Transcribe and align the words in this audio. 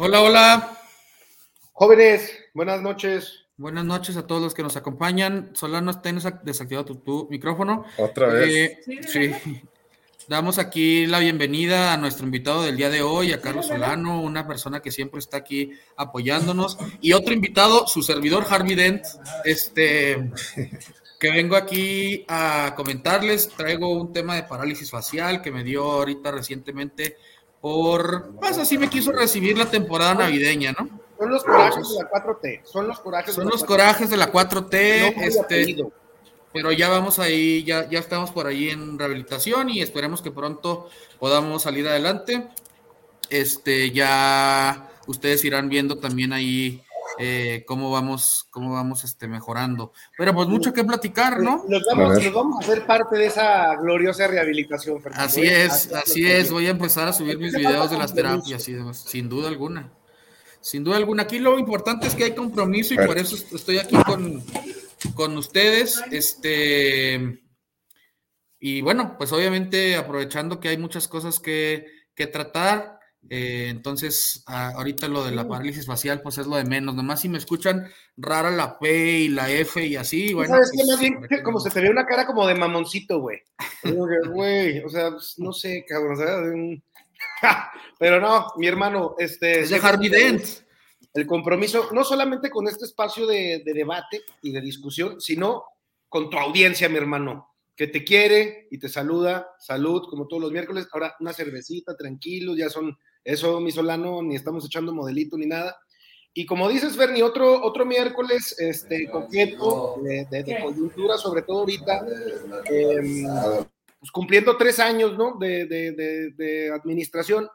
Hola, 0.00 0.22
hola. 0.22 0.78
Jóvenes, 1.72 2.30
buenas 2.54 2.80
noches. 2.82 3.46
Buenas 3.56 3.84
noches 3.84 4.16
a 4.16 4.28
todos 4.28 4.40
los 4.40 4.54
que 4.54 4.62
nos 4.62 4.76
acompañan. 4.76 5.50
Solano, 5.54 6.00
tienes 6.00 6.24
desactivado 6.44 6.96
tu, 6.96 7.26
micrófono. 7.28 7.84
Otra 7.96 8.28
vez. 8.28 8.78
Eh, 8.86 9.00
sí, 9.08 9.32
Damos 10.28 10.58
aquí 10.58 11.04
la 11.06 11.18
bienvenida 11.18 11.92
a 11.92 11.96
nuestro 11.96 12.26
invitado 12.26 12.62
del 12.62 12.76
día 12.76 12.90
de 12.90 13.02
hoy, 13.02 13.32
a 13.32 13.40
Carlos 13.40 13.66
Solano, 13.66 14.22
una 14.22 14.46
persona 14.46 14.78
que 14.78 14.92
siempre 14.92 15.18
está 15.18 15.38
aquí 15.38 15.72
apoyándonos. 15.96 16.78
Y 17.00 17.12
otro 17.12 17.34
invitado, 17.34 17.88
su 17.88 18.04
servidor 18.04 18.46
Harvey 18.48 18.76
Dent, 18.76 19.02
este, 19.44 20.30
que 21.18 21.32
vengo 21.32 21.56
aquí 21.56 22.24
a 22.28 22.72
comentarles. 22.76 23.48
Traigo 23.48 23.92
un 23.92 24.12
tema 24.12 24.36
de 24.36 24.44
parálisis 24.44 24.92
facial 24.92 25.42
que 25.42 25.50
me 25.50 25.64
dio 25.64 25.82
ahorita 25.82 26.30
recientemente 26.30 27.16
por, 27.60 28.34
pues 28.36 28.58
así 28.58 28.78
me 28.78 28.88
quiso 28.88 29.12
recibir 29.12 29.58
la 29.58 29.66
temporada 29.66 30.14
navideña, 30.14 30.72
¿no? 30.72 30.88
Son 31.18 31.30
los 31.30 31.42
corajes 31.42 31.88
de 31.88 32.04
la 32.04 32.10
4T, 32.10 32.60
son 32.64 32.86
los 32.86 33.00
corajes 33.00 33.34
son 33.34 33.44
de 33.44 33.50
la 33.50 33.52
los 33.52 33.64
4T. 33.64 33.66
corajes 33.66 34.10
de 34.10 34.16
la 34.16 34.32
4T, 34.32 35.14
este, 35.16 35.76
pero 36.52 36.72
ya 36.72 36.88
vamos 36.88 37.18
ahí, 37.18 37.64
ya, 37.64 37.88
ya 37.88 37.98
estamos 37.98 38.30
por 38.30 38.46
ahí 38.46 38.70
en 38.70 38.98
rehabilitación 38.98 39.68
y 39.70 39.82
esperemos 39.82 40.22
que 40.22 40.30
pronto 40.30 40.88
podamos 41.18 41.62
salir 41.62 41.88
adelante. 41.88 42.48
Este, 43.30 43.90
ya 43.90 44.88
ustedes 45.06 45.44
irán 45.44 45.68
viendo 45.68 45.98
también 45.98 46.32
ahí 46.32 46.82
eh, 47.18 47.64
cómo 47.66 47.90
vamos, 47.90 48.46
cómo 48.50 48.72
vamos 48.72 49.04
este, 49.04 49.28
mejorando. 49.28 49.92
Pero 50.16 50.34
pues 50.34 50.48
mucho 50.48 50.72
que 50.72 50.84
platicar, 50.84 51.40
¿no? 51.40 51.64
Nos 51.68 51.84
vamos, 51.84 52.24
a, 52.24 52.30
vamos 52.30 52.56
a 52.56 52.60
hacer 52.60 52.86
parte 52.86 53.16
de 53.16 53.26
esa 53.26 53.74
gloriosa 53.76 54.26
rehabilitación, 54.26 55.02
Fernando. 55.02 55.24
Así 55.24 55.42
¿eh? 55.42 55.64
es, 55.64 55.92
así 55.92 56.26
es. 56.30 56.50
Voy 56.50 56.66
a 56.66 56.70
empezar 56.70 57.08
a 57.08 57.12
subir 57.12 57.38
mis 57.38 57.54
videos 57.54 57.90
de 57.90 57.98
las 57.98 58.14
terapias 58.14 58.62
sin 58.92 59.28
duda 59.28 59.48
alguna. 59.48 59.92
Sin 60.60 60.84
duda 60.84 60.96
alguna. 60.96 61.24
Aquí 61.24 61.38
lo 61.38 61.58
importante 61.58 62.06
es 62.06 62.14
que 62.14 62.24
hay 62.24 62.34
compromiso 62.34 62.94
y 62.94 62.98
por 62.98 63.18
eso 63.18 63.36
estoy 63.54 63.78
aquí 63.78 63.96
con, 64.04 64.42
con 65.14 65.36
ustedes. 65.36 66.02
Este. 66.10 67.42
Y 68.60 68.80
bueno, 68.80 69.16
pues 69.16 69.32
obviamente 69.32 69.96
aprovechando 69.96 70.58
que 70.58 70.68
hay 70.68 70.78
muchas 70.78 71.06
cosas 71.06 71.38
que, 71.38 71.86
que 72.14 72.26
tratar, 72.26 72.97
eh, 73.30 73.66
entonces, 73.68 74.42
ahorita 74.46 75.08
lo 75.08 75.24
de 75.24 75.32
la 75.32 75.46
parálisis 75.46 75.86
facial, 75.86 76.22
pues 76.22 76.38
es 76.38 76.46
lo 76.46 76.56
de 76.56 76.64
menos. 76.64 76.94
Nomás 76.94 77.20
si 77.20 77.28
me 77.28 77.38
escuchan 77.38 77.90
rara 78.16 78.50
la 78.50 78.78
P 78.78 79.20
y 79.20 79.28
la 79.28 79.50
F 79.50 79.84
y 79.84 79.96
así, 79.96 80.32
bueno. 80.32 80.54
¿Sabes 80.54 80.70
pues, 81.28 81.42
como 81.42 81.60
se 81.60 81.70
te 81.70 81.80
ve 81.80 81.90
una 81.90 82.06
cara 82.06 82.26
como 82.26 82.46
de 82.46 82.54
mamoncito, 82.54 83.20
güey. 83.20 83.40
Güey, 84.32 84.80
o 84.80 84.88
sea, 84.88 85.10
pues, 85.10 85.34
no 85.38 85.52
sé, 85.52 85.84
cabrón, 85.86 86.16
¿sabes? 86.16 86.80
Pero 87.98 88.20
no, 88.20 88.46
mi 88.56 88.66
hermano, 88.66 89.14
este. 89.18 89.60
Es 89.60 89.70
de 89.70 89.76
Harvey 89.76 90.08
Dent. 90.08 90.44
El 91.14 91.26
compromiso, 91.26 91.88
no 91.92 92.04
solamente 92.04 92.50
con 92.50 92.68
este 92.68 92.84
espacio 92.84 93.26
de, 93.26 93.62
de 93.64 93.72
debate 93.72 94.22
y 94.42 94.52
de 94.52 94.60
discusión, 94.60 95.20
sino 95.20 95.64
con 96.08 96.30
tu 96.30 96.38
audiencia, 96.38 96.88
mi 96.88 96.96
hermano 96.96 97.48
que 97.78 97.86
te 97.86 98.02
quiere 98.02 98.66
y 98.72 98.78
te 98.78 98.88
saluda, 98.88 99.54
salud, 99.60 100.02
como 100.10 100.26
todos 100.26 100.42
los 100.42 100.50
miércoles. 100.50 100.88
Ahora 100.92 101.14
una 101.20 101.32
cervecita, 101.32 101.96
tranquilo, 101.96 102.56
ya 102.56 102.68
son 102.68 102.98
eso, 103.28 103.60
mi 103.60 103.70
Solano, 103.70 104.22
ni 104.22 104.36
estamos 104.36 104.64
echando 104.64 104.94
modelito 104.94 105.36
ni 105.36 105.44
nada. 105.44 105.76
Y 106.32 106.46
como 106.46 106.66
dices, 106.66 106.96
Ferni, 106.96 107.20
otro, 107.20 107.62
otro 107.62 107.84
miércoles 107.84 108.56
este, 108.58 109.06
coqueto 109.10 109.96
de, 110.02 110.58
coyuntura, 110.62 111.18
sobre 111.18 111.42
todo 111.42 111.60
ahorita, 111.60 112.06
em, 112.70 113.24
pues 113.98 114.10
cumpliendo 114.12 114.56
tres 114.56 114.78
años 114.78 115.18
¿no? 115.18 115.36
de, 115.38 115.66
de, 115.66 116.70
administración 116.72 117.48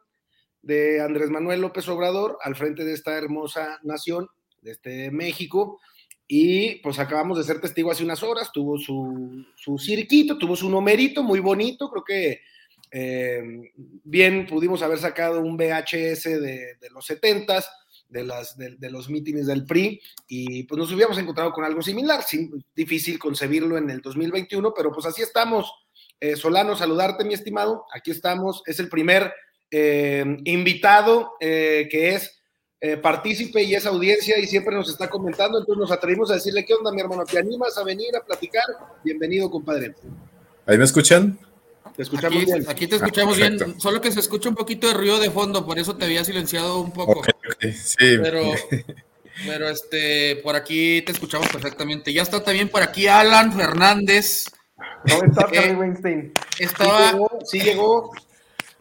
de 0.61 1.01
Andrés 1.01 1.31
Manuel 1.31 1.61
López 1.61 1.87
Obrador 1.87 2.37
al 2.43 2.55
frente 2.55 2.85
de 2.85 2.93
esta 2.93 3.17
hermosa 3.17 3.79
nación, 3.81 4.27
de 4.61 4.71
este 4.73 5.09
México. 5.09 5.79
Y 6.27 6.75
pues 6.83 6.99
acabamos 6.99 7.39
de 7.39 7.45
ser 7.45 7.59
testigo 7.59 7.89
hace 7.89 8.03
unas 8.03 8.21
horas, 8.21 8.51
tuvo 8.53 8.77
su, 8.77 9.43
su 9.55 9.79
cirquito, 9.79 10.37
tuvo 10.37 10.55
su 10.55 10.69
numerito 10.69 11.23
muy 11.23 11.39
bonito, 11.39 11.89
creo 11.89 12.03
que 12.03 12.41
eh, 12.95 13.71
bien, 14.03 14.45
pudimos 14.45 14.83
haber 14.83 14.99
sacado 14.99 15.41
un 15.41 15.57
VHS 15.57 16.25
de, 16.25 16.77
los 16.91 17.03
70 17.07 17.65
de, 18.07 18.23
las, 18.23 18.55
de, 18.55 18.91
los 18.91 19.09
mítines 19.09 19.47
del 19.47 19.65
PRI, 19.65 19.99
y 20.27 20.63
pues 20.63 20.77
nos 20.77 20.91
hubiéramos 20.91 21.17
encontrado 21.17 21.51
con 21.51 21.65
algo 21.65 21.81
similar. 21.81 22.23
difícil 22.75 23.17
concebirlo 23.17 23.79
en 23.79 23.89
el 23.89 23.99
2021, 23.99 24.75
pero 24.75 24.91
pues 24.91 25.07
así 25.07 25.23
estamos. 25.23 25.73
Eh, 26.19 26.35
Solano, 26.35 26.75
saludarte, 26.75 27.25
mi 27.25 27.33
estimado. 27.33 27.85
Aquí 27.95 28.11
estamos. 28.11 28.61
Es 28.67 28.79
el 28.79 28.89
primer 28.89 29.33
eh, 29.71 30.23
invitado 30.43 31.31
que 31.39 32.13
es 32.13 32.39
partícipe 33.01 33.63
y 33.63 33.73
es 33.73 33.87
audiencia 33.87 34.37
y 34.37 34.45
siempre 34.45 34.75
nos 34.75 34.89
está 34.89 35.09
comentando. 35.09 35.57
Entonces 35.57 35.79
nos 35.79 35.91
atrevimos 35.91 36.29
a 36.29 36.35
decirle: 36.35 36.63
¿Qué 36.63 36.75
onda, 36.75 36.91
mi 36.91 37.01
hermano? 37.01 37.25
¿Te 37.25 37.39
animas 37.39 37.75
a 37.75 37.83
venir 37.83 38.15
a 38.15 38.23
platicar? 38.23 38.65
Bienvenido, 39.03 39.49
compadre. 39.49 39.95
¿Ahí 40.67 40.77
me 40.77 40.83
escuchan? 40.83 41.39
Te 41.95 42.01
escuchamos 42.01 42.37
aquí, 42.37 42.45
bien. 42.45 42.65
Aquí 42.67 42.87
te 42.87 42.95
escuchamos 42.95 43.37
bien, 43.37 43.79
solo 43.79 44.01
que 44.01 44.11
se 44.11 44.19
escucha 44.19 44.49
un 44.49 44.55
poquito 44.55 44.87
de 44.87 44.95
ruido 44.95 45.19
de 45.19 45.29
fondo, 45.29 45.63
por 45.65 45.77
eso 45.77 45.95
te 45.95 46.05
había 46.05 46.23
silenciado 46.23 46.81
un 46.81 46.91
poco. 46.91 47.21
Sí. 47.61 48.17
Pero, 48.21 48.51
pero 49.45 49.69
este, 49.69 50.37
por 50.37 50.55
aquí 50.55 51.03
te 51.03 51.11
escuchamos 51.11 51.49
perfectamente. 51.49 52.11
Ya 52.11 52.23
está 52.23 52.43
también 52.43 52.69
por 52.69 52.81
aquí 52.81 53.05
Alan 53.07 53.53
Fernández. 53.53 54.45
¿Cómo 55.09 55.25
está, 55.25 55.47
eh, 55.51 55.75
Weinstein? 55.75 56.31
Estaba. 56.57 57.13
Sí 57.45 57.59
llegó. 57.59 58.11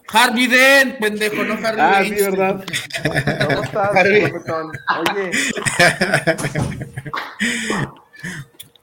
Harvey 0.08 0.46
Dent, 0.46 0.98
pendejo, 0.98 1.42
no 1.42 1.54
Harvey 1.54 1.78
Ah, 1.78 2.04
sí, 2.04 2.10
¿verdad? 2.10 2.64
¿Cómo 3.46 3.62
estás, 3.62 3.90
Oye. 5.10 5.30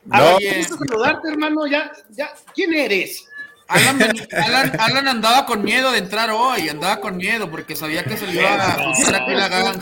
No. 0.05 0.37
Oye. 0.37 0.63
saludarte, 0.63 1.29
hermano. 1.29 1.67
Ya, 1.67 1.91
ya. 2.09 2.33
¿Quién 2.55 2.73
eres? 2.73 3.28
Alan, 3.69 5.07
andaba 5.07 5.45
con 5.45 5.63
miedo 5.63 5.91
de 5.91 5.99
entrar 5.99 6.31
hoy, 6.31 6.69
andaba 6.69 6.99
con 6.99 7.17
miedo 7.17 7.49
porque 7.51 7.75
sabía 7.75 8.03
que 8.03 8.17
se 8.17 8.25
le 8.25 8.41
iba 8.41 8.55
a 8.55 8.75
cruzar 8.75 9.15
aquí 9.15 9.31
la 9.31 9.47
gana. 9.47 9.73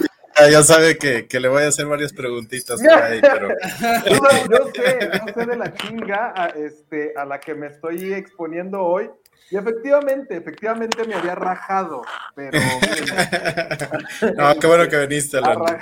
Ya 0.51 0.61
sabe 0.61 0.97
que, 0.97 1.27
que, 1.27 1.39
le 1.39 1.47
voy 1.47 1.63
a 1.63 1.69
hacer 1.69 1.87
varias 1.87 2.13
preguntitas 2.13 2.79
ahí, 2.81 3.21
pero... 3.21 3.49
yo, 4.05 4.71
sé, 4.75 4.99
yo 5.01 5.33
sé 5.33 5.45
de 5.47 5.55
la 5.55 5.73
chinga 5.73 6.33
a, 6.35 6.47
este, 6.49 7.13
a 7.17 7.25
la 7.25 7.39
que 7.39 7.55
me 7.55 7.67
estoy 7.67 8.13
exponiendo 8.13 8.81
hoy. 8.83 9.09
Y 9.49 9.57
efectivamente, 9.57 10.35
efectivamente 10.35 11.07
me 11.07 11.15
había 11.15 11.33
rajado, 11.33 12.03
pero... 12.35 12.59
no, 14.35 14.59
qué 14.59 14.67
bueno 14.67 14.89
que 14.89 15.07
viniste, 15.07 15.37
Alan. 15.37 15.81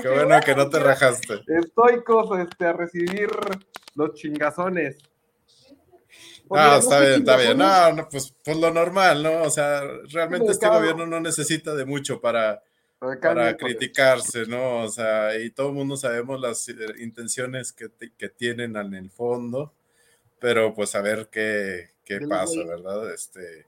Qué 0.00 0.08
bueno 0.08 0.40
que 0.40 0.54
no 0.54 0.68
te 0.68 0.78
rajaste. 0.78 1.42
Estoy 1.46 2.02
cosa, 2.02 2.42
este, 2.42 2.64
a 2.64 2.72
recibir 2.72 3.28
los 3.94 4.14
chingazones. 4.14 4.96
No, 6.50 6.76
está 6.78 7.00
bien, 7.00 7.14
está 7.14 7.36
bien. 7.36 7.58
No, 7.58 7.92
no 7.92 8.08
pues, 8.08 8.34
pues, 8.44 8.56
lo 8.56 8.72
normal, 8.72 9.22
¿no? 9.22 9.42
O 9.42 9.50
sea, 9.50 9.82
realmente 10.10 10.52
este 10.52 10.68
gobierno 10.68 11.06
no 11.06 11.20
necesita 11.20 11.74
de 11.74 11.84
mucho 11.84 12.20
para, 12.20 12.62
para 13.20 13.56
criticarse, 13.56 14.46
¿no? 14.46 14.84
O 14.84 14.88
sea, 14.88 15.36
y 15.38 15.50
todo 15.50 15.68
el 15.68 15.74
mundo 15.74 15.96
sabemos 15.96 16.40
las 16.40 16.68
eh, 16.68 16.74
intenciones 17.00 17.72
que, 17.72 17.88
que, 18.16 18.28
tienen 18.28 18.76
en 18.76 18.94
el 18.94 19.10
fondo, 19.10 19.74
pero 20.38 20.72
pues 20.74 20.94
a 20.94 21.00
ver 21.00 21.28
qué, 21.30 21.90
qué 22.04 22.20
pasa, 22.20 22.62
¿verdad? 22.64 23.12
Este, 23.12 23.66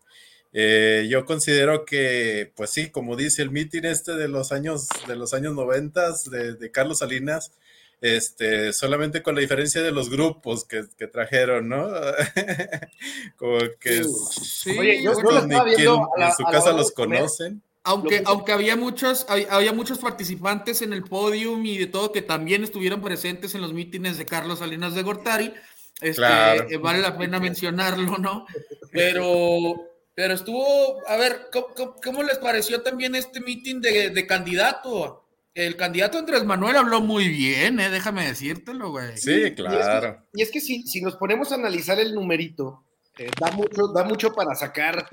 eh, 0.53 1.07
yo 1.11 1.25
considero 1.25 1.85
que, 1.85 2.53
pues 2.57 2.71
sí, 2.71 2.91
como 2.91 3.17
dice 3.17 3.43
el 3.43 3.51
mitin 3.51 3.87
este 3.87 4.13
de 4.15 4.29
los 4.29 4.53
años, 4.53 4.89
de 5.07 5.17
los 5.17 5.35
años 5.35 5.55
noventas 5.55 6.31
de, 6.31 6.55
de 6.55 6.71
Carlos 6.71 6.99
Salinas, 6.99 7.53
este, 8.01 8.73
solamente 8.73 9.23
con 9.23 9.35
la 9.35 9.41
diferencia 9.41 9.83
de 9.83 9.91
los 9.91 10.09
grupos 10.09 10.65
que, 10.65 10.85
trajeron, 11.09 11.69
¿no? 11.69 11.89
Como 13.37 13.59
que 13.81 14.05
sí, 14.05 14.79
Oye, 14.79 15.03
yo, 15.03 15.13
en 15.13 16.33
su 16.37 16.45
casa 16.45 16.73
los 16.73 16.93
conocen. 16.93 17.63
Aunque, 17.85 18.23
aunque 18.27 18.53
había 18.53 18.77
muchos, 18.77 19.27
había 19.29 19.73
muchos 19.73 19.99
participantes 19.99 20.83
en 20.83 20.93
el 20.93 21.05
podium 21.05 21.65
y 21.65 21.79
de 21.79 21.87
todo 21.87 22.13
que 22.13 22.21
también 22.21 22.63
estuvieron 22.63 23.01
presentes 23.01 23.55
en 23.55 23.63
los 23.63 23.73
mítines 23.73 24.19
de 24.19 24.27
Carlos 24.27 24.59
Salinas 24.59 24.95
de 24.95 25.03
Gortari, 25.03 25.55
este, 26.01 26.23
eh, 26.23 26.77
vale 26.77 27.01
la 27.01 27.17
pena 27.17 27.41
mencionarlo, 27.41 28.19
¿no? 28.19 28.47
Pero, 28.93 29.75
pero 30.15 30.35
estuvo, 30.35 31.09
a 31.09 31.17
ver, 31.17 31.49
¿cómo, 32.05 32.23
les 32.23 32.39
pareció 32.39 32.83
también 32.83 33.15
este 33.15 33.41
mítin 33.41 33.81
de, 33.81 34.11
de 34.11 34.27
candidato? 34.27 35.28
El 35.67 35.77
candidato 35.77 36.19
Andrés 36.19 36.45
Manuel 36.45 36.77
habló 36.77 37.01
muy 37.01 37.29
bien, 37.29 37.81
¿eh? 37.81 37.91
déjame 37.91 38.27
decírtelo, 38.27 38.91
güey. 38.91 39.17
Sí, 39.17 39.55
claro. 39.55 40.23
Y 40.33 40.43
es 40.43 40.51
que, 40.51 40.61
si, 40.61 40.83
si, 40.83 41.01
nos 41.01 41.17
ponemos 41.17 41.51
a 41.51 41.57
analizar 41.57 41.99
el 41.99 42.15
numerito, 42.15 42.85
eh, 43.19 43.29
da, 43.41 43.51
mucho, 43.51 43.89
da 43.89 44.05
mucho 44.05 44.33
para 44.33 44.55
sacar 44.55 45.09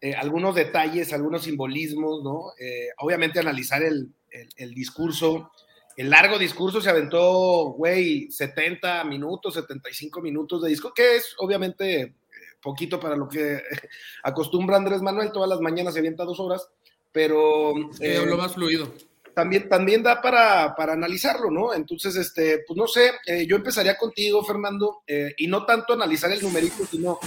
eh, 0.00 0.14
algunos 0.14 0.56
detalles, 0.56 1.12
algunos 1.12 1.44
simbolismos, 1.44 2.24
¿no? 2.24 2.52
Eh, 2.58 2.88
obviamente 2.98 3.38
analizar 3.38 3.82
el, 3.82 4.12
el, 4.56 4.74
discurso, 4.74 5.52
el 5.96 6.10
largo 6.10 6.38
discurso 6.40 6.80
se 6.80 6.90
aventó, 6.90 7.74
güey, 7.76 8.28
70 8.32 9.04
minutos, 9.04 9.54
75 9.54 10.20
minutos 10.20 10.60
de 10.62 10.70
disco, 10.70 10.92
que 10.92 11.16
es 11.16 11.36
obviamente 11.38 12.14
poquito 12.60 12.98
para 12.98 13.14
lo 13.14 13.28
que 13.28 13.62
acostumbra 14.24 14.76
Andrés 14.76 15.02
Manuel, 15.02 15.30
todas 15.30 15.48
las 15.48 15.60
mañanas 15.60 15.94
se 15.94 16.00
avienta 16.00 16.24
dos 16.24 16.40
horas, 16.40 16.68
pero... 17.12 17.72
Eh, 18.00 18.20
lo 18.26 18.36
más 18.36 18.54
fluido. 18.54 18.92
También, 19.34 19.68
también 19.68 20.02
da 20.02 20.22
para, 20.22 20.74
para, 20.76 20.92
analizarlo, 20.92 21.50
¿no? 21.50 21.74
Entonces, 21.74 22.14
este, 22.16 22.60
pues 22.66 22.76
no 22.76 22.86
sé, 22.86 23.10
eh, 23.26 23.46
yo 23.46 23.56
empezaría 23.56 23.96
contigo, 23.96 24.44
Fernando, 24.44 25.02
eh, 25.06 25.34
y 25.36 25.48
no 25.48 25.66
tanto 25.66 25.92
analizar 25.92 26.30
el 26.30 26.40
numerito, 26.40 26.86
sino 26.86 27.18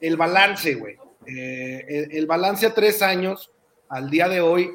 el 0.00 0.16
balance, 0.16 0.74
güey. 0.74 0.96
El, 1.26 2.10
el, 2.10 2.26
balance 2.26 2.66
a 2.66 2.74
tres 2.74 3.02
años, 3.02 3.52
al 3.88 4.08
día 4.08 4.28
de 4.28 4.40
hoy, 4.40 4.70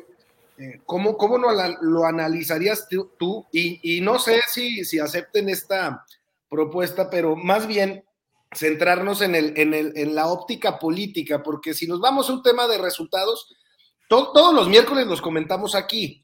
¿cómo, 0.85 1.17
cómo 1.17 1.37
lo, 1.37 1.49
lo, 1.81 2.05
analizarías 2.05 2.87
tú? 2.87 3.47
Y, 3.51 3.79
y, 3.81 4.01
no 4.01 4.19
sé 4.19 4.39
si, 4.47 4.85
si 4.85 4.99
acepten 4.99 5.49
esta 5.49 6.05
propuesta, 6.47 7.09
pero 7.09 7.35
más 7.35 7.65
bien 7.65 8.03
centrarnos 8.55 9.21
en, 9.21 9.35
el, 9.35 9.53
en, 9.57 9.73
el, 9.73 9.93
en 9.95 10.15
la 10.15 10.27
óptica 10.27 10.79
política, 10.79 11.41
porque 11.41 11.73
si 11.73 11.87
nos 11.87 11.99
vamos 11.99 12.29
a 12.29 12.33
un 12.33 12.43
tema 12.43 12.67
de 12.67 12.77
resultados, 12.77 13.47
todos 14.07 14.53
los 14.53 14.69
miércoles 14.69 15.07
los 15.07 15.21
comentamos 15.21 15.75
aquí. 15.75 16.22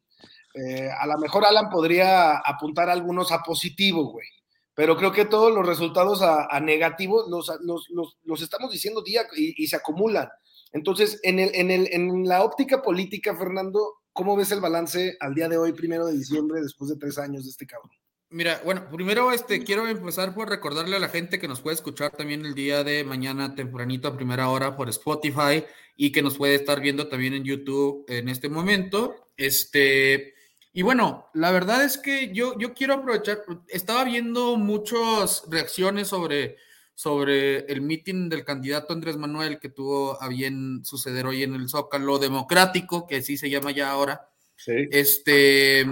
Eh, 0.53 0.89
a 0.89 1.05
lo 1.05 1.17
mejor 1.17 1.45
Alan 1.45 1.69
podría 1.69 2.37
apuntar 2.37 2.89
algunos 2.89 3.31
a 3.31 3.43
positivo, 3.43 4.11
güey, 4.11 4.27
pero 4.73 4.97
creo 4.97 5.11
que 5.11 5.25
todos 5.25 5.53
los 5.53 5.65
resultados 5.65 6.21
a, 6.21 6.59
negativos 6.59 7.29
los, 7.29 7.51
los, 7.61 8.17
los, 8.23 8.41
estamos 8.41 8.71
diciendo 8.71 9.01
día 9.01 9.23
y, 9.35 9.63
y, 9.63 9.67
se 9.67 9.75
acumulan. 9.75 10.29
Entonces, 10.71 11.19
en, 11.23 11.39
el, 11.39 11.51
en, 11.53 11.71
el, 11.71 11.87
en 11.91 12.27
la 12.27 12.43
óptica 12.43 12.81
política, 12.81 13.35
Fernando, 13.35 13.95
¿cómo 14.13 14.35
ves 14.35 14.51
el 14.51 14.61
balance 14.61 15.17
al 15.19 15.35
día 15.35 15.49
de 15.49 15.57
hoy, 15.57 15.73
primero 15.73 16.05
de 16.05 16.13
diciembre, 16.13 16.61
después 16.61 16.89
de 16.89 16.97
tres 16.97 17.17
años 17.17 17.43
de 17.43 17.49
este 17.49 17.67
cabrón? 17.67 17.91
Mira, 18.31 18.61
bueno, 18.63 18.87
primero 18.91 19.31
este, 19.31 19.63
quiero 19.63 19.87
empezar 19.87 20.35
por 20.35 20.49
recordarle 20.49 20.95
a 20.95 20.99
la 20.99 21.09
gente 21.09 21.39
que 21.39 21.47
nos 21.47 21.61
puede 21.61 21.75
escuchar 21.75 22.11
también 22.11 22.45
el 22.45 22.53
día 22.53 22.83
de 22.83 23.03
mañana 23.03 23.55
tempranito 23.55 24.07
a 24.07 24.15
primera 24.15 24.49
hora 24.49 24.77
por 24.77 24.87
Spotify 24.89 25.65
y 25.95 26.11
que 26.11 26.21
nos 26.21 26.37
puede 26.37 26.53
estar 26.53 26.79
viendo 26.79 27.07
también 27.07 27.33
en 27.33 27.43
YouTube 27.43 28.05
en 28.07 28.29
este 28.29 28.47
momento. 28.47 29.29
Este, 29.35 30.35
y 30.79 30.81
bueno, 30.81 31.29
la 31.33 31.51
verdad 31.51 31.83
es 31.83 31.97
que 31.97 32.33
yo, 32.33 32.57
yo 32.57 32.73
quiero 32.73 32.93
aprovechar, 32.93 33.43
estaba 33.67 34.05
viendo 34.05 34.55
muchas 34.55 35.43
reacciones 35.49 36.07
sobre, 36.07 36.55
sobre 36.95 37.65
el 37.65 37.81
meeting 37.81 38.29
del 38.29 38.45
candidato 38.45 38.93
Andrés 38.93 39.17
Manuel 39.17 39.59
que 39.59 39.67
tuvo 39.67 40.23
a 40.23 40.29
bien 40.29 40.85
suceder 40.85 41.25
hoy 41.25 41.43
en 41.43 41.53
el 41.53 41.67
Zócalo 41.67 42.17
Democrático, 42.17 43.07
que 43.07 43.17
así 43.17 43.35
se 43.35 43.49
llama 43.49 43.71
ya 43.71 43.91
ahora. 43.91 44.29
Sí. 44.55 44.87
Este, 44.89 45.85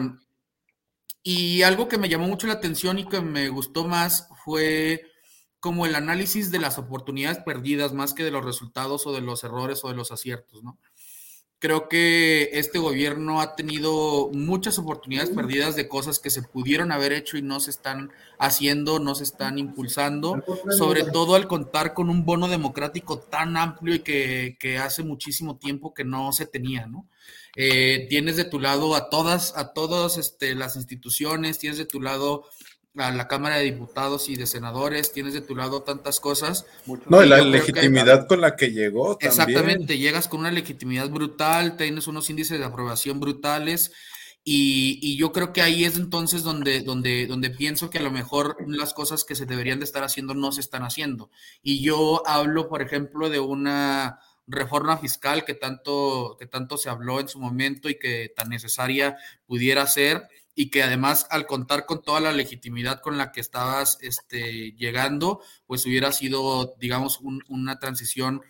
y 1.21 1.63
algo 1.63 1.89
que 1.89 1.97
me 1.97 2.07
llamó 2.07 2.29
mucho 2.29 2.47
la 2.47 2.53
atención 2.53 2.97
y 2.97 3.09
que 3.09 3.19
me 3.19 3.49
gustó 3.49 3.83
más 3.83 4.29
fue 4.45 5.03
como 5.59 5.85
el 5.85 5.95
análisis 5.95 6.49
de 6.49 6.59
las 6.59 6.77
oportunidades 6.77 7.39
perdidas 7.39 7.91
más 7.91 8.13
que 8.13 8.23
de 8.23 8.31
los 8.31 8.45
resultados 8.45 9.05
o 9.05 9.11
de 9.11 9.19
los 9.19 9.43
errores 9.43 9.83
o 9.83 9.89
de 9.89 9.95
los 9.95 10.13
aciertos, 10.13 10.63
¿no? 10.63 10.79
Creo 11.59 11.89
que 11.89 12.51
este 12.53 12.77
gobierno 12.77 13.41
ha 13.41 13.55
tenido 13.55 14.29
muchas 14.31 14.77
oportunidades 14.77 15.31
perdidas 15.31 15.75
de 15.75 15.87
cosas 15.87 16.19
que 16.19 16.29
se 16.29 16.43
pudieron 16.43 16.91
haber 16.91 17.13
hecho 17.13 17.35
y 17.35 17.41
no 17.41 17.59
se 17.59 17.71
están 17.71 18.11
haciendo, 18.37 18.99
no 18.99 19.15
se 19.15 19.23
están 19.23 19.57
impulsando, 19.57 20.43
sobre 20.77 21.03
todo 21.03 21.33
al 21.33 21.47
contar 21.47 21.95
con 21.95 22.11
un 22.11 22.25
bono 22.25 22.47
democrático 22.47 23.17
tan 23.17 23.57
amplio 23.57 23.95
y 23.95 23.99
que, 23.99 24.55
que 24.59 24.77
hace 24.77 25.01
muchísimo 25.01 25.57
tiempo 25.57 25.95
que 25.95 26.03
no 26.03 26.31
se 26.31 26.45
tenía, 26.45 26.85
¿no? 26.85 27.07
Eh, 27.59 28.05
tienes 28.07 28.37
de 28.37 28.45
tu 28.45 28.59
lado 28.59 28.93
a 28.93 29.09
todas, 29.09 29.57
a 29.57 29.73
todas 29.73 30.19
este, 30.19 30.53
las 30.53 30.75
instituciones, 30.75 31.57
tienes 31.57 31.79
de 31.79 31.85
tu 31.85 31.99
lado 31.99 32.45
a 32.97 33.11
la 33.11 33.27
Cámara 33.27 33.57
de 33.57 33.65
Diputados 33.65 34.29
y 34.29 34.35
de 34.35 34.47
Senadores, 34.47 35.11
tienes 35.11 35.33
de 35.33 35.41
tu 35.41 35.55
lado 35.55 35.83
tantas 35.83 36.19
cosas. 36.19 36.65
No, 37.07 37.23
y 37.23 37.27
la 37.27 37.41
legitimidad 37.41 38.27
con 38.27 38.41
la 38.41 38.55
que 38.55 38.71
llegó. 38.71 39.17
También. 39.17 39.31
Exactamente, 39.31 39.97
llegas 39.97 40.27
con 40.27 40.41
una 40.41 40.51
legitimidad 40.51 41.09
brutal, 41.09 41.77
tienes 41.77 42.07
unos 42.07 42.29
índices 42.29 42.59
de 42.59 42.65
aprobación 42.65 43.19
brutales. 43.19 43.91
Y, 44.49 45.17
yo 45.17 45.33
creo 45.33 45.51
que 45.51 45.61
ahí 45.61 45.83
es 45.83 45.97
entonces 45.97 46.41
donde, 46.41 46.79
donde, 46.79 47.27
donde 47.27 47.49
pienso 47.49 47.89
que 47.89 47.97
a 47.97 48.01
lo 48.01 48.11
mejor 48.11 48.55
las 48.65 48.93
cosas 48.93 49.25
que 49.25 49.35
se 49.35 49.45
deberían 49.45 49.79
de 49.79 49.85
estar 49.85 50.05
haciendo 50.05 50.33
no 50.33 50.53
se 50.53 50.61
están 50.61 50.83
haciendo. 50.83 51.29
Y 51.61 51.81
yo 51.81 52.25
hablo, 52.25 52.69
por 52.69 52.81
ejemplo, 52.81 53.29
de 53.29 53.41
una 53.41 54.19
reforma 54.47 54.97
fiscal 54.99 55.43
que 55.43 55.53
tanto, 55.53 56.37
que 56.39 56.47
tanto 56.47 56.77
se 56.77 56.89
habló 56.89 57.19
en 57.19 57.27
su 57.27 57.39
momento 57.39 57.89
y 57.89 57.99
que 57.99 58.31
tan 58.33 58.47
necesaria 58.47 59.17
pudiera 59.45 59.85
ser 59.85 60.29
y 60.59 60.71
que 60.71 60.81
además 60.81 61.27
al 61.29 61.45
contar 61.45 61.85
con 61.85 62.01
toda 62.01 62.19
la 62.19 62.31
legitimidad 62.31 62.99
con 62.99 63.15
la 63.15 63.31
que 63.31 63.41
estabas 63.41 63.99
este, 64.01 64.71
llegando, 64.71 65.39
pues 65.67 65.85
hubiera 65.85 66.11
sido, 66.11 66.73
digamos, 66.79 67.19
una 67.47 67.77
transición 67.77 68.41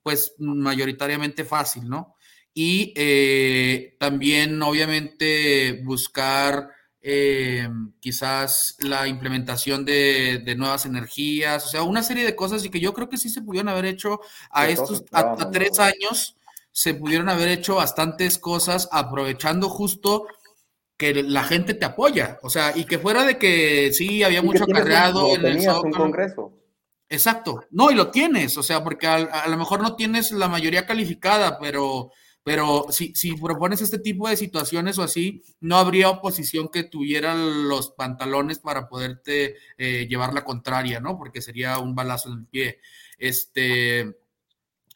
pues 0.00 0.34
mayoritariamente 0.38 1.44
fácil, 1.44 1.88
¿no? 1.88 2.14
Y 2.54 2.94
eh, 2.94 3.96
también, 3.98 4.62
obviamente, 4.62 5.82
buscar 5.82 6.70
eh, 7.02 7.68
quizás 7.98 8.76
la 8.78 9.08
implementación 9.08 9.84
de, 9.84 10.54
nuevas 10.56 10.86
energías, 10.86 11.66
o 11.66 11.68
sea, 11.68 11.82
una 11.82 12.04
serie 12.04 12.24
de 12.24 12.36
cosas 12.36 12.64
y 12.64 12.70
que 12.70 12.78
yo 12.78 12.94
creo 12.94 13.08
que 13.08 13.18
sí 13.18 13.28
se 13.28 13.42
pudieron 13.42 13.68
haber 13.68 13.86
hecho 13.86 14.20
a 14.52 14.68
estos, 14.68 15.04
a, 15.10 15.50
tres 15.50 15.80
años, 15.80 16.36
se 16.70 16.94
pudieron 16.94 17.28
haber 17.28 17.48
hecho 17.48 17.74
bastantes 17.74 18.38
cosas 18.38 18.88
aprovechando 18.92 19.68
justo 19.68 20.28
que 20.96 21.22
la 21.22 21.44
gente 21.44 21.74
te 21.74 21.84
apoya, 21.84 22.38
o 22.42 22.50
sea, 22.50 22.72
y 22.74 22.84
que 22.84 22.98
fuera 22.98 23.24
de 23.24 23.38
que 23.38 23.92
sí 23.92 24.22
había 24.22 24.42
mucho 24.42 24.64
acarreado 24.64 25.34
en 25.34 25.44
el 25.44 25.66
Congreso. 25.92 26.52
Exacto, 27.08 27.64
no, 27.70 27.90
y 27.90 27.94
lo 27.94 28.10
tienes, 28.10 28.56
o 28.56 28.62
sea, 28.62 28.82
porque 28.82 29.06
a 29.06 29.46
lo 29.48 29.56
mejor 29.56 29.80
no 29.80 29.94
tienes 29.94 30.32
la 30.32 30.48
mayoría 30.48 30.86
calificada, 30.86 31.58
pero 31.58 32.10
pero 32.46 32.86
si, 32.90 33.12
si 33.16 33.32
propones 33.32 33.80
este 33.80 33.98
tipo 33.98 34.28
de 34.28 34.36
situaciones 34.36 34.96
o 34.98 35.02
así, 35.02 35.42
no 35.58 35.78
habría 35.78 36.10
oposición 36.10 36.68
que 36.68 36.84
tuviera 36.84 37.34
los 37.34 37.90
pantalones 37.90 38.60
para 38.60 38.88
poderte 38.88 39.56
eh, 39.78 40.06
llevar 40.08 40.32
la 40.32 40.44
contraria, 40.44 41.00
¿no? 41.00 41.18
Porque 41.18 41.42
sería 41.42 41.80
un 41.80 41.96
balazo 41.96 42.28
en 42.28 42.38
el 42.38 42.46
pie. 42.46 42.78
Este, 43.18 44.14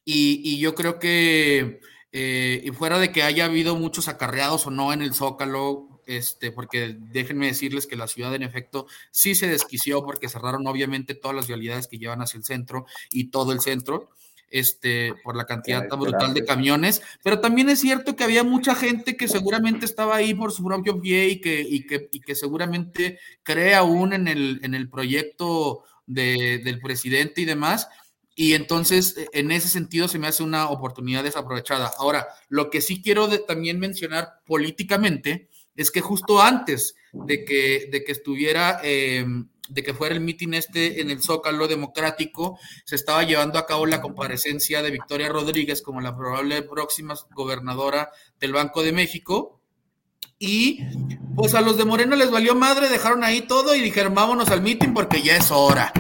y, 0.04 0.60
yo 0.60 0.76
creo 0.76 1.00
que, 1.00 1.80
eh, 2.12 2.62
y 2.64 2.70
fuera 2.70 3.00
de 3.00 3.10
que 3.10 3.24
haya 3.24 3.46
habido 3.46 3.74
muchos 3.74 4.06
acarreados 4.06 4.68
o 4.68 4.70
no 4.70 4.92
en 4.92 5.02
el 5.02 5.12
Zócalo, 5.12 5.89
este, 6.10 6.50
porque 6.50 6.96
déjenme 6.98 7.46
decirles 7.46 7.86
que 7.86 7.94
la 7.94 8.08
ciudad 8.08 8.34
en 8.34 8.42
efecto 8.42 8.88
sí 9.12 9.36
se 9.36 9.46
desquició 9.46 10.04
porque 10.04 10.28
cerraron 10.28 10.66
obviamente 10.66 11.14
todas 11.14 11.36
las 11.36 11.46
vialidades 11.46 11.86
que 11.86 11.98
llevan 11.98 12.20
hacia 12.20 12.38
el 12.38 12.44
centro 12.44 12.84
y 13.12 13.30
todo 13.30 13.52
el 13.52 13.60
centro 13.60 14.10
este, 14.50 15.14
por 15.22 15.36
la 15.36 15.46
cantidad 15.46 15.86
tan 15.86 16.00
brutal 16.00 16.34
de 16.34 16.44
camiones, 16.44 17.00
pero 17.22 17.38
también 17.38 17.68
es 17.68 17.78
cierto 17.78 18.16
que 18.16 18.24
había 18.24 18.42
mucha 18.42 18.74
gente 18.74 19.16
que 19.16 19.28
seguramente 19.28 19.86
estaba 19.86 20.16
ahí 20.16 20.34
por 20.34 20.50
su 20.50 20.64
propio 20.64 21.00
pie 21.00 21.28
y 21.28 21.40
que, 21.40 21.60
y 21.60 21.86
que, 21.86 22.08
y 22.10 22.20
que 22.20 22.34
seguramente 22.34 23.20
cree 23.44 23.76
aún 23.76 24.12
en 24.12 24.26
el, 24.26 24.58
en 24.64 24.74
el 24.74 24.90
proyecto 24.90 25.84
de, 26.06 26.58
del 26.64 26.80
presidente 26.80 27.40
y 27.40 27.44
demás. 27.44 27.88
Y 28.34 28.54
entonces, 28.54 29.16
e, 29.16 29.28
en 29.32 29.52
ese 29.52 29.68
sentido, 29.68 30.08
se 30.08 30.18
me 30.18 30.26
hace 30.26 30.42
una 30.42 30.70
oportunidad 30.70 31.22
desaprovechada. 31.22 31.92
Ahora, 31.98 32.26
lo 32.48 32.68
que 32.70 32.80
sí 32.80 33.00
quiero 33.00 33.28
también 33.42 33.78
mencionar 33.78 34.40
políticamente 34.44 35.48
es 35.80 35.90
que 35.90 36.02
justo 36.02 36.42
antes 36.42 36.94
de 37.12 37.44
que, 37.44 37.88
de 37.90 38.04
que 38.04 38.12
estuviera 38.12 38.80
eh, 38.82 39.24
de 39.70 39.82
que 39.82 39.94
fuera 39.94 40.14
el 40.14 40.20
mitin 40.20 40.54
este 40.54 41.00
en 41.00 41.10
el 41.10 41.22
Zócalo 41.22 41.68
Democrático, 41.68 42.58
se 42.84 42.96
estaba 42.96 43.22
llevando 43.22 43.58
a 43.58 43.66
cabo 43.66 43.86
la 43.86 44.02
comparecencia 44.02 44.82
de 44.82 44.90
Victoria 44.90 45.28
Rodríguez 45.28 45.80
como 45.80 46.00
la 46.00 46.16
probable 46.16 46.62
próxima 46.62 47.14
gobernadora 47.34 48.10
del 48.38 48.52
Banco 48.52 48.82
de 48.82 48.92
México. 48.92 49.60
Y 50.38 50.84
pues 51.36 51.54
a 51.54 51.60
los 51.60 51.78
de 51.78 51.84
Moreno 51.84 52.16
les 52.16 52.30
valió 52.30 52.54
madre, 52.54 52.88
dejaron 52.88 53.24
ahí 53.24 53.42
todo 53.42 53.74
y 53.74 53.80
dijeron 53.80 54.14
vámonos 54.14 54.48
al 54.48 54.62
mitin 54.62 54.92
porque 54.92 55.22
ya 55.22 55.36
es 55.36 55.50
hora. 55.50 55.92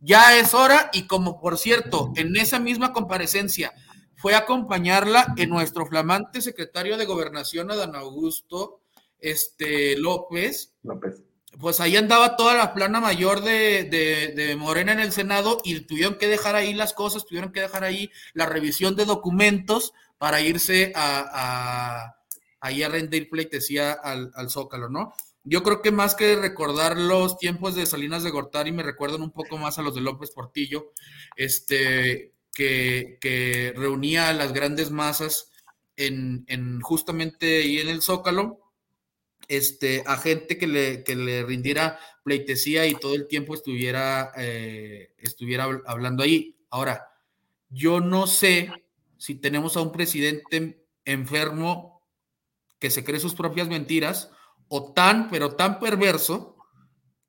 Ya 0.00 0.38
es 0.38 0.54
hora 0.54 0.90
y 0.92 1.06
como 1.06 1.40
por 1.40 1.58
cierto, 1.58 2.12
en 2.14 2.36
esa 2.36 2.60
misma 2.60 2.92
comparecencia 2.92 3.72
fue 4.16 4.34
a 4.34 4.38
acompañarla 4.38 5.34
en 5.36 5.48
nuestro 5.48 5.86
flamante 5.86 6.40
secretario 6.40 6.96
de 6.98 7.06
gobernación, 7.06 7.70
Adán 7.70 7.96
Augusto 7.96 8.77
este, 9.20 9.96
López. 9.96 10.74
López 10.82 11.22
pues 11.58 11.80
ahí 11.80 11.96
andaba 11.96 12.36
toda 12.36 12.54
la 12.54 12.72
plana 12.72 13.00
mayor 13.00 13.42
de, 13.42 14.56
Morena 14.58 14.92
en 14.92 15.00
el 15.00 15.12
Senado 15.12 15.60
y 15.64 15.80
tuvieron 15.80 16.16
que 16.16 16.28
dejar 16.28 16.54
ahí 16.54 16.72
las 16.72 16.92
cosas, 16.92 17.26
tuvieron 17.26 17.52
que 17.52 17.60
dejar 17.60 17.84
ahí 17.84 18.10
la 18.32 18.46
revisión 18.46 18.94
de 18.96 19.04
documentos 19.04 19.92
para 20.18 20.40
irse 20.40 20.92
a, 20.94 22.14
ahí 22.60 22.82
a 22.82 22.88
rendir 22.88 23.28
pleitesía 23.28 23.92
al, 23.92 24.30
al 24.34 24.50
Zócalo, 24.50 24.88
¿no? 24.88 25.12
Yo 25.44 25.62
creo 25.62 25.80
que 25.82 25.90
más 25.90 26.14
que 26.14 26.36
recordar 26.36 26.96
los 26.96 27.38
tiempos 27.38 27.74
de 27.74 27.86
Salinas 27.86 28.22
de 28.22 28.30
Gortari, 28.30 28.70
me 28.70 28.82
recuerdan 28.82 29.22
un 29.22 29.30
poco 29.30 29.56
más 29.56 29.78
a 29.78 29.82
los 29.82 29.94
de 29.94 30.02
López 30.02 30.30
Portillo, 30.30 30.92
este, 31.36 32.34
que, 32.52 33.18
que 33.20 33.72
reunía 33.74 34.28
a 34.28 34.34
las 34.34 34.52
grandes 34.52 34.90
masas 34.90 35.50
en, 35.96 36.44
en 36.48 36.80
justamente 36.80 37.62
ahí 37.62 37.78
en 37.78 37.88
el 37.88 38.02
Zócalo 38.02 38.67
este, 39.48 40.04
a 40.06 40.16
gente 40.18 40.58
que 40.58 40.66
le, 40.66 41.02
que 41.04 41.16
le 41.16 41.42
rindiera 41.42 41.98
pleitesía 42.22 42.86
y 42.86 42.94
todo 42.94 43.14
el 43.14 43.26
tiempo 43.26 43.54
estuviera, 43.54 44.32
eh, 44.36 45.14
estuviera 45.18 45.66
hablando 45.86 46.22
ahí. 46.22 46.56
Ahora, 46.70 47.08
yo 47.70 48.00
no 48.00 48.26
sé 48.26 48.70
si 49.16 49.34
tenemos 49.34 49.76
a 49.76 49.80
un 49.80 49.92
presidente 49.92 50.84
enfermo 51.04 52.02
que 52.78 52.90
se 52.90 53.02
cree 53.02 53.18
sus 53.18 53.34
propias 53.34 53.68
mentiras 53.68 54.30
o 54.68 54.92
tan, 54.92 55.30
pero 55.30 55.56
tan 55.56 55.80
perverso 55.80 56.56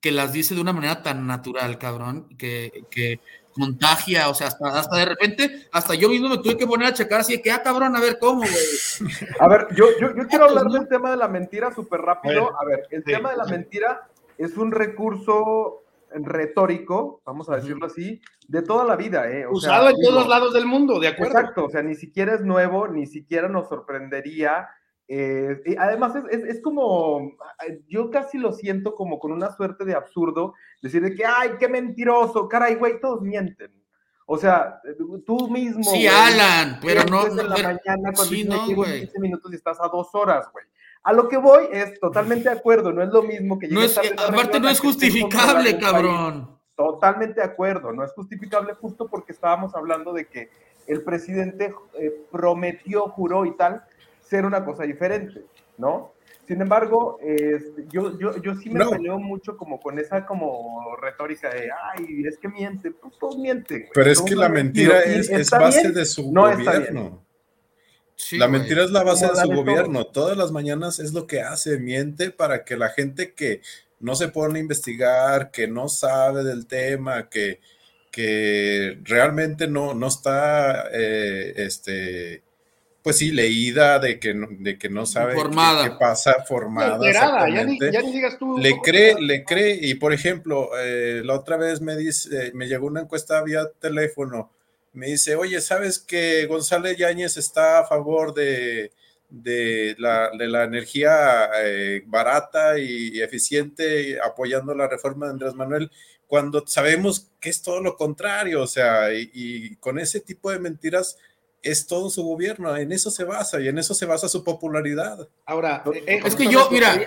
que 0.02 0.12
las 0.12 0.34
dice 0.34 0.56
de 0.56 0.62
una 0.62 0.74
manera 0.74 1.02
tan 1.02 1.26
natural, 1.26 1.78
cabrón, 1.78 2.30
que, 2.38 2.86
que 2.92 3.20
contagia, 3.54 4.30
o 4.30 4.34
sea, 4.34 4.48
hasta, 4.48 4.80
hasta 4.80 4.98
de 4.98 5.06
repente, 5.06 5.68
hasta 5.72 5.96
yo 5.96 6.10
mismo 6.10 6.30
me 6.30 6.38
tuve 6.38 6.58
que 6.58 6.68
poner 6.68 6.88
a 6.88 6.94
checar 6.94 7.22
así 7.22 7.38
de 7.38 7.42
que, 7.42 7.52
ah, 7.52 7.62
cabrón, 7.64 7.96
a 7.96 8.02
ver 8.02 8.18
cómo, 8.20 8.42
güey. 8.42 9.12
A 9.40 9.48
ver, 9.48 9.68
yo, 9.76 9.86
yo, 10.00 10.16
yo 10.16 10.28
quiero 10.28 10.46
hablar 10.46 10.66
del 10.66 10.88
tema 10.88 11.12
de 11.12 11.18
la 11.18 11.28
mentira 11.28 11.74
súper 11.74 12.02
rápido. 12.02 12.52
A 12.60 12.66
ver, 12.66 12.88
el 12.92 13.04
tema 13.04 13.32
de 13.32 13.38
la 13.38 13.46
mentira 13.46 14.08
es 14.38 14.58
un 14.58 14.72
recurso 14.72 15.84
retórico, 16.12 17.22
vamos 17.26 17.50
a 17.50 17.56
decirlo 17.56 17.86
así, 17.86 18.22
de 18.48 18.62
toda 18.62 18.84
la 18.86 18.96
vida. 18.96 19.30
¿eh? 19.30 19.46
Usado 19.48 19.90
en 19.90 19.96
todos 20.02 20.28
lados 20.28 20.54
del 20.54 20.66
mundo, 20.66 21.00
de 21.00 21.10
acuerdo. 21.10 21.38
Exacto, 21.38 21.66
o 21.66 21.70
sea, 21.70 21.82
ni 21.84 21.96
siquiera 21.96 22.36
es 22.36 22.42
nuevo, 22.42 22.88
ni 22.88 23.06
siquiera 23.06 23.48
nos 23.48 23.70
sorprendería. 23.70 24.70
Eh, 25.12 25.60
y 25.66 25.76
además 25.76 26.14
es, 26.32 26.44
es, 26.44 26.62
como, 26.62 27.36
yo 27.88 28.12
casi 28.12 28.38
lo 28.38 28.54
siento 28.54 28.94
como 28.94 29.18
con 29.18 29.32
una 29.32 29.52
suerte 29.56 29.84
de 29.84 29.96
absurdo, 29.96 30.54
decir 30.84 31.02
de 31.02 31.16
que, 31.16 31.26
ay, 31.26 31.54
qué 31.60 31.68
mentiroso, 31.68 32.48
caray, 32.48 32.76
güey, 32.76 33.00
todos 33.02 33.22
mienten. 33.22 33.72
O 34.28 34.38
sea, 34.38 34.80
tú 35.26 35.50
mismo. 35.50 35.84
Sí, 35.84 36.06
Alan, 36.06 36.80
pero 36.80 37.04
no. 37.06 37.26
En 37.26 37.38
la 37.38 37.58
mañana 37.58 38.12
cuando 38.14 38.26
sí, 38.26 38.44
no, 38.44 38.64
15 38.68 39.20
minutos 39.20 39.52
y 39.52 39.56
estás 39.56 39.80
a 39.82 39.88
dos 39.88 40.14
horas, 40.14 40.46
güey. 40.54 40.66
A 41.02 41.14
lo 41.14 41.28
que 41.28 41.38
voy 41.38 41.64
es 41.72 42.00
totalmente 42.00 42.48
de 42.48 42.56
acuerdo, 42.56 42.92
no 42.92 43.02
es 43.02 43.10
lo 43.10 43.24
mismo 43.24 43.58
que 43.58 43.68
no 43.68 43.82
es, 43.82 43.98
Aparte 43.98 44.60
no 44.60 44.70
es 44.70 44.80
justificable, 44.80 45.80
cabrón. 45.80 46.56
Totalmente 46.76 47.42
de 47.42 47.48
acuerdo, 47.48 47.92
no 47.92 48.04
es 48.04 48.12
justificable 48.12 48.76
justo 48.76 49.08
porque 49.08 49.32
estábamos 49.32 49.74
hablando 49.74 50.14
de 50.14 50.28
que 50.28 50.50
el 50.86 51.04
presidente 51.04 51.74
eh, 52.00 52.12
prometió, 52.32 53.10
juró 53.10 53.46
y 53.46 53.58
tal, 53.58 53.84
ser 54.30 54.46
una 54.46 54.64
cosa 54.64 54.84
diferente, 54.84 55.46
¿no? 55.78 56.14
Sin 56.48 56.62
embargo, 56.62 57.20
yo, 57.92 58.18
yo, 58.18 58.42
yo, 58.42 58.56
sí 58.56 58.72
me 58.72 58.84
peleo 58.84 59.20
mucho 59.20 59.56
como 59.56 59.80
con 59.80 60.00
esa 60.00 60.26
como 60.26 60.96
retórica 60.96 61.48
de, 61.50 61.70
ay, 61.72 62.24
es 62.26 62.40
que 62.40 62.48
miente, 62.48 62.90
pues 62.90 63.14
todos 63.20 63.38
mienten. 63.38 63.88
Pero 63.94 64.10
es 64.10 64.20
que 64.20 64.36
la 64.36 64.50
mentira 64.50 65.04
es, 65.04 65.30
es 65.30 65.52
base 65.52 65.92
de 65.92 66.06
su 66.06 66.32
no 66.32 66.50
gobierno. 66.52 67.24
La 68.32 68.48
mentira 68.48 68.84
es 68.84 68.90
la 68.90 69.04
base 69.04 69.28
de 69.28 69.36
su 69.36 69.48
gobierno. 69.48 70.08
Todas 70.08 70.36
las 70.36 70.52
mañanas 70.52 71.00
es 71.00 71.14
lo 71.14 71.28
que 71.28 71.42
hace, 71.42 71.78
miente 71.78 72.32
para 72.32 72.66
que 72.66 72.78
la 72.78 72.90
gente 72.90 73.34
que 73.34 73.62
no 74.00 74.16
se 74.16 74.30
pone 74.30 74.58
a 74.58 74.62
investigar, 74.64 75.52
que 75.52 75.68
no 75.68 75.88
sabe 75.88 76.44
del 76.44 76.66
tema, 76.66 77.30
que, 77.30 77.60
que 78.12 79.00
realmente 79.04 79.68
no, 79.68 79.94
no 79.94 80.08
está, 80.08 80.88
eh, 80.92 81.54
este, 81.58 82.42
pues 83.02 83.18
sí, 83.18 83.32
leída, 83.32 84.00
de 84.00 84.20
que 84.20 84.34
no, 84.34 84.48
de 84.50 84.78
que 84.78 84.90
no 84.90 85.06
sabe 85.06 85.36
qué, 85.36 85.92
pasa, 86.00 86.44
formada. 86.48 86.98
le 88.58 88.80
cree, 88.82 89.16
le 89.20 89.44
cree, 89.44 89.80
y 89.82 89.96
por 89.96 90.14
ejemplo, 90.14 90.72
eh, 90.78 91.22
la 91.24 91.36
otra 91.36 91.58
vez 91.58 91.82
me 91.82 91.96
dice, 91.96 92.52
me 92.54 92.68
llegó 92.68 92.88
una 92.88 93.02
encuesta 93.02 93.42
vía 93.42 93.70
teléfono 93.80 94.52
me 94.94 95.08
dice, 95.08 95.36
oye, 95.36 95.62
¿sabes 95.62 96.00
que 96.00 96.46
González 96.46 96.98
Yáñez 96.98 97.38
está 97.38 97.80
a 97.80 97.86
favor 97.86 98.34
de, 98.34 98.92
de, 99.30 99.96
la, 99.98 100.32
energía 100.64 101.50
eh, 101.64 102.04
barata 102.06 102.80
y 102.80 103.22
eficiente, 103.22 104.20
apoyando 104.22 104.74
la 104.74 104.88
reforma 104.88 105.28
de 105.28 105.34
Andrés 105.34 105.54
Manuel, 105.54 105.92
cuando 106.28 106.66
sabemos 106.68 107.32
que 107.40 107.50
es 107.50 107.62
todo 107.62 107.82
lo 107.82 107.96
contrario? 107.96 108.62
O 108.62 108.68
sea, 108.68 109.14
y 109.14 109.76
con 109.78 110.00
ese 110.00 110.20
tipo 110.22 110.52
de 110.52 110.60
mentiras 110.60 111.18
es 111.62 111.88
todo 111.88 112.10
su 112.10 112.24
gobierno, 112.24 112.76
en 112.76 112.92
eso 112.92 113.12
se 113.12 113.24
basa 113.24 113.60
y 113.60 113.68
en 113.68 113.78
eso 113.78 113.94
se 113.94 114.06
basa 114.06 114.30
su 114.30 114.44
popularidad. 114.44 115.28
Ahora, 115.46 115.84
eh, 115.94 116.04
eh, 116.08 116.20
es 116.24 116.36
que 116.36 116.48
yo, 116.48 116.70
mira, 116.72 116.98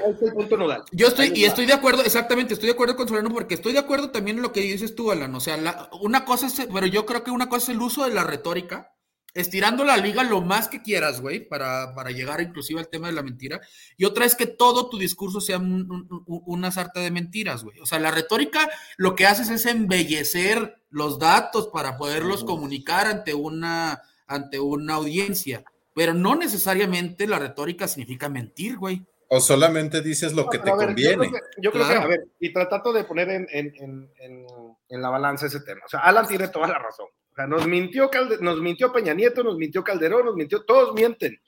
yo 0.92 1.08
estoy 1.08 1.32
y 1.34 1.44
estoy 1.44 1.66
de 1.66 1.72
acuerdo, 1.72 2.02
exactamente, 2.02 2.54
estoy 2.54 2.68
de 2.68 2.74
acuerdo 2.74 2.96
con 2.96 3.08
Solano 3.08 3.30
porque 3.30 3.54
estoy 3.54 3.72
de 3.72 3.78
acuerdo 3.78 4.10
también 4.10 4.36
en 4.36 4.42
lo 4.42 4.52
que 4.52 4.60
dices 4.60 4.94
tú, 4.94 5.10
Alan, 5.10 5.34
o 5.34 5.40
sea, 5.40 5.88
una 6.00 6.24
cosa 6.24 6.46
es, 6.46 6.68
pero 6.72 6.86
yo 6.86 7.06
creo 7.06 7.24
que 7.24 7.30
una 7.30 7.48
cosa 7.48 7.70
es 7.72 7.76
el 7.76 7.82
uso 7.82 8.04
de 8.04 8.14
la 8.14 8.24
retórica, 8.24 8.94
estirando 9.34 9.84
la 9.84 9.96
liga 9.96 10.22
lo 10.24 10.42
más 10.42 10.68
que 10.68 10.82
quieras, 10.82 11.22
güey, 11.22 11.48
para, 11.48 11.94
para 11.94 12.10
llegar 12.10 12.42
inclusive 12.42 12.80
al 12.80 12.88
tema 12.88 13.06
de 13.06 13.14
la 13.14 13.22
mentira, 13.22 13.60
y 13.96 14.04
otra 14.04 14.26
es 14.26 14.34
que 14.34 14.46
todo 14.46 14.90
tu 14.90 14.98
discurso 14.98 15.40
sea 15.40 15.58
una 15.58 16.70
sarta 16.70 17.00
de 17.00 17.10
mentiras, 17.10 17.64
güey. 17.64 17.78
O 17.80 17.86
sea, 17.86 17.98
la 17.98 18.10
retórica 18.10 18.68
lo 18.98 19.14
que 19.14 19.26
haces 19.26 19.48
es 19.48 19.64
embellecer 19.64 20.82
los 20.90 21.18
datos 21.18 21.68
para 21.68 21.96
poderlos 21.96 22.44
comunicar 22.44 23.06
ante 23.06 23.32
una 23.32 24.02
ante 24.34 24.58
una 24.60 24.94
audiencia, 24.94 25.64
pero 25.94 26.14
no 26.14 26.34
necesariamente 26.34 27.26
la 27.26 27.38
retórica 27.38 27.86
significa 27.88 28.28
mentir, 28.28 28.76
güey. 28.76 29.02
O 29.28 29.40
solamente 29.40 30.02
dices 30.02 30.34
lo 30.34 30.48
que 30.48 30.58
te 30.58 30.70
conviene. 30.70 31.30
Yo 31.56 31.72
creo, 31.72 31.88
que, 31.88 31.94
a 31.94 32.06
ver, 32.06 32.26
y 32.38 32.52
tratando 32.52 32.92
de 32.92 33.04
poner 33.04 33.30
en, 33.30 33.46
en, 33.50 33.72
en, 34.18 34.46
en, 34.88 35.02
la 35.02 35.08
balanza 35.08 35.46
ese 35.46 35.60
tema. 35.60 35.80
O 35.86 35.88
sea, 35.88 36.00
Alan 36.00 36.26
tiene 36.28 36.48
toda 36.48 36.68
la 36.68 36.78
razón. 36.78 37.06
O 37.06 37.34
sea, 37.34 37.46
nos 37.46 37.66
mintió, 37.66 38.10
nos 38.40 38.60
mintió 38.60 38.92
Peña 38.92 39.14
Nieto, 39.14 39.42
nos 39.42 39.56
mintió 39.56 39.82
Calderón, 39.82 40.26
nos 40.26 40.34
mintió, 40.34 40.64
todos 40.64 40.92
mienten. 40.94 41.40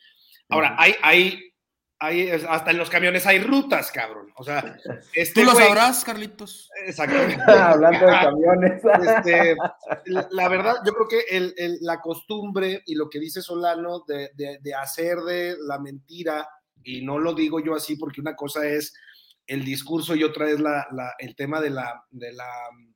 Ahora, 0.48 0.74
hay, 0.78 0.94
hay 1.02 1.53
hasta 1.98 2.70
en 2.70 2.78
los 2.78 2.90
camiones 2.90 3.26
hay 3.26 3.38
rutas, 3.38 3.90
cabrón. 3.90 4.32
O 4.36 4.44
sea, 4.44 4.76
este 5.14 5.40
tú 5.40 5.46
lo 5.46 5.54
sabrás, 5.54 6.04
Carlitos. 6.04 6.70
Exactamente. 6.86 7.42
Hablando 7.46 8.06
de 8.06 8.12
camiones. 8.12 8.82
Este, 9.04 9.56
la, 10.30 10.48
verdad, 10.48 10.76
yo 10.84 10.92
creo 10.92 11.08
que 11.08 11.76
la 11.80 12.00
costumbre 12.00 12.82
y 12.86 12.94
lo 12.94 13.08
que 13.08 13.18
dice 13.18 13.42
Solano 13.42 14.04
de, 14.06 14.74
hacer 14.74 15.18
de 15.18 15.56
la 15.60 15.78
mentira, 15.78 16.48
y 16.82 17.02
no 17.02 17.18
lo 17.18 17.32
digo 17.34 17.60
yo 17.60 17.74
así 17.74 17.96
porque 17.96 18.20
una 18.20 18.34
cosa 18.34 18.66
es 18.66 18.94
el 19.46 19.64
discurso 19.64 20.14
y 20.14 20.24
otra 20.24 20.48
es 20.48 20.58
el 21.18 21.36
tema 21.36 21.60
de 21.60 21.70
la, 21.70 22.04
de 22.10 22.32
la 22.32 22.48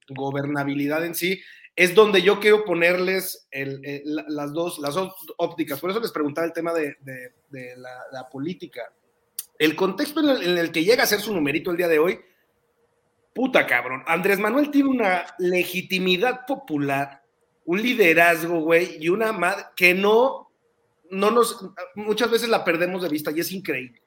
gobernabilidad 0.08 1.04
en 1.04 1.14
sí, 1.14 1.40
es 1.78 1.94
donde 1.94 2.22
yo 2.22 2.40
quiero 2.40 2.64
ponerles 2.64 3.48
las, 3.52 4.52
dos, 4.52 4.80
las 4.80 4.96
ópticas. 5.36 5.78
Por 5.78 5.90
eso 5.90 6.00
les 6.00 6.10
preguntaba 6.10 6.44
el 6.44 6.52
tema 6.52 6.72
de, 6.72 6.96
la, 7.76 8.28
política. 8.28 8.92
El 9.56 9.76
contexto 9.76 10.18
en 10.42 10.58
el, 10.58 10.72
que 10.72 10.82
llega 10.82 11.04
a 11.04 11.06
ser 11.06 11.20
su 11.20 11.32
numerito 11.32 11.70
el 11.70 11.76
día 11.76 11.86
de 11.86 12.00
hoy, 12.00 12.18
puta 13.32 13.64
cabrón. 13.64 14.02
Andrés 14.08 14.40
Manuel 14.40 14.72
tiene 14.72 14.88
una 14.88 15.24
legitimidad 15.38 16.46
popular, 16.46 17.22
un 17.64 17.80
liderazgo, 17.80 18.58
güey, 18.58 18.96
y 18.98 19.08
una 19.08 19.30
madre 19.30 19.66
que 19.76 19.94
no, 19.94 20.50
no 21.12 21.30
nos, 21.30 21.64
muchas 21.94 22.28
veces 22.28 22.48
la 22.48 22.64
perdemos 22.64 23.04
de 23.04 23.08
vista 23.08 23.30
y 23.30 23.38
es 23.38 23.52
increíble. 23.52 24.02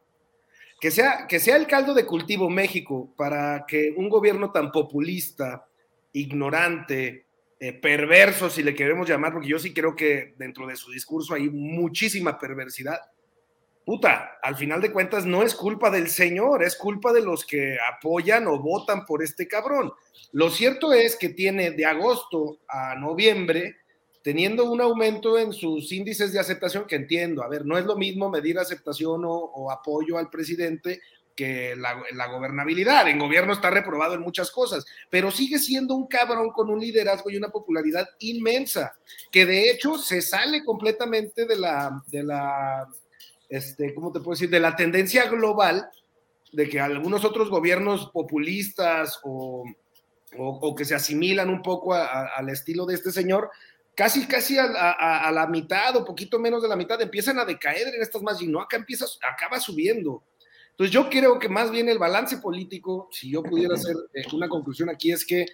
Que 0.81 0.91
sea, 0.91 1.25
que 1.25 1.39
sea 1.39 1.55
el 1.55 1.67
caldo 1.67 1.93
de 1.93 2.05
cultivo 2.05 2.49
México 2.49 3.13
para 3.15 3.63
que 3.65 3.93
un 3.95 4.09
gobierno 4.09 4.51
tan 4.51 4.73
populista, 4.73 5.65
ignorante, 6.11 7.30
eh, 7.63 7.73
perverso, 7.73 8.49
si 8.49 8.63
le 8.63 8.73
queremos 8.73 9.07
llamar, 9.07 9.33
porque 9.33 9.47
yo 9.47 9.59
sí 9.59 9.71
creo 9.71 9.95
que 9.95 10.33
dentro 10.35 10.65
de 10.65 10.75
su 10.75 10.91
discurso 10.91 11.35
hay 11.35 11.47
muchísima 11.47 12.39
perversidad. 12.39 12.99
Puta, 13.85 14.39
al 14.41 14.55
final 14.55 14.81
de 14.81 14.91
cuentas 14.91 15.27
no 15.27 15.43
es 15.43 15.53
culpa 15.53 15.91
del 15.91 16.09
señor, 16.09 16.63
es 16.63 16.75
culpa 16.75 17.13
de 17.13 17.21
los 17.21 17.45
que 17.45 17.77
apoyan 17.87 18.47
o 18.47 18.57
votan 18.57 19.05
por 19.05 19.21
este 19.21 19.47
cabrón. 19.47 19.91
Lo 20.31 20.49
cierto 20.49 20.91
es 20.91 21.15
que 21.15 21.29
tiene 21.29 21.69
de 21.69 21.85
agosto 21.85 22.61
a 22.67 22.95
noviembre 22.95 23.75
teniendo 24.23 24.71
un 24.71 24.81
aumento 24.81 25.37
en 25.37 25.53
sus 25.53 25.91
índices 25.91 26.33
de 26.33 26.39
aceptación, 26.39 26.87
que 26.87 26.95
entiendo, 26.95 27.43
a 27.43 27.47
ver, 27.47 27.63
no 27.63 27.77
es 27.77 27.85
lo 27.85 27.95
mismo 27.95 28.31
medir 28.31 28.57
aceptación 28.57 29.21
o 29.23 29.69
apoyo 29.69 30.17
al 30.17 30.31
presidente 30.31 30.99
que 31.41 31.75
la, 31.75 32.27
gobernabilidad. 32.27 33.07
En 33.07 33.17
gobierno 33.17 33.53
está 33.53 33.71
reprobado 33.71 34.13
en 34.13 34.21
muchas 34.21 34.51
cosas, 34.51 34.85
pero 35.09 35.31
sigue 35.31 35.57
siendo 35.57 35.95
un 35.95 36.05
cabrón 36.05 36.51
con 36.51 36.69
un 36.69 36.79
liderazgo 36.79 37.31
y 37.31 37.37
una 37.37 37.49
popularidad 37.49 38.07
inmensa, 38.19 38.95
que 39.31 39.47
de 39.47 39.71
hecho 39.71 39.97
se 39.97 40.21
sale 40.21 40.63
completamente 40.63 41.47
de 41.47 41.57
la, 41.57 42.03
de 42.05 42.21
la, 42.21 42.87
este, 43.49 43.95
¿cómo 43.95 44.11
te 44.11 44.19
puedo 44.19 44.35
decir? 44.35 44.51
De 44.51 44.59
la 44.59 44.75
tendencia 44.75 45.25
global 45.25 45.89
de 46.51 46.69
que 46.69 46.79
algunos 46.79 47.25
otros 47.25 47.49
gobiernos 47.49 48.11
populistas 48.11 49.19
o, 49.23 49.63
o, 50.37 50.75
que 50.75 50.85
se 50.85 50.93
asimilan 50.93 51.49
un 51.49 51.63
poco 51.63 51.95
al 51.95 52.49
estilo 52.49 52.85
de 52.85 52.93
este 52.93 53.11
señor, 53.11 53.49
casi, 53.95 54.27
casi 54.27 54.59
a, 54.59 54.65
a, 54.65 55.31
la 55.31 55.47
mitad 55.47 55.95
o 55.95 56.05
poquito 56.05 56.37
menos 56.37 56.61
de 56.61 56.69
la 56.69 56.75
mitad 56.75 57.01
empiezan 57.01 57.39
a 57.39 57.45
decaer 57.45 57.87
en 57.87 58.01
estas 58.03 58.21
más 58.21 58.39
y 58.43 58.47
no 58.47 58.61
acá 58.61 58.77
empieza, 58.77 59.05
acaba 59.27 59.59
subiendo. 59.59 60.21
Entonces 60.81 60.95
yo 60.95 61.11
creo 61.11 61.37
que 61.37 61.47
más 61.47 61.69
bien 61.69 61.89
el 61.89 61.99
balance 61.99 62.37
político, 62.37 63.07
si 63.11 63.29
yo 63.29 63.43
pudiera 63.43 63.75
hacer 63.75 63.95
eh, 64.15 64.23
una 64.33 64.49
conclusión 64.49 64.89
aquí, 64.89 65.11
es 65.11 65.23
que, 65.23 65.45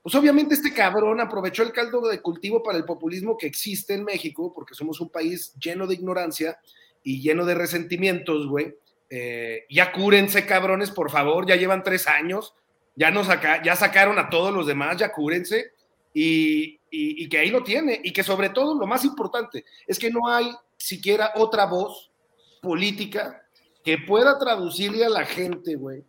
pues 0.00 0.14
obviamente 0.14 0.54
este 0.54 0.72
cabrón 0.72 1.20
aprovechó 1.20 1.64
el 1.64 1.72
caldo 1.72 2.06
de 2.06 2.22
cultivo 2.22 2.62
para 2.62 2.78
el 2.78 2.84
populismo 2.84 3.36
que 3.36 3.48
existe 3.48 3.94
en 3.94 4.04
México, 4.04 4.52
porque 4.54 4.76
somos 4.76 5.00
un 5.00 5.08
país 5.08 5.52
lleno 5.60 5.88
de 5.88 5.94
ignorancia 5.94 6.60
y 7.02 7.20
lleno 7.20 7.44
de 7.44 7.56
resentimientos, 7.56 8.46
güey. 8.46 8.76
Eh, 9.10 9.64
ya 9.68 9.90
cúrense, 9.90 10.46
cabrones, 10.46 10.92
por 10.92 11.10
favor, 11.10 11.48
ya 11.48 11.56
llevan 11.56 11.82
tres 11.82 12.06
años, 12.06 12.54
ya, 12.94 13.10
nos 13.10 13.26
saca, 13.26 13.60
ya 13.64 13.74
sacaron 13.74 14.20
a 14.20 14.30
todos 14.30 14.54
los 14.54 14.68
demás, 14.68 14.98
ya 14.98 15.10
cúrense, 15.10 15.72
y, 16.14 16.78
y 16.92 17.28
que 17.28 17.38
ahí 17.38 17.50
lo 17.50 17.64
tiene, 17.64 18.00
y 18.04 18.12
que 18.12 18.22
sobre 18.22 18.50
todo 18.50 18.78
lo 18.78 18.86
más 18.86 19.04
importante 19.04 19.64
es 19.84 19.98
que 19.98 20.12
no 20.12 20.28
hay 20.28 20.48
siquiera 20.76 21.32
otra 21.34 21.66
voz 21.66 22.12
política 22.62 23.42
que 23.86 23.98
pueda 23.98 24.36
traducirle 24.36 25.04
a 25.04 25.08
la 25.08 25.24
gente, 25.24 25.76
güey, 25.76 26.02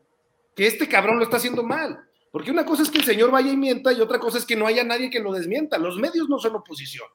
que 0.56 0.66
este 0.66 0.90
cabrón 0.90 1.20
lo 1.20 1.24
está 1.24 1.38
haciendo 1.38 1.62
mal. 1.62 2.04
Porque 2.32 2.50
una 2.50 2.66
cosa 2.66 2.82
es 2.82 2.90
que 2.90 2.98
el 2.98 3.04
señor 3.04 3.30
vaya 3.30 3.52
y 3.52 3.56
mienta 3.56 3.94
y 3.94 4.02
otra 4.02 4.18
cosa 4.18 4.40
es 4.40 4.48
que 4.48 4.56
no 4.56 4.66
haya 4.66 4.84
nadie 4.84 5.12
que 5.12 5.20
lo 5.20 5.32
desmienta. 5.32 5.78
Los 5.78 5.98
medios 5.98 6.28
no 6.28 6.40
son 6.40 6.56
oposición. 6.56 7.06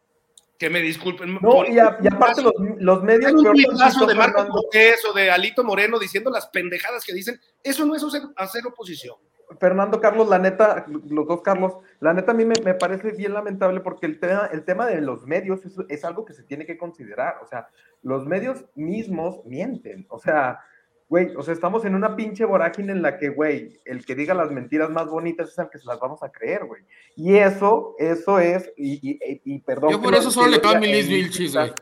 Que 0.56 0.70
me 0.70 0.80
disculpen. 0.80 1.36
No, 1.42 1.66
y, 1.66 1.80
aparte 1.80 2.42
los, 2.42 2.52
los, 2.78 3.02
medios... 3.02 3.32
Un 3.32 4.06
de 4.06 4.14
Marco 4.14 4.46
Cortés 4.46 5.04
o 5.04 5.12
de 5.12 5.32
Alito 5.32 5.64
Moreno 5.64 5.98
diciendo 5.98 6.30
las 6.30 6.46
pendejadas 6.46 7.04
que 7.04 7.12
dicen, 7.12 7.40
eso 7.64 7.84
no 7.84 7.96
es 7.96 8.04
hacer 8.36 8.64
oposición. 8.64 9.16
Fernando 9.58 10.00
Carlos, 10.00 10.28
la 10.28 10.38
neta, 10.38 10.86
los 10.88 11.26
dos 11.26 11.42
Carlos, 11.42 11.74
la 12.00 12.12
neta 12.12 12.32
a 12.32 12.34
mí 12.34 12.44
me, 12.44 12.74
parece 12.74 13.12
bien 13.12 13.34
lamentable 13.34 13.80
porque 13.80 14.06
el 14.06 14.20
tema, 14.20 14.48
el 14.52 14.64
tema 14.64 14.86
de 14.86 15.00
los 15.00 15.26
medios 15.26 15.60
es, 15.88 16.04
algo 16.04 16.24
que 16.24 16.32
se 16.32 16.42
tiene 16.42 16.66
que 16.66 16.78
considerar. 16.78 17.36
O 17.42 17.46
sea, 17.46 17.68
los 18.02 18.26
medios 18.26 18.64
mismos 18.74 19.44
mienten. 19.44 20.06
O 20.08 20.18
sea, 20.18 20.60
güey, 21.08 21.34
o 21.36 21.42
sea, 21.42 21.54
estamos 21.54 21.84
en 21.84 21.94
una 21.94 22.16
pinche 22.16 22.44
vorágine 22.44 22.92
en 22.92 23.02
la 23.02 23.18
que, 23.18 23.28
güey, 23.28 23.80
el 23.84 24.04
que 24.04 24.14
diga 24.14 24.34
las 24.34 24.50
mentiras 24.50 24.90
más 24.90 25.06
bonitas 25.08 25.50
es 25.50 25.58
el 25.58 25.68
que 25.70 25.78
se 25.78 25.86
las 25.86 26.00
vamos 26.00 26.22
a 26.22 26.30
creer, 26.30 26.64
güey. 26.64 26.82
Y 27.16 27.36
eso, 27.36 27.94
eso 27.98 28.38
es, 28.38 28.72
y, 28.76 29.18
y, 29.44 29.58
perdón. 29.60 29.90
Yo 29.92 30.02
por 30.02 30.14
eso 30.14 30.30
solo 30.30 30.48
le 30.48 30.60
cambio 30.60 30.88
mi 30.88 30.96
Liz 30.96 31.08
Vilchis, 31.08 31.54
güey. 31.54 31.72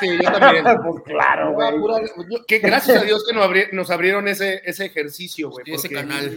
Sí, 0.00 0.18
yo 0.22 0.32
también. 0.32 0.64
pues 0.84 1.02
claro, 1.04 1.52
güey. 1.52 2.44
Que 2.46 2.58
gracias 2.58 3.02
a 3.02 3.04
Dios 3.04 3.24
que 3.26 3.34
nos, 3.72 3.90
abrieron 3.90 4.28
ese, 4.28 4.60
ese 4.64 4.86
ejercicio, 4.86 5.50
güey. 5.50 5.64
Ese 5.66 5.88
canal. 5.88 6.30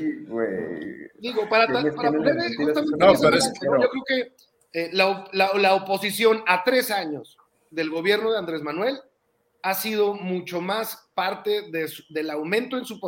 Digo, 1.20 1.48
para, 1.50 1.68
para 1.68 2.12
poner 2.12 2.56
justamente. 2.56 2.98
No, 2.98 3.14
pero 3.20 3.38
es, 3.38 3.52
yo 3.62 3.72
creo 3.72 4.04
que 4.08 4.34
eh, 4.74 4.90
la, 4.94 5.26
la, 5.34 5.52
la, 5.56 5.76
oposición 5.76 6.44
a 6.48 6.64
tres 6.64 6.92
años 6.92 7.38
del 7.70 7.90
gobierno 7.90 8.32
de 8.32 8.38
Andrés 8.38 8.62
Manuel 8.62 9.00
ha 9.64 9.74
sido 9.74 10.14
mucho 10.14 10.62
más 10.62 11.10
parte 11.14 11.70
de 11.72 11.92
del 12.10 12.30
aumento 12.30 12.78
en 12.78 12.86
su 12.86 13.00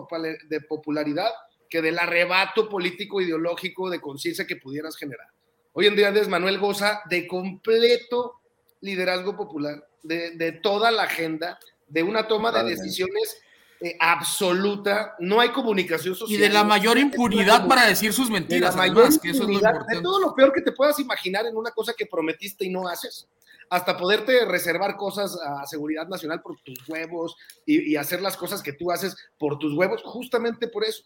de 0.47 0.61
popularidad 0.61 1.29
que 1.69 1.81
del 1.81 1.97
arrebato 1.97 2.69
político 2.69 3.21
ideológico 3.21 3.89
de 3.89 3.99
conciencia 3.99 4.45
que 4.45 4.57
pudieras 4.57 4.95
generar. 4.95 5.27
Hoy 5.71 5.87
en 5.87 5.95
día 5.95 6.09
Andrés 6.09 6.27
Manuel 6.27 6.59
goza 6.59 7.01
de 7.09 7.25
completo 7.25 8.41
liderazgo 8.83 9.35
popular 9.35 9.87
de, 10.03 10.59
toda 10.61 10.91
la 10.91 11.03
agenda, 11.03 11.57
de 11.87 12.03
una 12.03 12.27
toma 12.27 12.51
de 12.51 12.69
decisiones 12.69 13.37
eh, 13.79 13.95
absoluta, 13.99 15.15
no 15.19 15.39
hay 15.39 15.49
comunicación 15.49 16.15
social. 16.15 16.39
Y 16.39 16.41
de 16.41 16.49
la 16.49 16.63
mayor 16.63 16.97
impunidad 16.97 17.67
para 17.67 17.87
decir 17.87 18.13
sus 18.13 18.29
mentiras, 18.29 18.75
además, 18.77 19.17
que 19.19 19.29
eso 19.29 19.43
es 19.43 19.47
lo 19.47 19.53
importante. 19.53 19.95
De 19.95 20.01
todo 20.01 20.19
lo 20.19 20.35
peor 20.35 20.53
que 20.53 20.61
te 20.61 20.71
puedas 20.71 20.99
imaginar 20.99 21.45
en 21.45 21.55
una 21.55 21.71
cosa 21.71 21.93
que 21.97 22.05
prometiste 22.05 22.65
y 22.65 22.69
no 22.69 22.87
haces, 22.87 23.27
hasta 23.69 23.97
poderte 23.97 24.45
reservar 24.45 24.97
cosas 24.97 25.37
a 25.41 25.65
seguridad 25.65 26.07
nacional 26.07 26.41
por 26.41 26.59
tus 26.61 26.87
huevos 26.87 27.35
y, 27.65 27.95
hacer 27.95 28.21
las 28.21 28.37
cosas 28.37 28.61
que 28.61 28.73
tú 28.73 28.91
haces 28.91 29.15
por 29.39 29.57
tus 29.59 29.73
huevos, 29.73 30.01
justamente 30.03 30.67
por 30.67 30.83
eso, 30.83 31.03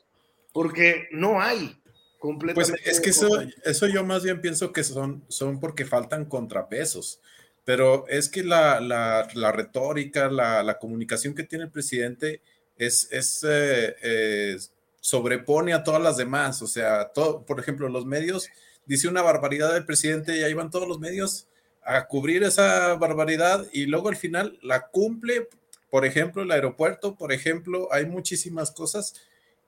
porque 0.52 1.08
no 1.12 1.40
hay. 1.40 1.80
Completamente 2.20 2.82
pues 2.82 2.96
es 2.96 3.00
que 3.00 3.12
eso, 3.12 3.28
eso 3.63 3.88
yo 3.88 4.04
más 4.04 4.24
bien 4.24 4.42
pienso 4.42 4.74
que 4.74 4.84
son, 4.84 5.24
son 5.28 5.60
porque 5.60 5.86
faltan 5.86 6.26
contrapesos 6.26 7.22
pero 7.67 8.08
es 8.08 8.30
que 8.30 8.45
la, 8.45 8.80
la, 8.80 9.51
retórica, 9.51 10.30
la, 10.30 10.63
la, 10.63 10.80
comunicación 10.80 11.36
que 11.36 11.43
tiene 11.43 11.65
el 11.65 11.69
presidente 11.69 12.39
es, 12.77 13.10
es 13.12 13.45
eh, 13.45 14.58
sobrepone 15.01 15.73
a 15.73 15.84
todas 15.84 16.01
las 16.01 16.15
demás. 16.15 16.62
O 16.62 16.67
sea, 16.67 17.10
todo, 17.10 17.45
por 17.45 17.60
ejemplo, 17.60 17.89
los 17.89 18.06
medios, 18.06 18.47
dice 18.86 19.10
una 19.10 19.21
barbaridad 19.21 19.73
del 19.73 19.84
presidente 19.84 20.38
y 20.38 20.43
ahí 20.43 20.53
van 20.53 20.71
todos 20.71 20.88
los 20.88 20.97
medios 20.97 21.49
a 21.84 22.08
cubrir 22.08 22.43
esa 22.43 22.95
barbaridad 22.95 23.67
y 23.73 23.86
luego 23.86 24.08
al 24.08 24.15
final 24.15 24.58
la 24.62 24.88
cumple, 24.88 25.49
por 25.89 26.06
ejemplo, 26.06 26.43
el 26.43 26.51
aeropuerto, 26.51 27.17
por 27.17 27.34
ejemplo, 27.34 27.89
hay 27.91 28.06
muchísimas 28.06 28.71
cosas 28.71 29.13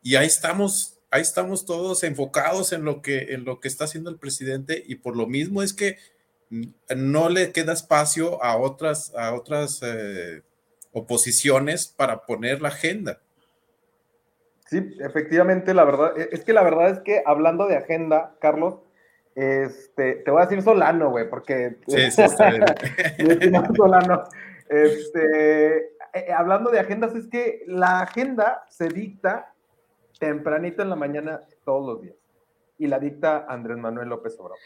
y 0.02 0.16
ahí 0.16 0.28
estamos, 0.28 0.94
ahí 1.12 1.22
estamos 1.22 1.66
todos 1.66 2.06
enfocados 2.06 2.72
en 2.72 2.86
lo 2.86 3.02
que, 3.02 3.34
en 3.34 3.44
lo 3.44 3.60
que 3.60 3.68
está 3.68 3.84
haciendo 3.84 4.10
el 4.10 4.20
presidente 4.20 4.82
y 4.88 4.96
por 4.96 5.18
lo 5.18 5.28
mismo 5.28 5.62
es 5.62 5.74
que 5.74 5.98
no 6.50 7.30
le 7.30 7.52
queda 7.52 7.74
espacio 7.74 8.44
a 8.44 8.58
otras, 8.58 9.14
a 9.16 9.34
otras 9.34 9.82
eh, 9.84 10.42
oposiciones 10.92 11.88
para 11.88 12.26
poner 12.26 12.62
la 12.62 12.70
agenda. 12.70 13.20
Sí, 14.66 14.96
efectivamente, 15.00 15.74
la 15.74 15.84
verdad, 15.84 16.18
e, 16.18 16.30
es 16.32 16.44
que 16.44 16.54
la 16.54 16.64
verdad 16.64 16.90
es 16.90 17.00
que 17.00 17.24
hablando 17.26 17.68
de 17.68 17.78
agenda, 17.78 18.36
Carlos, 18.40 18.76
este, 19.36 20.16
te 20.16 20.32
voy 20.32 20.42
a 20.42 20.46
decir 20.46 20.62
Solano, 20.62 21.12
güey, 21.12 21.30
porque... 21.30 21.78
Sí, 21.88 22.12
sí, 22.12 22.22
está 22.22 22.52
bien. 22.52 22.66
Solano. 23.76 24.24
Este, 24.68 25.78
eh, 25.78 25.90
eh, 26.14 26.32
hablando 26.36 26.70
de 26.72 26.80
agendas, 26.80 27.16
es 27.16 27.28
que 27.28 27.64
la 27.68 28.02
agenda 28.02 28.64
se 28.70 28.90
dicta 28.90 29.54
tempranito 30.20 30.82
en 30.82 30.90
la 30.90 30.96
mañana 30.96 31.42
todos 31.64 31.86
los 31.86 32.02
días. 32.02 32.16
Y 32.78 32.88
la 32.88 33.00
dicta 33.00 33.46
Andrés 33.48 33.78
Manuel 33.78 34.10
López 34.10 34.36
Obrador. 34.40 34.58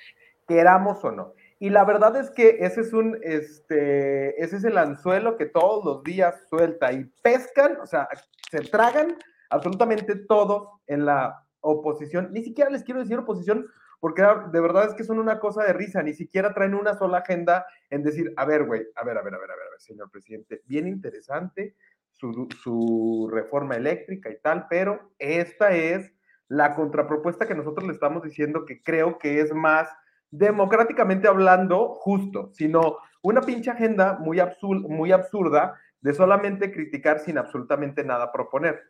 Queramos 0.48 1.04
o 1.04 1.12
no. 1.12 1.34
Y 1.60 1.70
la 1.70 1.86
verdad 1.86 2.16
es 2.16 2.30
que 2.32 2.58
ese 2.60 2.82
es 2.82 2.94
un, 2.94 3.18
este, 3.22 4.42
ese 4.42 4.58
es 4.58 4.64
el 4.64 4.78
anzuelo 4.78 5.38
que 5.38 5.46
todos 5.46 5.86
los 5.86 6.04
días 6.04 6.48
suelta 6.50 6.92
y 6.92 7.06
pescan, 7.22 7.78
o 7.82 7.86
sea, 7.86 8.08
se 8.52 8.62
tragan 8.62 9.18
absolutamente 9.50 10.16
todos 10.16 10.68
en 10.88 11.06
la 11.06 11.44
oposición. 11.62 12.30
Ni 12.32 12.44
siquiera 12.44 12.70
les 12.70 12.84
quiero 12.84 13.00
decir 13.00 13.18
oposición, 13.18 13.68
porque 14.00 14.24
de 14.52 14.60
verdad 14.60 14.90
es 14.90 14.96
que 14.96 15.04
son 15.04 15.20
una 15.20 15.40
cosa 15.40 15.64
de 15.64 15.74
risa, 15.74 16.04
ni 16.04 16.14
siquiera 16.14 16.54
traen 16.54 16.74
una 16.74 16.96
sola 16.96 17.20
agenda 17.20 17.66
en 17.90 18.04
decir, 18.04 18.34
a 18.36 18.46
ver, 18.46 18.66
güey, 18.66 18.82
a 18.96 19.04
ver, 19.04 19.18
a 19.18 19.22
ver, 19.22 19.34
a 19.34 19.40
ver, 19.40 19.52
a 19.52 19.56
ver, 19.56 19.64
señor 19.80 20.12
presidente, 20.12 20.62
bien 20.66 20.88
interesante 20.88 21.76
su, 22.12 22.50
su 22.62 23.30
reforma 23.32 23.76
eléctrica 23.76 24.30
y 24.30 24.40
tal, 24.42 24.68
pero 24.70 25.14
esta 25.20 25.74
es 25.76 26.14
la 26.48 26.76
contrapropuesta 26.76 27.48
que 27.48 27.56
nosotros 27.56 27.88
le 27.88 27.94
estamos 27.94 28.24
diciendo 28.24 28.66
que 28.66 28.84
creo 28.84 29.18
que 29.18 29.40
es 29.40 29.54
más 29.54 29.88
democráticamente 30.34 31.28
hablando, 31.28 31.90
justo, 31.94 32.50
sino 32.54 32.98
una 33.22 33.42
pinche 33.42 33.70
agenda 33.70 34.18
muy, 34.20 34.42
muy 34.64 35.12
absurda 35.12 35.80
de 36.02 36.14
solamente 36.14 36.72
criticar 36.72 37.20
sin 37.20 37.38
absolutamente 37.38 38.04
nada 38.04 38.32
proponer. 38.32 38.82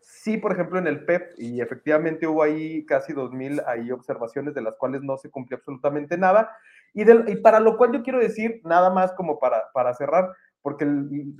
Sí, 0.00 0.36
por 0.36 0.52
ejemplo, 0.52 0.78
en 0.78 0.86
el 0.86 1.04
PEP, 1.04 1.32
y 1.38 1.60
efectivamente 1.60 2.26
hubo 2.28 2.44
ahí 2.44 2.86
casi 2.86 3.12
2.000 3.12 3.64
ahí 3.66 3.90
observaciones 3.90 4.54
de 4.54 4.62
las 4.62 4.76
cuales 4.76 5.02
no 5.02 5.16
se 5.16 5.28
cumplió 5.28 5.58
absolutamente 5.58 6.16
nada, 6.16 6.56
y, 6.94 7.02
y 7.02 7.36
para 7.36 7.58
lo 7.58 7.76
cual 7.76 7.92
yo 7.92 8.02
quiero 8.04 8.20
decir, 8.20 8.60
nada 8.64 8.88
más 8.90 9.12
como 9.12 9.40
para, 9.40 9.72
para 9.74 9.94
cerrar, 9.94 10.30
porque 10.62 10.86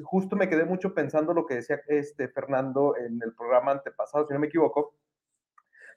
justo 0.02 0.34
me 0.34 0.48
quedé 0.48 0.64
mucho 0.64 0.92
pensando 0.92 1.32
lo 1.34 1.46
que 1.46 1.54
decía 1.54 1.80
este 1.86 2.26
Fernando 2.28 2.96
en 2.96 3.20
el 3.22 3.32
programa 3.32 3.70
antepasado, 3.70 4.26
si 4.26 4.34
no 4.34 4.40
me 4.40 4.48
equivoco, 4.48 4.94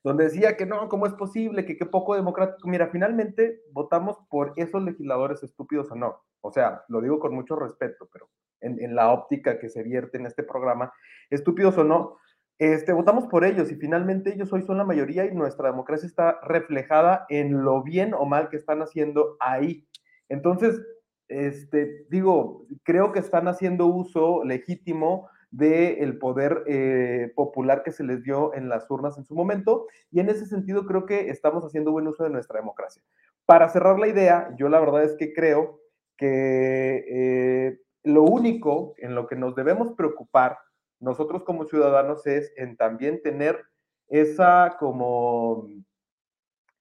donde 0.06 0.26
decía 0.26 0.56
que 0.56 0.68
no, 0.68 0.88
¿cómo 0.88 1.08
es 1.08 1.14
posible? 1.14 1.66
Que 1.66 1.78
qué 1.78 1.86
poco 1.88 2.14
democrático. 2.16 2.68
Mira, 2.68 2.90
finalmente 2.90 3.64
votamos 3.72 4.16
por 4.30 4.54
esos 4.56 4.84
legisladores 4.84 5.42
estúpidos 5.42 5.92
o 5.92 5.96
no. 5.96 6.22
O 6.42 6.52
sea, 6.52 6.84
lo 6.90 7.02
digo 7.02 7.20
con 7.20 7.34
mucho 7.34 7.56
respeto, 7.56 8.08
pero 8.14 8.30
en, 8.62 8.94
la 8.94 9.12
óptica 9.12 9.58
que 9.58 9.68
se 9.68 9.82
vierte 9.82 10.20
en 10.20 10.28
este 10.28 10.44
programa, 10.44 10.94
estúpidos 11.32 11.76
o 11.80 11.84
no, 11.84 12.20
este, 12.60 12.94
votamos 12.94 13.26
por 13.26 13.46
ellos 13.46 13.72
y 13.72 13.78
finalmente 13.78 14.32
ellos 14.32 14.54
hoy 14.54 14.62
son 14.62 14.78
la 14.78 14.84
mayoría 14.84 15.26
y 15.26 15.34
nuestra 15.34 15.72
democracia 15.72 16.06
está 16.06 16.40
reflejada 16.44 17.26
en 17.30 17.64
lo 17.64 17.82
bien 17.82 18.14
o 18.14 18.26
mal 18.26 18.50
que 18.50 18.58
están 18.58 18.84
haciendo 18.84 19.38
ahí. 19.40 19.88
Entonces, 20.30 20.86
este, 21.30 22.06
digo, 22.12 22.68
creo 22.84 23.12
que 23.12 23.20
están 23.20 23.48
haciendo 23.48 23.88
uso 23.88 24.44
legítimo 24.44 25.30
del 25.56 26.18
poder 26.18 26.64
eh, 26.68 27.32
popular 27.34 27.82
que 27.84 27.92
se 27.92 28.04
les 28.04 28.24
dio 28.24 28.54
en 28.54 28.68
las 28.68 28.90
urnas 28.92 29.18
en 29.18 29.24
su 29.24 29.36
momento, 29.36 29.88
y 30.12 30.20
en 30.20 30.30
ese 30.30 30.46
sentido 30.46 30.86
creo 30.86 31.06
que 31.06 31.30
estamos 31.30 31.64
haciendo 31.64 31.92
buen 31.92 32.08
uso 32.08 32.24
de 32.24 32.30
nuestra 32.30 32.60
democracia. 32.60 33.02
Para 33.46 33.70
cerrar 33.70 33.98
la 33.98 34.08
idea, 34.08 34.54
yo 34.58 34.68
la 34.68 34.80
verdad 34.80 35.04
es 35.04 35.16
que 35.16 35.34
creo 35.34 35.80
que 36.18 37.06
eh, 37.08 37.80
lo 38.04 38.24
único 38.24 38.96
en 38.98 39.16
lo 39.16 39.28
que 39.28 39.36
nos 39.36 39.56
debemos 39.56 39.94
preocupar 39.94 40.58
nosotros 41.00 41.44
como 41.44 41.66
ciudadanos 41.66 42.28
es 42.28 42.52
en 42.58 42.76
también 42.76 43.22
tener 43.22 43.64
esa 44.08 44.76
como, 44.78 45.70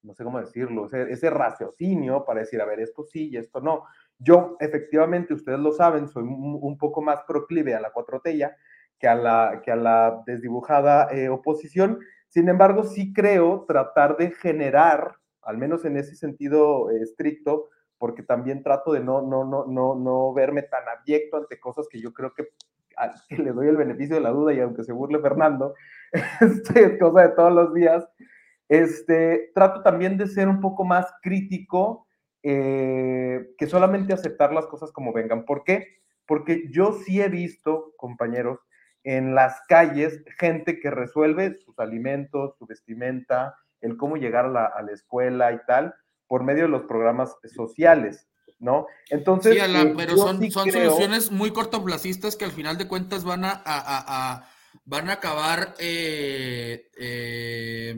no 0.03 0.15
sé 0.15 0.25
cómo 0.25 0.41
decirlo, 0.41 0.87
ese, 0.87 1.13
ese 1.13 1.31
raciocinio 1.31 2.25
para 2.25 2.41
decir, 2.41 2.61
a 2.61 2.67
ver, 2.67 2.81
esto 2.81 3.05
sí 3.05 3.31
y 3.31 3.37
esto 3.37 3.61
no. 3.61 3.85
Yo, 4.19 4.57
efectivamente, 4.61 5.35
ustedes 5.35 5.59
lo 5.59 5.73
saben, 5.73 6.09
soy 6.09 6.23
un 6.25 6.79
poco 6.79 7.03
más 7.03 7.21
proclive 7.27 7.75
a 7.75 7.81
la 7.81 7.93
cuatrotella 7.93 8.57
que 8.99 9.09
a 9.09 9.15
la, 9.15 9.61
que 9.63 9.71
a 9.71 9.77
la 9.77 10.23
desdibujada 10.27 11.09
eh, 11.13 11.29
oposición. 11.29 12.01
Sin 12.29 12.49
embargo, 12.49 12.85
sí 12.85 13.13
creo 13.13 13.65
tratar 13.67 14.17
de 14.17 14.31
generar, 14.31 15.17
al 15.43 15.59
menos 15.59 15.85
en 15.85 15.97
ese 15.97 16.17
sentido 16.17 16.91
eh, 16.91 17.03
estricto, 17.03 17.69
porque 17.99 18.23
también 18.23 18.63
trato 18.63 18.93
de 18.93 19.01
no, 19.01 19.23
no, 19.23 19.45
no, 19.45 19.67
no, 19.67 19.95
no 19.95 20.33
verme 20.33 20.63
tan 20.63 20.83
abyecto 20.89 21.37
ante 21.37 21.61
cosas 21.61 21.87
que 21.91 22.01
yo 22.01 22.13
creo 22.13 22.33
que, 22.35 22.49
que 23.29 23.39
le 23.39 23.53
doy 23.53 23.69
el 23.69 23.77
beneficio 23.77 24.17
de 24.17 24.23
la 24.23 24.31
duda 24.31 24.53
y 24.53 24.61
aunque 24.61 24.85
se 24.85 24.93
burle 24.93 25.21
Fernando, 25.21 25.75
este, 26.41 26.85
es 26.85 26.99
cosa 26.99 27.23
de 27.23 27.35
todos 27.35 27.53
los 27.53 27.75
días, 27.75 28.07
este, 28.69 29.53
trato 29.55 29.83
también 29.83 30.17
de 30.17 30.27
ser 30.27 30.49
un 30.49 30.61
poco 30.61 30.85
más 30.85 31.07
crítico 31.23 32.07
eh, 32.45 33.49
que 33.59 33.67
solamente 33.67 34.13
aceptar 34.13 34.53
las 34.53 34.67
cosas 34.67 34.93
como 34.93 35.13
vengan. 35.13 35.45
¿Por 35.45 35.65
qué? 35.65 36.05
porque 36.27 36.69
yo 36.71 36.99
sí 37.05 37.21
he 37.21 37.29
visto, 37.29 37.93
compañeros, 37.97 38.61
en 39.03 39.35
las 39.35 39.61
calles 39.69 40.23
gente 40.39 40.81
que 40.81 40.91
resuelve 40.91 41.59
sus 41.65 41.79
alimentos, 41.79 42.57
su 42.59 42.67
vestimenta, 42.67 43.55
el 43.81 43.97
cómo 43.97 44.17
llegar 44.17 44.47
a 44.47 44.51
la, 44.51 44.65
a 44.65 44.83
la 44.83 44.93
escuela 44.93 45.53
y 45.53 45.59
tal, 45.67 45.95
por 46.27 46.43
medio 46.43 46.63
de 46.63 46.71
los 46.71 46.85
programas 46.85 47.37
sociales. 47.55 48.27
¿no? 48.59 48.87
Entonces. 49.11 49.55
Sí, 49.55 49.61
eh, 49.61 49.95
pero 49.97 50.17
son, 50.17 50.51
son 50.51 50.71
soluciones 50.71 51.31
muy 51.31 51.51
cortoplacistas 51.51 52.37
que 52.37 52.47
al 52.47 52.53
final 52.53 52.79
de 52.79 52.89
cuentas 52.89 53.25
van 53.25 53.45
a, 53.45 53.63
a, 53.65 54.49
van 54.87 55.11
a 55.11 55.15
acabar, 55.15 55.75
eh, 55.79 56.91
eh, 56.97 57.97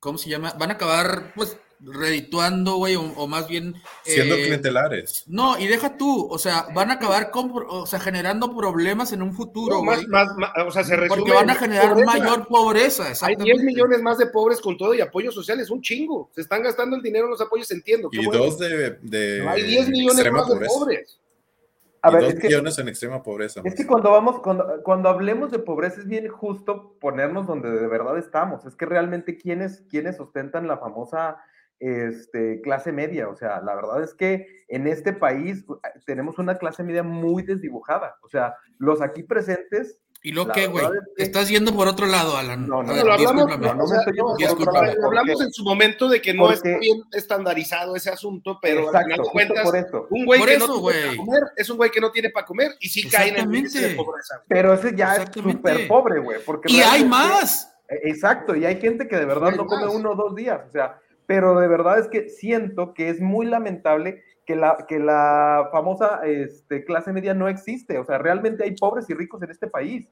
¿cómo 0.00 0.18
se 0.18 0.30
llama? 0.30 0.52
Van 0.58 0.70
a 0.70 0.74
acabar, 0.74 1.32
pues, 1.36 1.56
redituando, 1.82 2.76
güey, 2.76 2.96
o, 2.96 3.26
más 3.26 3.48
bien... 3.48 3.74
Siendo 4.02 4.34
eh, 4.34 4.44
clientelares. 4.44 5.24
No, 5.26 5.58
y 5.58 5.66
deja 5.66 5.96
tú, 5.96 6.28
o 6.30 6.38
sea, 6.38 6.66
van 6.74 6.90
a 6.90 6.94
acabar 6.94 7.30
con, 7.30 7.52
o 7.68 7.86
sea, 7.86 8.00
generando 8.00 8.54
problemas 8.54 9.12
en 9.12 9.22
un 9.22 9.32
futuro, 9.32 9.78
güey. 9.78 10.06
más, 10.06 10.36
más, 10.36 10.50
o 10.66 10.70
sea, 10.70 10.84
se 10.84 10.96
resume 10.96 11.20
Porque 11.20 11.32
van 11.32 11.50
a 11.50 11.54
generar 11.54 12.04
mayor 12.04 12.46
pobreza. 12.46 13.12
Hay 13.22 13.36
10 13.36 13.62
millones 13.62 14.02
más 14.02 14.18
de 14.18 14.26
pobres 14.26 14.60
con 14.60 14.76
todo 14.76 14.94
y 14.94 15.00
apoyos 15.00 15.34
sociales, 15.34 15.70
un 15.70 15.80
chingo. 15.80 16.30
Se 16.34 16.42
están 16.42 16.62
gastando 16.62 16.96
el 16.96 17.02
dinero 17.02 17.26
en 17.26 17.30
los 17.30 17.40
apoyos, 17.40 17.70
entiendo. 17.70 18.08
Y 18.12 18.24
dos 18.26 18.58
de, 18.58 18.98
de, 19.02 19.48
Hay 19.48 19.62
10 19.62 19.88
millones 19.88 20.32
más 20.32 20.48
de 20.48 20.66
pobres. 20.66 21.20
A 22.02 22.10
ver, 22.10 22.22
dos 22.22 22.34
millones 22.42 22.78
en 22.78 22.88
extrema 22.88 23.22
pobreza. 23.22 23.60
Es 23.64 23.74
que 23.74 23.86
cuando 23.86 24.10
vamos, 24.10 24.40
cuando, 24.40 24.82
cuando 24.82 25.10
hablemos 25.10 25.50
de 25.50 25.58
pobreza 25.58 26.00
es 26.00 26.06
bien 26.06 26.28
justo 26.28 26.96
ponernos 26.98 27.46
donde 27.46 27.70
de 27.70 27.86
verdad 27.86 28.16
estamos. 28.16 28.64
Es 28.64 28.74
que 28.74 28.86
realmente 28.86 29.36
quienes, 29.36 29.82
quienes 29.90 30.18
ostentan 30.18 30.66
la 30.66 30.78
famosa 30.78 31.42
este, 31.80 32.60
clase 32.60 32.92
media. 32.92 33.28
O 33.28 33.36
sea, 33.36 33.60
la 33.60 33.74
verdad 33.74 34.02
es 34.02 34.14
que 34.14 34.46
en 34.68 34.86
este 34.86 35.12
país 35.12 35.64
tenemos 36.06 36.38
una 36.38 36.58
clase 36.58 36.82
media 36.82 37.02
muy 37.02 37.42
desdibujada. 37.42 38.16
O 38.22 38.28
sea, 38.28 38.54
los 38.78 39.02
aquí 39.02 39.22
presentes. 39.22 39.98
¿Y 40.22 40.32
lo 40.32 40.48
que, 40.48 40.66
güey? 40.66 40.84
Estás 41.16 41.48
yendo 41.48 41.74
por 41.74 41.88
otro 41.88 42.06
lado, 42.06 42.36
Alan. 42.36 42.68
No, 42.68 42.82
no, 42.82 42.92
lo 42.92 43.12
hablamos, 43.14 43.58
no, 43.58 43.74
no 43.74 43.86
me 43.86 43.96
estoy 43.96 44.14
yendo 44.14 45.06
Hablamos 45.06 45.40
en 45.40 45.50
su 45.50 45.64
momento 45.64 46.10
de 46.10 46.20
que 46.20 46.34
no 46.34 46.52
está 46.52 46.76
bien 46.78 47.00
estandarizado 47.12 47.96
ese 47.96 48.10
asunto, 48.10 48.58
pero 48.60 48.82
exacto, 48.82 49.14
al 49.14 49.28
cuentas, 49.30 49.66
un 50.10 50.26
güey 50.26 50.44
que 50.44 50.58
no 50.58 50.66
tiene 50.82 51.16
comer 51.16 51.42
es 51.56 51.70
un 51.70 51.76
güey 51.78 51.90
que 51.90 52.00
no 52.02 52.10
tiene 52.12 52.28
para 52.28 52.44
comer 52.44 52.72
y 52.80 52.90
sí 52.90 53.08
cae 53.08 53.30
en 53.30 53.36
el 53.38 53.72
de 53.72 53.94
pobreza. 53.94 54.42
Pero 54.46 54.74
ese 54.74 54.94
ya 54.94 55.16
es 55.16 55.30
súper 55.32 55.88
pobre, 55.88 56.20
güey. 56.20 56.38
Y 56.66 56.80
hay 56.80 57.02
más. 57.02 57.74
Exacto, 57.88 58.54
y 58.54 58.66
hay 58.66 58.78
gente 58.78 59.08
que 59.08 59.16
de 59.16 59.24
verdad 59.24 59.52
no 59.56 59.66
come 59.66 59.86
uno 59.86 60.12
o 60.12 60.14
dos 60.14 60.34
días. 60.34 60.60
O 60.68 60.70
sea, 60.70 61.00
pero 61.30 61.60
de 61.60 61.68
verdad 61.68 62.00
es 62.00 62.08
que 62.08 62.28
siento 62.28 62.92
que 62.92 63.08
es 63.08 63.20
muy 63.20 63.46
lamentable 63.46 64.24
que 64.44 64.56
la, 64.56 64.84
que 64.88 64.98
la 64.98 65.68
famosa 65.70 66.22
este, 66.24 66.84
clase 66.84 67.12
media 67.12 67.34
no 67.34 67.46
existe. 67.46 67.98
O 67.98 68.04
sea, 68.04 68.18
realmente 68.18 68.64
hay 68.64 68.74
pobres 68.74 69.08
y 69.08 69.14
ricos 69.14 69.40
en 69.44 69.52
este 69.52 69.68
país. 69.68 70.08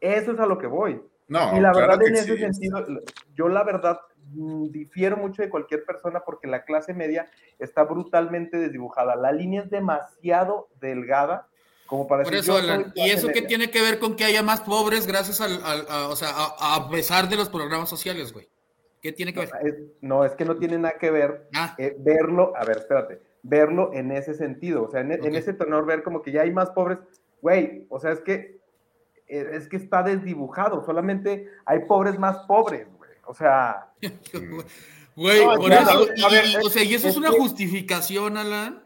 Eso 0.00 0.30
es 0.30 0.38
a 0.38 0.46
lo 0.46 0.58
que 0.58 0.68
voy. 0.68 1.02
No, 1.26 1.58
y 1.58 1.60
la 1.60 1.72
verdad, 1.72 2.00
en 2.06 2.14
ese 2.14 2.38
sentido, 2.38 2.86
yo 3.34 3.48
la 3.48 3.64
verdad 3.64 3.98
mm, 4.34 4.68
difiero 4.68 5.16
mucho 5.16 5.42
de 5.42 5.50
cualquier 5.50 5.84
persona 5.84 6.20
porque 6.24 6.46
la 6.46 6.62
clase 6.62 6.94
media 6.94 7.28
está 7.58 7.82
brutalmente 7.82 8.56
desdibujada. 8.56 9.16
La 9.16 9.32
línea 9.32 9.62
es 9.62 9.68
demasiado 9.68 10.68
delgada 10.80 11.48
como 11.86 12.06
para 12.06 12.22
Por 12.22 12.36
eso, 12.36 12.56
¿y 12.94 13.10
eso 13.10 13.26
qué 13.34 13.42
tiene 13.42 13.68
que 13.68 13.82
ver 13.82 13.98
con 13.98 14.14
que 14.14 14.24
haya 14.24 14.44
más 14.44 14.60
pobres 14.60 15.08
gracias 15.08 15.40
al, 15.40 15.58
o 16.08 16.14
sea, 16.14 16.30
a 16.30 16.88
pesar 16.88 17.28
de 17.28 17.34
los 17.34 17.48
programas 17.48 17.88
sociales, 17.88 18.32
güey? 18.32 18.51
¿Qué 19.02 19.10
tiene 19.10 19.34
que 19.34 19.40
ver? 19.40 19.50
no, 20.00 20.24
es 20.24 20.32
que 20.32 20.44
no 20.44 20.56
tiene 20.56 20.78
nada 20.78 20.96
que 20.96 21.10
ver 21.10 21.48
ah. 21.54 21.74
eh, 21.76 21.96
verlo, 21.98 22.52
a 22.56 22.64
ver, 22.64 22.78
espérate, 22.78 23.20
verlo 23.42 23.90
en 23.92 24.12
ese 24.12 24.32
sentido, 24.32 24.84
o 24.84 24.90
sea, 24.90 25.00
en, 25.00 25.10
ese 25.10 25.52
tenor 25.52 25.84
ver 25.84 26.04
como 26.04 26.22
que 26.22 26.30
ya 26.30 26.42
hay 26.42 26.52
más 26.52 26.70
pobres, 26.70 26.98
güey, 27.40 27.84
o 27.90 27.98
sea, 27.98 28.12
es 28.12 28.20
que 28.20 28.60
eh, 29.26 29.50
es 29.54 29.68
que 29.68 29.76
está 29.76 30.04
desdibujado, 30.04 30.84
solamente 30.86 31.50
hay 31.66 31.80
pobres 31.80 32.16
más 32.16 32.38
pobres, 32.46 32.86
güey, 32.96 33.10
o 33.26 33.34
sea... 33.34 33.92
Güey, 35.14 35.44
por 35.44 35.70
eso, 35.70 36.06
o 36.64 36.70
sea, 36.70 36.82
y 36.84 36.94
eso 36.94 37.08
es, 37.08 37.18
una 37.18 37.30
justificación, 37.30 38.38
Alan. 38.38 38.82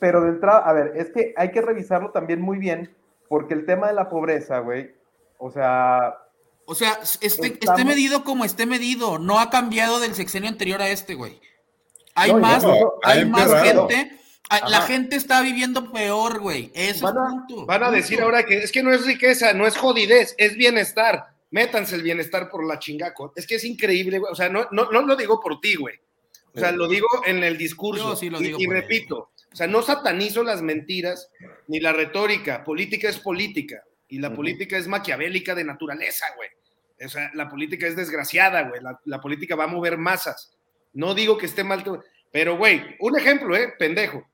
Pero 0.00 0.22
de 0.22 0.30
entrada, 0.30 0.58
a 0.58 0.72
ver, 0.72 0.94
es 0.96 1.12
que 1.12 1.32
hay 1.36 1.52
que 1.52 1.62
revisarlo 1.62 2.10
también 2.10 2.40
muy 2.40 2.58
bien, 2.58 2.92
porque 3.28 3.54
el 3.54 3.64
tema 3.64 3.86
de 3.86 3.92
la 3.92 4.08
pobreza, 4.08 4.58
güey, 4.58 4.92
o 5.38 5.52
sea, 5.52 6.23
o 6.66 6.74
sea, 6.74 6.98
esté 7.20 7.84
medido 7.84 8.24
como 8.24 8.44
esté 8.44 8.66
medido, 8.66 9.18
no 9.18 9.38
ha 9.40 9.50
cambiado 9.50 10.00
del 10.00 10.14
sexenio 10.14 10.48
anterior 10.48 10.80
a 10.80 10.88
este, 10.88 11.14
güey. 11.14 11.40
Hay 12.14 12.32
más, 12.32 12.64
hay 13.02 13.24
más 13.24 13.62
gente. 13.62 14.18
La 14.68 14.82
gente 14.82 15.16
está 15.16 15.42
viviendo 15.42 15.90
peor, 15.92 16.40
güey. 16.40 16.70
Eso 16.74 17.06
van 17.06 17.18
a, 17.18 17.46
Van 17.66 17.82
a 17.82 17.90
decir 17.90 18.20
ahora 18.20 18.44
que 18.44 18.58
es 18.58 18.70
que 18.70 18.82
no 18.82 18.92
es 18.92 19.04
riqueza, 19.04 19.52
no 19.52 19.66
es 19.66 19.76
jodidez, 19.76 20.34
es 20.38 20.54
bienestar. 20.54 21.26
Métanse 21.50 21.94
el 21.94 22.02
bienestar 22.02 22.50
por 22.50 22.66
la 22.66 22.78
chingaco. 22.78 23.32
Es 23.36 23.46
que 23.46 23.56
es 23.56 23.64
increíble, 23.64 24.18
güey. 24.18 24.32
O 24.32 24.34
sea, 24.34 24.48
no, 24.48 24.66
no, 24.70 24.90
no 24.90 25.02
lo 25.02 25.16
digo 25.16 25.40
por 25.40 25.60
ti, 25.60 25.76
güey. 25.76 25.96
O 26.54 26.58
sea, 26.58 26.70
lo 26.70 26.86
digo 26.86 27.08
en 27.26 27.42
el 27.42 27.58
discurso. 27.58 28.14
Sí 28.14 28.30
lo 28.30 28.38
digo 28.38 28.58
y, 28.60 28.64
y 28.64 28.66
repito, 28.66 29.30
o 29.52 29.56
sea, 29.56 29.66
no 29.66 29.82
satanizo 29.82 30.44
las 30.44 30.62
mentiras 30.62 31.30
ni 31.66 31.80
la 31.80 31.92
retórica. 31.92 32.62
Política 32.64 33.08
es 33.08 33.18
política. 33.18 33.82
Y 34.14 34.18
la 34.20 34.32
política 34.32 34.78
es 34.78 34.86
maquiavélica 34.86 35.56
de 35.56 35.64
naturaleza, 35.64 36.24
güey. 36.36 36.48
O 37.04 37.08
sea, 37.08 37.32
la 37.34 37.48
política 37.48 37.88
es 37.88 37.96
desgraciada, 37.96 38.62
güey. 38.62 38.80
La, 39.06 39.20
política 39.20 39.56
va 39.56 39.64
a 39.64 39.66
mover 39.66 39.98
masas. 39.98 40.56
No 40.92 41.14
digo 41.14 41.36
que 41.36 41.46
esté 41.46 41.64
mal, 41.64 41.82
pero, 42.30 42.56
güey, 42.56 42.94
un 43.00 43.18
ejemplo, 43.18 43.56
¿eh? 43.56 43.74
Pendejo. 43.76 44.24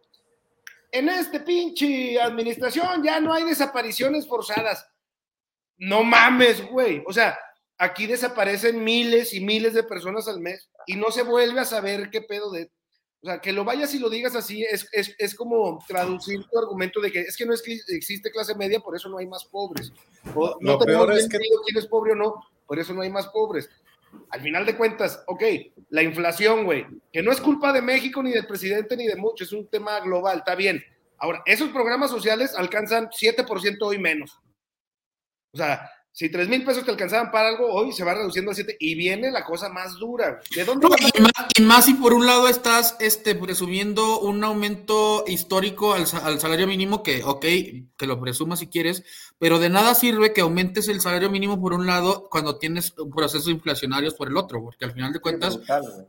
En 0.92 1.08
este 1.08 1.40
pinche 1.40 2.20
administración 2.20 3.02
ya 3.02 3.20
no 3.20 3.32
hay 3.32 3.44
desapariciones 3.44 4.28
forzadas. 4.28 4.86
No 5.78 6.04
mames, 6.04 6.60
güey. 6.60 7.02
O 7.06 7.12
sea, 7.14 7.38
aquí 7.78 8.06
desaparecen 8.06 8.84
miles 8.84 9.32
y 9.32 9.40
miles 9.40 9.72
de 9.72 9.84
personas 9.84 10.28
al 10.28 10.40
mes 10.40 10.68
y 10.86 10.96
no 10.96 11.10
se 11.10 11.22
vuelve 11.22 11.60
a 11.60 11.64
saber 11.64 12.10
qué 12.10 12.20
pedo 12.20 12.50
de 12.50 12.70
o 13.22 13.26
sea, 13.26 13.40
que 13.40 13.52
lo 13.52 13.64
vayas 13.64 13.94
y 13.94 13.98
lo 13.98 14.08
digas 14.08 14.34
así 14.34 14.64
es, 14.64 14.88
es, 14.92 15.14
es, 15.18 15.34
como 15.34 15.84
traducir 15.86 16.42
tu 16.50 16.58
argumento 16.58 17.00
de 17.00 17.12
que 17.12 17.20
es 17.20 17.36
que 17.36 17.44
no 17.44 17.52
es 17.52 17.60
que 17.60 17.78
existe 17.88 18.30
clase 18.30 18.54
media, 18.54 18.80
por 18.80 18.96
eso 18.96 19.10
no 19.10 19.18
hay 19.18 19.26
más 19.26 19.44
pobres. 19.44 19.92
O, 20.34 20.56
no 20.60 20.78
tenemos 20.78 21.10
es 21.10 21.28
que... 21.28 21.38
quién 21.38 21.76
es 21.76 21.86
pobre 21.86 22.12
o 22.12 22.16
no, 22.16 22.42
por 22.66 22.78
eso 22.78 22.94
no 22.94 23.02
hay 23.02 23.10
más 23.10 23.26
pobres. 23.28 23.68
Al 24.30 24.40
final 24.40 24.64
de 24.64 24.76
cuentas, 24.76 25.22
ok, 25.26 25.42
la 25.90 26.02
inflación, 26.02 26.64
güey, 26.64 26.86
que 27.12 27.22
no 27.22 27.30
es 27.30 27.40
culpa 27.40 27.72
de 27.72 27.82
México 27.82 28.22
ni 28.22 28.32
del 28.32 28.46
presidente 28.46 28.96
ni 28.96 29.06
de 29.06 29.16
muchos, 29.16 29.48
es 29.48 29.52
un 29.52 29.68
tema 29.68 30.00
global, 30.00 30.38
está 30.38 30.54
bien. 30.54 30.82
Ahora, 31.18 31.42
esos 31.44 31.68
programas 31.68 32.10
sociales 32.10 32.54
alcanzan 32.56 33.08
7% 33.10 33.76
hoy 33.82 33.98
menos. 33.98 34.40
O 35.52 35.58
sea, 35.58 35.90
si 36.12 36.28
tres 36.28 36.48
mil 36.48 36.64
pesos 36.64 36.84
te 36.84 36.90
alcanzaban 36.90 37.30
para 37.30 37.48
algo, 37.48 37.72
hoy 37.72 37.92
se 37.92 38.02
va 38.02 38.14
reduciendo 38.14 38.50
a 38.50 38.54
siete 38.54 38.76
y 38.80 38.96
viene 38.96 39.30
la 39.30 39.44
cosa 39.44 39.68
más 39.68 39.96
dura. 39.96 40.40
¿De 40.54 40.64
dónde 40.64 40.88
y, 41.56 41.62
más, 41.62 41.88
y, 41.88 41.94
por 41.94 42.12
un 42.12 42.26
lado 42.26 42.48
estás 42.48 42.96
este, 42.98 43.36
presumiendo 43.36 44.18
un 44.20 44.42
aumento 44.42 45.24
histórico 45.28 45.94
al, 45.94 46.06
salario 46.06 46.66
mínimo, 46.66 47.04
que 47.04 47.22
ok, 47.22 47.44
que 47.96 48.06
lo 48.06 48.20
presumas 48.20 48.58
si 48.58 48.66
quieres, 48.66 49.04
pero 49.38 49.60
de 49.60 49.70
nada 49.70 49.94
sirve 49.94 50.32
que 50.32 50.40
aumentes 50.40 50.88
el 50.88 51.00
salario 51.00 51.30
mínimo 51.30 51.60
por 51.60 51.74
un 51.74 51.86
lado 51.86 52.28
cuando 52.28 52.58
tienes 52.58 52.92
procesos 53.14 53.48
inflacionarios 53.48 54.14
por 54.14 54.28
el 54.28 54.36
otro, 54.36 54.62
porque 54.62 54.84
al 54.84 54.92
final 54.92 55.12
de 55.12 55.20
cuentas 55.20 55.60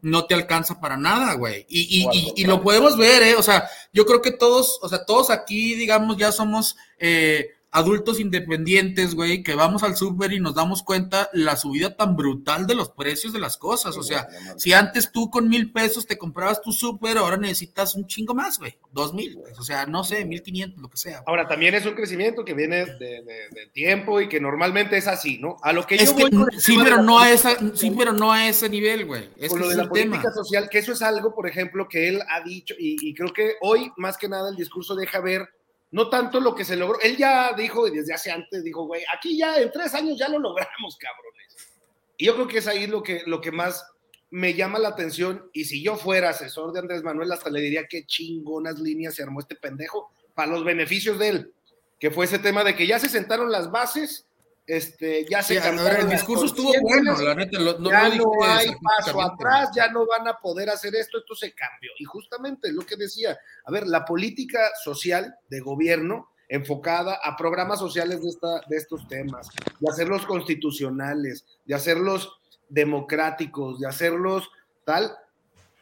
no 0.01 0.25
te 0.25 0.33
alcanza 0.33 0.81
para 0.81 0.97
nada, 0.97 1.35
güey. 1.35 1.65
Y, 1.69 2.07
y, 2.11 2.33
y, 2.35 2.45
lo 2.45 2.61
podemos 2.61 2.97
ver, 2.97 3.21
¿eh? 3.21 3.35
O 3.35 3.43
sea, 3.43 3.69
yo 3.93 4.05
creo 4.05 4.21
que 4.21 4.31
todos, 4.31 4.79
o 4.81 4.89
sea, 4.89 5.05
todos 5.05 5.29
aquí, 5.29 5.75
digamos, 5.75 6.17
ya 6.17 6.31
somos... 6.31 6.75
Eh, 6.97 7.51
adultos 7.71 8.19
independientes, 8.19 9.15
güey, 9.15 9.43
que 9.43 9.55
vamos 9.55 9.81
al 9.83 9.95
súper 9.95 10.33
y 10.33 10.39
nos 10.41 10.55
damos 10.55 10.83
cuenta 10.83 11.29
la 11.31 11.55
subida 11.55 11.95
tan 11.95 12.17
brutal 12.17 12.67
de 12.67 12.75
los 12.75 12.89
precios 12.89 13.31
de 13.31 13.39
las 13.39 13.57
cosas. 13.57 13.97
O 13.97 14.03
sea, 14.03 14.27
si 14.57 14.73
antes 14.73 15.11
tú 15.11 15.29
con 15.29 15.47
mil 15.47 15.71
pesos 15.71 16.05
te 16.05 16.17
comprabas 16.17 16.61
tu 16.61 16.73
súper, 16.73 17.17
ahora 17.17 17.37
necesitas 17.37 17.95
un 17.95 18.05
chingo 18.07 18.33
más, 18.33 18.59
güey, 18.59 18.77
dos 18.91 19.13
mil, 19.13 19.39
o 19.57 19.63
sea, 19.63 19.85
no 19.85 20.03
sé, 20.03 20.25
mil 20.25 20.43
quinientos, 20.43 20.81
lo 20.81 20.89
que 20.89 20.97
sea. 20.97 21.23
Ahora, 21.25 21.47
también 21.47 21.73
es 21.73 21.85
un 21.85 21.93
crecimiento 21.93 22.43
que 22.43 22.53
viene 22.53 22.85
de, 22.85 23.69
tiempo 23.73 24.19
y 24.19 24.27
que 24.27 24.41
normalmente 24.41 24.97
es 24.97 25.07
así, 25.07 25.37
¿no? 25.37 25.55
A 25.61 25.71
lo 25.71 25.87
que 25.87 25.97
yo 25.97 26.13
voy 26.13 26.29
sí, 26.57 26.75
pero 26.83 27.01
no 27.01 27.19
a 27.19 27.31
esa, 27.31 27.55
sí, 27.73 27.91
pero 27.97 28.11
no 28.11 28.33
a 28.33 28.49
ese 28.49 28.67
nivel, 28.67 29.05
güey. 29.05 29.29
Es 29.37 29.49
con 29.49 29.61
lo 29.61 29.69
de 29.69 29.77
la 29.77 29.87
política 29.87 30.31
social, 30.31 30.67
que 30.69 30.79
eso 30.79 30.91
es 30.91 31.01
algo, 31.01 31.33
por 31.33 31.47
ejemplo, 31.47 31.87
que 31.87 32.09
él 32.09 32.21
ha 32.27 32.41
dicho, 32.41 32.75
y 32.77 33.13
creo 33.13 33.31
que 33.31 33.53
hoy, 33.61 33.91
más 33.95 34.17
que 34.17 34.27
nada, 34.27 34.49
el 34.49 34.57
discurso 34.57 34.95
deja 34.95 35.21
ver 35.21 35.47
no 35.91 36.09
tanto 36.09 36.39
lo 36.39 36.55
que 36.55 36.65
se 36.65 36.75
logró. 36.75 36.99
Él 37.01 37.17
ya 37.17 37.53
dijo, 37.53 37.89
desde 37.89 38.13
hace 38.13 38.31
antes, 38.31 38.63
dijo, 38.63 38.85
güey, 38.85 39.03
aquí 39.13 39.37
ya 39.37 39.57
en 39.57 39.71
tres 39.71 39.93
años 39.93 40.17
ya 40.17 40.29
lo 40.29 40.39
logramos, 40.39 40.97
cabrones. 40.97 41.73
Y 42.17 42.25
yo 42.25 42.35
creo 42.35 42.47
que 42.47 42.59
es 42.59 42.67
ahí 42.67 42.87
lo 42.87 43.03
que, 43.03 43.23
lo 43.25 43.41
que 43.41 43.51
más 43.51 43.85
me 44.29 44.53
llama 44.53 44.79
la 44.79 44.89
atención. 44.89 45.49
Y 45.53 45.65
si 45.65 45.83
yo 45.83 45.97
fuera 45.97 46.29
asesor 46.29 46.71
de 46.71 46.79
Andrés 46.79 47.03
Manuel, 47.03 47.31
hasta 47.31 47.49
le 47.49 47.61
diría 47.61 47.87
qué 47.87 48.05
chingonas 48.05 48.79
líneas 48.79 49.15
se 49.15 49.23
armó 49.23 49.41
este 49.41 49.55
pendejo 49.55 50.11
para 50.33 50.51
los 50.51 50.63
beneficios 50.63 51.19
de 51.19 51.29
él. 51.29 51.53
Que 51.99 52.09
fue 52.09 52.25
ese 52.25 52.39
tema 52.39 52.63
de 52.63 52.75
que 52.75 52.87
ya 52.87 52.97
se 52.97 53.09
sentaron 53.09 53.51
las 53.51 53.69
bases 53.69 54.25
este, 54.67 55.25
ya 55.25 55.41
se 55.41 55.57
El 55.57 56.09
discurso 56.09 56.45
estuvo 56.45 56.71
bueno, 56.81 57.17
la 57.19 57.35
neta. 57.35 57.59
ya 57.59 57.73
no 58.15 58.43
hay 58.43 58.71
paso 58.81 59.21
atrás, 59.21 59.69
ya 59.75 59.89
no 59.89 60.05
van 60.05 60.27
a 60.27 60.37
poder 60.37 60.69
hacer 60.69 60.95
esto, 60.95 61.17
esto 61.17 61.35
se 61.35 61.53
cambió. 61.53 61.91
Y 61.99 62.05
justamente 62.05 62.71
lo 62.71 62.85
que 62.85 62.95
decía, 62.95 63.37
a 63.65 63.71
ver, 63.71 63.87
la 63.87 64.05
política 64.05 64.59
social 64.83 65.35
de 65.49 65.59
gobierno 65.59 66.29
enfocada 66.47 67.19
a 67.23 67.37
programas 67.37 67.79
sociales 67.79 68.21
de, 68.21 68.29
esta, 68.29 68.61
de 68.67 68.77
estos 68.77 69.07
temas, 69.07 69.49
de 69.79 69.89
hacerlos 69.89 70.25
constitucionales, 70.25 71.45
de 71.65 71.75
hacerlos 71.75 72.39
democráticos, 72.67 73.79
de 73.79 73.87
hacerlos 73.87 74.49
tal. 74.85 75.15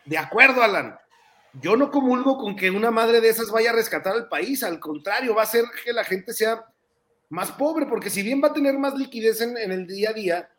De 0.06 0.18
acuerdo, 0.18 0.64
Alan. 0.64 0.98
Yo 1.54 1.76
no 1.76 1.90
comulgo 1.90 2.38
con 2.38 2.56
que 2.56 2.70
una 2.70 2.92
madre 2.92 3.22
de 3.22 3.30
esas 3.30 3.50
vaya 3.50 3.72
a 3.72 3.74
rescatar 3.74 4.14
al 4.14 4.30
país, 4.30 4.64
al 4.64 4.80
contrario, 4.80 5.34
va 5.34 5.42
a 5.42 5.46
hacer 5.46 5.66
que 5.84 5.92
la 5.92 6.04
gente 6.04 6.32
sea 6.32 6.64
más 7.30 7.52
pobre, 7.52 7.86
porque 7.86 8.10
si 8.10 8.24
bien 8.24 8.42
va 8.44 8.50
a 8.50 8.54
tener 8.54 8.78
más 8.78 8.96
liquidez 8.96 9.42
en, 9.42 9.56
el 9.58 9.88
día 9.88 10.10
a 10.10 10.14
día, 10.14 10.50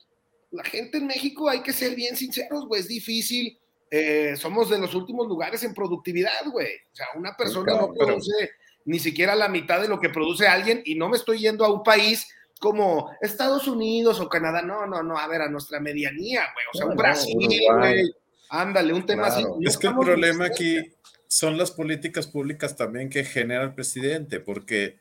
la 0.50 0.64
gente 0.64 0.98
en 0.98 1.06
México, 1.06 1.48
hay 1.48 1.62
que 1.62 1.72
ser 1.72 1.94
bien 1.94 2.16
sinceros, 2.16 2.66
güey, 2.66 2.80
es 2.80 2.88
difícil. 2.88 3.58
Eh, 3.90 4.34
somos 4.36 4.70
de 4.70 4.78
los 4.78 4.94
últimos 4.94 5.26
lugares 5.26 5.62
en 5.64 5.74
productividad, 5.74 6.46
güey. 6.50 6.74
O 6.92 6.94
sea, 6.94 7.06
una 7.16 7.36
persona 7.36 7.74
no 7.74 7.92
produce 7.92 8.50
ni 8.84 8.98
siquiera 8.98 9.34
la 9.34 9.48
mitad 9.48 9.80
de 9.80 9.88
lo 9.88 10.00
que 10.00 10.10
produce 10.10 10.46
alguien 10.46 10.80
y 10.84 10.94
no 10.94 11.08
me 11.08 11.16
estoy 11.16 11.40
yendo 11.40 11.64
a 11.64 11.72
un 11.72 11.82
país 11.82 12.26
como 12.60 13.10
Estados 13.20 13.66
Unidos 13.66 14.20
o 14.20 14.28
Canadá. 14.28 14.62
No, 14.62 14.86
no, 14.86 15.02
no, 15.02 15.18
a 15.18 15.26
ver, 15.26 15.42
a 15.42 15.48
nuestra 15.48 15.80
medianía, 15.80 16.42
güey. 16.54 16.66
O 16.72 16.76
sea, 16.76 16.86
un 16.86 16.96
Brasil, 16.96 17.36
güey. 17.36 18.14
Ándale, 18.48 18.92
un 18.92 19.06
tema 19.06 19.26
así. 19.26 19.44
es 19.62 19.76
que 19.76 19.88
el 19.88 19.96
problema 19.96 20.46
aquí 20.46 20.92
son 21.26 21.56
las 21.56 21.70
políticas 21.70 22.26
públicas 22.26 22.76
también 22.76 23.08
que 23.08 23.24
genera 23.24 23.62
el 23.62 23.74
presidente, 23.74 24.40
porque 24.40 24.99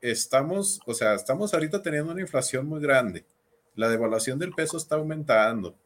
estamos, 0.00 0.80
o 0.86 0.94
sea, 0.94 1.14
estamos 1.14 1.54
ahorita 1.54 1.82
teniendo 1.82 2.12
una 2.12 2.20
inflación 2.20 2.66
muy 2.66 2.80
grande. 2.80 3.24
La 3.74 3.88
devaluación 3.88 4.38
del 4.38 4.52
peso 4.52 4.76
está 4.76 4.96
aumentando. 4.96 5.76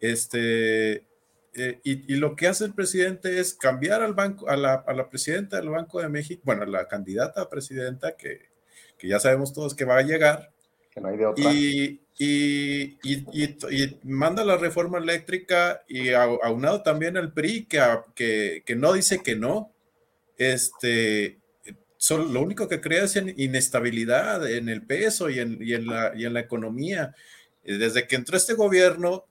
Este, 0.00 1.04
eh, 1.54 1.80
y, 1.82 2.14
lo 2.16 2.36
que 2.36 2.46
hace 2.46 2.64
el 2.64 2.74
presidente 2.74 3.40
es 3.40 3.54
cambiar 3.54 4.02
al 4.02 4.14
banco, 4.14 4.48
a 4.48 4.56
la, 4.56 4.74
a 4.74 4.92
la, 4.92 5.08
presidenta 5.10 5.56
del 5.56 5.70
Banco 5.70 6.00
de 6.00 6.08
México, 6.08 6.42
bueno, 6.44 6.64
la 6.64 6.86
candidata 6.86 7.42
a 7.42 7.50
presidenta 7.50 8.16
que, 8.16 8.50
que 8.96 9.08
ya 9.08 9.18
sabemos 9.18 9.52
todos 9.52 9.74
que 9.74 9.84
va 9.84 9.98
a 9.98 10.02
llegar. 10.02 10.52
Que 10.92 11.00
no 11.00 11.08
hay 11.08 11.16
de 11.16 11.26
otra. 11.26 11.52
Y, 11.52 12.00
y, 12.18 12.98
y, 13.02 13.98
manda 14.04 14.44
la 14.44 14.58
reforma 14.58 14.98
eléctrica 14.98 15.82
y 15.88 16.10
aunado 16.12 16.82
también 16.82 17.16
al 17.16 17.32
PRI 17.32 17.64
que, 17.64 17.82
que, 18.14 18.62
que 18.64 18.76
no 18.76 18.92
dice 18.92 19.22
que 19.22 19.34
no. 19.34 19.72
Este, 20.36 21.39
lo 22.08 22.40
único 22.40 22.68
que 22.68 22.80
crea 22.80 23.04
es 23.04 23.16
inestabilidad 23.36 24.50
en 24.50 24.68
el 24.68 24.82
peso 24.82 25.28
y 25.28 25.38
en, 25.38 25.58
y 25.60 25.74
en, 25.74 25.86
la, 25.86 26.12
y 26.16 26.24
economía. 26.24 27.14
Desde 27.62 28.06
que 28.06 28.16
entró 28.16 28.36
este 28.36 28.54
gobierno, 28.54 29.26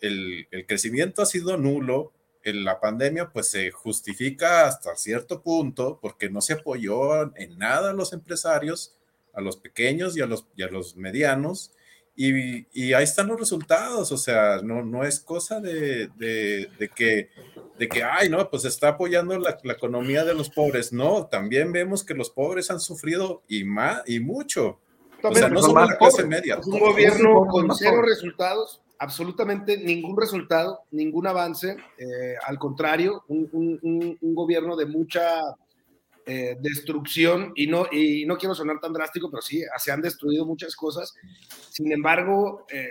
el, 0.00 0.46
crecimiento 0.66 1.22
ha 1.22 1.26
sido 1.26 1.56
nulo. 1.56 2.12
La 2.44 2.78
pandemia, 2.78 3.30
pues 3.30 3.48
se 3.48 3.70
justifica 3.70 4.66
hasta 4.66 4.94
cierto 4.96 5.42
punto 5.42 5.98
porque 6.00 6.28
no 6.28 6.40
se 6.42 6.52
apoyó 6.52 7.34
en 7.36 7.58
nada 7.58 7.90
a 7.90 7.94
los 7.94 8.12
empresarios, 8.12 8.96
a 9.32 9.40
los 9.40 9.56
pequeños 9.56 10.16
y 10.16 10.20
a 10.20 10.26
los 10.26 10.96
medianos. 10.96 11.72
Y, 12.16 12.66
y, 12.72 12.92
ahí 12.92 13.02
están 13.02 13.26
los 13.26 13.40
resultados, 13.40 14.12
o 14.12 14.16
sea, 14.16 14.60
no, 14.62 14.84
no 14.84 15.02
es 15.02 15.18
cosa 15.18 15.60
de, 15.60 16.08
de, 16.16 16.68
de, 16.78 16.88
que, 16.94 17.30
de 17.76 17.88
que, 17.88 18.04
ay, 18.04 18.28
no, 18.28 18.48
pues 18.48 18.64
está 18.64 18.90
apoyando 18.90 19.36
la, 19.36 19.58
la, 19.64 19.72
economía 19.72 20.24
de 20.24 20.32
los 20.32 20.48
pobres. 20.48 20.92
No, 20.92 21.26
también 21.26 21.72
vemos 21.72 22.04
que 22.04 22.14
los 22.14 22.30
pobres 22.30 22.70
han 22.70 22.78
sufrido 22.78 23.42
y, 23.48 23.64
más, 23.64 24.02
y 24.06 24.20
mucho. 24.20 24.78
o 25.24 25.34
sea, 25.34 25.48
no 25.48 25.60
somos 25.60 25.90
la 25.90 25.98
clase 25.98 26.24
media. 26.24 26.60
un 26.64 26.78
gobierno 26.78 27.46
con 27.48 27.74
cero 27.74 28.00
resultados, 28.02 28.80
absolutamente 29.00 29.76
ningún 29.76 30.16
resultado, 30.16 30.82
ningún 30.92 31.26
avance. 31.26 31.76
Eh, 31.98 32.36
al 32.46 32.60
contrario, 32.60 33.24
un, 33.26 33.48
un, 33.52 34.18
un, 34.20 34.34
gobierno 34.36 34.76
de 34.76 34.86
mucha 34.86 35.40
eh, 36.26 36.56
destrucción, 36.60 37.52
y 37.54 37.66
no, 37.66 37.86
y 37.90 38.24
no 38.26 38.36
quiero 38.36 38.54
sonar 38.54 38.80
tan 38.80 38.92
drástico, 38.92 39.30
pero 39.30 39.42
sí, 39.42 39.62
se 39.78 39.92
han 39.92 40.00
destruido 40.00 40.46
muchas 40.46 40.74
cosas. 40.74 41.14
Sin 41.70 41.92
embargo, 41.92 42.66
eh, 42.70 42.88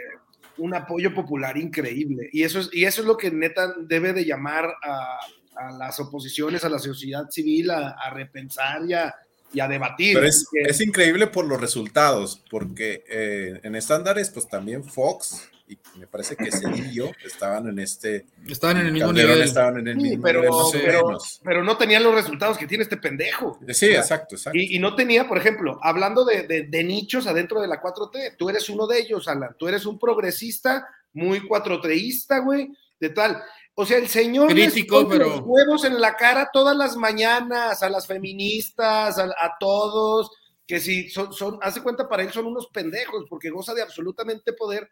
un 0.57 0.75
apoyo 0.75 1.13
popular 1.13 1.57
increíble. 1.57 2.29
Y 2.31 2.43
eso, 2.43 2.59
es, 2.59 2.69
y 2.71 2.85
eso 2.85 3.01
es 3.01 3.07
lo 3.07 3.17
que 3.17 3.31
neta 3.31 3.73
debe 3.79 4.13
de 4.13 4.25
llamar 4.25 4.65
a, 4.83 5.17
a 5.55 5.71
las 5.71 5.99
oposiciones, 5.99 6.63
a 6.63 6.69
la 6.69 6.79
sociedad 6.79 7.29
civil 7.29 7.71
a, 7.71 7.89
a 7.89 8.09
repensar 8.11 8.85
y 8.87 8.93
a, 8.93 9.15
y 9.53 9.59
a 9.59 9.67
debatir. 9.67 10.15
Pero 10.15 10.27
es, 10.27 10.47
es, 10.53 10.81
increíble 10.81 11.27
por 11.27 11.45
los 11.45 11.59
resultados, 11.59 12.43
porque 12.49 13.03
eh, 13.07 13.59
en 13.63 13.75
estándares, 13.75 14.29
pues 14.29 14.47
también 14.47 14.83
Fox 14.83 15.49
y 15.67 15.77
me 15.97 16.07
parece 16.07 16.35
que 16.35 16.51
Cedillo 16.51 17.11
estaban 17.23 17.67
en 17.67 17.79
este. 17.79 18.25
Estaban 18.47 18.77
en 18.77 18.87
el 18.87 18.91
mismo 18.91 19.13
nivel. 19.13 19.41
Estaban 19.41 19.79
en 19.79 19.87
el 19.87 19.95
sí, 19.95 20.01
mismo 20.01 20.23
pero, 20.23 20.41
nivel, 20.41 20.81
pero, 20.85 21.17
pero, 21.43 21.63
no 21.63 21.77
tenían 21.77 22.03
los 22.03 22.13
resultados 22.13 22.57
que 22.57 22.67
tiene 22.67 22.83
este 22.83 22.97
pendejo. 22.97 23.59
Sí, 23.69 23.87
exacto, 23.87 24.35
exacto. 24.35 24.57
Y, 24.59 24.75
y 24.75 24.79
no 24.79 24.95
tenía, 24.95 25.27
por 25.27 25.37
ejemplo, 25.37 25.79
hablando 25.81 26.25
de, 26.25 26.43
de, 26.47 26.63
de, 26.63 26.83
nichos 26.83 27.27
adentro 27.27 27.61
de 27.61 27.67
la 27.67 27.81
4T, 27.81 28.35
tú 28.37 28.49
eres 28.49 28.69
uno 28.69 28.87
de 28.87 28.99
ellos, 28.99 29.27
Alan. 29.27 29.55
Tú 29.57 29.67
eres 29.67 29.85
un 29.85 29.97
progresista 29.97 30.85
muy 31.13 31.39
4Tista, 31.39 32.43
güey, 32.43 32.69
de 32.99 33.09
tal. 33.09 33.41
O 33.75 33.85
sea, 33.85 33.97
el 33.97 34.07
señor 34.07 34.49
Crítico, 34.49 35.07
pero... 35.07 35.29
los 35.29 35.41
huevos 35.45 35.85
en 35.85 35.99
la 35.99 36.15
cara 36.15 36.49
todas 36.51 36.75
las 36.75 36.95
mañanas 36.95 37.81
a 37.81 37.89
las 37.89 38.05
feministas, 38.05 39.17
a, 39.17 39.23
a 39.23 39.57
todos, 39.59 40.29
que 40.67 40.79
si 40.79 41.09
son, 41.09 41.33
son, 41.33 41.57
hace 41.61 41.81
cuenta 41.81 42.07
para 42.07 42.23
él 42.23 42.31
son 42.31 42.45
unos 42.45 42.67
pendejos, 42.67 43.25
porque 43.29 43.49
goza 43.49 43.73
de 43.73 43.81
absolutamente 43.81 44.53
poder 44.53 44.89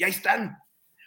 y 0.00 0.04
ahí 0.04 0.10
están. 0.12 0.56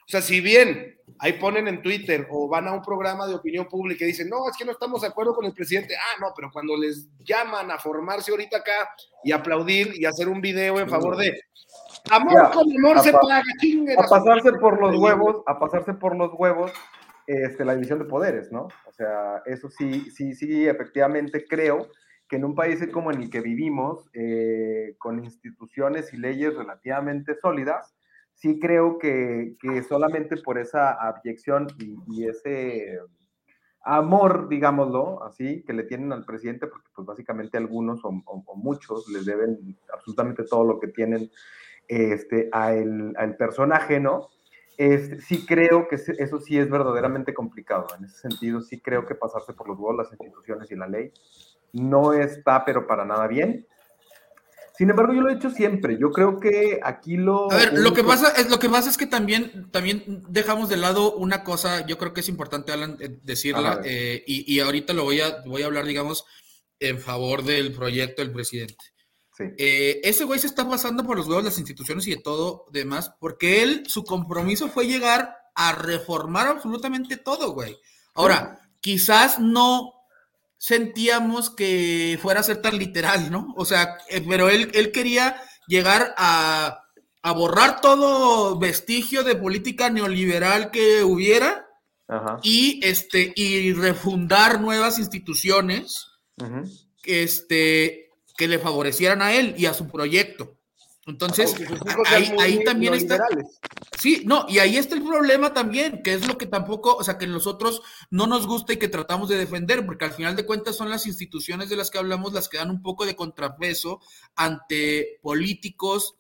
O 0.06 0.08
sea, 0.08 0.22
si 0.22 0.40
bien 0.40 1.00
ahí 1.18 1.34
ponen 1.34 1.68
en 1.68 1.82
Twitter 1.82 2.28
o 2.30 2.48
van 2.48 2.68
a 2.68 2.74
un 2.74 2.84
programa 2.84 3.26
de 3.26 3.34
opinión 3.34 3.68
pública 3.68 4.04
y 4.04 4.10
dicen, 4.10 4.30
no, 4.30 4.48
es 4.48 4.56
que 4.56 4.66
no 4.66 4.72
estamos 4.72 5.02
de 5.02 5.08
acuerdo 5.08 5.34
con 5.34 5.46
el 5.46 5.54
presidente, 5.54 5.96
ah, 5.96 6.20
no, 6.22 6.28
pero 6.36 6.52
cuando 6.52 6.78
les 6.78 7.10
llaman 7.24 7.72
a 7.72 7.80
formarse 7.80 8.30
ahorita 8.30 8.58
acá 8.58 8.94
y 9.24 9.32
aplaudir 9.32 9.94
y 9.96 10.06
hacer 10.06 10.30
un 10.30 10.42
video 10.42 10.80
en 10.80 10.88
favor 10.88 11.18
de 11.18 11.42
amor 12.12 12.34
ya, 12.34 12.52
con 12.52 12.66
amor 12.78 13.00
se 13.00 13.12
paga, 13.14 13.42
chinguen. 13.60 14.00
A 14.00 14.04
pasarse 14.04 14.54
por 14.54 14.80
los 14.80 14.96
huevos, 14.96 15.42
a 15.48 15.58
pasarse 15.58 15.96
por 15.96 16.16
los 16.16 16.32
huevos, 16.34 16.72
este, 17.26 17.66
la 17.66 17.74
división 17.74 17.98
de 17.98 18.06
poderes, 18.06 18.52
¿no? 18.52 18.68
O 18.86 18.94
sea, 18.94 19.42
eso 19.48 19.70
sí, 19.72 20.12
sí, 20.12 20.36
sí, 20.36 20.68
efectivamente 20.68 21.46
creo 21.46 21.90
que 22.28 22.36
en 22.36 22.46
un 22.46 22.54
país 22.54 22.80
como 22.92 23.12
en 23.12 23.24
el 23.24 23.30
que 23.32 23.42
vivimos, 23.42 24.08
eh, 24.14 24.96
con 25.00 25.24
instituciones 25.24 26.14
y 26.14 26.18
leyes 26.18 26.54
relativamente 26.54 27.34
sólidas, 27.42 27.96
sí 28.34 28.60
creo 28.60 28.98
que, 28.98 29.56
que 29.60 29.84
solamente 29.84 30.38
por 30.38 30.58
esa 30.58 30.92
abyección 30.92 31.68
y, 32.08 32.26
ese 32.26 33.00
amor, 33.84 34.48
digámoslo 34.50 35.24
así, 35.24 35.64
que 35.64 35.74
le 35.74 35.84
tienen 35.84 36.14
al 36.14 36.26
presidente, 36.26 36.68
porque 36.68 36.90
pues 36.96 37.06
básicamente 37.06 37.58
algunos 37.58 38.02
o 38.04 38.56
muchos 38.56 39.08
les 39.10 39.26
deben 39.26 39.78
absolutamente 39.94 40.44
todo 40.44 40.64
lo 40.64 40.80
que 40.80 40.88
tienen 40.88 41.30
este, 41.88 42.50
a 42.52 42.74
el, 42.74 43.14
al 43.18 43.36
personaje, 43.36 44.00
¿no? 44.00 44.30
Este, 44.78 45.22
sí 45.22 45.46
creo 45.46 45.88
que 45.88 45.96
eso 45.96 46.40
sí 46.40 46.58
es 46.58 46.70
verdaderamente 46.70 47.34
complicado. 47.34 47.88
En 47.98 48.06
ese 48.06 48.18
sentido, 48.18 48.62
sí 48.62 48.80
creo 48.80 49.06
que 49.06 49.16
pasarse 49.16 49.54
por 49.54 49.68
los 49.68 49.78
huevos 49.78 49.98
las 49.98 50.12
instituciones 50.12 50.72
y 50.72 50.76
la 50.76 50.88
ley 50.88 51.12
no 51.74 52.14
está, 52.14 52.66
pero 52.66 52.88
para 52.88 53.06
nada 53.06 53.28
bien. 53.28 53.68
Sin 54.76 54.90
embargo, 54.90 55.14
yo 55.14 55.22
lo 55.22 55.30
he 55.30 55.36
hecho 55.36 55.52
siempre. 55.52 55.98
Yo 56.00 56.12
creo 56.12 56.40
que 56.40 56.80
aquí 56.84 57.16
lo. 57.16 57.52
A 57.52 57.58
ver, 57.58 57.74
lo 57.78 57.94
que 57.94 58.04
pasa 58.04 58.32
es, 58.32 58.50
lo 58.50 58.58
que 58.58 58.70
pasa 58.70 58.90
es 58.90 58.98
que 58.98 59.06
también, 59.06 59.70
también 59.70 60.24
dejamos 60.30 60.68
de 60.68 60.78
lado 60.78 61.14
una 61.16 61.44
cosa, 61.44 61.86
yo 61.86 62.00
creo 62.00 62.14
que 62.14 62.22
es 62.22 62.30
importante, 62.30 62.72
Alan, 62.72 62.98
eh, 63.00 63.20
decirla, 63.22 63.82
eh, 63.84 64.24
y, 64.26 64.52
y, 64.52 64.60
ahorita 64.62 64.94
lo 64.94 65.04
voy 65.04 65.22
a, 65.22 65.44
voy 65.46 65.62
a 65.62 65.68
hablar, 65.68 65.86
digamos, 65.86 66.26
en 66.80 67.00
favor 67.00 67.44
del 67.44 67.72
proyecto 67.72 68.24
del 68.24 68.32
presidente. 68.32 68.84
Sí. 69.38 69.44
Eh, 69.58 70.02
ese 70.04 70.24
güey 70.24 70.40
se 70.40 70.48
está 70.48 70.68
pasando 70.68 71.04
por 71.06 71.18
los 71.18 71.28
huevos 71.28 71.44
las 71.44 71.60
instituciones 71.60 72.08
y 72.08 72.16
de 72.16 72.22
todo 72.22 72.66
demás, 72.72 73.14
porque 73.20 73.62
él, 73.62 73.84
su 73.88 74.04
compromiso 74.04 74.70
fue 74.70 74.88
llegar 74.88 75.36
a 75.54 75.74
reformar 75.74 76.48
absolutamente 76.48 77.18
todo, 77.18 77.54
güey. 77.54 77.78
Ahora, 78.16 78.60
sí. 78.60 78.70
quizás 78.80 79.40
no 79.40 79.93
sentíamos 80.64 81.50
que 81.50 82.18
fuera 82.22 82.40
a 82.40 82.44
ser 82.44 82.62
tan 82.62 82.78
literal, 82.78 83.30
¿no? 83.30 83.54
O 83.58 83.66
sea, 83.66 83.98
eh, 84.10 84.24
pero 84.26 84.48
él, 84.48 84.72
él 84.74 84.94
quería 84.94 85.36
llegar 85.68 86.16
a, 86.18 86.86
a, 87.22 87.32
borrar 87.34 87.82
todo 87.82 88.58
vestigio 88.58 89.26
de 89.26 89.36
política 89.36 89.90
neoliberal 89.90 90.72
que 90.72 91.04
hubiera 91.04 91.68
Ajá. 92.08 92.40
y 92.44 92.80
este 92.82 93.34
y 93.36 93.74
refundar 93.74 94.62
nuevas 94.62 95.00
instituciones 95.00 96.08
uh 96.38 96.46
-huh. 96.46 96.88
este, 97.04 98.10
que 98.38 98.48
le 98.48 98.58
favorecieran 98.58 99.22
a 99.22 99.34
él 99.34 99.56
y 99.58 99.66
a 99.66 99.74
su 99.74 99.90
proyecto. 99.90 100.58
Entonces, 101.06 101.54
ahí, 102.06 102.34
ahí, 102.40 102.64
también 102.64 102.94
está. 102.94 103.20
Sí, 104.00 104.24
no, 104.26 104.46
y 104.48 104.60
ahí 104.60 104.78
está 104.78 104.96
el 104.96 105.04
problema 105.04 105.54
también, 105.54 106.02
que 106.02 106.14
es 106.14 106.26
lo 106.28 106.38
que 106.38 106.46
tampoco, 106.46 106.96
o 106.96 107.04
sea, 107.04 107.18
que 107.18 107.28
nosotros 107.28 107.82
no 108.10 108.26
nos 108.26 108.48
gusta 108.48 108.72
y 108.72 108.78
que 108.78 108.88
tratamos 108.88 109.28
de 109.28 109.38
defender, 109.38 109.86
porque 109.86 110.06
al 110.06 110.14
final 110.14 110.38
de 110.38 110.46
cuentas 110.46 110.78
son 110.78 110.90
las 110.90 111.06
instituciones 111.06 111.70
de 111.70 111.76
las 111.76 111.92
que 111.92 111.98
hablamos 111.98 112.32
las 112.32 112.48
que 112.48 112.58
dan 112.58 112.70
un 112.70 112.82
poco 112.82 113.06
de 113.06 113.18
contrapeso 113.18 114.00
ante 114.36 115.20
políticos 115.22 116.16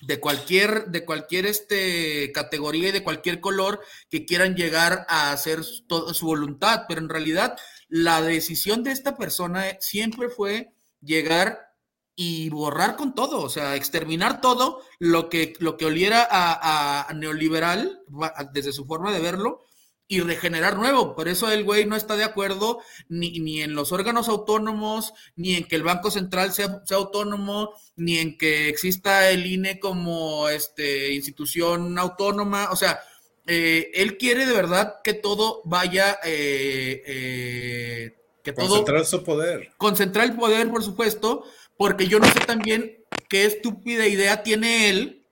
de 0.00 0.20
cualquier, 0.20 0.86
de 0.86 1.04
cualquier 1.04 1.46
este, 1.46 2.30
categoría 2.32 2.90
y 2.90 2.92
de 2.92 3.02
cualquier 3.02 3.40
color 3.40 3.80
que 4.10 4.24
quieran 4.24 4.54
llegar 4.54 5.06
a 5.08 5.32
hacer 5.32 5.60
toda 5.88 6.14
su 6.14 6.26
voluntad, 6.26 6.84
pero 6.88 7.00
en 7.00 7.08
realidad 7.08 7.56
la 7.88 8.22
decisión 8.22 8.82
de 8.82 8.92
esta 8.92 9.16
persona 9.16 9.64
siempre 9.80 10.28
fue 10.28 10.72
llegar 11.00 11.73
y 12.16 12.48
borrar 12.48 12.96
con 12.96 13.14
todo, 13.14 13.40
o 13.40 13.48
sea, 13.48 13.74
exterminar 13.74 14.40
todo 14.40 14.80
lo 14.98 15.28
que, 15.28 15.54
lo 15.58 15.76
que 15.76 15.86
oliera 15.86 16.26
a, 16.30 17.12
neoliberal 17.14 18.02
desde 18.52 18.72
su 18.72 18.86
forma 18.86 19.12
de 19.12 19.20
verlo 19.20 19.64
y 20.06 20.20
regenerar 20.20 20.76
nuevo. 20.76 21.14
Por 21.16 21.28
eso 21.28 21.50
el 21.50 21.64
güey 21.64 21.86
no 21.86 21.96
está 21.96 22.16
de 22.16 22.24
acuerdo 22.24 22.78
ni, 23.08 23.40
ni, 23.40 23.62
en 23.62 23.74
los 23.74 23.90
órganos 23.90 24.28
autónomos, 24.28 25.12
ni 25.34 25.54
en 25.56 25.64
que 25.64 25.76
el 25.76 25.82
Banco 25.82 26.10
Central 26.10 26.52
sea, 26.52 26.82
sea, 26.84 26.98
autónomo, 26.98 27.72
ni 27.96 28.18
en 28.18 28.38
que 28.38 28.68
exista 28.68 29.30
el 29.30 29.46
INE 29.46 29.80
como 29.80 30.48
este, 30.48 31.12
institución 31.14 31.98
autónoma. 31.98 32.68
O 32.70 32.76
sea, 32.76 33.00
eh, 33.46 33.90
él 33.94 34.16
quiere 34.18 34.46
de 34.46 34.54
verdad 34.54 34.96
que 35.02 35.14
todo 35.14 35.62
vaya... 35.64 36.18
Eh, 36.24 37.02
eh, 37.06 38.20
que 38.42 38.52
concentrar 38.52 39.06
su 39.06 39.24
poder. 39.24 39.72
Concentrar 39.78 40.26
el 40.26 40.36
poder, 40.36 40.70
por 40.70 40.84
supuesto, 40.84 41.44
porque 41.76 42.06
yo 42.06 42.18
no 42.18 42.26
sé 42.26 42.40
también 42.40 43.04
qué 43.28 43.44
estúpida 43.44 44.06
idea 44.06 44.42
tiene 44.42 44.88
él 44.90 45.24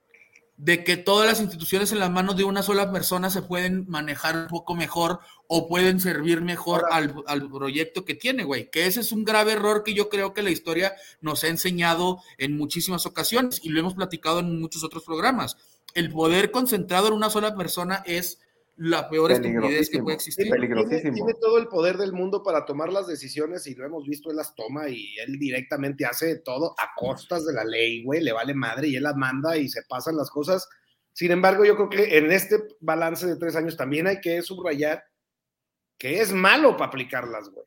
de 0.57 0.83
que 0.83 0.97
todas 0.97 1.27
las 1.27 1.41
instituciones 1.41 1.91
en 1.91 1.99
las 1.99 2.11
manos 2.11 2.37
de 2.37 2.43
una 2.43 2.63
sola 2.63 2.91
persona 2.91 3.29
se 3.29 3.41
pueden 3.41 3.85
manejar 3.89 4.37
un 4.37 4.47
poco 4.47 4.75
mejor 4.75 5.19
o 5.47 5.67
pueden 5.67 5.99
servir 5.99 6.41
mejor 6.41 6.85
al, 6.91 7.15
al, 7.27 7.49
proyecto 7.49 8.05
que 8.05 8.13
tiene, 8.13 8.43
güey. 8.43 8.69
Que 8.69 8.85
ese 8.85 9.01
es 9.01 9.11
un 9.11 9.25
grave 9.25 9.53
error 9.53 9.83
que 9.83 9.93
yo 9.93 10.09
creo 10.09 10.33
que 10.33 10.43
la 10.43 10.51
historia 10.51 10.93
nos 11.21 11.43
ha 11.43 11.47
enseñado 11.47 12.19
en 12.37 12.55
muchísimas 12.55 13.05
ocasiones 13.05 13.59
y 13.63 13.69
lo 13.69 13.79
hemos 13.79 13.95
platicado 13.95 14.39
en 14.39 14.59
muchos 14.61 14.83
otros 14.83 15.03
programas. 15.03 15.57
El 15.95 16.11
poder 16.11 16.51
concentrado 16.51 17.07
en 17.07 17.13
una 17.13 17.29
sola 17.29 17.55
persona 17.55 18.03
es 18.05 18.39
la 18.75 19.09
peor 19.09 19.31
estupidez 19.31 19.89
que 19.89 19.99
puede 20.01 20.15
existir. 20.15 20.49
Tiene, 20.51 21.33
todo 21.39 21.57
el 21.57 21.67
poder 21.67 21.97
del 21.97 22.13
mundo 22.13 22.41
para 22.41 22.65
tomar 22.65 22.91
las 22.91 23.07
decisiones 23.07 23.67
y 23.67 23.75
lo 23.75 23.85
hemos 23.85 24.05
visto, 24.05 24.31
él 24.31 24.37
las 24.37 24.55
toma 24.55 24.89
y 24.89 25.15
él 25.19 25.37
directamente 25.37 26.05
hace 26.05 26.37
todo 26.37 26.73
a 26.79 26.91
costas 26.95 27.45
de 27.45 27.53
la 27.53 27.63
ley, 27.63 28.03
güey, 28.03 28.21
le 28.21 28.33
vale 28.33 28.53
madre 28.53 28.87
y 28.87 28.95
él 28.95 29.03
las 29.03 29.15
manda 29.15 29.57
y 29.57 29.69
se 29.69 29.83
pasan 29.83 30.17
las 30.17 30.29
cosas. 30.29 30.67
Sin 31.11 31.31
embargo, 31.31 31.63
yo 31.63 31.75
creo 31.75 31.89
que 31.89 32.17
en 32.17 32.31
este 32.31 32.63
balance 32.79 33.27
de 33.27 33.35
tres 33.35 33.55
años 33.55 33.77
también 33.77 34.07
hay 34.07 34.19
que 34.19 34.41
subrayar 34.41 35.03
que 35.97 36.21
es 36.21 36.33
malo 36.33 36.75
para 36.75 36.87
aplicarlas, 36.87 37.49
güey. 37.49 37.65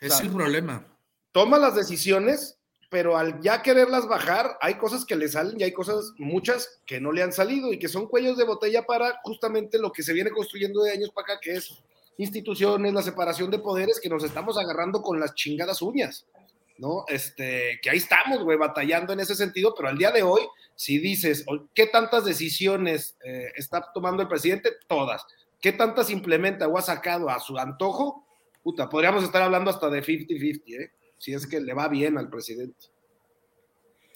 Es 0.00 0.20
el 0.20 0.30
problema. 0.30 0.86
Toma 1.32 1.58
las 1.58 1.74
decisiones 1.74 2.53
pero 2.94 3.16
al 3.16 3.40
ya 3.40 3.60
quererlas 3.60 4.06
bajar, 4.06 4.56
hay 4.60 4.74
cosas 4.74 5.04
que 5.04 5.16
le 5.16 5.26
salen 5.26 5.60
y 5.60 5.64
hay 5.64 5.72
cosas, 5.72 6.12
muchas, 6.16 6.80
que 6.86 7.00
no 7.00 7.10
le 7.10 7.24
han 7.24 7.32
salido 7.32 7.72
y 7.72 7.78
que 7.80 7.88
son 7.88 8.06
cuellos 8.06 8.36
de 8.36 8.44
botella 8.44 8.86
para 8.86 9.18
justamente 9.24 9.80
lo 9.80 9.90
que 9.90 10.04
se 10.04 10.12
viene 10.12 10.30
construyendo 10.30 10.80
de 10.80 10.92
años 10.92 11.10
para 11.10 11.34
acá, 11.34 11.40
que 11.42 11.54
es 11.54 11.82
instituciones, 12.18 12.94
la 12.94 13.02
separación 13.02 13.50
de 13.50 13.58
poderes, 13.58 13.98
que 13.98 14.08
nos 14.08 14.22
estamos 14.22 14.56
agarrando 14.58 15.02
con 15.02 15.18
las 15.18 15.34
chingadas 15.34 15.82
uñas, 15.82 16.24
¿no? 16.78 17.04
Este, 17.08 17.80
que 17.82 17.90
ahí 17.90 17.96
estamos, 17.96 18.44
güey, 18.44 18.56
batallando 18.56 19.12
en 19.12 19.18
ese 19.18 19.34
sentido, 19.34 19.74
pero 19.76 19.88
al 19.88 19.98
día 19.98 20.12
de 20.12 20.22
hoy, 20.22 20.42
si 20.76 20.98
dices, 20.98 21.44
¿qué 21.74 21.88
tantas 21.88 22.24
decisiones 22.24 23.16
eh, 23.24 23.50
está 23.56 23.90
tomando 23.92 24.22
el 24.22 24.28
presidente? 24.28 24.70
Todas. 24.86 25.26
¿Qué 25.60 25.72
tantas 25.72 26.10
implementa 26.10 26.68
o 26.68 26.78
ha 26.78 26.82
sacado 26.82 27.28
a 27.28 27.40
su 27.40 27.58
antojo? 27.58 28.24
Puta, 28.62 28.88
podríamos 28.88 29.24
estar 29.24 29.42
hablando 29.42 29.72
hasta 29.72 29.90
de 29.90 30.00
50-50, 30.00 30.62
¿eh? 30.80 30.92
Si 31.24 31.32
es 31.32 31.46
que 31.46 31.58
le 31.58 31.72
va 31.72 31.88
bien 31.88 32.18
al 32.18 32.28
presidente. 32.28 32.88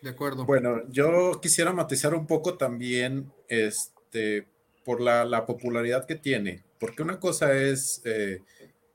De 0.03 0.11
acuerdo. 0.11 0.45
Bueno, 0.45 0.83
yo 0.91 1.41
quisiera 1.41 1.73
matizar 1.73 2.15
un 2.15 2.27
poco 2.27 2.59
también 2.59 3.33
este, 3.49 4.47
por 4.85 5.01
la, 5.01 5.47
popularidad 5.47 6.05
que 6.05 6.17
tiene, 6.17 6.65
porque 6.79 7.03
una 7.03 7.19
cosa 7.19 7.57
es 7.57 8.03
eh, 8.05 8.43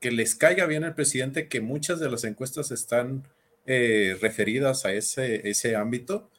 que 0.00 0.12
les 0.12 0.36
caiga 0.36 0.66
bien 0.66 0.84
al 0.84 0.94
presidente, 0.94 1.48
que 1.48 1.60
muchas 1.60 1.98
de 1.98 2.08
las 2.08 2.22
encuestas 2.22 2.70
están 2.70 3.26
eh, 3.66 4.16
referidas 4.20 4.84
a 4.84 4.92
ese, 4.92 5.48
ese 5.48 5.74
ámbito, 5.74 6.30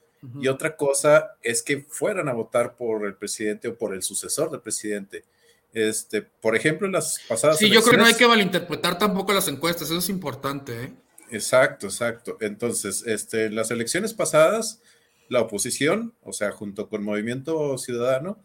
y 0.41 0.47
otra 0.47 0.75
cosa 0.75 1.38
es 1.43 1.61
que 1.61 1.85
fueran 1.88 2.29
a 2.29 2.33
votar 2.33 2.75
por 2.75 3.05
el 3.05 3.13
presidente 3.13 3.67
o 3.67 3.77
por 3.77 3.93
el 3.93 4.01
sucesor 4.01 4.49
del 4.49 4.59
presidente. 4.59 5.23
Este, 5.71 6.23
por 6.23 6.55
ejemplo, 6.55 6.88
en 6.88 6.93
las 6.93 7.19
pasadas. 7.27 7.59
Sí, 7.59 7.69
yo 7.69 7.81
creo 7.81 7.91
que 7.91 7.97
no 7.97 8.05
hay 8.05 8.15
que 8.15 8.27
malinterpretar 8.27 8.97
tampoco 8.97 9.33
las 9.33 9.47
encuestas, 9.49 9.89
eso 9.89 9.99
es 9.99 10.09
importante. 10.09 10.85
¿eh? 10.85 10.93
Exacto, 11.29 11.88
exacto. 11.88 12.38
Entonces, 12.41 13.03
este, 13.05 13.49
las 13.49 13.71
elecciones 13.71 14.13
pasadas, 14.13 14.81
la 15.29 15.41
oposición, 15.41 16.13
o 16.21 16.33
sea, 16.33 16.51
junto 16.51 16.88
con 16.89 17.03
Movimiento 17.03 17.77
Ciudadano, 17.77 18.39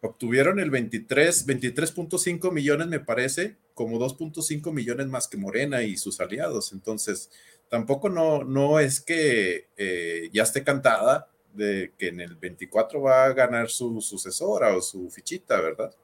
obtuvieron 0.00 0.60
el 0.60 0.70
23, 0.70 1.46
23.5 1.46 2.52
millones, 2.52 2.88
me 2.88 3.00
parece, 3.00 3.56
como 3.74 3.98
2.5 3.98 4.72
millones 4.72 5.06
más 5.08 5.28
que 5.28 5.36
Morena 5.36 5.82
y 5.82 5.96
sus 5.96 6.20
aliados. 6.20 6.72
Entonces, 6.72 7.30
tampoco 7.68 8.08
no, 8.10 8.44
no 8.44 8.78
es 8.80 9.00
que 9.00 9.68
eh, 9.76 10.30
ya 10.32 10.42
esté 10.44 10.62
cantada 10.62 11.30
de 11.54 11.92
que 11.98 12.08
en 12.08 12.20
el 12.20 12.36
24 12.36 13.00
va 13.00 13.24
a 13.24 13.32
ganar 13.32 13.70
su 13.70 14.00
sucesora 14.00 14.76
o 14.76 14.82
su 14.82 15.10
fichita, 15.10 15.60
¿verdad? 15.60 15.94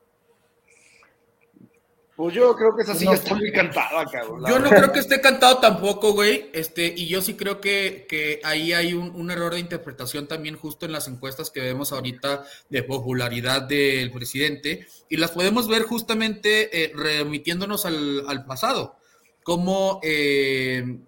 Pues 2.20 2.34
yo 2.34 2.54
creo 2.54 2.76
que 2.76 2.82
esa 2.82 2.94
sí 2.94 3.08
está 3.10 3.34
muy 3.34 3.50
cantada, 3.50 4.04
cabrón. 4.04 4.44
Yo 4.46 4.58
no 4.58 4.68
creo 4.68 4.92
que 4.92 4.98
esté 4.98 5.22
cantado 5.22 5.56
tampoco, 5.56 6.12
güey. 6.12 6.50
Este, 6.52 6.92
y 6.94 7.08
yo 7.08 7.22
sí 7.22 7.32
creo 7.32 7.62
que, 7.62 8.04
que 8.06 8.42
ahí 8.44 8.74
hay 8.74 8.92
un, 8.92 9.30
error 9.30 9.54
de 9.54 9.60
interpretación 9.60 10.28
también 10.28 10.54
justo 10.54 10.84
en 10.84 10.92
las 10.92 11.08
encuestas 11.08 11.50
que 11.50 11.62
vemos 11.62 11.92
ahorita 11.92 12.44
de 12.68 12.82
popularidad 12.82 13.62
del 13.62 14.10
presidente. 14.10 14.86
Y 15.08 15.16
las 15.16 15.30
podemos 15.30 15.66
ver 15.66 15.84
justamente 15.84 16.84
eh, 16.84 16.92
remitiéndonos 16.94 17.86
al, 17.86 18.44
pasado. 18.46 18.96
Como, 19.42 19.98
eh, 20.02 20.98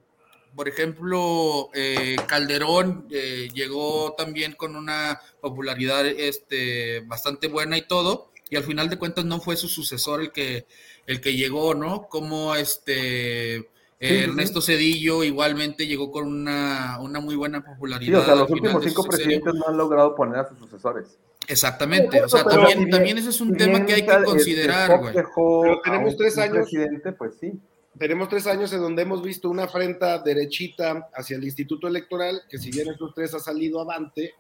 por 0.57 0.67
ejemplo, 0.67 1.69
eh, 1.75 2.17
Calderón 2.27 3.07
llegó 3.11 4.15
también 4.17 4.53
con 4.55 4.77
una 4.77 5.21
popularidad 5.43 6.07
este, 6.07 7.01
bastante 7.01 7.49
buena 7.49 7.77
y 7.77 7.83
todo. 7.83 8.32
Y 8.53 8.57
al 8.57 8.65
final 8.65 8.91
de 8.91 8.99
cuentas 8.99 9.25
no 9.25 9.41
fue 9.41 9.57
su 9.57 9.67
sucesor 9.67 10.21
el 10.21 10.31
que 10.31 10.67
el 11.07 11.23
que 11.23 11.35
llegó, 11.35 11.73
¿no? 11.75 12.07
Como 12.07 12.55
este 12.55 13.67
Ernesto 13.99 14.61
Cedillo 14.61 15.25
igualmente 15.25 15.87
llegó 15.87 16.13
con 16.13 16.27
una, 16.27 16.99
muy 17.23 17.35
buena 17.35 17.65
popularidad. 17.65 18.19
Sí, 18.19 18.23
o 18.23 18.27
sea, 18.27 18.35
los 18.35 18.51
últimos 18.51 18.85
cinco 18.85 19.05
presidentes 19.05 19.55
no 19.55 19.69
han 19.69 19.79
logrado 19.79 20.15
poner 20.15 20.41
a 20.41 20.49
sus 20.51 20.59
sucesores. 20.59 21.17
Exactamente, 21.49 22.23
o 22.23 22.29
sea, 22.29 22.45
también, 22.45 22.91
también 22.91 23.17
ese 23.17 23.31
es 23.31 23.41
un 23.41 23.57
tema 23.57 23.87
que 23.87 23.95
hay 23.95 24.05
que 24.05 24.23
considerar, 24.23 24.99
güey. 24.99 25.15
Pero 25.15 25.81
tenemos 25.83 26.15
tres 26.19 26.37
años. 26.37 26.69
Presidente, 26.69 27.13
pues 27.13 27.37
sí. 27.41 27.59
Tenemos 27.99 28.29
tres 28.29 28.47
años 28.47 28.71
en 28.75 28.83
donde 28.83 29.01
hemos 29.01 29.23
visto 29.23 29.49
una 29.49 29.65
afrenta 29.65 30.19
derechita 30.19 31.09
hacia 31.15 31.39
el 31.39 31.45
Instituto 31.45 31.89
Electoral, 31.89 32.43
que 32.51 32.59
si 32.59 32.71
bien 32.71 32.89
estos 32.89 33.15
tres 33.15 33.33
ha 33.33 33.41
salido 33.41 33.81
avante, 33.81 34.35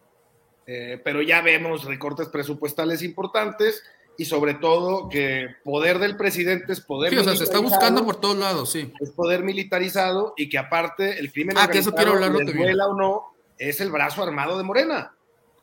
eh, 0.67 1.01
pero 1.03 1.23
ya 1.23 1.41
vemos 1.41 1.87
recortes 1.87 2.29
presupuestales 2.29 3.03
importantes 3.03 3.83
y 4.17 4.25
sobre 4.25 4.55
todo 4.55 5.09
que 5.09 5.49
poder 5.65 5.99
del 5.99 6.17
presidente 6.17 6.73
es 6.73 6.81
poder. 6.81 7.13
Sí, 7.13 7.19
o 7.19 7.25
sea, 7.25 7.37
se 7.37 7.45
está 7.45 7.59
buscando 7.59 8.05
por 8.05 8.21
todos 8.21 8.37
lados, 8.37 8.71
sí. 8.71 8.93
Es 9.01 9.11
poder 9.11 9.43
militarizado 9.43 10.35
y 10.37 10.49
que 10.49 10.59
aparte 10.59 11.19
el 11.19 11.33
crimen 11.33 11.57
ah, 11.59 11.69
que 11.69 11.79
eso 11.79 11.93
quiero 11.93 12.13
hablarlo 12.13 12.39
o 12.39 12.95
no, 12.95 13.35
es 13.59 13.81
el 13.81 13.91
brazo 13.91 14.23
armado 14.23 14.59
de 14.59 14.65
Morena. 14.65 15.15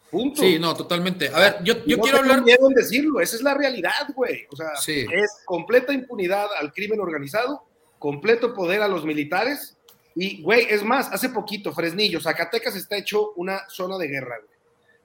Punto. 0.10 0.42
Sí, 0.42 0.58
no, 0.58 0.74
totalmente. 0.74 1.30
A 1.30 1.40
ver, 1.40 1.58
yo, 1.64 1.86
yo 1.86 2.00
quiero 2.00 2.18
hablar. 2.18 2.44
miedo 2.44 2.68
en 2.68 2.74
decirlo, 2.74 3.20
esa 3.20 3.36
es 3.36 3.44
la 3.44 3.54
realidad, 3.54 4.08
güey. 4.16 4.48
O 4.52 4.56
sea, 4.56 4.72
es 4.88 5.42
completa 5.46 5.94
impunidad 5.94 6.48
al 6.60 6.74
crimen 6.74 7.00
organizado, 7.00 7.64
completo 8.00 8.56
poder 8.56 8.82
a 8.82 8.88
los 8.88 9.06
militares. 9.06 9.78
Y, 10.16 10.42
güey, 10.42 10.66
es 10.68 10.84
más, 10.84 11.12
hace 11.12 11.30
poquito, 11.30 11.72
Fresnillo, 11.74 12.20
Zacatecas 12.20 12.76
está 12.76 12.98
hecho 12.98 13.34
una 13.36 13.70
zona 13.70 13.98
de 14.00 14.08
guerra, 14.08 14.38
güey. 14.44 14.59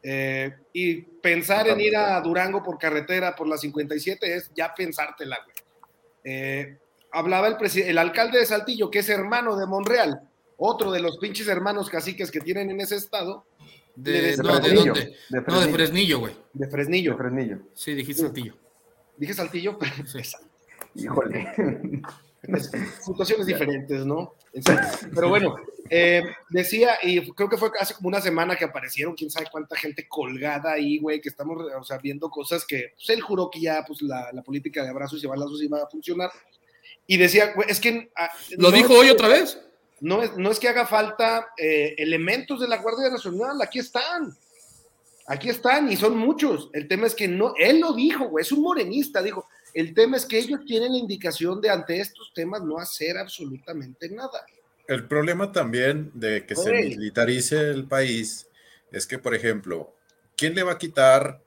Eh, 0.07 0.55
y 0.75 1.01
pensar 1.01 1.67
en 1.69 1.81
ir 1.81 1.97
a 1.97 2.21
Durango 2.21 2.63
por 2.63 2.79
carretera 2.79 3.35
por 3.35 3.49
la 3.49 3.57
57 3.57 4.37
es 4.37 4.51
ya 4.55 4.75
pensártela, 4.75 5.39
güey. 5.43 5.57
Eh, 6.25 6.77
hablaba 7.11 7.49
el, 7.49 7.57
el 7.79 7.99
alcalde 7.99 8.39
de 8.39 8.45
Saltillo, 8.45 8.91
que 8.91 8.99
es 8.99 9.09
hermano 9.09 9.57
de 9.57 9.67
Monreal, 9.67 10.21
otro 10.59 10.93
de 10.93 11.01
los 11.01 11.17
pinches 11.17 11.49
hermanos 11.49 11.89
caciques 11.89 12.31
que 12.31 12.41
tienen 12.41 12.71
en 12.71 12.81
ese 12.81 12.97
estado. 12.97 13.47
De, 13.97 14.37
no, 14.37 14.59
¿de 14.61 14.75
dónde? 14.75 15.17
no, 15.31 15.61
de 15.61 15.73
Fresnillo, 15.73 16.19
güey. 16.21 16.37
De 16.53 16.67
Fresnillo. 16.69 17.13
De 17.13 17.19
Fresnillo. 17.19 17.59
Sí, 17.73 17.95
dijiste 17.95 18.23
Saltillo. 18.23 18.57
Dije 19.17 19.33
Saltillo, 19.33 19.79
Híjole. 20.95 22.03
Situaciones 23.05 23.47
diferentes, 23.47 24.05
¿no? 24.05 24.35
Pero 25.15 25.29
bueno, 25.29 25.57
eh, 25.91 26.23
decía, 26.51 26.99
y 27.03 27.21
creo 27.33 27.49
que 27.49 27.57
fue 27.57 27.71
hace 27.79 27.95
como 27.95 28.09
una 28.09 28.21
semana 28.21 28.57
que 28.57 28.65
aparecieron, 28.65 29.15
quién 29.15 29.31
sabe 29.31 29.47
cuánta 29.51 29.77
gente 29.77 30.07
colgada 30.09 30.73
ahí, 30.73 30.99
güey, 30.99 31.21
que 31.21 31.29
estamos, 31.29 31.59
o 31.79 31.85
sea, 31.85 31.99
viendo 31.99 32.31
cosas 32.31 32.65
que 32.65 32.93
pues, 32.95 33.11
él 33.11 33.21
juró 33.21 33.51
que 33.51 33.61
ya, 33.61 33.85
pues, 33.87 34.03
la, 34.03 34.31
política 34.45 34.83
de 34.83 34.91
abrazos 34.91 35.23
y 35.23 35.27
balazos 35.27 35.63
iba 35.63 35.83
a 35.83 35.89
funcionar. 35.89 36.31
Y 37.07 37.17
decía, 37.17 37.53
güey, 37.55 37.69
es 37.71 37.81
que... 37.81 38.11
Ah, 38.17 38.31
¿Lo 38.57 38.71
dijo 38.71 38.95
hoy 38.95 39.11
otra 39.11 39.29
vez? 39.29 39.61
No 40.01 40.23
es, 40.23 40.37
no 40.37 40.51
es 40.51 40.59
que 40.59 40.69
haga 40.69 40.87
falta 40.87 41.49
eh, 41.57 41.95
elementos 41.99 42.61
de 42.61 42.69
la 42.69 42.79
Guardia 42.79 43.11
Nacional, 43.11 43.61
aquí 43.61 43.79
están. 43.79 44.35
Aquí 45.27 45.49
están 45.49 45.91
y 45.91 45.97
son 45.97 46.17
muchos. 46.17 46.69
El 46.73 46.87
tema 46.87 47.07
es 47.07 47.15
que 47.15 47.29
no, 47.29 47.55
él 47.57 47.81
lo 47.81 47.95
dijo, 47.95 48.29
güey, 48.29 48.43
es 48.43 48.53
un 48.53 48.63
morenista, 48.63 49.23
dijo. 49.23 49.49
El 49.75 49.93
tema 49.93 50.17
es 50.17 50.25
que 50.25 50.39
ellos 50.39 50.61
tienen 50.65 50.93
la 50.93 50.99
indicación 50.99 51.61
de 51.61 51.69
ante 51.69 52.01
estos 52.01 52.33
temas 52.33 52.63
no 52.63 52.79
hacer 52.79 53.19
absolutamente 53.19 54.09
nada. 54.09 54.47
el 54.87 55.07
problema 55.07 55.51
también 55.51 56.11
de 56.15 56.47
que 56.47 56.55
se 56.55 56.71
militarice 56.71 57.71
el 57.71 57.87
país 57.87 58.47
es 58.93 59.07
que, 59.07 59.19
por 59.19 59.35
ejemplo, 59.35 59.95
¿quién 60.37 60.55
le 60.55 60.63
va 60.63 60.73
a 60.73 60.79
quitar 60.79 61.43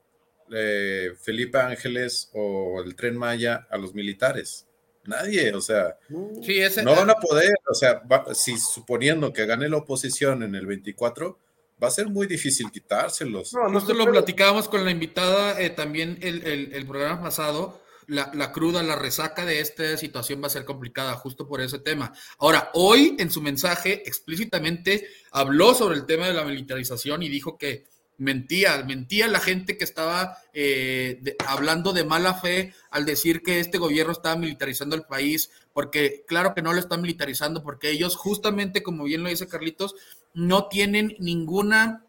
eh, 0.52 1.12
Felipe 1.20 1.58
Ángeles 1.58 2.30
o 2.34 2.82
el 2.84 2.94
tren 2.94 3.16
Maya 3.16 3.66
a 3.70 3.78
los 3.78 3.94
militares? 3.94 4.66
Nadie, 5.04 5.54
o 5.54 5.62
sea, 5.62 5.96
no 6.10 6.94
van 6.94 7.08
a 7.08 7.14
poder, 7.14 7.54
o 7.66 7.74
sea, 7.74 8.02
si 8.34 8.58
suponiendo 8.58 9.32
que 9.32 9.46
gane 9.46 9.66
la 9.70 9.78
oposición 9.78 10.42
en 10.42 10.54
el 10.54 10.66
24, 10.66 11.38
va 11.82 11.88
a 11.88 11.90
ser 11.90 12.08
muy 12.08 12.26
difícil 12.26 12.70
quitárselos. 12.70 13.54
No, 13.54 13.68
nosotros 13.68 13.96
lo 13.96 14.10
platicábamos 14.10 14.68
con 14.68 14.84
la 14.84 14.90
invitada 14.90 15.58
eh, 15.60 15.70
también 15.70 16.18
el, 16.20 16.44
el, 16.74 16.86
programa 16.86 17.22
pasado. 17.22 17.80
La, 18.08 18.30
la, 18.34 18.52
cruda, 18.52 18.82
la 18.82 18.96
resaca 18.96 19.44
de 19.44 19.60
esta 19.60 19.96
situación 19.96 20.42
va 20.42 20.46
a 20.48 20.50
ser 20.50 20.64
complicada 20.64 21.14
justo 21.14 21.46
por 21.46 21.60
ese 21.60 21.78
tema. 21.78 22.12
Ahora, 22.38 22.70
hoy 22.74 23.14
en 23.18 23.30
su 23.30 23.40
mensaje 23.40 24.02
explícitamente 24.08 25.06
habló 25.30 25.74
sobre 25.74 25.96
el 25.96 26.06
tema 26.06 26.26
de 26.26 26.34
la 26.34 26.44
militarización 26.44 27.22
y 27.22 27.28
dijo 27.28 27.56
que 27.58 27.84
mentía, 28.18 28.82
mentía 28.84 29.28
la 29.28 29.40
gente 29.40 29.78
que 29.78 29.84
estaba 29.84 30.36
eh, 30.52 31.36
hablando 31.46 31.92
de 31.92 32.04
mala 32.04 32.34
fe 32.34 32.74
al 32.90 33.06
decir 33.06 33.42
que 33.42 33.60
este 33.60 33.78
gobierno 33.78 34.12
estaba 34.12 34.36
militarizando 34.36 34.96
el 34.96 35.04
país, 35.04 35.50
porque 35.72 36.24
claro 36.26 36.52
que 36.54 36.62
no 36.62 36.72
lo 36.72 36.80
está 36.80 36.96
militarizando, 36.96 37.62
porque 37.62 37.90
ellos 37.90 38.16
justamente, 38.16 38.82
como 38.82 39.04
bien 39.04 39.22
lo 39.22 39.28
dice 39.28 39.48
Carlitos, 39.48 39.94
no 40.34 40.66
tienen 40.68 41.16
ninguna 41.20 42.04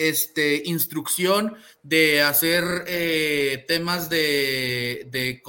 este, 0.00 0.62
instrucción 0.64 1.56
de 1.82 2.22
hacer 2.22 2.64
eh, 2.86 3.66
temas 3.68 4.08
de, 4.08 5.06
de, 5.10 5.42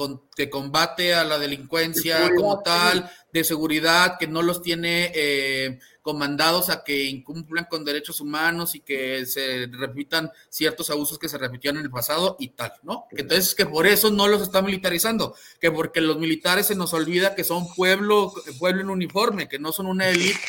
combate 0.50 1.14
a 1.14 1.24
la 1.24 1.38
delincuencia 1.38 2.30
como 2.36 2.62
tal, 2.62 3.10
de 3.32 3.44
seguridad, 3.44 4.18
que 4.18 4.26
no 4.26 4.42
los 4.42 4.60
tiene 4.60 5.10
eh, 5.14 5.78
comandados 6.02 6.68
a 6.68 6.84
que 6.84 7.04
incumplan 7.04 7.64
con 7.64 7.84
derechos 7.84 8.20
humanos 8.20 8.74
y 8.74 8.80
que 8.80 9.24
se 9.24 9.68
repitan 9.72 10.30
ciertos 10.50 10.90
abusos 10.90 11.18
que 11.18 11.30
se 11.30 11.38
repitieron 11.38 11.78
en 11.78 11.86
el 11.86 11.90
pasado 11.90 12.36
y 12.38 12.48
tal, 12.48 12.74
¿no? 12.82 13.06
Entonces, 13.12 13.54
que 13.54 13.64
por 13.64 13.86
eso 13.86 14.10
no 14.10 14.28
los 14.28 14.42
está 14.42 14.60
militarizando, 14.60 15.34
que 15.60 15.70
porque 15.70 16.02
los 16.02 16.18
militares 16.18 16.66
se 16.66 16.74
nos 16.74 16.92
olvida 16.92 17.34
que 17.34 17.44
son 17.44 17.72
pueblo, 17.74 18.34
pueblo 18.58 18.82
en 18.82 18.90
uniforme, 18.90 19.48
que 19.48 19.58
no 19.58 19.72
son 19.72 19.86
una 19.86 20.10
élite, 20.10 20.40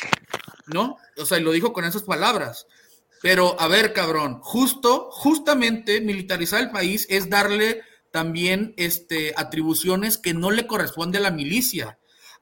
¿no? 0.66 0.98
O 1.16 1.24
sea, 1.24 1.38
y 1.38 1.42
lo 1.42 1.52
dijo 1.52 1.72
con 1.72 1.86
esas 1.86 2.02
palabras. 2.02 2.66
Pero, 3.24 3.58
a 3.58 3.68
ver, 3.68 3.94
cabrón, 3.94 4.38
justo, 4.42 5.08
justamente 5.10 6.02
militarizar 6.02 6.60
el 6.60 6.70
país 6.70 7.06
es 7.08 7.30
darle 7.30 7.80
también 8.10 8.74
este, 8.76 9.32
atribuciones 9.34 10.18
que 10.18 10.34
no 10.34 10.50
le 10.50 10.66
corresponde 10.66 11.16
a 11.16 11.22
la 11.22 11.30
milicia. 11.30 11.98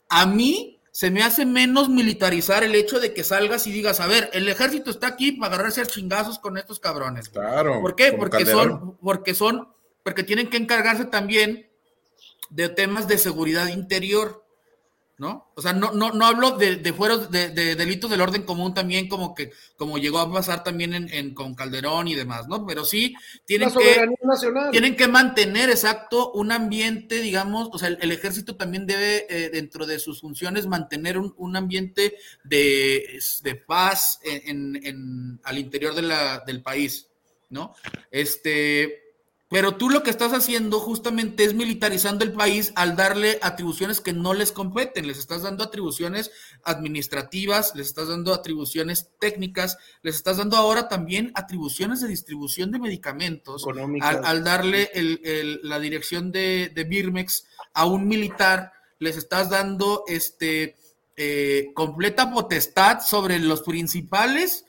A 0.08 0.26
mí 0.26 0.80
se 0.90 1.12
me 1.12 1.22
hace 1.22 1.46
menos 1.46 1.88
militarizar 1.88 2.64
el 2.64 2.74
hecho 2.74 2.98
de 2.98 3.14
que 3.14 3.22
salgas 3.22 3.68
y 3.68 3.70
digas, 3.70 4.00
a 4.00 4.08
ver, 4.08 4.28
el 4.32 4.48
ejército 4.48 4.90
está 4.90 5.06
aquí 5.06 5.30
para 5.30 5.54
agarrarse 5.54 5.82
a 5.82 5.86
chingazos 5.86 6.40
con 6.40 6.58
estos 6.58 6.80
cabrones. 6.80 7.28
Claro. 7.28 7.80
¿Por 7.80 7.94
qué? 7.94 8.14
Porque 8.14 8.44
son, 8.44 8.96
porque 8.96 9.34
son, 9.34 9.68
porque 10.02 10.24
tienen 10.24 10.50
que 10.50 10.56
encargarse 10.56 11.04
también 11.04 11.70
de 12.50 12.68
temas 12.68 13.06
de 13.06 13.18
seguridad 13.18 13.68
interior. 13.68 14.41
¿No? 15.22 15.52
O 15.54 15.62
sea, 15.62 15.72
no, 15.72 15.92
no, 15.92 16.10
no 16.10 16.26
hablo 16.26 16.58
de, 16.58 16.74
de 16.74 16.92
fueros 16.92 17.30
de, 17.30 17.50
delitos 17.50 18.10
del 18.10 18.22
orden 18.22 18.42
común 18.42 18.74
también, 18.74 19.08
como 19.08 19.36
que, 19.36 19.52
como 19.76 19.96
llegó 19.96 20.18
a 20.18 20.32
pasar 20.32 20.64
también 20.64 20.94
en, 20.94 21.32
con 21.32 21.54
Calderón 21.54 22.08
y 22.08 22.16
demás, 22.16 22.48
¿no? 22.48 22.66
Pero 22.66 22.84
sí 22.84 23.14
tienen 23.44 23.70
que, 23.70 24.04
tienen 24.72 24.96
que 24.96 25.06
mantener 25.06 25.70
exacto 25.70 26.32
un 26.32 26.50
ambiente, 26.50 27.20
digamos, 27.20 27.68
o 27.70 27.78
sea, 27.78 27.90
el, 27.90 28.10
ejército 28.10 28.56
también 28.56 28.84
debe, 28.84 29.26
eh, 29.30 29.48
dentro 29.48 29.86
de 29.86 30.00
sus 30.00 30.20
funciones, 30.20 30.66
mantener 30.66 31.16
un, 31.16 31.56
ambiente 31.56 32.16
de, 32.42 33.20
paz 33.64 34.18
en, 34.24 35.40
al 35.44 35.56
interior 35.56 35.94
de 35.94 36.02
la, 36.02 36.42
del 36.44 36.62
país, 36.62 37.06
¿no? 37.48 37.76
Este, 38.10 39.01
pero 39.52 39.76
tú 39.76 39.90
lo 39.90 40.02
que 40.02 40.08
estás 40.08 40.32
haciendo 40.32 40.80
justamente 40.80 41.44
es 41.44 41.52
militarizando 41.52 42.24
el 42.24 42.32
país 42.32 42.72
al 42.74 42.96
darle 42.96 43.38
atribuciones 43.42 44.00
que 44.00 44.14
no 44.14 44.32
les 44.32 44.50
competen. 44.50 45.06
Les 45.06 45.18
estás 45.18 45.42
dando 45.42 45.62
atribuciones 45.62 46.30
administrativas, 46.64 47.74
les 47.74 47.88
estás 47.88 48.08
dando 48.08 48.32
atribuciones 48.32 49.10
técnicas, 49.20 49.76
les 50.00 50.14
estás 50.14 50.38
dando 50.38 50.56
ahora 50.56 50.88
también 50.88 51.32
atribuciones 51.34 52.00
de 52.00 52.08
distribución 52.08 52.70
de 52.70 52.78
medicamentos. 52.78 53.66
Al, 54.00 54.42
darle 54.42 54.90
la 55.62 55.78
dirección 55.78 56.32
de, 56.32 56.86
Birmex 56.88 57.44
a 57.74 57.84
un 57.84 58.08
militar, 58.08 58.72
les 59.00 59.18
estás 59.18 59.50
dando 59.50 60.04
este, 60.06 60.76
eh, 61.14 61.72
completa 61.74 62.32
potestad 62.32 63.00
sobre 63.00 63.38
los 63.38 63.60
principales 63.60 64.64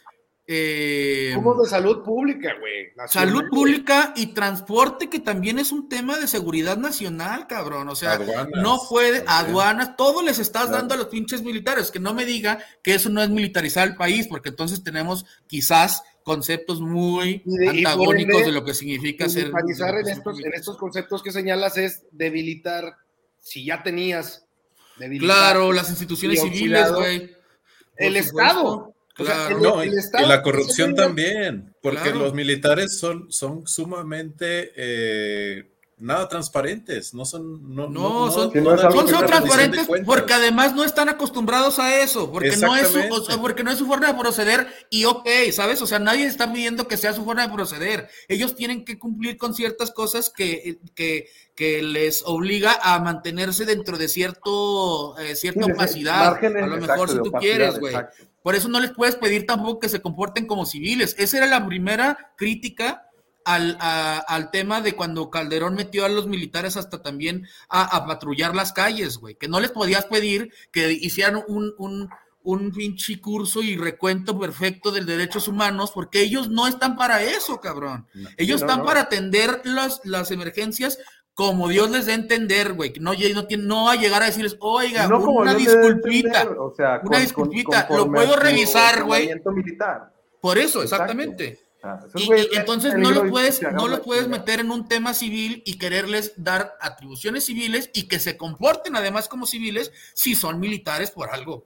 eh, 0.45 1.37
de 1.37 1.69
salud 1.69 2.03
pública, 2.03 2.53
güey. 2.59 2.91
Salud 3.07 3.43
pública 3.49 4.13
y 4.15 4.33
transporte, 4.33 5.09
que 5.09 5.19
también 5.19 5.57
es 5.57 5.71
un 5.71 5.87
tema 5.87 6.19
de 6.19 6.27
seguridad 6.27 6.77
nacional, 6.77 7.47
cabrón. 7.47 7.87
O 7.87 7.95
sea, 7.95 8.19
no 8.55 8.79
puede, 8.89 9.23
aduanas, 9.25 9.95
todo 9.95 10.21
les 10.21 10.39
estás 10.39 10.69
dando 10.69 10.95
a 10.95 10.97
los 10.97 11.07
pinches 11.07 11.43
militares. 11.43 11.91
Que 11.91 11.99
no 11.99 12.13
me 12.13 12.25
diga 12.25 12.59
que 12.83 12.95
eso 12.95 13.09
no 13.09 13.21
es 13.21 13.29
militarizar 13.29 13.87
el 13.87 13.95
país, 13.95 14.27
porque 14.27 14.49
entonces 14.49 14.83
tenemos 14.83 15.25
quizás 15.47 16.03
conceptos 16.23 16.81
muy 16.81 17.43
antagónicos 17.69 18.45
de 18.45 18.51
lo 18.51 18.65
que 18.65 18.73
significa 18.73 19.29
ser. 19.29 19.45
Militarizar 19.45 19.95
en 19.97 20.09
estos, 20.09 20.39
en 20.39 20.53
estos 20.53 20.77
conceptos 20.77 21.23
que 21.23 21.31
señalas 21.31 21.77
es 21.77 22.03
debilitar, 22.11 22.97
si 23.39 23.63
ya 23.65 23.81
tenías. 23.81 24.45
claro, 25.19 25.71
las 25.71 25.89
instituciones 25.89 26.41
civiles, 26.41 26.91
güey. 26.91 27.31
El 27.95 28.17
Estado 28.17 28.92
no, 29.61 29.83
y, 29.83 29.91
la 30.25 30.41
corrupción 30.41 30.95
también, 30.95 31.75
porque 31.81 32.11
los 32.11 32.33
militares 32.33 32.97
son, 32.97 33.31
son 33.31 33.67
sumamente 33.67 34.71
eh, 34.75 35.73
nada 36.03 36.27
transparentes, 36.27 37.13
no 37.13 37.23
son, 37.23 37.73
no, 37.75 37.87
no, 37.87 38.31
son, 38.31 38.51
son, 38.51 39.25
transparentes 39.25 39.87
porque 40.05 40.33
además 40.33 40.73
no 40.75 40.83
están 40.83 41.09
acostumbrados 41.09 41.79
a 41.79 42.01
eso, 42.01 42.31
porque 42.31 42.57
no 42.57 42.75
es 42.75 42.87
su, 42.89 43.39
porque 43.39 43.63
no 43.63 43.71
es 43.71 43.77
su 43.77 43.85
forma 43.85 44.07
de 44.07 44.19
proceder 44.19 44.67
y 44.89 45.05
ok, 45.05 45.27
¿sabes? 45.51 45.81
O 45.81 45.87
sea, 45.87 45.99
nadie 45.99 46.25
está 46.25 46.51
pidiendo 46.51 46.87
que 46.87 46.97
sea 46.97 47.13
su 47.13 47.23
forma 47.23 47.47
de 47.47 47.53
proceder. 47.53 48.09
Ellos 48.27 48.55
tienen 48.55 48.83
que 48.83 48.97
cumplir 48.97 49.37
con 49.37 49.53
ciertas 49.53 49.91
cosas 49.91 50.29
que, 50.29 50.79
que, 50.95 51.27
que 51.55 51.83
les 51.83 52.23
obliga 52.25 52.77
a 52.81 52.99
mantenerse 52.99 53.65
dentro 53.65 53.97
de 53.97 54.07
cierto, 54.07 55.17
eh, 55.19 55.35
cierta 55.35 55.65
opacidad. 55.65 56.43
A 56.43 56.67
lo 56.67 56.77
mejor 56.77 57.09
si 57.09 57.17
tú 57.17 57.31
quieres, 57.31 57.79
güey. 57.79 57.95
Por 58.43 58.55
eso 58.55 58.67
no 58.67 58.79
les 58.79 58.91
puedes 58.91 59.15
pedir 59.15 59.47
tampoco 59.47 59.79
que 59.79 59.89
se 59.89 60.01
comporten 60.01 60.45
como 60.45 60.65
civiles. 60.65 61.15
Esa 61.17 61.37
era 61.37 61.47
la 61.47 61.65
primera 61.65 62.33
crítica 62.37 63.07
al, 63.45 63.77
al 63.79 64.51
tema 64.51 64.81
de 64.81 64.93
cuando 64.93 65.29
Calderón 65.29 65.75
metió 65.75 66.05
a 66.05 66.09
los 66.09 66.27
militares 66.27 66.77
hasta 66.77 67.01
también 67.01 67.47
a, 67.69 68.05
patrullar 68.05 68.55
las 68.55 68.73
calles, 68.73 69.17
güey. 69.17 69.35
Que 69.35 69.47
no 69.47 69.59
les 69.59 69.71
podías 69.71 70.05
pedir 70.05 70.51
que 70.71 70.91
hicieran 70.91 71.41
un, 71.47 71.73
un, 71.77 72.09
un 72.43 72.71
pinche 72.71 73.19
curso 73.19 73.61
y 73.63 73.77
recuento 73.77 74.37
perfecto 74.37 74.91
de 74.91 75.03
derechos 75.05 75.47
humanos, 75.47 75.91
porque 75.93 76.21
ellos 76.21 76.49
no 76.49 76.67
están 76.67 76.95
para 76.95 77.23
eso, 77.23 77.59
cabrón. 77.59 78.07
ellos 78.37 78.61
están 78.61 78.83
para 78.83 79.01
atender 79.01 79.61
las, 79.63 80.01
las 80.03 80.31
emergencias 80.31 80.99
como 81.33 81.67
Dios 81.67 81.89
les 81.89 82.05
dé 82.05 82.11
a 82.11 82.15
entender, 82.15 82.73
güey, 82.73 82.93
no, 82.99 83.13
no, 83.13 83.47
no 83.59 83.89
a 83.89 83.95
llegar 83.95 84.21
a 84.21 84.27
decirles, 84.27 84.55
oiga, 84.59 85.07
una 85.07 85.55
disculpita, 85.55 86.47
una 87.03 87.19
disculpita, 87.19 87.87
lo 87.89 88.11
puedo 88.11 88.35
revisar, 88.35 89.03
güey. 89.03 89.31
Por 90.39 90.57
eso, 90.57 90.83
exactamente. 90.83 91.59
y, 92.15 92.55
entonces 92.55 92.95
no 92.95 93.11
lo 93.11 93.29
puedes, 93.29 93.61
no 93.61 93.87
lo 93.87 94.01
puedes 94.03 94.27
meter 94.27 94.59
en 94.59 94.71
un 94.71 94.87
tema 94.87 95.13
civil 95.13 95.63
y 95.65 95.77
quererles 95.77 96.33
dar 96.37 96.75
atribuciones 96.79 97.45
civiles 97.45 97.89
y 97.93 98.07
que 98.07 98.19
se 98.19 98.37
comporten 98.37 98.95
además 98.95 99.27
como 99.27 99.47
civiles 99.47 99.91
si 100.13 100.35
son 100.35 100.59
militares 100.59 101.11
por 101.11 101.29
algo. 101.31 101.65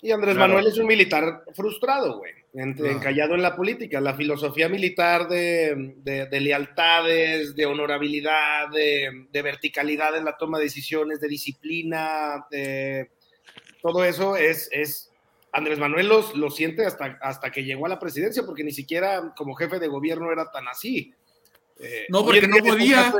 Y 0.00 0.10
Andrés 0.10 0.36
Manuel 0.36 0.66
es 0.66 0.78
un 0.78 0.86
militar 0.86 1.44
frustrado, 1.54 2.18
güey, 2.18 2.32
encallado 2.54 3.34
en 3.34 3.42
la 3.42 3.54
política. 3.54 4.00
La 4.00 4.14
filosofía 4.14 4.68
militar 4.68 5.28
de, 5.28 6.28
lealtades, 6.32 7.54
de 7.54 7.66
honorabilidad, 7.66 8.68
de, 8.70 9.42
verticalidad 9.42 10.16
en 10.16 10.24
la 10.24 10.36
toma 10.36 10.58
de 10.58 10.64
decisiones, 10.64 11.20
de 11.20 11.28
disciplina, 11.28 12.46
de, 12.50 13.10
todo 13.80 14.04
eso 14.04 14.36
es, 14.36 14.68
es 14.72 15.12
Andrés 15.52 15.78
Manuel 15.78 16.08
los, 16.08 16.34
lo 16.34 16.50
siente 16.50 16.86
hasta, 16.86 17.18
hasta 17.20 17.50
que 17.50 17.64
llegó 17.64 17.86
a 17.86 17.90
la 17.90 17.98
presidencia, 17.98 18.44
porque 18.44 18.64
ni 18.64 18.72
siquiera 18.72 19.34
como 19.36 19.54
jefe 19.54 19.78
de 19.78 19.88
gobierno 19.88 20.32
era 20.32 20.50
tan 20.50 20.66
así. 20.66 21.14
Eh, 21.78 22.06
no, 22.08 22.24
porque 22.24 22.46
no 22.46 22.56
podía. 22.58 23.12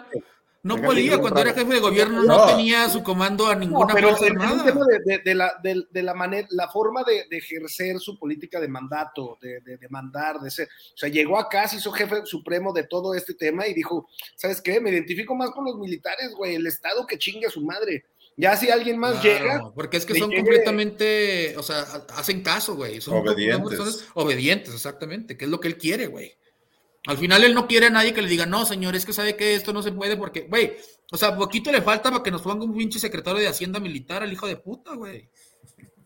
No 0.64 0.80
podía, 0.80 1.18
cuando 1.18 1.40
era 1.40 1.54
jefe 1.54 1.74
de 1.74 1.80
gobierno 1.80 2.22
no, 2.22 2.46
tenía 2.46 2.88
su 2.88 3.02
comando 3.02 3.48
a 3.48 3.56
ninguna 3.56 3.92
pero 3.94 4.16
fuerza 4.16 4.26
armada. 4.26 4.64
tema 4.64 4.86
de, 5.24 5.34
la, 5.34 5.60
de, 5.60 6.02
la 6.02 6.14
manera, 6.14 6.46
la 6.52 6.68
forma 6.68 7.02
de, 7.02 7.26
ejercer 7.36 7.98
su 7.98 8.16
política 8.16 8.60
de 8.60 8.68
mandato, 8.68 9.38
de, 9.40 9.78
mandar, 9.90 10.38
de 10.38 10.52
ser. 10.52 10.68
O 10.68 10.96
sea, 10.96 11.08
llegó 11.08 11.36
acá, 11.36 11.66
se 11.66 11.76
hizo 11.76 11.90
jefe 11.90 12.24
supremo 12.26 12.72
de 12.72 12.84
todo 12.84 13.14
este 13.14 13.34
tema 13.34 13.66
y 13.66 13.74
dijo, 13.74 14.08
¿sabes 14.36 14.60
qué? 14.60 14.80
Me 14.80 14.90
identifico 14.90 15.34
más 15.34 15.50
con 15.50 15.64
los 15.64 15.76
militares, 15.78 16.32
güey, 16.36 16.54
el 16.54 16.66
Estado 16.68 17.04
que 17.08 17.18
chingue 17.18 17.48
a 17.48 17.50
su 17.50 17.62
madre. 17.62 18.04
Ya 18.36 18.56
si 18.56 18.70
alguien 18.70 18.98
más 18.98 19.22
llega. 19.22 19.72
Porque 19.74 19.96
es 19.96 20.06
que 20.06 20.14
son 20.14 20.32
completamente, 20.32 21.56
o 21.56 21.62
sea, 21.64 21.80
hacen 22.14 22.40
caso, 22.42 22.76
güey. 22.76 23.00
Son 23.00 23.16
obedientes. 23.16 24.08
obedientes, 24.14 24.72
exactamente, 24.74 25.36
que 25.36 25.44
es 25.44 25.50
lo 25.50 25.58
que 25.58 25.68
él 25.68 25.76
quiere, 25.76 26.06
güey. 26.06 26.36
Al 27.06 27.18
final 27.18 27.42
él 27.42 27.54
no 27.54 27.66
quiere 27.66 27.86
a 27.86 27.90
nadie 27.90 28.14
que 28.14 28.22
le 28.22 28.28
diga, 28.28 28.46
no, 28.46 28.64
señor, 28.64 28.94
es 28.94 29.04
que 29.04 29.12
sabe 29.12 29.36
que 29.36 29.54
esto 29.54 29.72
no 29.72 29.82
se 29.82 29.90
puede 29.90 30.16
porque, 30.16 30.42
güey, 30.42 30.76
o 31.10 31.16
sea, 31.16 31.36
poquito 31.36 31.72
le 31.72 31.82
falta 31.82 32.10
para 32.10 32.22
que 32.22 32.30
nos 32.30 32.42
ponga 32.42 32.64
un 32.64 32.76
pinche 32.76 32.98
secretario 32.98 33.40
de 33.40 33.48
Hacienda 33.48 33.80
Militar 33.80 34.22
al 34.22 34.32
hijo 34.32 34.46
de 34.46 34.56
puta, 34.56 34.94
güey. 34.94 35.28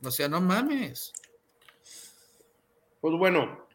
O 0.02 0.10
sea, 0.10 0.28
no 0.28 0.40
mames. 0.40 1.12
Pues 3.00 3.14
bueno. 3.18 3.66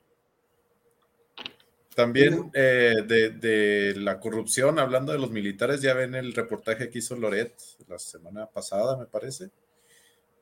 También 1.94 2.50
eh, 2.54 2.96
de, 3.06 3.94
la 3.98 4.20
corrupción, 4.20 4.80
hablando 4.80 5.12
de 5.12 5.20
los 5.20 5.30
militares, 5.30 5.82
ya 5.82 5.94
ven 5.94 6.16
el 6.16 6.34
reportaje 6.34 6.90
que 6.90 7.00
hizo 7.00 7.16
Loret 7.16 7.54
la 7.88 8.00
semana 8.00 8.48
pasada, 8.48 8.98
me 8.98 9.06
parece 9.06 9.52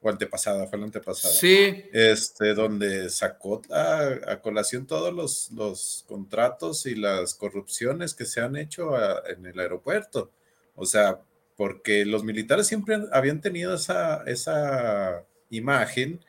o 0.02 0.10
antepasada, 0.10 0.68
fue 0.68 0.80
la 0.80 0.86
antepasada. 0.86 1.34
Sí. 1.34 1.86
Este, 1.92 2.54
donde 2.54 3.10
sacó 3.10 3.62
a, 3.70 4.40
colación 4.42 4.88
todos 4.88 5.14
los, 5.14 5.52
los, 5.52 6.06
contratos 6.08 6.86
y 6.86 6.96
las 6.96 7.34
corrupciones 7.34 8.14
que 8.14 8.26
se 8.26 8.42
han 8.42 8.56
hecho 8.56 8.92
en 9.28 9.46
el 9.46 9.60
aeropuerto. 9.60 10.32
O 10.76 10.86
sea, 10.86 11.20
porque 11.58 12.06
los 12.06 12.24
militares 12.24 12.68
siempre 12.68 12.98
habían 13.12 13.42
tenido 13.42 13.76
esa, 13.76 14.24
esa 14.26 15.26
imagen 15.50 16.24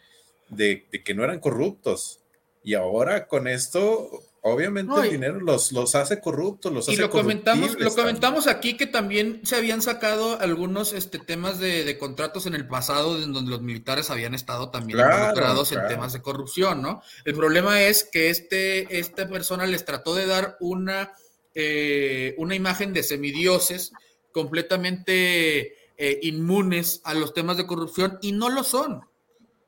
de, 0.48 0.86
de 0.90 1.04
que 1.04 1.14
no 1.14 1.22
eran 1.22 1.38
corruptos. 1.38 2.20
Y 2.64 2.74
ahora 2.74 3.28
con 3.28 3.46
esto 3.46 4.24
Obviamente 4.42 4.94
el 5.02 5.10
dinero 5.10 5.38
los, 5.40 5.70
los 5.72 5.94
hace 5.94 6.18
corruptos, 6.20 6.72
los 6.72 6.88
y 6.88 6.92
hace 6.92 7.02
lo 7.02 7.10
comentamos, 7.10 7.78
lo 7.78 7.94
comentamos 7.94 8.46
aquí 8.46 8.74
que 8.74 8.86
también 8.86 9.42
se 9.44 9.56
habían 9.56 9.82
sacado 9.82 10.40
algunos 10.40 10.94
este, 10.94 11.18
temas 11.18 11.58
de, 11.58 11.98
contratos 11.98 12.46
en 12.46 12.54
el 12.54 12.66
pasado 12.66 13.22
en 13.22 13.34
donde 13.34 13.50
los 13.50 13.60
militares 13.60 14.10
habían 14.10 14.34
estado 14.34 14.70
también 14.70 14.98
involucrados 14.98 15.72
en 15.72 15.86
temas 15.88 16.14
de 16.14 16.22
corrupción, 16.22 16.80
¿no? 16.80 17.02
El 17.26 17.34
problema 17.34 17.82
es 17.82 18.04
que 18.04 18.30
este, 18.30 18.98
esta 18.98 19.28
persona 19.28 19.66
les 19.66 19.84
trató 19.84 20.14
de 20.14 20.26
dar 20.26 20.56
una, 20.60 21.12
eh, 21.54 22.34
una 22.38 22.54
imagen 22.54 22.94
de 22.94 23.02
semidioses 23.02 23.92
completamente 24.32 25.74
eh, 25.98 26.18
inmunes 26.22 27.02
a 27.04 27.12
los 27.12 27.34
temas 27.34 27.58
de 27.58 27.66
corrupción 27.66 28.18
y 28.22 28.32
no 28.32 28.48
lo 28.48 28.64
son. 28.64 29.02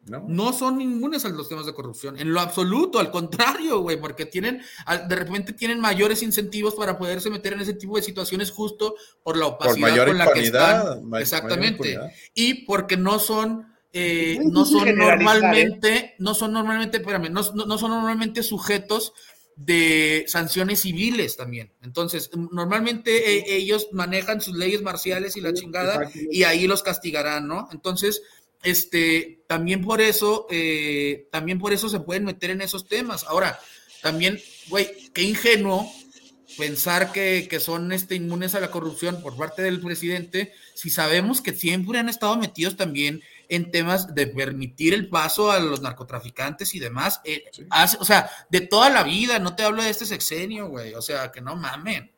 No. 0.07 0.53
son 0.53 0.81
inmunes 0.81 1.25
a 1.25 1.29
los 1.29 1.49
temas 1.49 1.65
de 1.65 1.75
corrupción, 1.75 2.19
en 2.19 2.33
lo 2.33 2.41
absoluto, 2.41 2.99
al 2.99 3.13
contrario, 3.13 3.81
güey, 3.81 4.01
porque 4.01 4.27
tienen, 4.27 4.61
de 5.09 5.17
repente 5.17 5.53
tienen 5.53 5.79
mayores 5.81 6.23
incentivos 6.25 6.75
para 6.75 6.99
poderse 6.99 7.31
meter 7.31 7.53
en 7.53 7.61
ese 7.61 7.75
tipo 7.75 7.97
de 7.97 8.03
situaciones 8.03 8.51
justo 8.51 8.97
por 9.23 9.37
la 9.37 9.47
opacidad 9.47 10.07
con 10.07 10.19
la 10.19 10.33
que 10.33 10.41
están. 10.41 11.15
Exactamente. 11.15 12.01
Y 12.35 12.65
porque 12.65 12.97
no 12.97 13.21
son, 13.21 13.73
eh, 13.93 14.41
no 14.43 14.65
son 14.65 14.89
¿eh? 14.89 14.93
normalmente, 14.93 16.17
no 16.19 16.35
son 16.35 16.53
normalmente, 16.53 16.97
espérame, 16.97 17.31
no, 17.31 17.45
son 17.45 17.91
normalmente 17.91 18.43
sujetos 18.43 19.13
de 19.55 20.25
sanciones 20.27 20.81
civiles 20.81 21.37
también. 21.37 21.73
Entonces, 21.81 22.31
normalmente 22.35 23.37
eh, 23.37 23.45
ellos 23.57 23.89
manejan 23.93 24.41
sus 24.41 24.57
leyes 24.57 24.83
marciales 24.83 25.37
y 25.37 25.41
la 25.41 25.53
chingada 25.53 26.11
y 26.31 26.43
ahí 26.43 26.67
los 26.67 26.83
castigarán, 26.83 27.47
¿no? 27.47 27.69
Entonces, 27.71 28.23
este, 28.63 29.43
también 29.47 29.83
por 29.83 30.01
eso, 30.01 30.47
eh, 30.51 31.29
también 31.31 31.59
por 31.59 31.73
eso 31.73 31.89
se 31.89 32.01
pueden 32.01 32.25
meter 32.25 32.51
en 32.51 32.63
esos 32.63 32.87
temas. 32.87 33.25
Ahora, 33.25 33.59
también, 34.03 34.41
güey, 34.69 35.11
qué 35.13 35.23
ingenuo 35.23 35.91
pensar 36.57 37.13
que, 37.13 37.49
son 37.61 37.93
este, 37.93 38.15
inmunes 38.15 38.55
a 38.55 38.61
la 38.61 38.71
corrupción 38.71 39.23
por 39.23 39.37
parte 39.37 39.63
del 39.63 39.81
presidente, 39.81 40.53
si 40.75 40.91
sabemos 40.91 41.41
que 41.41 41.55
siempre 41.55 41.99
han 41.99 42.09
estado 42.09 42.37
metidos 42.37 42.77
también 42.77 43.23
en 43.49 43.71
temas 43.71 44.15
de 44.15 44.27
permitir 44.27 44.95
el 44.95 45.09
paso 45.09 45.51
a 45.51 45.61
los 45.61 45.83
narcotraficantes 45.83 46.75
y 46.75 46.79
demás. 46.79 47.21
Eh, 47.25 47.45
o 47.99 48.05
sea, 48.05 48.31
de 48.51 48.63
toda 48.63 48.91
la 48.91 49.03
vida, 49.03 49.39
no 49.39 49.55
te 49.57 49.63
hablo 49.63 49.83
de 49.83 49.91
este 49.91 50.07
sexenio, 50.07 50.69
güey, 50.69 50.95
o 50.95 51.03
sea, 51.03 51.31
que 51.31 51.41
no 51.41 51.57
mamen. 51.57 52.11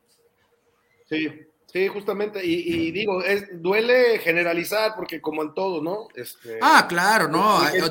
Sí, 1.09 1.29
Sí, 1.75 1.89
justamente, 1.89 2.39
y, 2.41 2.89
digo, 2.91 3.21
es, 3.21 3.61
duele 3.61 4.17
generalizar 4.19 4.93
porque 4.95 5.19
como 5.19 5.43
en 5.43 5.53
todo, 5.53 5.83
¿no? 5.83 6.07
Este, 6.15 6.57
ah, 6.61 6.85
claro, 6.87 7.27
no, 7.27 7.59
hay, 7.59 7.81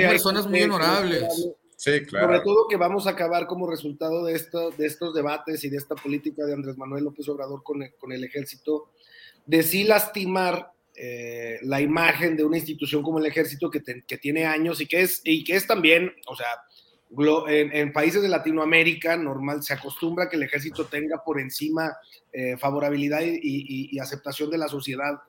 personas 0.00 0.48
muy 0.48 0.62
honorables. 0.62 1.52
Sí, 1.76 2.04
claro. 2.06 2.26
Sobre 2.26 2.40
todo 2.40 2.66
que 2.68 2.74
vamos 2.76 3.06
a 3.06 3.10
acabar 3.10 3.46
como 3.46 3.70
resultado 3.70 4.24
de, 4.24 4.34
esto, 4.34 4.72
de 4.72 4.84
estos 4.84 5.14
debates 5.14 5.62
y 5.62 5.70
de 5.70 5.76
esta 5.76 5.94
política 5.94 6.44
de 6.44 6.54
Andrés 6.54 6.76
Manuel 6.76 7.04
López 7.04 7.28
Obrador 7.28 7.62
con 7.62 7.84
el, 7.84 7.94
con 8.00 8.10
el 8.10 8.24
ejército, 8.24 8.90
de 9.46 9.62
sí 9.62 9.84
lastimar 9.84 10.72
eh, 10.96 11.60
la 11.62 11.80
imagen 11.80 12.36
de 12.36 12.42
una 12.42 12.56
institución 12.56 13.00
como 13.00 13.20
el 13.20 13.26
ejército 13.26 13.70
que, 13.70 13.80
que, 13.80 14.18
tiene 14.18 14.44
años 14.44 14.80
y 14.80 14.88
que 14.88 15.02
es, 15.02 15.20
y 15.22 15.44
que 15.44 15.54
es 15.54 15.68
también, 15.68 16.12
o 16.26 16.34
sea, 16.34 16.48
en, 17.48 17.92
países 17.92 18.22
de 18.22 18.28
Latinoamérica 18.28 19.16
normal 19.16 19.62
se 19.62 19.74
acostumbra 19.74 20.28
que 20.28 20.36
el 20.36 20.44
ejército 20.44 20.86
tenga 20.86 21.22
por 21.24 21.40
encima 21.40 21.96
eh, 22.32 22.56
favorabilidad 22.56 23.20
y, 23.22 23.98
aceptación 23.98 24.50
de 24.50 24.58
la 24.58 24.68
sociedad 24.68 25.20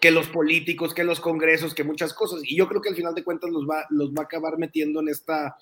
que 0.00 0.10
los 0.10 0.28
políticos, 0.28 0.94
que 0.94 1.04
los 1.04 1.20
congresos, 1.20 1.74
que 1.74 1.84
muchas 1.84 2.14
cosas. 2.14 2.40
Y 2.44 2.56
yo 2.56 2.66
creo 2.66 2.80
que 2.80 2.88
al 2.88 2.96
final 2.96 3.14
de 3.14 3.24
cuentas 3.24 3.50
los 3.50 3.68
va, 3.68 3.84
los 3.90 4.10
va 4.10 4.22
a 4.22 4.24
acabar 4.24 4.56
metiendo 4.56 5.00
en 5.00 5.08
esta 5.08 5.56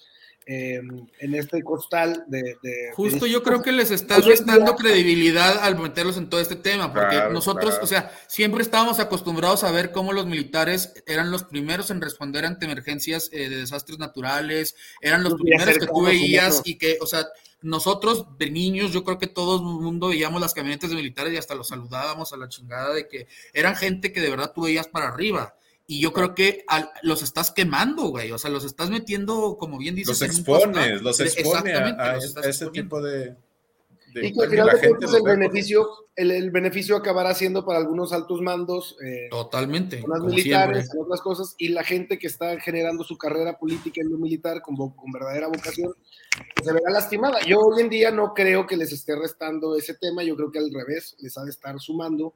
Em, 0.47 1.07
en 1.21 1.35
este 1.35 1.63
costal 1.63 2.25
de... 2.27 2.57
Justo 2.95 3.27
yo 3.27 3.43
creo 3.43 3.63
que 3.63 3.73
les 3.73 3.91
está 3.91 4.19
restando 4.19 4.75
credibilidad 4.75 5.59
al 5.63 5.79
meterlos 5.79 6.17
en 6.17 6.29
todo 6.29 6.41
este 6.41 6.57
tema, 6.57 6.93
porque 6.93 7.23
nosotros, 7.31 7.79
o 7.83 7.87
sea, 7.87 8.11
siempre 8.27 8.63
estábamos 8.63 8.99
acostumbrados 8.99 9.63
a 9.63 9.71
ver 9.71 9.93
cómo 9.93 10.13
los 10.13 10.27
militares 10.27 10.95
eran 11.07 11.31
los 11.31 11.45
primeros 11.45 11.91
en 11.91 12.01
responder 12.01 12.47
ante 12.47 12.65
emergencias 12.65 13.29
eh, 13.33 13.49
de 13.49 13.59
desastres 13.59 13.99
naturales, 13.99 14.75
eran 15.01 15.23
los 15.23 15.35
primeros 15.35 15.79
que 15.79 15.87
tú 15.87 16.03
veías 16.03 16.63
y 16.65 16.79
que, 16.79 16.99
o 17.01 17.07
sea, 17.07 17.29
nosotros 17.63 18.27
de 18.39 18.51
niños, 18.51 18.93
yo 18.93 19.05
creo 19.05 19.19
que 19.19 19.27
todo 19.27 19.57
el 19.57 19.63
mundo 19.63 20.09
veíamos 20.09 20.41
las 20.41 20.55
camionetas 20.55 20.91
de 20.91 20.97
militares 20.97 21.33
y 21.33 21.37
hasta 21.37 21.55
los 21.55 21.69
saludábamos 21.69 22.33
a 22.33 22.39
la 22.39 22.49
chingada 22.49 22.95
de 22.95 23.07
que 23.07 23.29
eran 23.53 23.77
gente 23.77 24.13
que 24.13 24.21
de 24.21 24.31
verdad 24.31 24.53
tú 24.55 24.63
veías 24.63 24.89
para 24.89 25.09
arriba. 25.09 25.55
Y 25.91 26.01
yo 26.01 26.13
creo 26.13 26.37
que 26.37 26.65
los 27.03 27.21
estás 27.21 27.51
quemando, 27.51 28.11
güey. 28.11 28.31
O 28.31 28.39
sea, 28.39 28.49
los 28.49 28.65
estás 28.65 28.91
metiendo, 28.91 29.57
como 29.59 29.77
bien 29.77 29.97
dices. 29.97 30.21
Los 30.21 30.23
expones, 30.23 31.03
los 31.03 31.19
expones 31.19 31.75
a, 31.77 32.17
ese 32.17 32.69
tipo 32.69 33.03
de, 33.03 33.35
y 34.15 34.33
que 34.33 34.43
al 34.45 34.51
final 34.51 34.69
de 34.69 34.89
cuentas 34.89 35.15
el 35.15 35.23
beneficio, 35.23 35.89
el, 36.15 36.51
beneficio 36.53 36.97
acabará 36.97 37.35
siendo 37.35 37.65
para 37.65 37.81
algunos 37.81 38.13
altos 38.13 38.41
mandos. 38.41 38.97
Eh, 39.05 39.27
Totalmente. 39.31 40.01
Las 40.07 40.21
militares, 40.21 40.91
otras 40.97 41.21
cosas, 41.21 41.57
y 41.59 41.71
la 41.71 41.83
gente 41.83 42.21
que 42.21 42.29
está 42.29 42.61
generando 42.61 43.03
su 43.03 43.19
carrera 43.19 43.59
política 43.59 44.01
en 44.01 44.11
lo 44.11 44.19
militar 44.19 44.63
con, 44.63 44.77
con 44.77 45.11
verdadera 45.13 45.49
vocación, 45.49 45.93
pues, 46.55 46.67
se 46.69 46.73
verá 46.73 46.91
lastimada. 46.91 47.41
Yo 47.45 47.59
hoy 47.59 47.83
en 47.83 47.91
día 47.91 48.13
no 48.13 48.33
creo 48.33 48.65
que 48.65 48.77
les 48.77 48.93
esté 48.93 49.17
restando 49.17 49.77
ese 49.77 49.95
tema, 49.95 50.23
yo 50.23 50.37
creo 50.37 50.53
que 50.53 50.61
al 50.61 50.73
revés, 50.73 51.17
les 51.19 51.37
ha 51.37 51.43
de 51.43 51.51
estar 51.51 51.79
sumando 51.81 52.35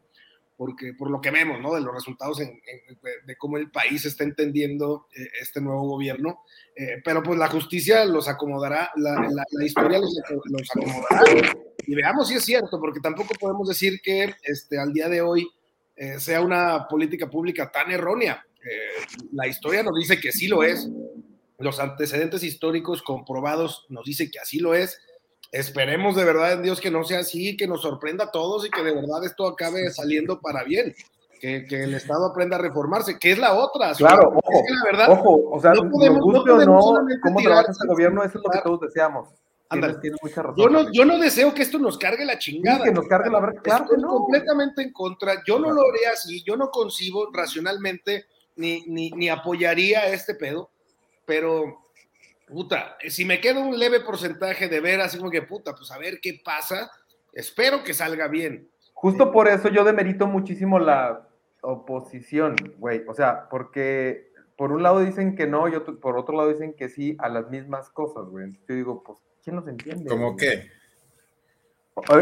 porque 0.56 0.94
por 0.94 1.10
lo 1.10 1.20
que 1.20 1.30
vemos, 1.30 1.60
¿no? 1.60 1.74
De 1.74 1.80
los 1.80 1.94
resultados 1.94 2.38
de, 2.38 3.36
cómo 3.38 3.56
el 3.56 3.70
país 3.70 4.04
está 4.04 4.24
entendiendo 4.24 5.08
eh, 5.16 5.26
este 5.40 5.60
nuevo 5.60 5.82
gobierno, 5.88 6.42
eh, 6.76 7.00
pero 7.04 7.22
pues 7.22 7.38
la 7.38 7.48
justicia 7.48 8.04
los 8.04 8.28
acomodará, 8.28 8.90
la, 8.96 9.36
historia 9.64 9.98
los, 9.98 10.70
acomodará. 10.70 11.54
Y 11.86 11.94
veamos 11.94 12.28
si 12.28 12.34
es 12.34 12.44
cierto, 12.44 12.80
porque 12.80 13.00
tampoco 13.00 13.34
podemos 13.38 13.68
decir 13.68 14.00
que 14.02 14.34
este, 14.42 14.78
al 14.78 14.92
día 14.92 15.08
de 15.08 15.20
hoy 15.20 15.48
eh, 15.96 16.18
sea 16.20 16.40
una 16.40 16.86
política 16.88 17.28
pública 17.28 17.70
tan 17.70 17.90
errónea. 17.90 18.44
la 19.32 19.46
historia 19.46 19.82
nos 19.82 19.96
dice 19.96 20.18
que 20.18 20.32
sí 20.32 20.48
lo 20.48 20.62
es, 20.62 20.88
los 21.58 21.78
antecedentes 21.80 22.42
históricos 22.42 23.02
comprobados 23.02 23.86
nos 23.88 24.04
dicen 24.04 24.30
que 24.30 24.38
así 24.38 24.58
lo 24.58 24.74
es, 24.74 24.98
Esperemos 25.54 26.16
de 26.16 26.24
verdad 26.24 26.54
en 26.54 26.62
Dios 26.64 26.80
que 26.80 26.90
no 26.90 27.04
sea 27.04 27.20
así, 27.20 27.56
que 27.56 27.68
nos 27.68 27.82
sorprenda 27.82 28.24
a 28.24 28.30
todos 28.32 28.66
y 28.66 28.70
que 28.70 28.82
de 28.82 28.92
verdad 28.92 29.24
esto 29.24 29.46
acabe 29.46 29.88
saliendo 29.92 30.40
para 30.40 30.64
bien. 30.64 30.92
Que, 31.40 31.64
que 31.64 31.84
el 31.84 31.94
Estado 31.94 32.26
aprenda 32.26 32.56
a 32.56 32.58
reformarse, 32.58 33.20
que 33.20 33.30
es 33.30 33.38
la 33.38 33.54
otra. 33.54 33.92
Claro, 33.92 34.32
ojo, 34.34 34.64
la 34.68 34.84
verdad, 34.84 35.10
ojo, 35.12 35.50
o 35.52 35.60
sea, 35.60 35.72
no 35.74 35.88
podemos, 35.88 36.22
guste 36.22 36.50
o 36.50 36.58
no, 36.58 37.06
cómo 37.22 37.40
trabaja 37.40 37.70
este 37.70 37.86
gobierno, 37.86 38.24
eso 38.24 38.38
es 38.38 38.44
lo 38.44 38.50
que 38.50 38.58
todos 38.64 38.80
deseamos. 38.80 39.28
Tienes, 39.70 40.18
mucha 40.20 40.42
razón, 40.42 40.56
yo, 40.56 40.68
no, 40.68 40.92
yo 40.92 41.04
no 41.04 41.18
deseo 41.18 41.54
que 41.54 41.62
esto 41.62 41.78
nos 41.78 41.98
cargue 41.98 42.24
la 42.24 42.36
chingada. 42.36 42.84
que 42.84 42.90
nos 42.90 43.06
cargue 43.06 43.30
la 43.30 43.40
verdad, 43.40 43.62
claro 43.62 43.84
Estoy 43.84 44.02
completamente 44.02 44.82
en 44.82 44.92
contra. 44.92 45.40
Yo 45.46 45.60
no 45.60 45.70
lo 45.70 45.82
haría 45.82 46.10
así, 46.14 46.42
yo 46.42 46.56
no 46.56 46.70
concibo 46.72 47.30
racionalmente 47.32 48.26
ni, 48.56 48.82
ni, 48.88 49.12
ni 49.12 49.28
apoyaría 49.28 50.08
este 50.08 50.34
pedo, 50.34 50.70
pero 51.24 51.83
puta, 52.46 52.96
si 53.08 53.24
me 53.24 53.40
queda 53.40 53.60
un 53.60 53.78
leve 53.78 54.00
porcentaje 54.00 54.68
de 54.68 54.80
ver 54.80 55.00
así 55.00 55.18
como 55.18 55.30
que, 55.30 55.42
puta, 55.42 55.74
pues 55.74 55.90
a 55.90 55.98
ver 55.98 56.20
qué 56.20 56.40
pasa, 56.44 56.90
espero 57.32 57.82
que 57.82 57.94
salga 57.94 58.28
bien. 58.28 58.68
Justo 58.92 59.32
por 59.32 59.48
eso 59.48 59.68
yo 59.68 59.84
demerito 59.84 60.26
muchísimo 60.26 60.78
la 60.78 61.28
oposición, 61.60 62.56
güey, 62.78 63.02
o 63.08 63.14
sea, 63.14 63.48
porque 63.48 64.32
por 64.56 64.72
un 64.72 64.82
lado 64.82 65.00
dicen 65.00 65.34
que 65.34 65.46
no 65.46 65.68
y 65.68 65.72
por 66.00 66.16
otro 66.16 66.36
lado 66.36 66.48
dicen 66.50 66.74
que 66.74 66.88
sí 66.88 67.16
a 67.18 67.28
las 67.28 67.50
mismas 67.50 67.90
cosas, 67.90 68.24
güey. 68.26 68.52
Yo 68.68 68.74
digo, 68.74 69.02
pues, 69.02 69.18
¿quién 69.42 69.56
los 69.56 69.66
entiende? 69.66 70.08
¿Cómo 70.08 70.36
qué? 70.36 70.70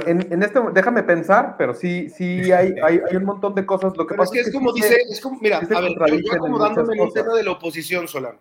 En, 0.06 0.42
este, 0.42 0.60
déjame 0.74 1.02
pensar, 1.02 1.56
pero 1.56 1.72
sí, 1.72 2.10
sí 2.10 2.52
hay, 2.52 2.74
hay, 2.82 3.00
hay 3.08 3.16
un 3.16 3.24
montón 3.24 3.54
de 3.54 3.64
cosas. 3.64 3.96
Lo 3.96 4.06
que 4.06 4.14
pasa 4.14 4.34
es 4.34 4.42
que 4.42 4.48
es, 4.48 4.54
como 4.54 4.72
dice, 4.72 4.98
es 5.08 5.20
como, 5.20 5.40
mira, 5.40 5.58
a 5.58 5.80
ver, 5.80 5.92
yo 6.22 6.32
acomodándome 6.32 6.94
en 6.94 7.02
el 7.02 7.12
tema 7.12 7.34
de 7.34 7.42
la 7.42 7.52
oposición, 7.52 8.06
Solano. 8.06 8.38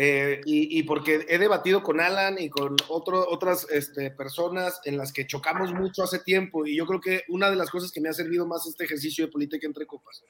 Eh, 0.00 0.40
y, 0.44 0.80
porque 0.84 1.26
he 1.28 1.38
debatido 1.38 1.82
con 1.82 1.98
Alan 1.98 2.36
y 2.38 2.48
con 2.48 2.76
otro, 2.86 3.28
otras 3.28 3.66
este, 3.68 4.12
personas 4.12 4.80
en 4.84 4.96
las 4.96 5.12
que 5.12 5.26
chocamos 5.26 5.74
mucho 5.74 6.04
hace 6.04 6.20
tiempo 6.20 6.64
y 6.64 6.76
yo 6.76 6.86
creo 6.86 7.00
que 7.00 7.22
una 7.26 7.50
de 7.50 7.56
las 7.56 7.68
cosas 7.68 7.90
que 7.90 8.00
me 8.00 8.08
ha 8.08 8.12
servido 8.12 8.46
más 8.46 8.64
este 8.64 8.84
ejercicio 8.84 9.26
de 9.26 9.32
política 9.32 9.66
entre 9.66 9.86
copas, 9.86 10.22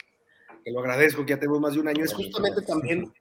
que 0.65 0.71
lo 0.71 0.81
agradezco 0.81 1.27
que 1.27 1.35
ya 1.35 1.39
tengo 1.39 1.61
más 1.61 1.75
de 1.75 1.81
un 1.81 1.89
año, 1.89 2.03
es 2.03 2.15
justamente 2.15 2.63
también 2.63 3.13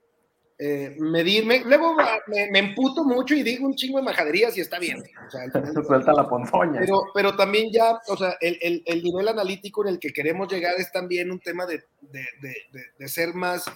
eh, 0.58 0.96
medirme. 0.98 1.64
Luego 1.66 1.94
me, 2.28 2.50
me, 2.50 2.58
emputo 2.60 3.04
mucho 3.04 3.34
y 3.34 3.42
digo 3.42 3.66
un 3.66 3.74
chingo 3.74 3.98
de 3.98 4.04
majaderías 4.04 4.56
y 4.56 4.62
está 4.62 4.78
bien. 4.78 5.04
O 5.26 5.30
sea, 5.30 5.42
suelta 5.86 6.14
la 6.14 6.26
ponzoña. 6.26 6.80
Pero, 6.80 7.02
pero 7.12 7.36
también 7.36 7.70
ya, 7.70 8.00
o 8.08 8.16
sea, 8.16 8.38
el, 8.40 8.56
el, 8.62 8.82
el, 8.86 9.02
nivel 9.02 9.28
analítico 9.28 9.82
en 9.82 9.92
el 9.92 9.98
que 9.98 10.14
queremos 10.14 10.50
llegar 10.50 10.76
es 10.78 10.90
también 10.92 11.30
un 11.30 11.40
tema 11.40 11.66
de, 11.66 11.84
de, 12.00 12.26
de, 12.40 12.54
de 12.98 13.08
ser 13.08 13.34
más 13.34 13.66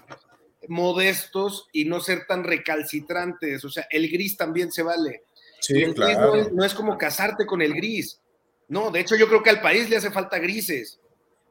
modestos 0.69 1.69
y 1.73 1.85
no 1.85 2.01
ser 2.01 2.27
tan 2.27 2.45
recalcitrantes. 2.45 3.65
O 3.65 3.71
sea, 3.71 3.87
el 3.91 4.11
gris 4.11 4.37
también 4.37 4.73
se 4.73 4.83
vale. 4.83 5.25
Sí, 5.61 5.83
el 5.83 5.95
claro. 5.95 6.33
gris 6.33 6.53
no 6.53 6.65
es, 6.65 6.75
como 6.75 6.99
casarte 6.99 7.47
con 7.47 7.63
el 7.63 7.75
gris. 7.75 8.21
No, 8.69 8.91
de 8.91 9.01
hecho 9.01 9.17
yo 9.17 9.29
creo 9.29 9.43
que 9.43 9.51
al 9.51 9.61
país 9.61 9.89
le 9.89 9.97
hace 9.97 10.11
falta 10.11 10.39
grises. 10.39 10.99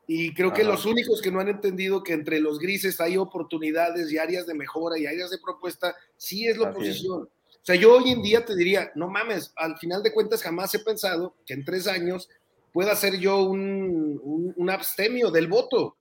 Y 0.07 0.33
creo 0.33 0.51
que 0.51 0.63
los 0.63 0.85
únicos 0.85 1.21
que 1.21 1.31
no 1.31 1.39
han 1.39 1.47
entendido 1.47 2.03
que 2.03 2.13
entre 2.13 2.39
los 2.39 2.59
grises 2.59 2.99
hay 2.99 3.15
oportunidades 3.15 4.11
y 4.11 4.17
áreas 4.17 4.45
de 4.45 4.53
mejora 4.53 4.97
y 4.97 5.05
áreas 5.05 5.29
de 5.29 5.37
propuesta, 5.37 5.95
sí 6.17 6.47
es 6.47 6.57
la 6.57 6.71
oposición. 6.71 7.21
O 7.21 7.65
sea, 7.65 7.75
yo 7.75 7.93
hoy 7.93 8.11
en 8.11 8.21
día 8.21 8.43
te 8.43 8.55
diría, 8.55 8.91
no 8.95 9.07
mames, 9.07 9.53
al 9.55 9.77
final 9.77 10.01
de 10.03 10.11
cuentas 10.11 10.41
jamás 10.41 10.73
he 10.73 10.79
pensado 10.79 11.35
que 11.45 11.53
en 11.53 11.63
tres 11.63 11.87
años 11.87 12.27
pueda 12.73 12.95
ser 12.95 13.19
yo 13.19 13.43
un, 13.43 14.19
un, 14.23 14.53
un 14.57 14.69
abstemio 14.69 15.29
del 15.29 15.47
voto 15.47 15.95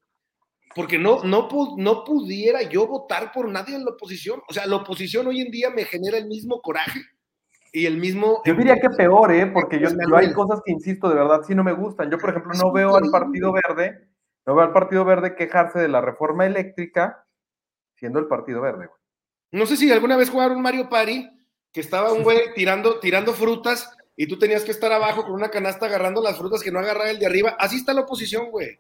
porque 0.74 0.98
no, 0.98 1.22
no, 1.24 1.48
no 1.76 2.04
pudiera 2.04 2.62
yo 2.62 2.86
votar 2.86 3.32
por 3.32 3.48
nadie 3.48 3.74
en 3.74 3.84
la 3.84 3.92
oposición. 3.92 4.40
O 4.48 4.52
sea, 4.52 4.66
la 4.66 4.76
oposición 4.76 5.26
hoy 5.26 5.40
en 5.40 5.50
día 5.50 5.70
me 5.70 5.84
genera 5.84 6.18
el 6.18 6.26
mismo 6.26 6.60
coraje 6.60 7.00
y 7.72 7.86
el 7.86 7.96
mismo... 7.96 8.42
Yo 8.44 8.54
diría 8.54 8.76
que 8.80 8.90
peor, 8.90 9.32
¿eh? 9.32 9.46
Porque 9.46 9.80
yo, 9.80 9.88
yo 9.88 10.16
hay 10.16 10.32
cosas 10.32 10.60
que, 10.64 10.72
insisto, 10.72 11.08
de 11.08 11.16
verdad 11.16 11.42
sí 11.46 11.54
no 11.54 11.64
me 11.64 11.72
gustan. 11.72 12.10
Yo, 12.10 12.18
por 12.18 12.30
ejemplo, 12.30 12.52
no 12.54 12.72
veo 12.72 12.96
al 12.96 13.10
Partido 13.10 13.52
Verde, 13.52 14.08
no 14.46 14.54
veo 14.54 14.64
al 14.64 14.72
Partido 14.72 15.04
Verde 15.04 15.34
quejarse 15.34 15.78
de 15.78 15.88
la 15.88 16.00
reforma 16.00 16.46
eléctrica 16.46 17.26
siendo 17.96 18.18
el 18.18 18.26
Partido 18.26 18.60
Verde. 18.60 18.88
No 19.52 19.66
sé 19.66 19.76
si 19.76 19.90
alguna 19.90 20.16
vez 20.16 20.30
jugaron 20.30 20.62
Mario 20.62 20.88
Pari, 20.88 21.28
que 21.72 21.80
estaba 21.80 22.12
un 22.12 22.22
güey 22.22 22.54
tirando, 22.54 23.00
tirando 23.00 23.32
frutas 23.32 23.90
y 24.16 24.26
tú 24.26 24.38
tenías 24.38 24.64
que 24.64 24.70
estar 24.70 24.92
abajo 24.92 25.24
con 25.24 25.32
una 25.32 25.50
canasta 25.50 25.86
agarrando 25.86 26.22
las 26.22 26.38
frutas 26.38 26.62
que 26.62 26.70
no 26.70 26.78
agarraba 26.78 27.10
el 27.10 27.18
de 27.18 27.26
arriba. 27.26 27.56
Así 27.58 27.76
está 27.76 27.92
la 27.92 28.02
oposición, 28.02 28.50
güey. 28.50 28.78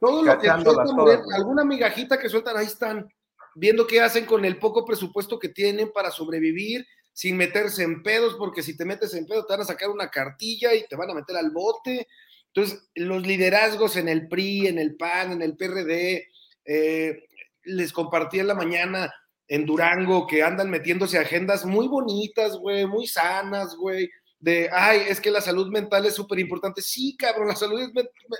Todo 0.00 0.22
lo 0.22 0.38
que 0.38 0.48
sueltan, 0.48 1.20
alguna 1.34 1.64
migajita 1.64 2.18
que 2.18 2.28
sueltan, 2.28 2.56
ahí 2.56 2.66
están, 2.66 3.08
viendo 3.54 3.86
qué 3.86 4.00
hacen 4.00 4.26
con 4.26 4.44
el 4.44 4.58
poco 4.58 4.84
presupuesto 4.84 5.38
que 5.38 5.48
tienen 5.48 5.90
para 5.92 6.10
sobrevivir, 6.10 6.86
sin 7.12 7.36
meterse 7.36 7.82
en 7.82 8.02
pedos, 8.02 8.34
porque 8.34 8.62
si 8.62 8.76
te 8.76 8.84
metes 8.84 9.14
en 9.14 9.26
pedos 9.26 9.46
te 9.46 9.54
van 9.54 9.62
a 9.62 9.66
sacar 9.66 9.88
una 9.88 10.10
cartilla 10.10 10.74
y 10.74 10.86
te 10.86 10.96
van 10.96 11.10
a 11.10 11.14
meter 11.14 11.36
al 11.36 11.50
bote. 11.50 12.06
Entonces, 12.52 12.88
los 12.94 13.26
liderazgos 13.26 13.96
en 13.96 14.08
el 14.08 14.28
PRI, 14.28 14.66
en 14.66 14.78
el 14.78 14.96
PAN, 14.96 15.32
en 15.32 15.42
el 15.42 15.56
PRD, 15.56 16.28
eh, 16.66 17.24
les 17.64 17.92
compartí 17.92 18.38
en 18.38 18.46
la 18.48 18.54
mañana 18.54 19.12
en 19.48 19.64
Durango 19.64 20.26
que 20.26 20.42
andan 20.42 20.68
metiéndose 20.68 21.18
agendas 21.18 21.64
muy 21.64 21.88
bonitas, 21.88 22.56
güey, 22.56 22.86
muy 22.86 23.06
sanas, 23.06 23.76
güey, 23.76 24.10
de, 24.38 24.68
ay, 24.72 25.02
es 25.08 25.20
que 25.20 25.30
la 25.30 25.40
salud 25.40 25.68
mental 25.68 26.06
es 26.06 26.14
súper 26.14 26.38
importante. 26.38 26.82
Sí, 26.82 27.16
cabrón, 27.16 27.48
la 27.48 27.56
salud 27.56 27.80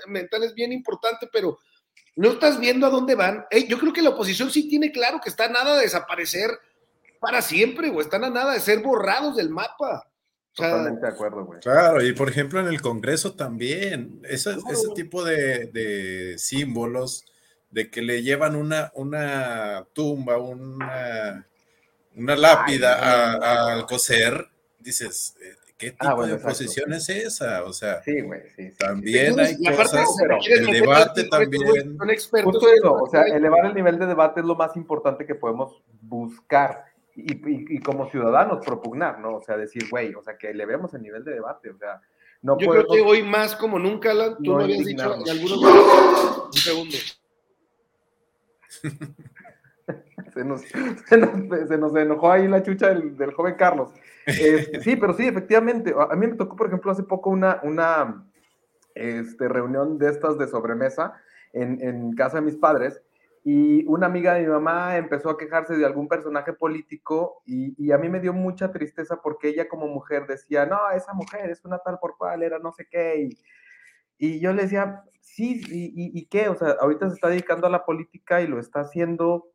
mental 0.07 0.43
es 0.43 0.53
bien 0.53 0.71
importante, 0.71 1.27
pero 1.31 1.57
no 2.15 2.31
estás 2.31 2.59
viendo 2.59 2.87
a 2.87 2.89
dónde 2.89 3.15
van. 3.15 3.45
yo 3.67 3.79
creo 3.79 3.93
que 3.93 4.01
la 4.01 4.09
oposición 4.09 4.49
sí 4.51 4.67
tiene 4.67 4.91
claro 4.91 5.19
que 5.21 5.29
está 5.29 5.45
a 5.45 5.49
nada 5.49 5.75
de 5.75 5.83
desaparecer 5.83 6.51
para 7.19 7.41
siempre, 7.41 7.89
o 7.89 8.01
están 8.01 8.23
a 8.23 8.29
nada 8.29 8.53
de 8.53 8.59
ser 8.59 8.81
borrados 8.81 9.35
del 9.35 9.49
mapa. 9.49 10.07
Totalmente 10.53 11.01
de 11.01 11.11
acuerdo, 11.11 11.45
güey. 11.45 11.59
Claro, 11.59 12.03
y 12.03 12.13
por 12.13 12.29
ejemplo 12.29 12.59
en 12.59 12.67
el 12.67 12.81
Congreso 12.81 13.33
también, 13.33 14.21
ese, 14.23 14.55
ese 14.71 14.89
tipo 14.95 15.23
de, 15.23 15.67
de, 15.67 16.37
símbolos 16.39 17.25
de 17.69 17.91
que 17.91 18.01
le 18.01 18.23
llevan 18.23 18.55
una, 18.55 18.91
una 18.95 19.85
tumba, 19.93 20.37
una, 20.37 21.45
una 22.15 22.35
lápida 22.35 23.71
al 23.71 23.85
coser, 23.85 24.49
dices, 24.79 25.35
¿Qué 25.77 25.95
ah, 25.99 26.09
tipo 26.09 26.25
de 26.25 26.33
oposición 26.33 26.91
es 26.93 27.07
esa? 27.09 27.63
O 27.63 27.71
sea, 27.71 28.01
sí, 28.01 28.21
güey, 28.21 28.41
sí, 28.55 28.71
también 28.79 29.39
hay 29.39 29.55
cosas, 29.57 30.07
el 30.49 30.65
debate 30.65 31.25
también. 31.25 31.97
Justo 32.43 32.73
eso, 32.73 32.93
o 32.93 33.07
sea, 33.07 33.21
elevar 33.23 33.67
el 33.67 33.75
nivel 33.75 33.99
de 33.99 34.07
debate 34.07 34.39
es 34.39 34.45
lo 34.45 34.55
más 34.55 34.75
importante 34.75 35.25
que 35.25 35.35
podemos 35.35 35.83
buscar 36.01 36.85
y, 37.15 37.33
y, 37.33 37.65
y 37.75 37.79
como 37.79 38.09
ciudadanos 38.09 38.65
propugnar, 38.65 39.19
¿no? 39.19 39.35
O 39.35 39.41
sea, 39.41 39.55
decir, 39.55 39.87
güey, 39.89 40.15
o 40.15 40.23
sea, 40.23 40.35
que 40.37 40.49
elevemos 40.49 40.93
el 40.95 41.03
nivel 41.03 41.23
de 41.23 41.33
debate, 41.33 41.69
o 41.69 41.77
sea, 41.77 42.01
no 42.41 42.57
Yo 42.59 42.69
creo 42.69 42.87
que 42.87 43.01
hoy 43.01 43.23
más 43.23 43.55
como 43.55 43.79
nunca, 43.79 44.11
Alan, 44.11 44.37
tú 44.43 44.53
no 44.53 44.63
habías 44.63 44.85
dicho 44.85 45.15
y 45.25 45.29
algunos... 45.29 45.57
Un 46.45 46.53
segundo. 46.53 46.97
se, 50.33 50.43
nos, 50.43 50.61
se, 50.61 51.17
nos, 51.17 51.67
se, 51.67 51.77
nos, 51.77 51.95
enojó 51.95 52.31
ahí 52.31 52.47
la 52.47 52.61
chucha 52.61 52.89
del, 52.89 53.17
del 53.17 53.33
joven 53.33 53.55
Carlos. 53.55 53.89
Este, 54.27 54.81
sí, 54.81 54.95
pero 54.95 55.13
sí, 55.13 55.25
efectivamente. 55.25 55.95
A 55.97 56.15
mí 56.15 56.27
me 56.27 56.35
tocó, 56.35 56.55
por 56.55 56.67
ejemplo, 56.67 56.91
hace 56.91 57.03
poco 57.03 57.29
una, 57.29 57.59
una 57.63 58.27
este, 58.93 59.47
reunión 59.47 59.97
de 59.97 60.09
estas 60.09 60.37
de 60.37 60.47
sobremesa 60.47 61.19
en, 61.53 61.81
en, 61.81 62.13
casa 62.13 62.37
de 62.37 62.45
mis 62.45 62.57
padres 62.57 63.01
y 63.43 63.85
una 63.85 64.07
amiga 64.07 64.33
de 64.33 64.41
mi 64.41 64.47
mamá 64.47 64.97
empezó 64.97 65.29
a 65.29 65.37
quejarse 65.37 65.77
de 65.77 65.85
algún 65.85 66.09
personaje 66.09 66.51
político 66.51 67.41
y, 67.45 67.73
y, 67.81 67.91
a 67.93 67.97
mí 67.97 68.09
me 68.09 68.19
dio 68.19 68.33
mucha 68.33 68.71
tristeza 68.71 69.21
porque 69.21 69.47
ella 69.47 69.69
como 69.69 69.87
mujer 69.87 70.27
decía, 70.27 70.65
no, 70.65 70.77
esa 70.93 71.13
mujer 71.13 71.49
es 71.49 71.63
una 71.63 71.77
tal 71.79 71.97
por 71.99 72.17
cual, 72.17 72.43
era 72.43 72.59
no 72.59 72.73
sé 72.73 72.85
qué. 72.91 73.21
Y, 73.21 73.37
y 74.17 74.39
yo 74.41 74.51
le 74.51 74.63
decía, 74.63 75.03
sí, 75.21 75.61
y, 75.69 76.19
y, 76.19 76.25
qué? 76.25 76.49
O 76.49 76.55
sea, 76.55 76.75
ahorita 76.81 77.07
se 77.07 77.15
está 77.15 77.29
dedicando 77.29 77.67
a 77.67 77.69
la 77.69 77.85
política 77.85 78.41
y 78.41 78.47
lo 78.47 78.59
está 78.59 78.81
haciendo 78.81 79.47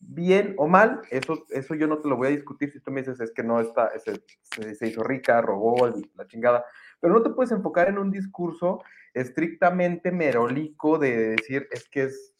bien 0.00 0.54
o 0.56 0.66
mal, 0.66 1.02
eso, 1.10 1.46
eso 1.50 1.74
yo 1.74 1.86
no 1.86 1.98
te 1.98 2.08
lo 2.08 2.16
voy 2.16 2.28
a 2.28 2.30
discutir 2.30 2.72
si 2.72 2.80
tú 2.80 2.90
me 2.90 3.02
dices 3.02 3.20
es 3.20 3.32
que 3.32 3.42
no 3.42 3.60
está, 3.60 3.92
se, 3.98 4.86
hizo 4.86 5.02
rica, 5.04 5.40
robó 5.42 5.88
la 6.16 6.26
chingada, 6.26 6.64
pero 6.98 7.12
no 7.12 7.22
te 7.22 7.30
puedes 7.30 7.52
enfocar 7.52 7.88
en 7.88 7.98
un 7.98 8.10
discurso 8.10 8.82
estrictamente 9.12 10.10
merolico 10.10 10.98
de 10.98 11.36
decir 11.36 11.68
es 11.70 11.88
que 11.88 12.04
es 12.04 12.34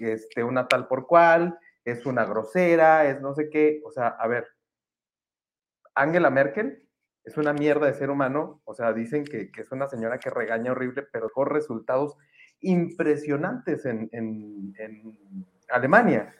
este, 0.00 0.42
una 0.42 0.66
tal 0.66 0.88
por 0.88 1.06
cual, 1.06 1.58
es 1.84 2.04
una 2.04 2.24
grosera, 2.24 3.08
es 3.08 3.20
no 3.20 3.34
sé 3.34 3.48
qué, 3.48 3.80
o 3.84 3.92
sea, 3.92 4.08
a 4.08 4.26
ver, 4.26 4.48
Angela 5.94 6.30
Merkel 6.30 6.82
es 7.24 7.36
una 7.36 7.52
mierda 7.52 7.86
de 7.86 7.94
ser 7.94 8.10
humano, 8.10 8.60
o 8.64 8.74
sea, 8.74 8.92
dicen 8.92 9.24
que, 9.24 9.50
que 9.50 9.60
es 9.60 9.70
una 9.70 9.88
señora 9.88 10.18
que 10.18 10.30
regaña 10.30 10.72
horrible, 10.72 11.04
pero 11.12 11.30
con 11.30 11.46
resultados 11.48 12.16
impresionantes 12.60 13.84
en, 13.84 14.08
en 14.12 15.18
Alemania. 15.68 16.34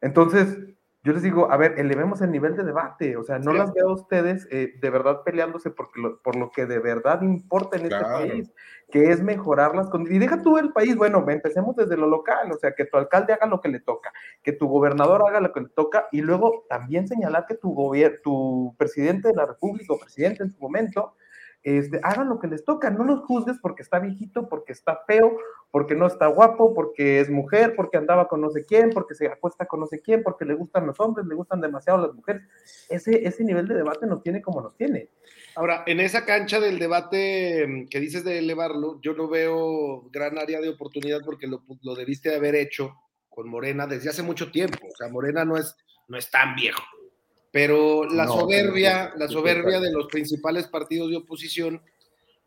Entonces, 0.00 0.58
yo 1.04 1.12
les 1.12 1.22
digo, 1.22 1.50
a 1.50 1.56
ver, 1.56 1.78
elevemos 1.78 2.20
el 2.22 2.32
nivel 2.32 2.56
de 2.56 2.64
debate, 2.64 3.16
o 3.16 3.22
sea, 3.22 3.38
no 3.38 3.52
las 3.52 3.72
veo 3.72 3.88
a 3.88 3.94
ustedes 3.94 4.48
eh, 4.50 4.74
de 4.80 4.90
verdad 4.90 5.22
peleándose 5.24 5.70
por 5.70 5.96
lo, 5.96 6.20
por 6.20 6.36
lo 6.36 6.50
que 6.50 6.66
de 6.66 6.80
verdad 6.80 7.22
importa 7.22 7.78
en 7.78 7.84
este 7.84 8.02
país, 8.02 8.52
que 8.90 9.10
es 9.10 9.22
mejorar 9.22 9.76
las 9.76 9.88
condiciones. 9.88 10.16
Y 10.16 10.26
deja 10.26 10.42
tú 10.42 10.58
el 10.58 10.72
país, 10.72 10.96
bueno, 10.96 11.24
empecemos 11.28 11.76
desde 11.76 11.96
lo 11.96 12.08
local, 12.08 12.50
o 12.50 12.58
sea, 12.58 12.74
que 12.74 12.84
tu 12.84 12.96
alcalde 12.96 13.32
haga 13.32 13.46
lo 13.46 13.60
que 13.60 13.68
le 13.68 13.80
toca, 13.80 14.12
que 14.42 14.52
tu 14.52 14.66
gobernador 14.66 15.22
haga 15.26 15.40
lo 15.40 15.52
que 15.52 15.60
le 15.60 15.68
toca, 15.68 16.08
y 16.10 16.20
luego 16.20 16.66
también 16.68 17.06
señalar 17.06 17.46
que 17.46 17.54
tu, 17.54 17.74
tu 18.22 18.74
presidente 18.76 19.28
de 19.28 19.34
la 19.34 19.46
República 19.46 19.94
o 19.94 19.98
presidente 19.98 20.42
en 20.42 20.50
su 20.50 20.58
momento 20.58 21.14
este, 21.76 22.00
hagan 22.02 22.28
lo 22.28 22.38
que 22.38 22.46
les 22.46 22.64
toca, 22.64 22.90
no 22.90 23.04
los 23.04 23.20
juzgues 23.26 23.58
porque 23.60 23.82
está 23.82 23.98
viejito, 23.98 24.48
porque 24.48 24.72
está 24.72 25.02
feo, 25.06 25.36
porque 25.70 25.94
no 25.94 26.06
está 26.06 26.26
guapo, 26.28 26.72
porque 26.72 27.20
es 27.20 27.28
mujer, 27.28 27.74
porque 27.76 27.98
andaba 27.98 28.28
con 28.28 28.40
no 28.40 28.50
sé 28.50 28.64
quién, 28.64 28.90
porque 28.90 29.14
se 29.14 29.26
acuesta 29.26 29.66
con 29.66 29.80
no 29.80 29.86
sé 29.86 30.00
quién, 30.00 30.22
porque 30.22 30.44
le 30.44 30.54
gustan 30.54 30.86
los 30.86 30.98
hombres, 31.00 31.26
le 31.26 31.34
gustan 31.34 31.60
demasiado 31.60 32.00
las 32.06 32.14
mujeres. 32.14 32.42
Ese, 32.88 33.26
ese 33.26 33.44
nivel 33.44 33.68
de 33.68 33.74
debate 33.74 34.06
nos 34.06 34.22
tiene 34.22 34.40
como 34.40 34.60
nos 34.60 34.76
tiene. 34.76 35.10
Ahora, 35.56 35.82
en 35.86 36.00
esa 36.00 36.24
cancha 36.24 36.60
del 36.60 36.78
debate 36.78 37.66
mm, 37.66 37.88
que 37.88 38.00
dices 38.00 38.24
de 38.24 38.38
elevarlo, 38.38 39.00
yo 39.02 39.14
no 39.14 39.28
veo 39.28 40.08
gran 40.10 40.38
área 40.38 40.60
de 40.60 40.68
oportunidad 40.68 41.20
porque 41.24 41.46
lo, 41.46 41.64
lo 41.82 41.94
debiste 41.94 42.34
haber 42.34 42.54
hecho 42.54 42.94
con 43.28 43.48
Morena 43.48 43.86
desde 43.86 44.10
hace 44.10 44.22
mucho 44.22 44.50
tiempo. 44.50 44.78
O 44.86 44.96
sea, 44.96 45.08
Morena 45.08 45.44
no 45.44 45.56
es, 45.56 45.76
no 46.08 46.16
es 46.16 46.30
tan 46.30 46.54
viejo. 46.54 46.82
Pero 47.50 48.04
la 48.04 48.26
soberbia, 48.26 49.12
la 49.16 49.28
soberbia 49.28 49.80
de 49.80 49.90
los 49.92 50.06
principales 50.08 50.66
partidos 50.66 51.10
de 51.10 51.16
oposición 51.16 51.80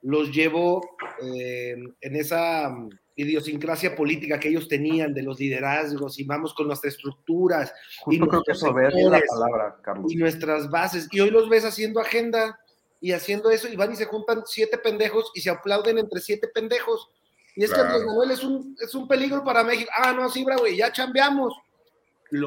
los 0.01 0.31
llevó 0.31 0.81
eh, 1.23 1.75
en 2.01 2.15
esa 2.15 2.69
mm, 2.69 2.89
idiosincrasia 3.15 3.95
política 3.95 4.39
que 4.39 4.49
ellos 4.49 4.67
tenían 4.67 5.13
de 5.13 5.23
los 5.23 5.39
liderazgos 5.39 6.19
y 6.19 6.23
vamos 6.23 6.53
con 6.53 6.67
nuestras 6.67 6.95
estructuras 6.95 7.73
y, 8.07 8.19
creo 8.19 8.43
que 8.43 8.55
soberbia 8.55 9.09
la 9.09 9.21
palabra, 9.27 9.77
Carlos. 9.81 10.11
y 10.11 10.15
nuestras 10.15 10.69
bases. 10.69 11.07
Y 11.11 11.19
hoy 11.19 11.29
los 11.29 11.49
ves 11.49 11.65
haciendo 11.65 11.99
agenda 11.99 12.59
y 12.99 13.13
haciendo 13.13 13.49
eso, 13.49 13.67
y 13.67 13.75
van 13.75 13.91
y 13.91 13.95
se 13.95 14.05
juntan 14.05 14.43
siete 14.45 14.77
pendejos 14.77 15.31
y 15.33 15.41
se 15.41 15.49
aplauden 15.49 15.97
entre 15.97 16.21
siete 16.21 16.47
pendejos. 16.47 17.09
Y 17.55 17.63
es 17.63 17.73
que 17.73 17.81
Andrés 17.81 18.05
Manuel 18.05 18.31
es 18.31 18.43
un, 18.43 18.77
es 18.79 18.93
un 18.95 19.07
peligro 19.07 19.43
para 19.43 19.63
México. 19.63 19.91
Ah, 19.97 20.13
no, 20.13 20.29
sí, 20.29 20.43
güey, 20.43 20.77
ya 20.77 20.91
chambeamos. 20.91 21.53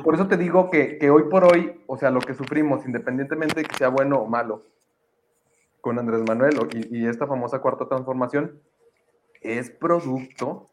Por 0.03 0.14
eso 0.14 0.26
te 0.26 0.37
digo 0.37 0.70
que, 0.70 0.99
que, 0.99 1.11
hoy 1.11 1.24
por 1.24 1.45
hoy, 1.45 1.82
o 1.87 1.97
sea, 1.97 2.11
lo 2.11 2.20
que 2.20 2.35
sufrimos, 2.35 2.87
independientemente 2.87 3.61
de 3.61 3.66
que 3.66 3.76
sea 3.76 3.89
bueno 3.89 4.18
o 4.18 4.26
malo, 4.26 4.62
con 5.80 5.99
Andrés 5.99 6.22
Manuel 6.26 6.55
y, 6.72 6.99
y 7.01 7.07
esta 7.07 7.26
famosa 7.26 7.61
cuarta 7.61 7.87
transformación, 7.87 8.59
es 9.43 9.70
producto 9.70 10.70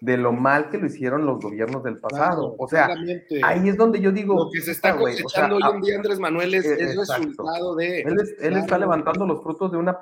de 0.00 0.16
lo 0.16 0.32
mal 0.32 0.70
que 0.70 0.78
lo 0.78 0.86
hicieron 0.86 1.26
los 1.26 1.40
gobiernos 1.40 1.82
del 1.82 1.98
pasado. 1.98 2.54
o 2.58 2.68
sea, 2.68 2.88
ahí 3.42 3.68
es 3.68 3.76
donde 3.76 4.00
yo 4.00 4.12
digo. 4.12 4.44
Lo 4.44 4.50
que 4.50 4.60
se 4.60 4.72
está 4.72 4.96
cosechando 4.96 5.56
hoy 5.56 5.62
en 5.74 5.80
día 5.80 5.96
Andrés 5.96 6.20
Manuel 6.20 6.54
es, 6.54 6.66
eh, 6.66 6.94
resultado 6.96 7.74
de. 7.74 8.02
Él, 8.02 8.56
está 8.56 8.78
levantando 8.78 9.26
los 9.26 9.42
frutos 9.42 9.72
de 9.72 9.78
una 9.78 9.98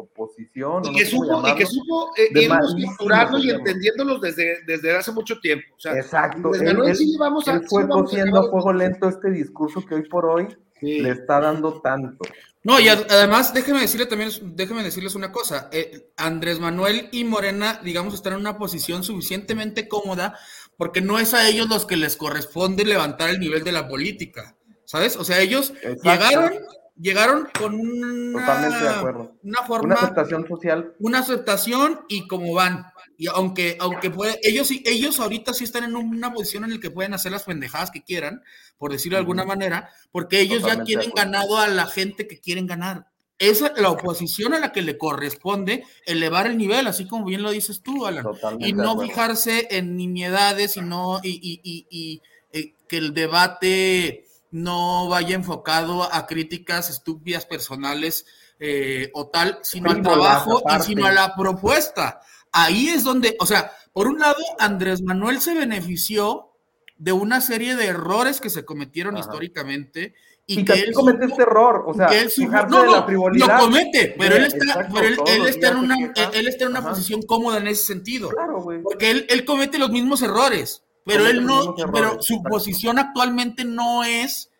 oposición. 0.00 0.84
Y 0.86 0.96
que, 0.96 1.06
supo, 1.06 1.48
y 1.48 1.54
que 1.54 1.66
supo 1.66 2.10
eh, 2.16 2.28
irnos 2.34 3.44
y 3.44 3.50
entendiéndolos 3.50 4.20
desde, 4.20 4.64
desde 4.66 4.96
hace 4.96 5.12
mucho 5.12 5.38
tiempo. 5.40 5.66
Exacto. 5.84 6.54
Él, 6.54 6.96
sí 6.96 7.16
vamos 7.18 7.48
a, 7.48 7.60
fue 7.68 7.88
cociendo 7.88 8.40
a 8.40 8.50
fuego 8.50 8.72
lento 8.72 9.08
este 9.08 9.30
discurso 9.30 9.84
que 9.86 9.94
hoy 9.94 10.08
por 10.08 10.26
hoy 10.26 10.48
le 10.80 11.10
está 11.10 11.40
dando 11.40 11.80
tanto. 11.80 12.24
No, 12.62 12.78
y 12.78 12.88
además, 12.88 13.54
déjeme 13.54 13.80
decirle 13.80 14.04
también, 14.04 14.30
déjeme 14.54 14.82
decirles 14.82 15.14
una 15.14 15.32
cosa. 15.32 15.70
Eh, 15.72 16.10
Andrés 16.16 16.60
Manuel 16.60 17.08
y 17.10 17.24
Morena, 17.24 17.80
digamos, 17.82 18.12
están 18.12 18.34
en 18.34 18.40
una 18.40 18.58
posición 18.58 19.02
suficientemente 19.02 19.88
cómoda 19.88 20.38
porque 20.76 21.00
no 21.00 21.18
es 21.18 21.32
a 21.32 21.48
ellos 21.48 21.68
los 21.68 21.86
que 21.86 21.96
les 21.96 22.16
corresponde 22.16 22.84
levantar 22.84 23.30
el 23.30 23.40
nivel 23.40 23.64
de 23.64 23.72
la 23.72 23.88
política. 23.88 24.56
¿Sabes? 24.84 25.16
O 25.16 25.24
sea, 25.24 25.40
ellos 25.40 25.72
llegaron, 26.02 26.52
llegaron 27.00 27.48
con 27.58 27.74
una, 27.74 29.30
una 29.42 29.62
forma. 29.66 29.84
Una 29.84 29.94
aceptación 29.94 30.46
social. 30.46 30.94
Una 30.98 31.18
aceptación 31.20 32.00
y 32.08 32.26
como 32.26 32.52
van. 32.54 32.86
Y 33.16 33.26
aunque, 33.28 33.76
aunque 33.80 34.10
puede, 34.10 34.38
ellos, 34.42 34.70
ellos 34.70 35.20
ahorita 35.20 35.52
sí 35.52 35.64
están 35.64 35.84
en 35.84 35.94
una 35.94 36.32
posición 36.32 36.64
en 36.64 36.74
la 36.74 36.80
que 36.80 36.90
pueden 36.90 37.12
hacer 37.12 37.32
las 37.32 37.44
pendejadas 37.44 37.90
que 37.90 38.02
quieran, 38.02 38.42
por 38.78 38.92
decirlo 38.92 39.16
de 39.16 39.20
alguna 39.20 39.44
manera, 39.44 39.90
porque 40.10 40.40
ellos 40.40 40.62
ya 40.62 40.84
tienen 40.84 41.10
ganado 41.14 41.58
a 41.58 41.68
la 41.68 41.86
gente 41.86 42.26
que 42.26 42.40
quieren 42.40 42.66
ganar. 42.66 43.08
Es 43.38 43.62
la 43.76 43.90
oposición 43.90 44.54
a 44.54 44.58
la 44.58 44.72
que 44.72 44.82
le 44.82 44.98
corresponde 44.98 45.84
elevar 46.06 46.46
el 46.46 46.58
nivel, 46.58 46.86
así 46.86 47.06
como 47.06 47.24
bien 47.24 47.42
lo 47.42 47.50
dices 47.50 47.82
tú, 47.82 48.06
Alan. 48.06 48.26
y 48.58 48.72
no 48.72 48.98
fijarse 48.98 49.68
en 49.70 49.96
nimiedades 49.96 50.76
y, 50.76 50.80
no, 50.80 51.20
y, 51.22 51.60
y, 51.62 52.22
eh, 52.52 52.74
que 52.88 52.96
el 52.98 53.14
debate 53.14 54.26
no 54.50 55.08
vaya 55.08 55.34
enfocado 55.34 56.12
a 56.12 56.26
críticas 56.26 56.90
estúpidas 56.90 57.46
personales 57.46 58.26
eh, 58.58 59.10
o 59.14 59.28
tal, 59.28 59.58
sino 59.62 59.90
al 59.90 60.02
trabajo 60.02 60.62
y 60.66 60.82
sino 60.82 61.06
a 61.06 61.12
la 61.12 61.34
propuesta 61.34 62.20
ahí 62.52 62.88
es 62.88 63.04
donde, 63.04 63.36
o 63.38 63.46
sea, 63.46 63.72
por 63.92 64.08
un 64.08 64.18
lado, 64.18 64.38
Andrés 64.58 65.02
Manuel 65.02 65.40
se 65.40 65.54
benefició 65.54 66.52
de 66.96 67.12
una 67.12 67.40
serie 67.40 67.76
de 67.76 67.86
errores 67.86 68.40
que 68.40 68.50
se 68.50 68.64
cometieron 68.64 69.16
históricamente. 69.16 70.14
Y, 70.46 70.64
que 70.64 70.72
él 70.72 70.92
comete 70.92 71.26
este 71.26 71.42
error, 71.42 71.84
o 71.86 71.94
sea, 71.94 72.08
que 72.08 72.18
él 72.18 72.32
no, 72.68 72.84
no, 72.84 72.84
lo 72.84 73.58
comete, 73.58 74.16
pero 74.18 74.34
él 74.34 74.46
está, 74.46 74.88
pero 74.92 75.06
él, 75.26 75.46
está 75.46 75.68
en 75.68 75.76
una, 75.76 75.94
él 76.32 76.48
está 76.48 76.64
en 76.64 76.70
una 76.70 76.82
posición 76.82 77.22
cómoda 77.22 77.58
en 77.58 77.68
ese 77.68 77.84
sentido. 77.84 78.30
Claro, 78.30 78.60
güey. 78.60 78.82
Porque 78.82 79.12
él, 79.12 79.26
él, 79.28 79.44
comete 79.44 79.78
los 79.78 79.90
mismos 79.90 80.22
errores, 80.22 80.82
pero 81.04 81.26
él 81.26 81.44
no, 81.44 81.74
pero 81.92 82.20
su 82.20 82.42
posición 82.42 82.98
actualmente 82.98 83.64
no 83.64 84.04
es 84.04 84.50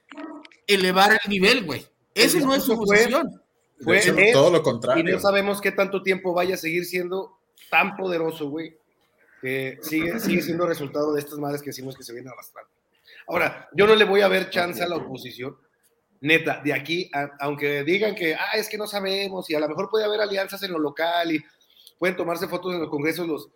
elevar 0.67 1.13
el 1.13 1.31
nivel, 1.31 1.65
güey. 1.65 1.87
Ese 2.15 2.41
no 2.41 2.55
es 2.55 2.65
su 2.65 2.77
posición. 2.77 3.43
Fue, 3.83 4.01
todo 4.33 4.51
lo 4.51 4.63
contrario. 4.63 5.03
Y 5.03 5.13
no 5.13 5.21
sabemos 5.21 5.61
qué 5.61 5.73
tanto 5.73 6.03
tiempo 6.03 6.35
vaya 6.35 6.55
a 6.55 6.59
seguir 6.59 6.85
siendo 6.85 7.39
tan 7.71 7.97
poderoso, 7.97 8.51
güey, 8.51 8.77
que 9.41 9.79
sigue, 9.81 10.19
sigue 10.21 10.43
siendo 10.43 10.67
resultado 10.67 11.15
de 11.15 11.21
estas 11.21 11.39
madres 11.39 11.63
que 11.63 11.71
decimos 11.71 11.97
que 11.97 12.03
se 12.03 12.13
vienen 12.13 12.33
arrastrando. 12.33 12.71
Ahora, 13.27 13.69
yo 13.73 13.87
no 13.87 13.95
le 13.95 14.05
voy 14.05 14.21
a 14.21 14.29
ver 14.29 14.51
chance 14.51 14.83
a 14.83 14.89
la 14.89 14.97
oposición, 14.97 15.57
neta, 16.21 16.61
de 16.63 16.75
aquí, 16.75 17.11
aunque 17.39 17.85
digan 17.85 18.15
que, 18.15 18.35
ah, 18.35 18.53
es 18.55 18.69
que 18.69 18.77
no 18.77 18.87
sabemos, 18.87 19.49
y 19.49 19.55
a 19.55 19.61
lo 19.61 19.69
mejor 19.69 19.89
puede 19.89 20.05
haber 20.05 20.21
alianzas 20.21 20.63
en 20.63 20.73
lo 20.73 20.79
local 20.79 21.33
y 21.33 21.43
pueden 21.99 22.17
tomarse 22.17 22.49
fotos 22.49 22.75
en 22.75 22.81
los 22.81 22.91
congresos 22.91 23.27
los 23.27 23.49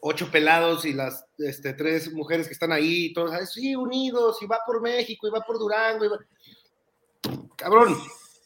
ocho 0.00 0.30
pelados 0.30 0.84
y 0.84 0.92
las 0.92 1.26
este, 1.38 1.72
tres 1.74 2.12
mujeres 2.12 2.46
que 2.46 2.52
están 2.52 2.72
ahí, 2.72 3.06
y 3.06 3.12
todos, 3.12 3.32
sí, 3.52 3.74
unidos, 3.74 4.38
y 4.42 4.46
va 4.46 4.60
por 4.66 4.80
México, 4.80 5.26
y 5.26 5.30
va 5.30 5.40
por 5.40 5.58
Durango, 5.58 6.04
y. 6.04 6.08
Cabrón, 7.56 7.96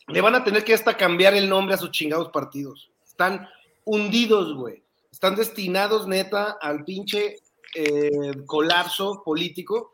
le 0.08 0.20
van 0.20 0.34
a 0.34 0.44
tener 0.44 0.64
que 0.64 0.74
hasta 0.74 0.96
cambiar 0.96 1.34
el 1.34 1.48
nombre 1.48 1.74
a 1.74 1.78
sus 1.78 1.90
chingados 1.90 2.30
partidos. 2.30 2.90
Están 3.04 3.48
hundidos, 3.84 4.54
güey 4.54 4.82
están 5.22 5.36
destinados 5.36 6.08
neta 6.08 6.58
al 6.60 6.84
pinche 6.84 7.36
eh, 7.76 8.10
colapso 8.44 9.22
político, 9.24 9.92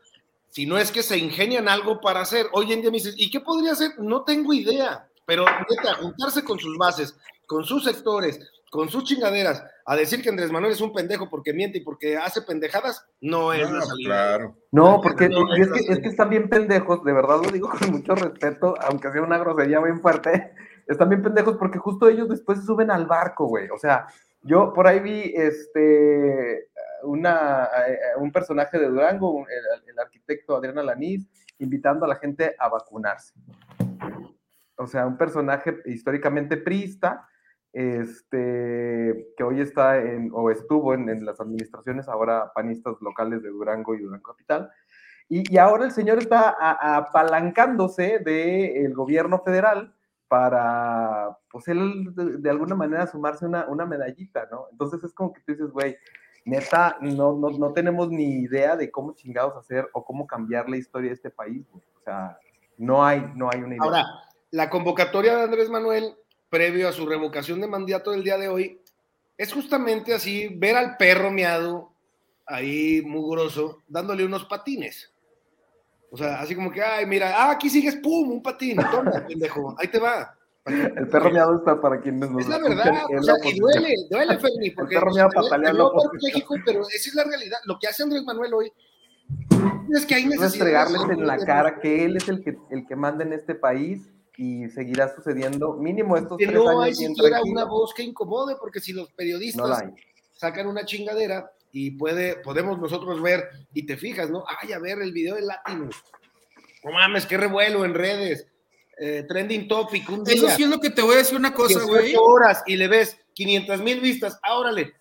si 0.49 0.65
no 0.65 0.79
es 0.79 0.91
que 0.91 1.03
se 1.03 1.19
ingenian 1.19 1.69
algo 1.69 2.01
para 2.01 2.21
hacer. 2.21 2.47
Hoy 2.53 2.73
en 2.73 2.81
día 2.81 2.89
me 2.89 2.97
dices, 2.97 3.13
¿y 3.15 3.29
qué 3.29 3.39
podría 3.39 3.73
hacer? 3.73 3.91
No 3.99 4.23
tengo 4.23 4.53
idea, 4.53 5.07
pero 5.27 5.45
neta, 5.69 5.93
juntarse 6.01 6.43
con 6.43 6.57
sus 6.57 6.75
bases, 6.79 7.15
con 7.45 7.63
sus 7.63 7.83
sectores, 7.83 8.39
con 8.71 8.89
sus 8.89 9.03
chingaderas, 9.03 9.63
a 9.91 9.95
decir 9.95 10.21
que 10.21 10.29
Andrés 10.29 10.51
Manuel 10.51 10.73
es 10.73 10.81
un 10.81 10.93
pendejo 10.93 11.31
porque 11.31 11.51
miente 11.51 11.79
y 11.79 11.81
porque 11.81 12.15
hace 12.15 12.43
pendejadas, 12.43 13.09
no 13.21 13.53
es 13.53 13.67
no, 13.67 13.79
Claro. 14.05 14.55
No, 14.71 15.01
porque 15.01 15.25
es, 15.25 15.71
que, 15.71 15.93
es 15.93 15.99
que 15.99 16.09
están 16.09 16.29
bien 16.29 16.47
pendejos, 16.47 17.03
de 17.03 17.11
verdad 17.11 17.41
lo 17.43 17.49
digo 17.49 17.69
con 17.69 17.89
mucho 17.89 18.13
respeto, 18.13 18.75
aunque 18.81 19.11
sea 19.11 19.23
una 19.23 19.39
grosería 19.39 19.79
bien 19.79 19.99
fuerte, 19.99 20.53
están 20.87 21.09
bien 21.09 21.23
pendejos 21.23 21.57
porque 21.57 21.79
justo 21.79 22.07
ellos 22.07 22.29
después 22.29 22.59
se 22.59 22.65
suben 22.67 22.91
al 22.91 23.07
barco, 23.07 23.47
güey. 23.47 23.67
O 23.71 23.79
sea, 23.79 24.05
yo 24.43 24.73
por 24.73 24.85
ahí 24.85 24.99
vi 24.99 25.33
este, 25.35 26.69
una, 27.01 27.67
eh, 27.87 27.97
un 28.19 28.31
personaje 28.31 28.77
de 28.77 28.89
Durango, 28.89 29.47
el, 29.47 29.97
arquitecto 29.97 30.55
Adriana 30.55 30.83
Lanís, 30.83 31.27
invitando 31.57 32.05
a 32.05 32.09
la 32.09 32.17
gente 32.17 32.55
a 32.59 32.69
vacunarse. 32.69 33.33
O 34.75 34.85
sea, 34.85 35.07
un 35.07 35.17
personaje 35.17 35.77
históricamente 35.85 36.57
prista, 36.57 37.27
este, 37.73 39.27
que 39.37 39.43
hoy 39.43 39.61
está 39.61 39.97
en, 39.99 40.31
o 40.33 40.49
estuvo 40.49 40.93
en, 40.93 41.25
las 41.25 41.39
administraciones 41.39 42.07
ahora 42.07 42.51
panistas 42.53 42.95
locales 43.01 43.43
de 43.43 43.49
Durango 43.49 43.95
y 43.95 44.01
Durango 44.01 44.23
Capital. 44.23 44.69
Y, 45.27 45.57
ahora 45.57 45.85
el 45.85 45.91
señor 45.91 46.17
está 46.17 46.55
apalancándose 46.97 48.19
del 48.19 48.93
gobierno 48.95 49.39
federal 49.39 49.93
para, 50.27 51.37
pues 51.51 51.67
él 51.67 52.13
de, 52.15 52.49
alguna 52.49 52.75
manera 52.75 53.05
sumarse 53.05 53.45
una, 53.45 53.67
una, 53.67 53.85
medallita, 53.85 54.47
¿no? 54.51 54.67
Entonces 54.71 55.03
es 55.03 55.13
como 55.13 55.33
que 55.33 55.41
tú 55.41 55.51
dices, 55.51 55.69
güey, 55.71 55.97
neta, 56.45 56.97
no, 57.01 57.33
no, 57.33 57.51
no, 57.51 57.73
tenemos 57.73 58.09
ni 58.09 58.41
idea 58.41 58.75
de 58.75 58.89
cómo 58.89 59.13
chingados 59.13 59.55
hacer 59.55 59.87
o 59.93 60.03
cómo 60.03 60.25
cambiar 60.25 60.67
la 60.67 60.77
historia 60.77 61.09
de 61.09 61.15
este 61.15 61.29
país. 61.29 61.65
O 61.73 62.01
sea, 62.03 62.37
no 62.77 63.05
hay, 63.05 63.31
no 63.35 63.49
hay 63.51 63.59
una 63.59 63.75
idea. 63.75 63.83
Ahora, 63.83 64.05
la 64.51 64.69
convocatoria 64.69 65.35
de 65.35 65.43
Andrés 65.43 65.69
Manuel, 65.69 66.15
previo 66.49 66.89
a 66.89 66.93
su 66.93 67.05
revocación 67.05 67.61
de 67.61 67.67
mandato 67.67 68.11
del 68.11 68.23
día 68.23 68.37
de 68.37 68.47
hoy, 68.47 68.81
es 69.37 69.53
justamente 69.53 70.13
así, 70.13 70.49
ver 70.49 70.75
al 70.75 70.97
perro 70.97 71.31
miado 71.31 71.93
ahí 72.45 73.01
mugroso, 73.05 73.83
dándole 73.87 74.25
unos 74.25 74.45
patines. 74.45 75.11
O 76.11 76.17
sea, 76.17 76.41
así 76.41 76.55
como 76.55 76.71
que, 76.71 76.81
ay, 76.81 77.05
mira, 77.05 77.33
ah, 77.35 77.51
aquí 77.51 77.69
sigues, 77.69 77.95
pum, 77.97 78.31
un 78.31 78.43
patín, 78.43 78.77
toma, 78.91 79.11
pendejo, 79.27 79.75
ahí 79.79 79.87
te 79.87 79.99
va. 79.99 80.35
El 80.65 81.07
perro 81.07 81.31
miado 81.31 81.55
está 81.57 81.79
para 81.79 81.99
quienes 82.01 82.29
nos 82.29 82.41
Es 82.41 82.49
la 82.49 82.59
verdad, 82.59 83.03
o 83.17 83.23
sea, 83.23 83.35
y 83.43 83.59
duele, 83.59 83.95
duele, 84.09 84.37
Ferni, 84.39 84.71
porque 84.71 84.95
el 84.95 85.01
perro 85.01 85.13
miado 85.13 85.29
no 85.73 85.91
por 85.91 86.21
México, 86.21 86.55
pero 86.65 86.81
esa 86.81 87.09
es 87.09 87.15
la 87.15 87.23
realidad. 87.23 87.57
Lo 87.65 87.79
que 87.79 87.87
hace 87.87 88.03
Andrés 88.03 88.23
Manuel 88.23 88.53
hoy 88.53 88.73
es 89.91 90.05
que 90.05 90.15
hay 90.15 90.25
necesidad. 90.25 90.47
Es 90.47 90.53
entregarles 90.53 91.01
en 91.09 91.25
la 91.25 91.37
cara 91.37 91.79
que 91.79 92.05
él 92.05 92.17
es 92.17 92.27
el 92.27 92.43
que, 92.43 92.57
el 92.69 92.85
que 92.85 92.95
manda 92.95 93.23
en 93.23 93.33
este 93.33 93.55
país 93.55 94.11
y 94.41 94.69
seguirá 94.69 95.13
sucediendo 95.13 95.73
mínimo 95.73 96.15
estos 96.15 96.37
que 96.37 96.47
tres 96.47 96.55
no 96.55 96.79
hay 96.79 96.95
siquiera 96.95 97.41
una 97.43 97.65
voz 97.65 97.93
que 97.93 98.03
incomode, 98.03 98.55
porque 98.57 98.79
si 98.79 98.93
los 98.93 99.11
periodistas 99.11 99.83
sacan 100.31 100.65
una 100.65 100.85
chingadera, 100.85 101.51
y 101.73 101.91
puede, 101.91 102.37
podemos 102.37 102.79
nosotros 102.79 103.21
ver, 103.21 103.49
y 103.73 103.85
te 103.85 103.97
fijas, 103.97 104.29
¿no? 104.29 104.45
Ay, 104.47 104.71
a 104.71 104.79
ver, 104.79 105.01
el 105.01 105.11
video 105.11 105.35
de 105.35 105.41
Latino. 105.41 105.89
No 106.85 106.91
mames, 106.93 107.25
qué 107.25 107.35
revuelo 107.35 107.83
en 107.83 107.93
redes. 107.93 108.47
Eh, 108.97 109.25
trending 109.27 109.67
topic, 109.67 110.09
un 110.09 110.23
día. 110.23 110.35
Eso 110.35 110.49
sí 110.51 110.63
es 110.63 110.69
lo 110.69 110.79
que 110.79 110.89
te 110.89 111.01
voy 111.01 111.15
a 111.15 111.17
decir 111.17 111.37
una 111.37 111.53
cosa, 111.53 111.83
güey. 111.83 112.15
horas 112.17 112.63
y 112.65 112.77
le 112.77 112.87
ves 112.87 113.17
500 113.33 113.81
mil 113.81 113.99
vistas, 113.99 114.39
árale. 114.41 114.93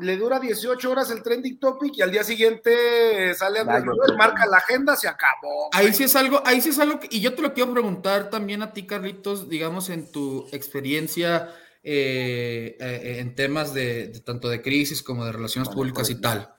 Le 0.00 0.16
dura 0.16 0.38
18 0.38 0.90
horas 0.90 1.10
el 1.10 1.22
trending 1.22 1.58
topic 1.58 1.96
y 1.96 2.02
al 2.02 2.10
día 2.10 2.22
siguiente 2.22 3.34
sale 3.34 3.60
Andrés 3.60 3.84
Manuel, 3.84 4.16
marca 4.16 4.46
la 4.46 4.58
agenda, 4.58 4.94
se 4.94 5.08
acabó. 5.08 5.70
Ahí 5.72 5.92
sí 5.92 6.04
es 6.04 6.14
algo, 6.16 6.42
ahí 6.44 6.60
sí 6.60 6.68
es 6.68 6.78
algo, 6.78 7.00
y 7.08 7.20
yo 7.20 7.34
te 7.34 7.42
lo 7.42 7.54
quiero 7.54 7.72
preguntar 7.72 8.28
también 8.28 8.62
a 8.62 8.72
ti, 8.72 8.86
Carlitos, 8.86 9.48
digamos, 9.48 9.88
en 9.88 10.10
tu 10.10 10.46
experiencia 10.52 11.50
eh, 11.88 12.76
eh, 12.80 13.18
en 13.20 13.36
temas 13.36 13.72
de, 13.72 14.08
tanto 14.24 14.48
de 14.48 14.60
crisis 14.60 15.04
como 15.04 15.24
de 15.24 15.30
relaciones 15.30 15.68
públicas 15.68 16.10
y 16.10 16.20
tal. 16.20 16.52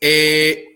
Eh, 0.00 0.71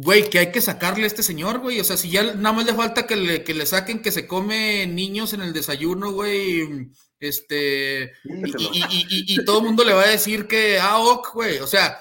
güey, 0.00 0.30
que 0.30 0.38
hay 0.38 0.52
que 0.52 0.60
sacarle 0.60 1.04
a 1.04 1.06
este 1.08 1.24
señor, 1.24 1.58
güey. 1.58 1.80
O 1.80 1.84
sea, 1.84 1.96
si 1.96 2.08
ya 2.10 2.22
nada 2.34 2.52
más 2.52 2.64
le 2.64 2.74
falta 2.74 3.06
que 3.06 3.16
le, 3.16 3.42
que 3.42 3.52
le 3.52 3.66
saquen 3.66 4.00
que 4.00 4.12
se 4.12 4.26
come 4.28 4.86
niños 4.86 5.32
en 5.32 5.42
el 5.42 5.52
desayuno, 5.52 6.12
güey. 6.12 6.90
Este, 7.18 8.12
y, 8.24 9.44
todo 9.44 9.58
el 9.58 9.64
mundo 9.64 9.84
le 9.84 9.94
va 9.94 10.02
a 10.02 10.08
decir 10.08 10.46
que, 10.46 10.78
ah, 10.78 10.98
ok, 11.00 11.34
güey. 11.34 11.58
O 11.58 11.66
sea, 11.66 11.98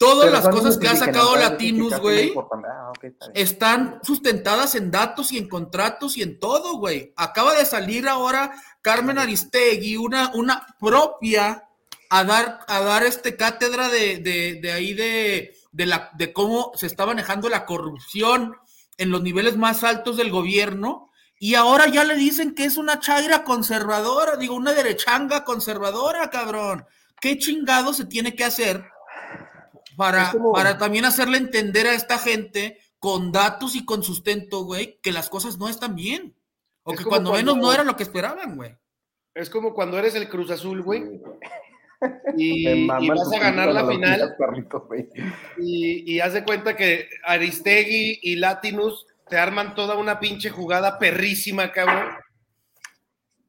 todas 0.00 0.32
las 0.32 0.48
cosas 0.48 0.76
que 0.76 0.88
ha 0.88 0.96
sacado 0.96 1.36
Latinus, 1.36 1.96
güey, 2.00 2.34
ah, 2.36 2.92
están 3.32 4.00
sustentadas 4.02 4.74
en 4.74 4.90
datos 4.90 5.30
y 5.30 5.38
en 5.38 5.48
contratos 5.48 6.16
y 6.16 6.22
en 6.22 6.40
todo, 6.40 6.78
güey. 6.78 7.12
Acaba 7.16 7.54
de 7.54 7.64
salir 7.64 8.08
ahora 8.08 8.60
Carmen 8.82 9.18
Aristegui, 9.18 9.96
una, 9.96 10.32
una 10.34 10.66
propia 10.80 11.62
a 12.10 12.24
dar, 12.24 12.58
a 12.66 12.80
dar 12.80 13.04
este 13.04 13.36
cátedra 13.36 13.88
de, 13.88 14.18
de, 14.18 14.58
de 14.60 14.72
ahí 14.72 14.94
de, 14.94 15.55
de, 15.76 15.84
la, 15.84 16.10
de 16.14 16.32
cómo 16.32 16.72
se 16.74 16.86
está 16.86 17.04
manejando 17.04 17.50
la 17.50 17.66
corrupción 17.66 18.56
en 18.96 19.10
los 19.10 19.22
niveles 19.22 19.58
más 19.58 19.84
altos 19.84 20.16
del 20.16 20.30
gobierno. 20.30 21.10
Y 21.38 21.54
ahora 21.54 21.86
ya 21.86 22.02
le 22.02 22.16
dicen 22.16 22.54
que 22.54 22.64
es 22.64 22.78
una 22.78 22.98
chaira 22.98 23.44
conservadora, 23.44 24.36
digo, 24.36 24.54
una 24.54 24.72
derechanga 24.72 25.44
conservadora, 25.44 26.30
cabrón. 26.30 26.86
¿Qué 27.20 27.36
chingado 27.36 27.92
se 27.92 28.06
tiene 28.06 28.34
que 28.34 28.44
hacer 28.44 28.86
para, 29.98 30.32
para 30.54 30.78
también 30.78 31.04
hacerle 31.04 31.36
entender 31.36 31.86
a 31.86 31.92
esta 31.92 32.18
gente 32.18 32.78
con 32.98 33.30
datos 33.30 33.76
y 33.76 33.84
con 33.84 34.02
sustento, 34.02 34.64
güey, 34.64 34.98
que 35.02 35.12
las 35.12 35.28
cosas 35.28 35.58
no 35.58 35.68
están 35.68 35.94
bien? 35.94 36.34
O 36.84 36.94
que 36.94 37.04
cuando, 37.04 37.32
menos 37.32 37.58
no 37.58 37.70
era 37.70 37.84
lo 37.84 37.96
que 37.96 38.04
esperaban, 38.04 38.56
güey. 38.56 38.74
Es 39.34 39.50
como 39.50 39.74
cuando 39.74 39.98
eres 39.98 40.14
el 40.14 40.30
Cruz 40.30 40.50
Azul, 40.50 40.80
güey. 40.80 41.20
Y, 42.36 42.86
vas 42.86 43.32
a 43.32 43.38
ganar 43.38 43.72
la 43.72 43.86
final. 43.86 44.36
y, 45.58 46.14
y 46.14 46.20
haz 46.20 46.34
de 46.34 46.44
cuenta 46.44 46.76
que 46.76 47.08
Aristegui 47.24 48.20
y 48.22 48.36
Latinus 48.36 49.06
te 49.28 49.38
arman 49.38 49.74
toda 49.74 49.96
una 49.96 50.20
pinche 50.20 50.50
jugada 50.50 50.98
perrísima, 50.98 51.72
cabrón. 51.72 52.04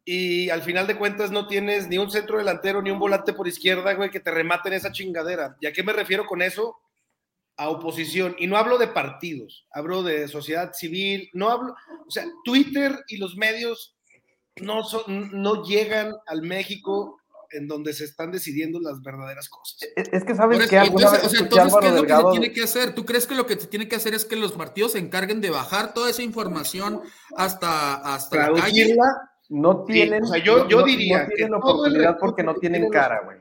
Y 0.10 0.50
al 0.50 0.62
final 0.62 0.88
de 0.88 0.96
cuentas 0.96 1.32
no 1.32 1.48
tienes 1.48 1.88
ni 1.90 1.98
un 1.98 2.10
centro 2.10 2.38
delantero 2.38 2.82
ni 2.82 2.90
un 2.90 3.00
volante 3.00 3.34
por 3.34 3.48
izquierda, 3.48 3.94
güey, 3.94 4.10
que 4.10 4.22
te 4.22 4.32
rematen 4.32 4.74
esa 4.74 4.92
chingadera. 4.92 5.58
¿Y 5.60 5.68
a 5.68 5.74
qué 5.74 5.84
me 5.84 5.94
refiero 5.94 6.26
con 6.26 6.42
eso? 6.42 6.78
A 7.58 7.70
oposición. 7.70 8.36
Y 8.40 8.48
no 8.48 8.56
hablo 8.56 8.78
de 8.78 8.88
partidos, 8.88 9.68
hablo 9.70 10.04
de 10.04 10.28
sociedad 10.30 10.72
civil, 10.74 11.30
no 11.34 11.50
hablo, 11.50 11.76
o 12.08 12.10
sea, 12.10 12.26
Twitter 12.46 12.98
y 13.10 13.18
los 13.18 13.36
medios 13.36 13.98
no, 14.62 14.84
son, 14.84 15.30
no 15.42 15.64
llegan 15.64 16.16
al 16.26 16.42
México 16.42 17.20
en 17.52 17.68
donde 17.68 17.94
se 17.94 18.06
están 18.06 18.32
decidiendo 18.32 18.80
las 18.80 19.02
verdaderas 19.02 19.50
cosas. 19.50 19.80
Es, 19.96 20.24
que 20.24 20.36
sabes 20.36 20.68
que 20.68 20.78
alguna 20.78 21.06
entonces, 21.06 21.32
vez 21.32 21.42
entonces 21.42 21.74
¿qué 21.80 21.88
es 21.88 21.94
lo 21.94 22.06
que 22.06 22.16
se 22.16 22.32
tiene 22.32 22.52
que 22.52 22.64
hacer? 22.64 22.96
¿Tú 22.96 23.06
crees 23.06 23.28
que 23.28 23.36
lo 23.36 23.46
que 23.46 23.60
se 23.60 23.68
tiene 23.68 23.88
que 23.88 23.96
hacer 23.96 24.14
es 24.14 24.26
que 24.26 24.36
los 24.36 24.54
partidos 24.54 24.94
se 24.94 25.00
encarguen 25.00 25.42
de 25.42 25.50
bajar 25.50 25.94
toda 25.94 26.10
esa 26.10 26.24
información 26.24 27.02
hasta, 27.36 27.96
hasta 27.96 28.52
la 28.52 28.62
calle? 28.62 28.96
No 29.50 29.86
tienen, 29.86 30.24
o 30.24 30.28
sea, 30.28 30.44
yo, 30.44 30.68
yo 30.68 30.84
diría 30.84 31.24
no 31.24 31.30
tienen 31.30 31.54
oportunidad 31.54 32.18
porque 32.20 32.44
no 32.44 32.56
tienen 32.56 32.90
cara, 32.90 33.22
güey. 33.24 33.38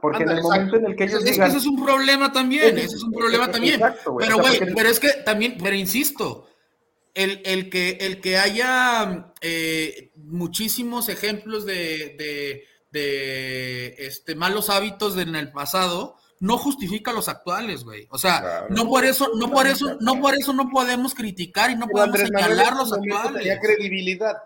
Porque 0.00 0.22
en 0.22 0.30
el 0.30 0.42
momento 0.42 0.76
en 0.76 0.86
el 0.86 0.94
que 0.94 1.04
ellos 1.04 1.24
es, 1.24 1.32
digan, 1.32 1.48
Ese 1.48 1.58
es 1.58 1.66
un 1.66 1.84
problema 1.84 2.32
también, 2.32 2.78
ese 2.78 2.94
es 2.96 3.02
un 3.02 3.12
problema 3.12 3.50
también. 3.50 3.80
pero, 4.18 4.38
güey, 4.38 4.60
pero 4.74 4.88
es 4.88 5.00
que 5.00 5.08
también, 5.24 5.56
pero 5.60 5.74
insisto, 5.74 6.46
el, 7.14 7.42
el, 7.44 7.68
que, 7.68 7.98
el 8.00 8.20
que 8.20 8.38
haya 8.38 9.32
eh, 9.40 10.12
muchísimos 10.14 11.08
ejemplos 11.08 11.66
de, 11.66 12.14
de 12.16 12.64
este, 12.92 14.34
malos 14.34 14.70
hábitos 14.70 15.16
en 15.16 15.34
el 15.34 15.50
pasado 15.50 16.16
no 16.42 16.58
justifica 16.58 17.12
los 17.12 17.28
actuales, 17.28 17.84
güey. 17.84 18.08
O 18.10 18.18
sea, 18.18 18.66
no 18.68 18.88
por 18.88 19.04
eso, 19.04 19.30
no 19.36 19.48
por 19.48 19.68
eso, 19.68 19.96
no 20.00 20.20
por 20.20 20.34
eso 20.34 20.52
no 20.52 20.68
podemos 20.70 21.14
criticar 21.14 21.70
y 21.70 21.76
no 21.76 21.86
podemos 21.86 22.18
señalar 22.18 22.74
los 22.74 22.92
actuales. 22.92 23.42
Tenía 23.44 23.60
credibilidad. 23.60 24.38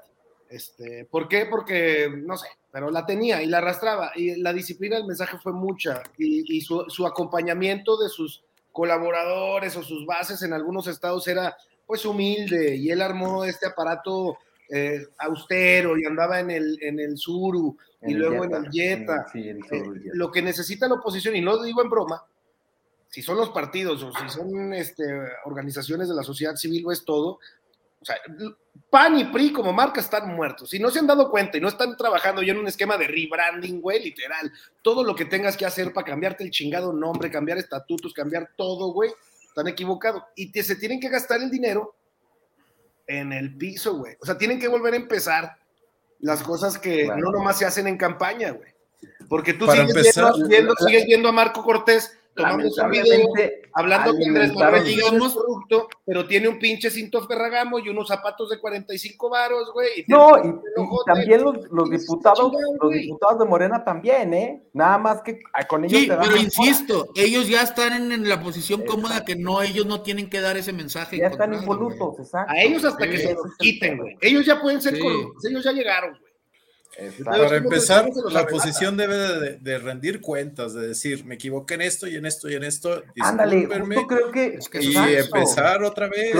Este, 0.51 1.07
¿Por 1.07 1.26
qué? 1.26 1.47
Porque, 1.47 2.11
no 2.14 2.36
sé, 2.36 2.49
pero 2.70 2.90
la 2.90 3.07
tenía 3.07 3.42
y 3.42 3.47
la 3.47 3.59
arrastraba. 3.59 4.12
Y 4.14 4.36
la 4.36 4.53
disciplina 4.53 4.97
del 4.97 5.07
mensaje 5.07 5.38
fue 5.38 5.55
mucha. 5.55 6.03
Y, 6.18 6.61
su, 6.61 6.84
su, 6.88 7.07
acompañamiento 7.07 7.97
de 7.97 8.11
sus 8.11 8.44
colaboradores 8.72 9.74
o 9.76 9.82
sus 9.82 10.05
bases 10.05 10.42
en 10.42 10.53
algunos 10.53 10.86
estados 10.88 11.26
era 11.26 11.57
pues 11.86 12.05
humilde. 12.05 12.76
Y 12.76 12.90
él 12.90 13.01
armó 13.01 13.42
este 13.47 13.68
aparato 13.68 14.36
eh, 14.68 15.07
austero 15.16 15.97
y 15.97 16.05
andaba 16.05 16.40
en 16.40 16.51
el, 16.51 16.78
en 16.82 17.01
el 17.01 17.16
Suru 17.16 17.78
y 18.07 18.15
luego 18.15 18.45
en 18.45 18.55
el 18.55 18.71
Jetta. 18.71 19.27
Eh, 19.35 19.59
lo 20.15 20.31
que 20.31 20.43
necesita 20.43 20.89
la 20.89 20.95
oposición, 20.95 21.37
y 21.37 21.41
no 21.41 21.53
lo 21.53 21.63
digo 21.63 21.83
en 21.83 21.91
broma, 21.91 22.25
si 23.09 23.23
son 23.23 23.37
los 23.37 23.51
partidos 23.51 24.03
o 24.03 24.13
si 24.13 24.29
son 24.29 24.73
este, 24.75 25.05
organizaciones 25.45 26.09
de 26.09 26.15
la 26.15 26.23
sociedad 26.23 26.57
civil 26.57 26.85
o 26.87 26.93
es 26.93 27.05
todo, 27.05 27.39
o 28.01 28.05
sea, 28.05 28.17
PAN 28.91 29.19
y 29.19 29.25
PRI 29.25 29.53
como 29.53 29.73
marca 29.73 30.01
están 30.01 30.35
muertos. 30.35 30.71
Si 30.71 30.79
no 30.79 30.91
se 30.91 30.99
han 30.99 31.07
dado 31.07 31.31
cuenta 31.31 31.57
y 31.57 31.61
no 31.61 31.69
están 31.69 31.97
trabajando 31.97 32.43
ya 32.43 32.53
en 32.53 32.59
un 32.59 32.69
esquema 32.69 32.97
de 32.97 33.07
rebranding, 33.07 33.81
güey, 33.81 34.03
literal, 34.03 34.53
todo 34.83 35.03
lo 35.03 35.15
que 35.15 35.25
tengas 35.25 35.57
que 35.57 35.67
hacer 35.67 35.93
para 35.93 36.07
cambiarte 36.07 36.45
el 36.45 36.51
chingado 36.51 36.93
nombre, 36.93 37.31
cambiar 37.31 37.59
estatutos, 37.59 38.13
cambiar 38.13 38.51
todo, 38.57 38.93
güey, 38.93 39.11
están 39.49 39.67
equivocados. 39.67 40.23
Y 40.37 40.53
te, 40.53 40.63
se 40.63 40.77
tienen 40.77 41.01
que 41.01 41.09
gastar 41.09 41.41
el 41.41 41.51
dinero 41.51 41.97
en 43.07 43.33
el 43.33 43.57
piso, 43.57 43.97
güey. 43.97 44.17
O 44.21 44.27
sea, 44.27 44.37
tienen 44.37 44.61
que 44.61 44.69
volver 44.69 44.95
a 44.95 44.99
empezar 44.99 45.57
las 46.21 46.43
cosas 46.43 46.79
que 46.79 47.07
no 47.07 47.31
nomás 47.31 47.59
se 47.59 47.67
hacen 47.67 47.87
en 47.87 47.97
campaña, 47.97 48.53
güey. 48.53 48.75
Porque 49.29 49.53
tú 49.53 49.67
sigues, 49.71 50.17
viendo, 50.49 50.75
sigues 50.77 51.05
viendo 51.07 51.29
a 51.29 51.33
Marco 51.33 51.62
Cortés 51.62 52.17
tomando 52.37 52.70
su 52.70 52.87
video, 52.89 53.28
hablando 53.72 54.12
con 54.12 54.22
Andrés 54.22 54.55
Manuel 54.55 54.84
digamos, 54.84 55.34
corrupto, 55.34 55.89
pero 56.05 56.26
tiene 56.26 56.49
un 56.49 56.59
pinche 56.59 56.91
cinto 56.91 57.26
Ferragamo 57.26 57.78
y 57.78 57.89
unos 57.89 58.09
zapatos 58.09 58.51
de 58.51 58.61
45 58.61 59.30
varos, 59.30 59.72
güey. 59.72 60.05
No, 60.07 60.39
y, 60.39 60.55
también 61.07 61.43
los, 61.43 61.57
los 61.70 61.91
diputados, 61.91 62.53
los 62.80 62.93
diputados 62.93 63.39
de 63.39 63.45
Morena 63.45 63.82
también, 63.82 64.34
¿eh? 64.34 64.62
Nada 64.72 64.99
más 64.99 65.22
que 65.22 65.41
con 65.68 65.84
ellos 65.84 66.01
sí, 66.01 66.09
pero 66.09 66.37
insisto, 66.37 67.09
ellos 67.14 67.49
ya 67.49 67.62
están 67.62 68.12
en, 68.12 68.28
la 68.28 68.41
posición 68.41 68.82
cómoda 68.84 69.24
que 69.24 69.37
no, 69.37 69.62
ellos 69.62 69.87
no 69.87 70.03
tienen 70.03 70.28
que 70.28 70.41
dar 70.41 70.57
ese 70.57 70.72
mensaje. 70.72 71.18
Ya 71.18 71.28
están 71.28 71.55
involutos, 71.55 72.18
exacto. 72.18 72.53
A 72.53 72.61
ellos 72.61 72.84
hasta 72.84 73.09
que 73.09 73.18
se 73.18 73.34
los 73.34 73.57
quiten, 73.59 73.99
güey. 73.99 74.16
Ellos 74.20 74.45
ya 74.45 74.61
pueden 74.61 74.80
ser 74.80 74.99
corruptos, 74.99 75.45
ellos 75.47 75.64
ya 75.64 75.72
llegaron, 75.72 76.11
güey. 76.11 76.26
Para 77.24 77.57
empezar, 77.57 78.09
la 78.30 78.42
oposición 78.42 78.97
debe 78.97 79.59
de, 79.59 79.78
rendir 79.78 80.20
cuentas, 80.20 80.72
de 80.72 80.88
decir, 80.88 81.26
me 81.26 81.34
equivoqué 81.34 81.74
en 81.74 81.82
esto 81.82 82.07
y 82.07 82.16
en 82.16 82.24
esto 82.24 82.49
y 82.49 82.55
en 82.55 82.64
esto. 82.64 83.03
Ándale, 83.20 83.68
creo 83.68 84.32
que, 84.32 84.59
y 84.80 84.97
empezar 84.97 85.82
otra 85.82 86.09
vez. 86.09 86.34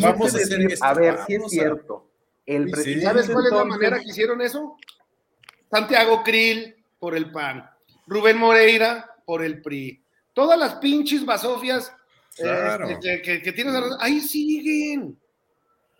vamos 0.00 0.34
a 0.34 0.38
hacer 0.38 0.60
esto, 0.62 0.84
A 0.84 0.94
ver 0.94 1.18
si 1.26 1.34
es 1.34 1.42
cierto. 1.48 2.08
El 2.46 2.70
¿Sabes 3.02 3.28
cuál 3.28 3.46
es 3.46 3.52
la 3.52 3.64
manera 3.64 4.00
que 4.00 4.08
hicieron 4.08 4.40
eso? 4.40 4.76
Santiago 5.70 6.22
Krill 6.24 6.74
por 6.98 7.14
el 7.14 7.30
PAN, 7.30 7.68
Rubén 8.06 8.38
Moreira 8.38 9.16
por 9.24 9.44
el 9.44 9.60
PRI. 9.60 10.02
Todas 10.32 10.58
las 10.58 10.76
pinches 10.76 11.24
basofias 11.24 11.92
eh, 12.38 12.98
que, 13.02 13.22
que, 13.22 13.42
que 13.42 13.52
tienes, 13.52 13.74
ahí 14.00 14.20
siguen. 14.20 15.19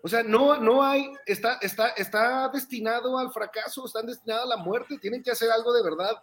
O 0.03 0.09
sea, 0.09 0.23
no, 0.23 0.57
no 0.59 0.83
hay, 0.83 1.13
está, 1.27 1.59
está, 1.61 1.89
está 1.91 2.49
destinado 2.49 3.19
al 3.19 3.31
fracaso, 3.33 3.85
están 3.85 4.07
destinados 4.07 4.45
a 4.45 4.57
la 4.57 4.57
muerte, 4.57 4.99
tienen 4.99 5.23
que 5.23 5.31
hacer 5.31 5.51
algo 5.51 5.73
de 5.73 5.83
verdad. 5.83 6.17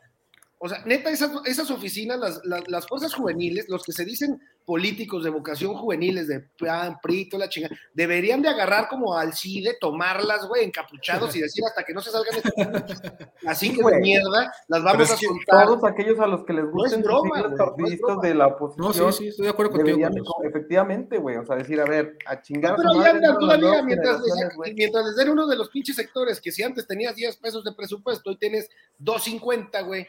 O 0.60 0.68
sea, 0.68 0.84
neta, 0.86 1.12
esas, 1.12 1.32
esas 1.45 1.70
oficinas, 1.70 2.20
las, 2.20 2.41
las, 2.68 2.88
fuerzas 2.88 3.14
juveniles, 3.14 3.70
los 3.70 3.84
que 3.84 3.91
se 3.91 4.03
dicen 4.03 4.41
políticos 4.66 5.24
de 5.24 5.30
vocación 5.30 5.76
juveniles, 5.76 6.28
de 6.28 6.39
PAN, 6.58 6.97
PRI, 7.01 7.30
la 7.34 7.47
chinga, 7.47 7.70
deberían 7.93 8.41
de 8.41 8.49
agarrar 8.49 8.88
como 8.88 9.16
al 9.16 9.34
CIDE, 9.34 9.78
tomarlas, 9.80 10.47
güey, 10.47 10.66
encapuchados 10.66 11.36
y 11.36 11.41
decir 11.41 11.64
hasta 11.64 11.84
que 11.84 11.93
no 11.93 12.01
se 12.01 12.10
salgan 12.10 12.41
de 12.41 13.30
Así 13.47 13.72
que 13.72 13.84
de 13.84 13.99
mierda, 13.99 14.51
las 14.68 14.84
vamos 14.84 15.12
a 15.12 15.16
soltar. 15.16 15.68
Todos 15.68 15.84
aquellos 15.84 16.20
a 16.20 16.26
los 16.26 16.43
que 16.43 16.53
les 16.53 16.66
gusten 16.72 17.01
no 17.01 17.24
los 17.24 17.53
partidos 17.53 18.22
de 18.22 18.34
la 18.34 18.47
oposición. 18.47 18.88
No, 18.88 19.12
sí, 19.12 19.18
sí, 19.20 19.28
estoy 19.28 19.45
de 19.45 19.51
acuerdo 19.51 19.74
contigo. 19.74 20.10
efectivamente, 20.43 21.20
güey, 21.20 21.38
o 21.38 21.45
sea, 21.45 21.55
decir, 21.55 21.80
a 21.80 21.86
ver, 21.86 22.18
a 22.26 22.41
chingar. 22.41 22.76
Pero 22.78 23.03
ya 23.03 23.12
andan 23.12 23.38
todavía, 23.38 23.84
mientras, 23.84 24.22
les, 24.22 24.74
mientras 24.74 25.05
les 25.05 25.16
den 25.18 25.30
uno 25.30 25.45
de 25.45 25.55
los 25.55 25.70
pinches 25.70 25.95
sectores 25.95 26.41
que 26.41 26.51
si 26.51 26.64
antes 26.64 26.88
tenías 26.88 27.16
10 27.16 27.38
pesos 27.38 27.64
de 27.64 27.74
presupuesto, 27.74 28.32
hoy 28.32 28.38
tienes 28.38 28.68
2.50, 28.99 29.86
güey 29.86 30.08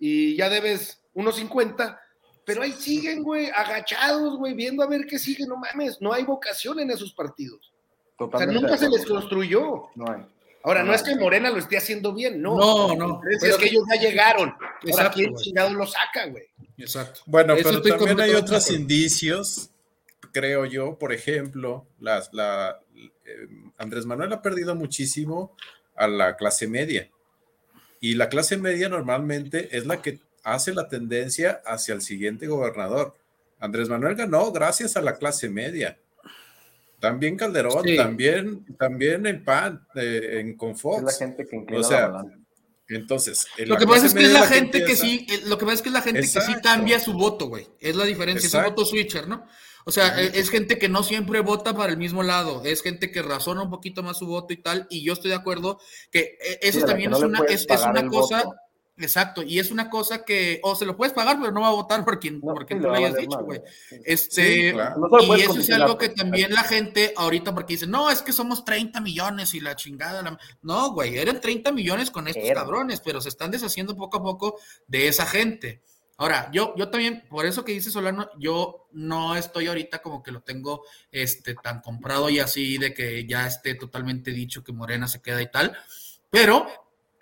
y 0.00 0.34
ya 0.34 0.48
debes 0.48 1.00
unos 1.14 1.36
50, 1.36 2.00
pero 2.44 2.62
ahí 2.62 2.72
siguen, 2.72 3.22
güey, 3.22 3.50
agachados, 3.50 4.38
güey, 4.38 4.54
viendo 4.54 4.82
a 4.82 4.88
ver 4.88 5.06
qué 5.06 5.18
sigue, 5.18 5.46
no 5.46 5.56
mames, 5.56 6.00
no 6.00 6.12
hay 6.12 6.24
vocación 6.24 6.80
en 6.80 6.90
esos 6.90 7.12
partidos. 7.12 7.72
o 8.16 8.36
sea, 8.36 8.46
nunca 8.46 8.76
se 8.76 8.88
les 8.88 9.06
construyó. 9.06 9.90
No 9.94 10.10
hay. 10.10 10.22
Ahora, 10.62 10.82
no, 10.82 10.92
es 10.92 11.02
que 11.02 11.16
Morena 11.16 11.50
lo 11.50 11.58
esté 11.58 11.78
haciendo 11.78 12.12
bien, 12.12 12.42
no. 12.42 12.56
No, 12.56 12.94
no. 12.94 13.20
Es, 13.30 13.56
que 13.56 13.66
ellos 13.66 13.84
ya 13.90 14.00
llegaron. 14.00 14.54
Ahora, 14.92 15.10
¿quién 15.10 15.34
chingado 15.36 15.72
lo 15.72 15.86
saca, 15.86 16.26
güey? 16.26 16.44
Exacto. 16.76 17.20
Bueno, 17.26 17.54
pero 17.56 17.80
también 17.80 18.20
hay 18.20 18.32
otros 18.32 18.70
indicios, 18.70 19.70
creo 20.32 20.66
yo, 20.66 20.98
por 20.98 21.12
ejemplo, 21.12 21.86
las, 21.98 22.32
la, 22.32 22.78
eh, 22.94 23.48
Andrés 23.78 24.04
Manuel 24.04 24.32
ha 24.32 24.42
perdido 24.42 24.74
muchísimo 24.74 25.56
a 25.96 26.08
la 26.08 26.36
clase 26.36 26.66
media. 26.66 27.10
Y 28.00 28.14
la 28.14 28.28
clase 28.28 28.56
media 28.56 28.88
normalmente 28.88 29.76
es 29.76 29.86
la 29.86 30.00
que 30.00 30.18
hace 30.42 30.72
la 30.72 30.88
tendencia 30.88 31.60
hacia 31.66 31.94
el 31.94 32.00
siguiente 32.02 32.46
gobernador. 32.46 33.14
Andrés 33.58 33.88
Manuel 33.88 34.14
ganó 34.14 34.50
gracias 34.52 34.96
a 34.96 35.02
la 35.02 35.16
clase 35.16 35.48
media. 35.48 35.98
También 36.98 37.36
Calderón, 37.36 37.84
también, 37.96 38.64
también 38.76 39.26
el 39.26 39.42
PAN 39.42 39.86
eh, 39.94 40.40
en 40.40 40.56
Confox. 40.56 40.98
Es 40.98 41.04
la 41.04 41.26
gente 41.26 41.46
que 41.46 41.56
inclina 41.56 41.80
o 41.80 41.84
sea, 41.84 42.24
entonces, 42.90 43.46
lo 43.58 43.76
que 43.76 43.86
pasa 43.86 44.06
es 44.06 44.14
que 44.14 44.24
es 44.24 44.32
la, 44.32 44.46
gente 44.46 44.84
que 44.84 44.96
sí, 44.96 45.24
lo 45.44 45.56
que 45.56 45.64
pasa 45.64 45.76
es 45.76 45.82
que 45.82 45.88
es 45.90 45.92
la 45.92 46.02
gente 46.02 46.20
que 46.22 46.26
sí 46.26 46.54
cambia 46.60 46.98
su 46.98 47.12
voto, 47.12 47.46
güey. 47.46 47.68
Es 47.78 47.94
la 47.94 48.04
diferencia, 48.04 48.48
es 48.48 48.54
un 48.54 48.64
voto 48.64 48.84
switcher, 48.84 49.28
¿no? 49.28 49.46
O 49.84 49.92
sea, 49.92 50.20
e, 50.20 50.38
es, 50.38 50.50
gente 50.50 50.78
que 50.78 50.88
no 50.88 51.02
siempre 51.02 51.40
vota 51.40 51.74
para 51.74 51.92
el 51.92 51.98
mismo 51.98 52.22
lado, 52.22 52.62
es 52.64 52.82
gente 52.82 53.10
que 53.10 53.22
razona 53.22 53.62
un 53.62 53.70
poquito 53.70 54.02
más 54.02 54.18
su 54.18 54.26
voto 54.26 54.52
y 54.52 54.58
tal, 54.58 54.86
y 54.90 55.02
yo 55.02 55.12
estoy 55.12 55.30
de 55.30 55.36
acuerdo 55.36 55.78
que 56.10 56.38
e, 56.42 56.58
eso 56.62 56.84
también 56.84 57.12
es, 57.12 57.20
una, 57.20 57.40
es, 57.48 57.66
una 57.68 58.06
cosa, 58.06 58.44
exacto, 58.98 59.42
y 59.42 59.58
es 59.58 59.70
una 59.70 59.88
cosa 59.88 60.24
que, 60.24 60.60
o 60.62 60.74
se 60.74 60.84
lo 60.84 60.96
puedes 60.96 61.14
pagar, 61.14 61.38
pero 61.40 61.52
no 61.52 61.62
va 61.62 61.68
a 61.68 61.72
votar 61.72 62.04
por 62.04 62.20
quien, 62.20 62.40
no, 62.40 62.52
porque 62.52 62.74
tú 62.74 62.90
le 62.90 62.98
hayas 62.98 63.16
dicho, 63.16 63.38
güey. 63.42 63.60
Este, 64.04 64.68
y 64.68 65.40
eso 65.40 65.58
es 65.58 65.70
algo 65.70 65.96
que 65.96 66.10
también 66.10 66.52
la 66.52 66.64
gente 66.64 67.14
ahorita, 67.16 67.54
porque 67.54 67.74
dice, 67.74 67.86
no, 67.86 68.10
es 68.10 68.22
que 68.22 68.32
somos 68.32 68.64
30 68.64 69.00
millones 69.00 69.54
y 69.54 69.60
la 69.60 69.76
chingada, 69.76 70.38
no, 70.62 70.92
güey, 70.92 71.16
eran 71.16 71.40
30 71.40 71.72
millones 71.72 72.10
con 72.10 72.28
estos 72.28 72.50
cabrones, 72.52 73.00
pero 73.00 73.20
se 73.20 73.30
están 73.30 73.50
deshaciendo 73.50 73.96
poco 73.96 74.18
a 74.18 74.22
poco 74.22 74.58
de 74.86 75.08
esa 75.08 75.26
gente. 75.26 75.80
Ahora, 76.20 76.50
yo, 76.52 76.74
yo 76.76 76.90
también, 76.90 77.24
por 77.30 77.46
eso 77.46 77.64
que 77.64 77.72
dice 77.72 77.90
Solano, 77.90 78.28
yo 78.38 78.88
no 78.92 79.36
estoy 79.36 79.68
ahorita 79.68 80.02
como 80.02 80.22
que 80.22 80.30
lo 80.30 80.42
tengo 80.42 80.84
este, 81.10 81.54
tan 81.54 81.80
comprado 81.80 82.28
y 82.28 82.40
así 82.40 82.76
de 82.76 82.92
que 82.92 83.24
ya 83.24 83.46
esté 83.46 83.74
totalmente 83.74 84.30
dicho 84.30 84.62
que 84.62 84.70
Morena 84.70 85.08
se 85.08 85.22
queda 85.22 85.40
y 85.40 85.50
tal, 85.50 85.74
pero 86.28 86.66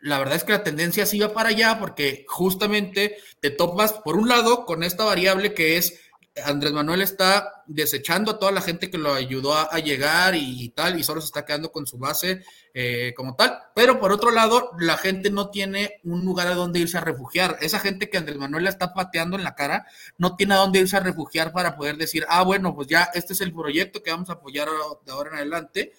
la 0.01 0.19
verdad 0.19 0.35
es 0.35 0.43
que 0.43 0.51
la 0.51 0.65
tendencia 0.65 1.07
sí 1.07 1.21
va 1.21 1.33
para 1.33 1.51
allá 1.51 1.79
porque 1.79 2.27
justamente 2.27 3.19
te 3.39 3.51
topas, 3.51 3.93
por 3.93 4.17
un 4.17 4.29
lado, 4.29 4.67
con 4.67 4.83
esta 4.83 5.05
variable 5.05 5.55
que 5.55 5.77
es 5.77 6.01
Andrés 6.45 6.73
Manuel 6.73 7.03
está 7.03 7.63
desechando 7.67 8.33
a 8.33 8.39
toda 8.39 8.53
la 8.53 8.61
gente 8.61 8.91
que 8.91 8.99
lo 8.99 9.13
ayudó 9.13 9.55
a, 9.55 9.79
llegar 9.79 10.35
y, 10.35 10.69
tal, 10.71 10.99
y 10.99 11.03
solo 11.03 11.21
se 11.21 11.27
está 11.27 11.45
quedando 11.45 11.71
con 11.71 11.87
su 11.87 11.99
base 11.99 12.43
eh, 12.75 13.13
como 13.17 13.37
tal. 13.37 13.59
Pero 13.75 13.99
por 14.01 14.13
otro 14.13 14.31
lado, 14.31 14.71
la 14.79 14.97
gente 14.97 15.31
no 15.31 15.51
tiene 15.51 16.01
un 16.05 16.25
lugar 16.25 16.49
a 16.49 16.55
donde 16.55 16.81
irse 16.81 16.99
a 16.99 17.03
refugiar. 17.03 17.57
Esa 17.61 17.79
gente 17.81 18.11
que 18.11 18.19
Andrés 18.19 18.39
Manuel 18.39 18.67
está 18.67 18.95
pateando 18.95 19.37
en 19.37 19.45
la 19.45 19.55
cara, 19.55 19.87
no 20.17 20.37
tiene 20.37 20.55
a 20.55 20.59
dónde 20.59 20.81
irse 20.81 20.97
a 20.97 21.01
refugiar 21.01 21.53
para 21.53 21.77
poder 21.77 21.97
decir, 21.97 22.25
ah, 22.29 22.43
bueno, 22.43 22.75
pues 22.75 22.89
ya 22.89 23.11
este 23.15 23.33
es 23.33 23.41
el 23.41 23.53
proyecto 23.53 24.03
que 24.03 24.11
vamos 24.11 24.31
a 24.31 24.35
apoyar 24.35 24.69
de 25.05 25.13
ahora 25.13 25.31
en 25.31 25.37
adelante 25.37 25.93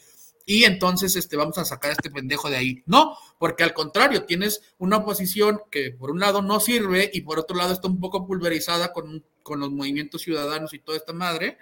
y 0.49 0.63
entonces 0.63 1.15
este, 1.15 1.37
vamos 1.37 1.59
a 1.59 1.63
sacar 1.63 1.91
a 1.91 1.93
este 1.93 2.09
pendejo 2.09 2.49
de 2.49 2.57
ahí. 2.57 2.83
No, 2.87 3.15
porque 3.37 3.63
al 3.63 3.75
contrario, 3.75 4.25
tienes 4.25 4.73
una 4.79 4.97
oposición 4.97 5.61
que 5.69 5.91
por 5.91 6.09
un 6.09 6.19
lado 6.19 6.41
no 6.41 6.59
sirve 6.59 7.07
y 7.13 7.21
por 7.21 7.37
otro 7.37 7.55
lado 7.55 7.71
está 7.71 7.87
un 7.87 7.99
poco 7.99 8.25
pulverizada 8.25 8.91
con, 8.91 9.23
con 9.43 9.59
los 9.59 9.71
movimientos 9.71 10.21
ciudadanos 10.21 10.73
y 10.73 10.79
toda 10.79 10.97
esta 10.97 11.13
madre, 11.13 11.57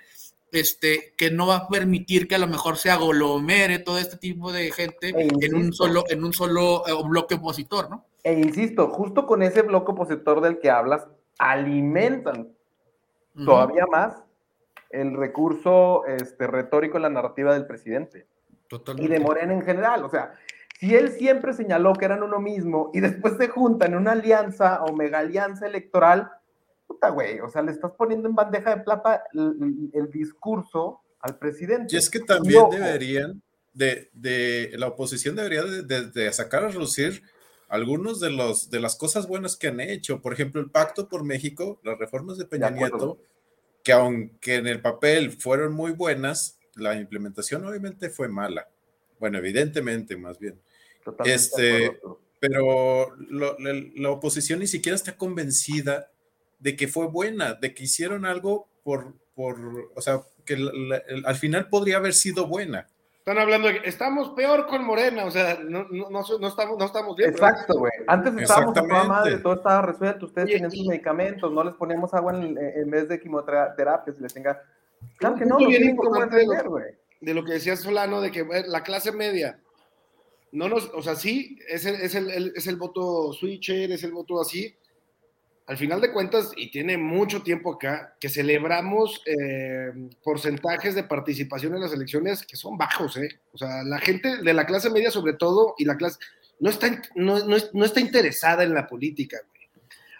este, 0.52 1.14
que 1.18 1.32
no 1.32 1.48
va 1.48 1.58
a 1.58 1.68
permitir 1.68 2.28
que 2.28 2.36
a 2.36 2.40
lo 2.40 2.48
mejor 2.48 2.78
se 2.78 2.90
aglomere 2.90 3.80
todo 3.80 3.98
este 3.98 4.18
tipo 4.18 4.52
de 4.52 4.72
gente 4.72 5.10
e 5.10 5.28
en 5.42 5.56
un 5.56 5.74
solo, 5.74 6.04
en 6.10 6.24
un 6.24 6.34
solo 6.34 6.88
eh, 6.88 6.94
bloque 7.06 7.36
opositor, 7.36 7.90
¿no? 7.90 8.06
E 8.24 8.34
insisto, 8.34 8.90
justo 8.90 9.26
con 9.26 9.42
ese 9.44 9.62
bloque 9.62 9.92
opositor 9.92 10.42
del 10.42 10.60
que 10.60 10.70
hablas, 10.70 11.08
alimentan 11.38 12.50
todavía 13.46 13.86
más 13.86 14.24
el 14.90 15.16
recurso 15.16 16.06
este, 16.06 16.48
retórico 16.48 16.98
en 16.98 17.04
la 17.04 17.10
narrativa 17.10 17.54
del 17.54 17.68
presidente 17.68 18.26
y 18.98 19.08
de 19.08 19.20
Morena 19.20 19.54
en 19.54 19.62
general. 19.62 20.04
O 20.04 20.10
sea, 20.10 20.34
si 20.80 20.96
él 20.96 21.10
siempre 21.10 21.54
señaló 21.54 21.94
que 21.94 22.06
eran 22.06 22.24
uno 22.24 22.40
mismo 22.40 22.92
y 22.94 23.00
después 23.00 23.36
se 23.38 23.48
juntan 23.48 23.94
en 23.94 24.00
una 24.00 24.12
alianza 24.14 24.84
o 24.84 24.94
mega 24.94 25.20
alianza 25.20 25.68
electoral, 25.68 26.32
puta 26.98 27.10
güey, 27.10 27.40
o 27.40 27.50
sea, 27.50 27.62
le 27.62 27.72
estás 27.72 27.92
poniendo 27.98 28.28
en 28.28 28.36
bandeja 28.36 28.76
de 28.76 28.84
plata 28.84 29.24
el, 29.34 30.10
discurso 30.12 31.02
al 31.20 31.38
presidente. 31.38 31.96
Y 31.96 31.98
es 31.98 32.10
que 32.10 32.20
también 32.20 32.70
deberían, 32.70 33.42
de, 33.74 34.10
de, 34.14 34.74
la 34.78 34.88
oposición 34.88 35.36
debería 35.36 35.64
de, 35.64 36.34
sacar 36.34 36.64
a 36.64 36.70
relucir 36.70 37.22
algunos 37.70 38.20
de, 38.20 38.32
los, 38.32 38.70
de 38.70 38.80
las 38.80 38.96
cosas 38.96 39.28
buenas 39.28 39.56
que 39.56 39.68
han 39.68 39.80
hecho. 39.80 40.22
Por 40.22 40.34
ejemplo, 40.34 40.62
el 40.62 40.72
Pacto 40.72 41.08
por 41.08 41.24
México, 41.24 41.80
las 41.84 41.98
reformas 41.98 42.38
de 42.38 42.46
Peña 42.46 42.70
Nieto, 42.70 43.20
que 43.84 43.92
aunque 43.92 44.56
en 44.56 44.68
el 44.68 44.82
papel 44.82 45.32
fueron 45.32 45.74
muy 45.74 45.92
buenas, 45.92 46.60
la 46.76 46.96
implementación 46.96 47.66
obviamente 47.66 48.10
fue 48.10 48.28
mala. 48.28 48.68
Bueno, 49.20 49.38
evidentemente, 49.38 50.16
más 50.16 50.40
bien. 50.40 50.60
este, 51.26 52.00
pero 52.40 53.16
la 53.96 54.10
oposición 54.10 54.60
ni 54.60 54.68
siquiera 54.68 54.96
está 54.96 55.18
convencida 55.18 56.12
de 56.60 56.76
que 56.76 56.88
fue 56.88 57.08
buena, 57.08 57.54
de 57.54 57.74
que 57.74 57.84
hicieron 57.84 58.26
algo 58.26 58.68
por, 58.84 59.14
por 59.36 59.92
o 59.96 60.02
sea, 60.02 60.22
que 60.46 60.58
al 61.26 61.36
final 61.36 61.70
podría 61.70 61.98
haber 61.98 62.14
sido 62.14 62.48
buena. 62.48 62.88
Están 63.20 63.40
hablando 63.40 63.68
de 63.68 63.82
que 63.82 63.90
estamos 63.90 64.30
peor 64.30 64.68
con 64.68 64.86
Morena, 64.86 65.26
o 65.26 65.32
sea, 65.32 65.60
no, 65.62 65.86
no, 65.90 66.10
no 66.10 66.48
estamos, 66.48 66.78
no 66.78 66.86
estamos 66.86 67.16
bien. 67.18 67.32
Exacto, 67.32 67.78
güey. 67.78 67.92
Antes 68.08 68.34
estábamos 68.38 68.78
a 68.78 68.84
madre, 68.84 69.38
todo 69.40 69.56
estaba 69.56 69.82
resuelto, 69.82 70.28
ustedes 70.28 70.48
tienen 70.48 70.72
sus 70.72 70.88
medicamentos, 70.88 71.52
no 71.52 71.64
les 71.64 71.74
poníamos 71.74 72.14
agua 72.14 72.34
en, 72.38 72.58
en 72.58 72.90
vez 72.90 73.10
de 73.10 73.20
quimioterapia, 73.20 74.14
si 74.14 74.22
les 74.22 74.34
tenga 74.34 74.62
Claro 75.18 75.36
que 75.36 75.46
no, 75.46 75.58
bien 75.58 75.90
importante 75.90 76.38
de, 76.38 77.34
lo, 77.34 77.44
que 77.44 77.54
decía 77.54 77.76
Solano, 77.76 78.22
de 78.22 78.32
que 78.32 78.46
la 78.68 78.84
clase 78.84 79.12
media, 79.12 79.60
no 80.52 80.70
nos, 80.70 80.92
o 80.94 81.02
sea, 81.02 81.16
sí, 81.16 81.58
es 81.68 81.86
el, 81.86 81.96
es 81.96 82.16
el, 82.16 82.54
es 82.56 82.68
el 82.68 82.76
voto 82.78 83.34
switcher, 83.34 83.92
es 83.92 84.04
el 84.04 84.12
voto 84.12 84.40
así. 84.40 84.76
Al 85.68 85.78
final 85.78 86.00
de 86.02 86.12
cuentas, 86.12 86.52
y 86.56 86.72
tiene 86.72 86.98
mucho 86.98 87.44
tiempo 87.44 87.74
acá, 87.74 88.16
que 88.20 88.30
celebramos 88.30 89.22
eh, 89.26 89.92
porcentajes 90.24 90.96
de 90.96 91.04
participación 91.04 91.76
en 91.76 91.82
las 91.82 91.94
elecciones 91.94 92.46
que 92.46 92.56
son 92.56 92.78
bajos, 92.78 93.18
¿eh? 93.18 93.42
O 93.54 93.58
sea, 93.58 93.84
la 93.84 94.00
gente 94.00 94.38
de 94.38 94.54
la 94.54 94.66
clase 94.66 94.90
media, 94.90 95.12
sobre 95.12 95.34
todo, 95.34 95.76
y 95.78 95.84
la 95.84 95.98
clase, 95.98 96.20
no 96.60 96.70
está, 96.70 97.02
no, 97.16 97.46
no, 97.46 97.58
no 97.74 97.86
está 97.86 98.00
interesada 98.00 98.64
en 98.64 98.74
la 98.74 98.88
política, 98.88 99.38
güey 99.46 99.58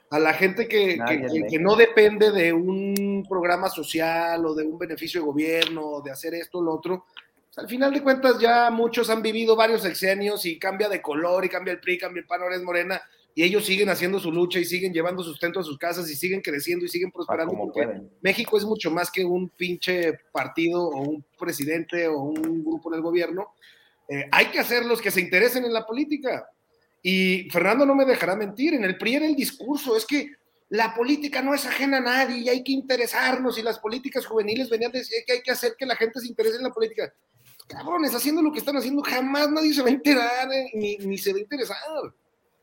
a 0.10 0.20
la 0.20 0.34
gente 0.34 0.68
que, 0.68 0.98
que, 1.50 1.60
no 1.60 1.76
depende 1.76 2.32
de 2.32 2.54
un 2.54 3.26
programa 3.28 3.70
social 3.70 4.46
o 4.46 4.56
de 4.56 4.66
un 4.66 4.78
beneficio 4.78 5.20
de 5.20 5.28
gobierno, 5.28 6.02
de 6.02 6.12
hacer 6.12 6.34
esto 6.34 6.60
o 6.60 6.62
lo 6.62 6.74
otro. 6.74 7.06
Pues, 7.48 7.58
al 7.58 7.68
final 7.68 7.94
de 7.94 8.02
cuentas 8.02 8.40
ya 8.40 8.70
muchos 8.70 9.10
han 9.10 9.22
vivido 9.22 9.56
varios 9.56 9.82
sexenios 9.82 10.46
y 10.46 10.58
cambia 10.58 10.88
de 10.88 11.02
color 11.02 11.44
y 11.44 11.50
cambia 11.50 11.74
el 11.74 11.80
PRI, 11.80 11.98
cambia 11.98 12.22
el 12.22 12.28
PAN, 12.28 12.42
ahora 12.42 12.56
es 12.56 12.64
morena 12.64 13.02
y 13.38 13.44
ellos 13.44 13.68
siguen 13.68 13.88
haciendo 13.90 14.20
su 14.20 14.32
lucha 14.32 14.58
y 14.58 14.66
siguen 14.66 14.92
llevando 14.92 15.22
sustento 15.22 15.60
a 15.60 15.64
sus 15.64 15.78
casas 15.78 16.10
y 16.10 16.16
siguen 16.16 16.42
creciendo 16.42 16.86
y 16.86 16.90
siguen 16.90 17.12
prosperando. 17.12 17.54
México 18.20 18.58
es 18.58 18.66
mucho 18.66 18.90
más 18.90 19.12
que 19.12 19.24
un 19.24 19.50
pinche 19.50 20.22
partido 20.32 20.88
o 20.88 21.02
un 21.02 21.24
presidente 21.38 22.08
o 22.08 22.20
un 22.20 22.64
grupo 22.64 22.90
en 22.90 22.96
el 22.96 23.04
gobierno. 23.04 23.54
Eh, 24.10 24.28
hay 24.32 24.48
que 24.48 24.58
hacer 24.58 24.88
los 24.88 25.00
que 25.00 25.12
se 25.12 25.22
interesen 25.22 25.66
en 25.66 25.72
la 25.72 25.86
política. 25.86 26.50
Y 27.04 27.48
Fernando 27.52 27.86
no 27.86 27.94
me 27.94 28.06
dejará 28.06 28.36
mentir, 28.36 28.74
en 28.74 28.84
el 28.84 28.98
PRI 28.98 29.18
era 29.18 29.28
el 29.28 29.36
discurso, 29.36 29.96
es 29.96 30.08
que 30.08 30.32
la 30.70 30.96
política 30.96 31.44
no 31.44 31.54
es 31.54 31.64
ajena 31.64 31.98
a 31.98 32.02
nadie 32.02 32.38
y 32.38 32.50
hay 32.50 32.64
que 32.64 32.72
interesarnos 32.72 33.60
y 33.60 33.62
las 33.62 33.78
políticas 33.78 34.26
juveniles 34.26 34.68
venían 34.68 34.90
a 34.90 34.98
decir 34.98 35.20
que 35.28 35.34
hay 35.34 35.42
que 35.44 35.52
hacer 35.52 35.76
que 35.78 35.86
la 35.86 35.96
gente 35.96 36.20
se 36.20 36.28
interese 36.28 36.58
en 36.58 36.64
la 36.64 36.72
política. 36.72 37.14
Cabrones, 37.68 38.16
haciendo 38.16 38.42
lo 38.42 38.52
que 38.52 38.58
están 38.58 38.78
haciendo, 38.78 39.04
jamás 39.04 39.52
nadie 39.52 39.76
se 39.76 39.84
va 39.84 39.90
a 39.90 39.92
enterar 39.92 40.52
eh, 40.52 40.72
ni, 40.74 40.98
ni, 40.98 41.20
se 41.20 41.34
va 41.34 41.38
a 41.38 41.42
interesar. 41.42 41.78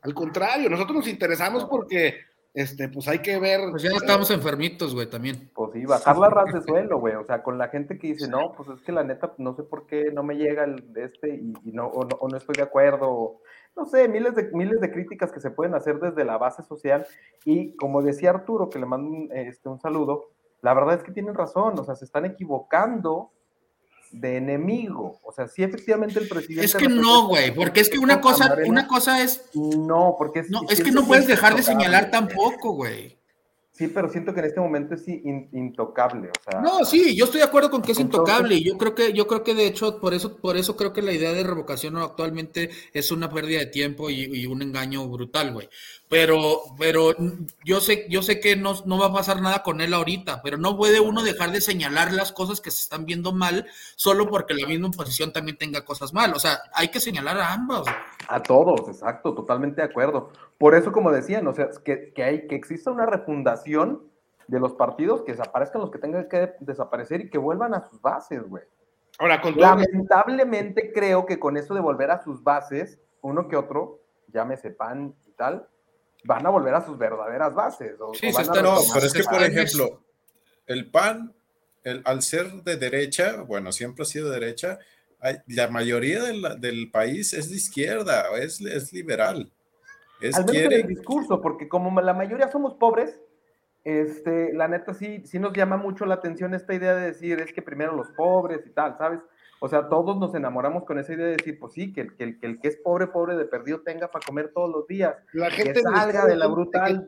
Al 0.05 0.13
contrario, 0.13 0.69
nosotros 0.69 0.97
nos 0.97 1.07
interesamos 1.07 1.65
porque, 1.65 2.19
este, 2.53 2.89
pues 2.89 3.07
hay 3.07 3.19
que 3.19 3.39
ver. 3.39 3.71
Pues 3.71 3.83
ya 3.83 3.89
estamos 3.89 4.29
enfermitos, 4.29 4.93
güey, 4.93 5.09
también. 5.09 5.49
Pues 5.53 5.71
sí, 5.73 5.85
bajar 5.85 6.17
la 6.17 6.29
ras 6.29 6.53
de 6.53 6.61
suelo, 6.61 6.99
güey. 6.99 7.15
O 7.15 7.25
sea, 7.25 7.41
con 7.41 7.57
la 7.57 7.69
gente 7.69 7.97
que 7.97 8.07
dice, 8.07 8.27
no, 8.27 8.53
pues 8.55 8.69
es 8.69 8.81
que 8.83 8.91
la 8.91 9.03
neta, 9.03 9.33
no 9.39 9.55
sé 9.55 9.63
por 9.63 9.87
qué 9.87 10.11
no 10.13 10.21
me 10.21 10.35
llega 10.35 10.63
el 10.63 10.93
de 10.93 11.05
este 11.05 11.29
y, 11.35 11.71
no, 11.71 11.87
o 11.87 12.05
no, 12.05 12.15
o 12.19 12.29
no 12.29 12.37
estoy 12.37 12.55
de 12.55 12.63
acuerdo 12.63 13.41
no 13.75 13.85
sé, 13.85 14.07
miles 14.07 14.35
de, 14.35 14.49
miles 14.53 14.79
de 14.79 14.91
críticas 14.91 15.31
que 15.31 15.41
se 15.41 15.51
pueden 15.51 15.75
hacer 15.75 15.99
desde 15.99 16.23
la 16.23 16.37
base 16.37 16.63
social 16.63 17.05
y 17.43 17.75
como 17.75 18.01
decía 18.01 18.29
Arturo, 18.29 18.69
que 18.69 18.79
le 18.79 18.85
mando 18.85 19.33
este, 19.33 19.67
un 19.67 19.79
saludo, 19.79 20.29
la 20.61 20.73
verdad 20.73 20.95
es 20.95 21.03
que 21.03 21.11
tienen 21.11 21.35
razón, 21.35 21.77
o 21.77 21.83
sea, 21.83 21.95
se 21.95 22.05
están 22.05 22.25
equivocando 22.25 23.31
de 24.19 24.37
enemigo. 24.37 25.19
O 25.23 25.31
sea, 25.31 25.47
sí, 25.47 25.63
efectivamente 25.63 26.19
el 26.19 26.27
presidente. 26.27 26.65
Es 26.65 26.75
que 26.75 26.87
no, 26.87 27.27
güey, 27.27 27.53
porque 27.53 27.81
es 27.81 27.89
que 27.89 27.99
una 27.99 28.21
cosa, 28.21 28.55
una 28.65 28.87
cosa 28.87 29.21
es. 29.21 29.49
No, 29.53 30.15
porque 30.17 30.39
es. 30.39 30.49
No, 30.49 30.61
es 30.69 30.83
que 30.83 30.91
no 30.91 31.05
puedes 31.05 31.27
dejar 31.27 31.55
de 31.55 31.63
señalar 31.63 32.11
tampoco, 32.11 32.71
güey. 32.73 33.17
Sí, 33.71 33.89
pero 33.89 34.09
siento 34.09 34.33
que 34.33 34.39
en 34.39 34.45
este 34.45 34.61
momento 34.61 34.95
es 34.95 35.05
intocable. 35.05 36.29
O 36.29 36.49
sea, 36.49 36.61
no, 36.61 36.85
sí, 36.85 37.13
yo 37.13 37.25
estoy 37.25 37.41
de 37.41 37.45
acuerdo 37.45 37.69
con 37.69 37.81
que 37.81 37.91
es 37.91 37.99
intocable. 37.99 38.63
Yo 38.63 38.77
creo 38.77 38.95
que, 38.95 39.11
yo 39.11 39.27
creo 39.27 39.43
que 39.43 39.53
de 39.53 39.67
hecho, 39.67 39.99
por 39.99 40.13
eso, 40.13 40.37
por 40.37 40.55
eso 40.55 40.77
creo 40.77 40.93
que 40.93 41.01
la 41.01 41.11
idea 41.11 41.33
de 41.33 41.43
revocación 41.43 41.97
actualmente 41.97 42.69
es 42.93 43.11
una 43.11 43.29
pérdida 43.29 43.59
de 43.59 43.65
tiempo 43.65 44.09
y, 44.09 44.23
y 44.33 44.45
un 44.45 44.61
engaño 44.61 45.05
brutal, 45.09 45.51
güey 45.51 45.67
pero, 46.07 46.61
pero 46.77 47.13
yo 47.63 47.79
sé, 47.79 48.05
yo 48.09 48.21
sé 48.21 48.39
que 48.39 48.55
no, 48.55 48.73
no, 48.85 48.99
va 48.99 49.07
a 49.07 49.13
pasar 49.13 49.41
nada 49.41 49.63
con 49.63 49.81
él 49.81 49.93
ahorita, 49.93 50.41
pero 50.43 50.57
no 50.57 50.77
puede 50.77 50.99
uno 50.99 51.23
dejar 51.23 51.51
de 51.51 51.61
señalar 51.61 52.13
las 52.13 52.31
cosas 52.31 52.61
que 52.61 52.69
se 52.69 52.83
están 52.83 53.05
viendo 53.05 53.33
mal 53.33 53.65
solo 53.95 54.29
porque 54.29 54.53
la 54.53 54.67
misma 54.67 54.89
oposición 54.89 55.33
también 55.33 55.57
tenga 55.57 55.83
cosas 55.83 56.13
mal. 56.13 56.33
O 56.33 56.39
sea, 56.39 56.59
hay 56.73 56.89
que 56.89 56.99
señalar 56.99 57.37
a 57.39 57.53
ambos. 57.53 57.87
A 58.27 58.41
todos, 58.41 58.87
exacto, 58.87 59.33
totalmente 59.33 59.81
de 59.81 59.87
acuerdo. 59.87 60.29
Por 60.59 60.75
eso, 60.75 60.91
como 60.91 61.11
decían, 61.11 61.47
o 61.47 61.53
sea, 61.53 61.69
que, 61.83 62.13
que 62.13 62.23
hay, 62.23 62.47
que 62.47 62.55
exista 62.55 62.91
una 62.91 63.07
refundación 63.07 64.03
de 64.47 64.59
los 64.59 64.73
partidos, 64.73 65.23
que 65.23 65.31
desaparezcan 65.31 65.81
los 65.81 65.89
que 65.89 65.97
tengan 65.97 66.29
que 66.29 66.53
desaparecer 66.59 67.21
y 67.21 67.29
que 67.29 67.39
vuelvan 67.39 67.73
a 67.73 67.89
sus 67.89 67.99
bases, 67.99 68.47
güey. 68.47 68.63
Ahora, 69.17 69.41
con 69.41 69.55
Lamentablemente 69.55 70.91
creo 70.93 71.25
que 71.25 71.39
con 71.39 71.57
eso 71.57 71.73
de 71.73 71.79
volver 71.79 72.11
a 72.11 72.21
sus 72.21 72.43
bases, 72.43 72.99
uno 73.21 73.47
que 73.47 73.55
otro, 73.55 74.01
llámese 74.27 74.71
PAN 74.71 75.15
y 75.25 75.31
tal, 75.31 75.67
van 76.25 76.45
a 76.45 76.49
volver 76.49 76.73
a 76.73 76.85
sus 76.85 76.97
verdaderas 76.97 77.53
bases. 77.53 77.95
sí, 78.13 78.31
se 78.31 78.41
está, 78.41 78.61
no, 78.61 78.77
pero 78.93 79.05
es 79.05 79.13
que, 79.13 79.23
por 79.23 79.41
ejemplo, 79.41 80.01
el 80.67 80.89
PAN, 80.89 81.33
el, 81.83 82.01
al 82.05 82.21
ser 82.21 82.51
de 82.63 82.77
derecha, 82.77 83.41
bueno, 83.43 83.71
siempre 83.71 84.03
ha 84.03 84.05
sido 84.05 84.29
de 84.29 84.39
derecha, 84.39 84.79
la 85.47 85.67
mayoría 85.69 86.23
del 86.23 86.91
país 86.91 87.33
es 87.33 87.49
de 87.49 87.55
izquierda, 87.55 88.25
es, 88.37 88.61
es 88.61 88.93
liberal. 88.93 89.51
Es 90.21 90.35
Al 90.35 90.45
menos 90.45 90.61
en 90.61 90.71
el 90.71 90.87
discurso, 90.87 91.41
porque 91.41 91.67
como 91.67 91.99
la 92.01 92.13
mayoría 92.13 92.51
somos 92.51 92.75
pobres, 92.75 93.19
este, 93.83 94.53
la 94.53 94.67
neta 94.67 94.93
sí, 94.93 95.21
sí 95.25 95.39
nos 95.39 95.53
llama 95.53 95.77
mucho 95.77 96.05
la 96.05 96.15
atención 96.15 96.53
esta 96.53 96.73
idea 96.73 96.95
de 96.95 97.07
decir, 97.07 97.39
es 97.39 97.53
que 97.53 97.61
primero 97.61 97.95
los 97.95 98.07
pobres 98.11 98.65
y 98.65 98.71
tal, 98.71 98.97
¿sabes? 98.97 99.19
O 99.59 99.69
sea, 99.69 99.87
todos 99.89 100.17
nos 100.17 100.35
enamoramos 100.35 100.83
con 100.83 100.99
esa 100.99 101.13
idea 101.13 101.27
de 101.27 101.37
decir, 101.37 101.57
pues 101.59 101.73
sí, 101.73 101.93
que 101.93 102.01
el 102.01 102.15
que, 102.15 102.23
el, 102.23 102.39
que, 102.39 102.47
el 102.47 102.59
que 102.59 102.67
es 102.67 102.77
pobre, 102.77 103.07
pobre 103.07 103.35
de 103.35 103.45
perdido 103.45 103.81
tenga 103.81 104.11
para 104.11 104.25
comer 104.25 104.51
todos 104.53 104.69
los 104.69 104.87
días. 104.87 105.15
La 105.33 105.49
gente 105.49 105.73
que 105.73 105.81
salga 105.81 106.25
de 106.25 106.35
la 106.35 106.47
brutal 106.47 107.07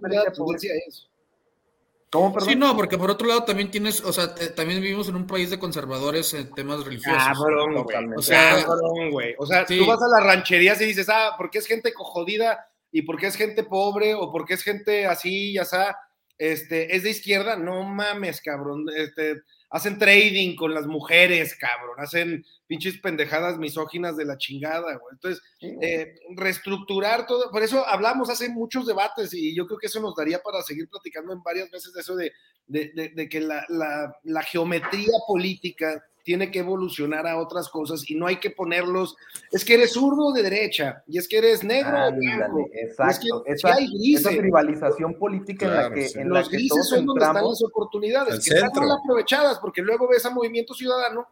¿Cómo, 2.10 2.34
perdón? 2.34 2.50
Sí, 2.50 2.56
no, 2.56 2.76
porque 2.76 2.98
por 2.98 3.12
otro 3.12 3.28
lado 3.28 3.44
también 3.44 3.70
tienes, 3.70 4.02
o 4.04 4.14
sea, 4.14 4.34
también 4.56 4.82
vivimos 4.82 5.10
en 5.10 5.18
un 5.18 5.28
país 5.28 5.50
de 5.50 5.60
conservadores 5.60 6.34
en 6.34 6.50
temas 6.54 6.86
religiosos. 6.86 7.22
Cabrón, 7.22 7.84
güey. 7.84 8.08
O 8.16 8.22
sea, 8.22 8.64
cabrón, 8.66 9.12
güey. 9.12 9.36
O 9.38 9.46
sea, 9.46 9.66
tú 9.66 9.86
vas 9.86 10.02
a 10.02 10.08
las 10.08 10.24
rancherías 10.26 10.80
y 10.82 10.86
dices, 10.86 11.10
ah, 11.10 11.34
porque 11.38 11.58
es 11.58 11.68
gente 11.68 11.94
cojodida 11.94 12.66
y 12.92 13.02
porque 13.02 13.28
es 13.28 13.36
gente 13.36 13.64
pobre 13.64 14.14
o 14.14 14.32
porque 14.32 14.54
es 14.54 14.64
gente 14.64 15.06
así, 15.06 15.54
ya 15.54 15.66
sea, 15.66 15.98
este, 16.38 16.96
es 16.96 17.04
de 17.04 17.10
izquierda, 17.10 17.58
no 17.58 17.84
mames, 17.84 18.42
cabrón. 18.42 18.86
Este, 18.96 19.42
hacen 19.70 19.98
trading 19.98 20.56
con 20.56 20.74
las 20.74 20.88
mujeres, 20.88 21.56
cabrón, 21.56 22.00
hacen 22.00 22.46
pinches 22.68 23.00
pendejadas 23.00 23.58
misóginas 23.58 24.18
de 24.18 24.26
la 24.26 24.38
chingada, 24.38 24.98
güey. 24.98 25.14
Entonces, 25.14 25.42
eh, 25.82 26.16
reestructurar 26.36 27.26
todo, 27.26 27.50
por 27.50 27.64
eso 27.64 27.86
hablamos 27.88 28.30
hace 28.30 28.50
muchos 28.50 28.86
debates 28.86 29.34
y 29.34 29.56
yo 29.56 29.66
creo 29.66 29.80
que 29.80 29.88
eso 29.88 30.02
nos 30.02 30.16
daría 30.16 30.40
para 30.40 30.62
seguir 30.62 30.90
platicando 30.90 31.34
en 31.34 31.42
varias 31.42 31.72
veces 31.72 31.94
de 31.94 32.02
eso 32.02 32.16
de, 32.16 32.32
de, 32.68 33.30
que 33.30 33.40
la, 33.40 33.66
la, 33.70 34.14
la 34.24 34.44
geometría 34.44 35.14
política 35.26 36.04
tiene 36.28 36.52
que 36.52 36.60
evolucionar 36.60 37.26
a 37.26 37.38
otras 37.38 37.70
cosas 37.70 38.04
y 38.10 38.16
no 38.16 38.28
hay 38.28 38.36
que 38.36 38.50
ponerlos, 38.50 39.16
es 39.50 39.64
que 39.64 39.76
eres 39.76 39.94
zurdo 39.94 40.34
de 40.34 40.44
derecha 40.44 41.02
y 41.08 41.18
es 41.20 41.26
que 41.26 41.38
eres 41.38 41.64
negro 41.64 42.10
o 42.10 42.12
blanco. 42.12 42.70
Exacto, 42.74 43.46
es 43.46 43.64
que 43.64 43.70
esa, 43.70 43.74
hay 43.74 44.14
esa 44.14 44.32
rivalización 44.32 45.18
política 45.18 45.68
en 45.68 45.74
la 45.74 45.90
que 45.90 46.08
en 46.20 46.28
los 46.28 46.50
grises 46.50 46.90
son 46.90 47.06
donde 47.06 47.24
están 47.24 47.46
las 47.46 47.64
oportunidades, 47.64 48.44
que 48.44 48.56
están 48.56 48.72
mal 48.76 48.98
aprovechadas, 49.02 49.58
porque 49.60 49.82
luego 49.82 50.10
ves 50.10 50.26
a 50.26 50.30
Movimiento 50.30 50.74
Ciudadano 50.74 51.26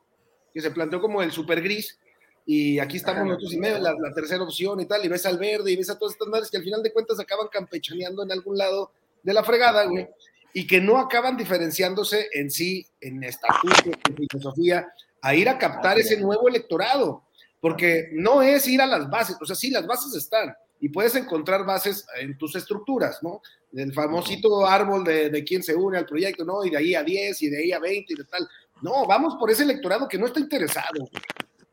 que 0.55 0.61
se 0.61 0.71
planteó 0.71 0.99
como 0.99 1.21
el 1.21 1.31
super 1.31 1.61
gris 1.61 1.99
y 2.47 2.79
aquí 2.79 2.97
estamos 2.97 3.25
nosotros 3.25 3.53
y 3.53 3.57
medio, 3.57 3.77
la, 3.77 3.93
tercera 4.15 4.43
opción 4.43 4.79
y 4.79 4.85
tal, 4.85 5.05
y 5.05 5.07
ves 5.07 5.25
al 5.27 5.37
verde 5.37 5.71
y 5.71 5.75
ves 5.75 5.89
a 5.91 5.99
todas 5.99 6.13
estas 6.13 6.29
madres 6.29 6.49
que 6.49 6.57
al 6.57 6.63
final 6.63 6.81
de 6.81 6.91
cuentas 6.91 7.19
acaban 7.19 7.47
campechaneando 7.51 8.23
en 8.23 8.31
algún 8.31 8.57
lado 8.57 8.91
de 9.21 9.33
la 9.33 9.43
fregada, 9.43 9.85
güey 9.85 10.07
y 10.55 10.65
que 10.65 10.79
no 10.79 10.97
acaban 10.97 11.35
diferenciándose 11.35 12.29
en 12.31 12.49
sí, 12.49 12.87
en 13.01 13.21
estatuto, 13.25 13.91
en 14.07 14.15
filosofía, 14.15 14.87
a 15.21 15.35
ir 15.35 15.49
a 15.49 15.57
captar 15.57 15.99
ese 15.99 16.17
nuevo 16.17 16.47
electorado, 16.47 17.23
porque 17.59 18.07
no 18.13 18.41
es 18.41 18.65
ir 18.65 18.79
a 18.79 18.85
las 18.85 19.09
bases, 19.09 19.35
o 19.41 19.45
sea, 19.45 19.53
sí, 19.53 19.69
las 19.69 19.85
bases 19.85 20.15
están, 20.15 20.55
y 20.79 20.87
puedes 20.87 21.13
encontrar 21.15 21.65
bases 21.65 22.05
en 22.21 22.37
tus 22.37 22.55
estructuras, 22.55 23.21
¿no? 23.21 23.41
Del 23.69 23.93
famosito 23.93 24.65
árbol 24.65 25.03
de, 25.03 25.29
de 25.29 25.43
quién 25.43 25.61
se 25.61 25.75
une 25.75 25.97
al 25.97 26.05
proyecto, 26.05 26.45
¿no? 26.45 26.63
Y 26.63 26.69
de 26.69 26.77
ahí 26.77 26.95
a 26.95 27.03
10, 27.03 27.41
y 27.41 27.49
de 27.49 27.57
ahí 27.57 27.71
a 27.73 27.79
20, 27.79 28.13
y 28.13 28.15
de 28.15 28.23
tal. 28.23 28.47
No, 28.81 29.05
vamos 29.07 29.35
por 29.35 29.49
ese 29.49 29.63
electorado 29.63 30.07
que 30.07 30.17
no 30.17 30.25
está 30.25 30.39
interesado. 30.39 31.07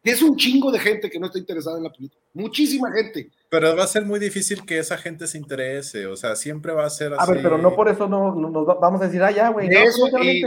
Es 0.04 0.20
un 0.20 0.36
chingo 0.36 0.72
de 0.72 0.80
gente 0.80 1.08
que 1.08 1.20
no 1.20 1.26
está 1.26 1.38
interesada 1.38 1.78
en 1.78 1.84
la 1.84 1.90
política. 1.90 2.20
Muchísima 2.34 2.90
gente. 2.90 3.30
Pero 3.48 3.76
va 3.76 3.84
a 3.84 3.86
ser 3.86 4.04
muy 4.04 4.18
difícil 4.18 4.64
que 4.66 4.78
esa 4.78 4.98
gente 4.98 5.28
se 5.28 5.38
interese. 5.38 6.06
O 6.06 6.16
sea, 6.16 6.34
siempre 6.34 6.72
va 6.72 6.86
a 6.86 6.90
ser 6.90 7.12
así. 7.14 7.22
A 7.22 7.32
ver, 7.32 7.42
pero 7.42 7.56
no 7.56 7.74
por 7.76 7.88
eso 7.88 8.08
no, 8.08 8.34
nos 8.34 8.66
vamos 8.80 9.00
a 9.00 9.04
decir, 9.06 9.22
ah, 9.22 9.30
ya, 9.30 9.50
güey. 9.50 9.68
No, 9.68 9.80
eso 9.80 10.08
no, 10.08 10.18
güey. 10.18 10.40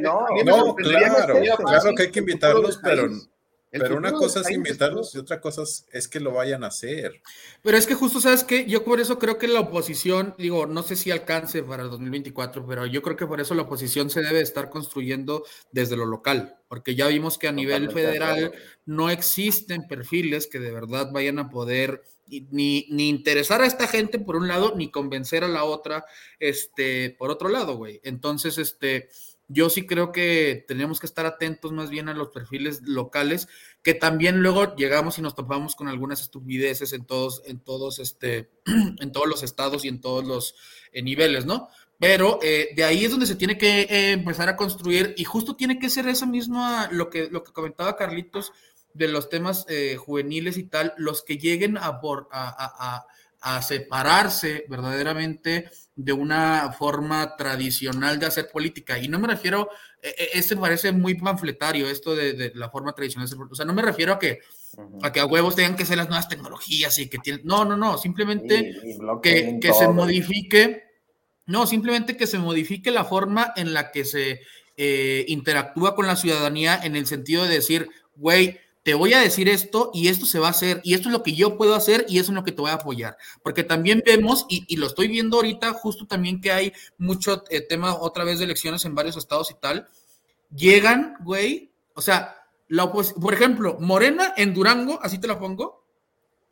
No, 0.00 0.26
no 0.44 0.74
claro, 0.74 1.34
claro 1.58 1.94
que 1.94 2.02
hay 2.04 2.10
que 2.10 2.20
invitarlos, 2.20 2.80
pero 2.82 3.08
pero 3.78 3.96
una 3.96 4.12
cosa 4.12 4.40
es 4.40 4.50
invitarlos 4.50 5.14
y 5.14 5.18
otra 5.18 5.40
cosa 5.40 5.62
es 5.92 6.08
que 6.08 6.20
lo 6.20 6.32
vayan 6.32 6.64
a 6.64 6.68
hacer. 6.68 7.20
Pero 7.62 7.76
es 7.76 7.86
que 7.86 7.94
justo, 7.94 8.20
¿sabes 8.20 8.44
qué? 8.44 8.66
Yo 8.66 8.84
por 8.84 9.00
eso 9.00 9.18
creo 9.18 9.38
que 9.38 9.48
la 9.48 9.60
oposición, 9.60 10.34
digo, 10.38 10.66
no 10.66 10.82
sé 10.82 10.96
si 10.96 11.10
alcance 11.10 11.62
para 11.62 11.82
el 11.82 11.90
2024, 11.90 12.66
pero 12.66 12.86
yo 12.86 13.02
creo 13.02 13.16
que 13.16 13.26
por 13.26 13.40
eso 13.40 13.54
la 13.54 13.62
oposición 13.62 14.10
se 14.10 14.22
debe 14.22 14.40
estar 14.40 14.70
construyendo 14.70 15.44
desde 15.72 15.96
lo 15.96 16.06
local, 16.06 16.56
porque 16.68 16.94
ya 16.94 17.08
vimos 17.08 17.38
que 17.38 17.48
a 17.48 17.52
nivel 17.52 17.90
federal 17.90 18.52
no 18.86 19.10
existen 19.10 19.86
perfiles 19.86 20.46
que 20.46 20.60
de 20.60 20.72
verdad 20.72 21.10
vayan 21.12 21.38
a 21.38 21.50
poder 21.50 22.02
ni, 22.26 22.86
ni 22.90 23.08
interesar 23.08 23.60
a 23.60 23.66
esta 23.66 23.86
gente 23.86 24.18
por 24.18 24.36
un 24.36 24.48
lado, 24.48 24.74
ni 24.76 24.90
convencer 24.90 25.44
a 25.44 25.48
la 25.48 25.64
otra, 25.64 26.04
este, 26.38 27.10
por 27.18 27.30
otro 27.30 27.48
lado, 27.48 27.76
güey. 27.76 28.00
Entonces, 28.02 28.58
este 28.58 29.08
yo 29.48 29.68
sí 29.68 29.86
creo 29.86 30.10
que 30.10 30.64
tenemos 30.66 31.00
que 31.00 31.06
estar 31.06 31.26
atentos 31.26 31.72
más 31.72 31.90
bien 31.90 32.08
a 32.08 32.14
los 32.14 32.28
perfiles 32.28 32.80
locales, 32.82 33.48
que 33.82 33.94
también 33.94 34.40
luego 34.40 34.74
llegamos 34.76 35.18
y 35.18 35.22
nos 35.22 35.34
topamos 35.34 35.74
con 35.74 35.88
algunas 35.88 36.22
estupideces 36.22 36.92
en 36.92 37.04
todos, 37.04 37.42
en 37.46 37.60
todos, 37.60 37.98
este, 37.98 38.50
en 39.00 39.12
todos 39.12 39.28
los 39.28 39.42
estados 39.42 39.84
y 39.84 39.88
en 39.88 40.00
todos 40.00 40.24
los 40.24 40.54
eh, 40.92 41.02
niveles, 41.02 41.44
¿no? 41.44 41.68
Pero 41.98 42.38
eh, 42.42 42.70
de 42.74 42.84
ahí 42.84 43.04
es 43.04 43.10
donde 43.10 43.26
se 43.26 43.36
tiene 43.36 43.58
que 43.58 43.82
eh, 43.82 44.12
empezar 44.12 44.48
a 44.48 44.56
construir 44.56 45.14
y 45.16 45.24
justo 45.24 45.56
tiene 45.56 45.78
que 45.78 45.90
ser 45.90 46.08
eso 46.08 46.26
mismo 46.26 46.66
lo 46.90 47.10
que, 47.10 47.28
lo 47.30 47.44
que 47.44 47.52
comentaba 47.52 47.96
Carlitos 47.96 48.52
de 48.94 49.08
los 49.08 49.28
temas 49.28 49.66
juveniles 49.98 50.56
y 50.56 50.64
tal, 50.64 50.94
los 50.96 51.24
que 51.24 51.36
lleguen 51.36 51.76
a, 51.76 52.00
por, 52.00 52.28
a, 52.30 53.04
a 53.44 53.60
separarse 53.60 54.64
verdaderamente 54.68 55.68
de 55.96 56.12
una 56.12 56.72
forma 56.72 57.36
tradicional 57.36 58.18
de 58.18 58.26
hacer 58.26 58.48
política. 58.50 58.98
Y 58.98 59.08
no 59.08 59.18
me 59.18 59.28
refiero, 59.28 59.68
este 60.02 60.56
parece 60.56 60.92
muy 60.92 61.14
panfletario, 61.14 61.88
esto 61.88 62.16
de, 62.16 62.52
la 62.54 62.68
forma 62.70 62.92
tradicional 62.92 63.28
de 63.28 63.34
hacer 63.34 63.46
O 63.50 63.54
sea, 63.54 63.64
no 63.64 63.74
me 63.74 63.82
refiero 63.82 64.12
a 64.12 64.18
que, 64.18 64.40
a 65.02 65.12
que 65.12 65.20
a 65.20 65.26
huevos 65.26 65.54
tengan 65.54 65.76
que 65.76 65.86
ser 65.86 65.98
las 65.98 66.08
nuevas 66.08 66.28
tecnologías 66.28 66.98
y 66.98 67.08
que 67.08 67.18
tienen. 67.18 67.42
No, 67.44 67.64
no, 67.64 67.76
no, 67.76 67.96
simplemente 67.98 68.74
que, 69.22 69.58
que 69.60 69.72
se 69.72 69.88
modifique. 69.88 70.82
No, 71.46 71.66
simplemente 71.66 72.16
que 72.16 72.26
se 72.26 72.38
modifique 72.38 72.90
la 72.90 73.04
forma 73.04 73.52
en 73.56 73.74
la 73.74 73.92
que 73.92 74.04
se 74.04 74.40
eh, 74.76 75.24
interactúa 75.28 75.94
con 75.94 76.06
la 76.06 76.16
ciudadanía 76.16 76.80
en 76.82 76.96
el 76.96 77.06
sentido 77.06 77.44
de 77.44 77.54
decir, 77.54 77.88
güey, 78.16 78.58
te 78.84 78.92
voy 78.92 79.14
a 79.14 79.20
decir 79.20 79.48
esto 79.48 79.90
y 79.94 80.08
esto 80.08 80.26
se 80.26 80.38
va 80.38 80.48
a 80.48 80.50
hacer 80.50 80.82
y 80.84 80.92
esto 80.92 81.08
es 81.08 81.12
lo 81.14 81.22
que 81.22 81.34
yo 81.34 81.56
puedo 81.56 81.74
hacer 81.74 82.04
y 82.06 82.18
eso 82.18 82.30
es 82.30 82.36
lo 82.36 82.44
que 82.44 82.52
te 82.52 82.60
voy 82.60 82.70
a 82.70 82.74
apoyar. 82.74 83.16
Porque 83.42 83.64
también 83.64 84.02
vemos, 84.04 84.44
y, 84.48 84.76
lo 84.76 84.86
estoy 84.86 85.08
viendo 85.08 85.38
ahorita, 85.38 85.72
justo 85.72 86.06
también 86.06 86.40
que 86.40 86.52
hay 86.52 86.72
mucho 86.98 87.44
eh, 87.48 87.62
tema 87.62 87.94
otra 87.94 88.24
vez 88.24 88.38
de 88.38 88.44
elecciones 88.44 88.84
en 88.84 88.94
varios 88.94 89.16
estados 89.16 89.50
y 89.50 89.54
tal, 89.54 89.88
llegan, 90.54 91.16
güey, 91.20 91.72
o 91.94 92.02
sea, 92.02 92.36
la 92.68 92.92
por 92.92 93.32
ejemplo, 93.32 93.78
Morena 93.80 94.34
en 94.36 94.52
Durango, 94.52 94.98
así 95.02 95.18
te 95.18 95.28
lo 95.28 95.38
pongo, 95.38 95.83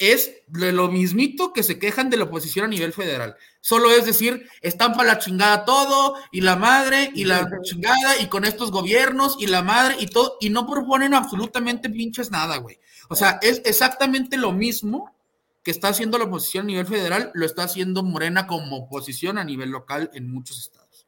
es 0.02 0.42
de 0.48 0.72
lo 0.72 0.88
mismito 0.88 1.52
que 1.52 1.62
se 1.62 1.78
quejan 1.78 2.10
de 2.10 2.16
la 2.16 2.24
oposición 2.24 2.64
a 2.64 2.68
nivel 2.68 2.92
federal. 2.92 3.36
Solo 3.60 3.92
es 3.92 4.04
decir, 4.04 4.48
están 4.60 4.94
para 4.94 5.14
la 5.14 5.18
chingada 5.18 5.64
todo, 5.64 6.16
y 6.32 6.40
la 6.40 6.56
madre, 6.56 7.12
y 7.14 7.24
la 7.24 7.48
chingada, 7.62 8.18
y 8.20 8.26
con 8.26 8.44
estos 8.44 8.72
gobiernos, 8.72 9.36
y 9.38 9.46
la 9.46 9.62
madre, 9.62 9.96
y 10.00 10.06
todo, 10.08 10.36
y 10.40 10.50
no 10.50 10.66
proponen 10.66 11.14
absolutamente 11.14 11.88
pinches 11.88 12.32
nada, 12.32 12.56
güey. 12.56 12.80
O 13.08 13.14
sea, 13.14 13.38
es 13.42 13.62
exactamente 13.64 14.36
lo 14.36 14.52
mismo 14.52 15.14
que 15.62 15.70
está 15.70 15.88
haciendo 15.88 16.18
la 16.18 16.24
oposición 16.24 16.64
a 16.64 16.66
nivel 16.66 16.86
federal, 16.86 17.30
lo 17.34 17.46
está 17.46 17.62
haciendo 17.62 18.02
Morena 18.02 18.48
como 18.48 18.78
oposición 18.78 19.38
a 19.38 19.44
nivel 19.44 19.70
local 19.70 20.10
en 20.14 20.32
muchos 20.32 20.58
estados. 20.58 21.06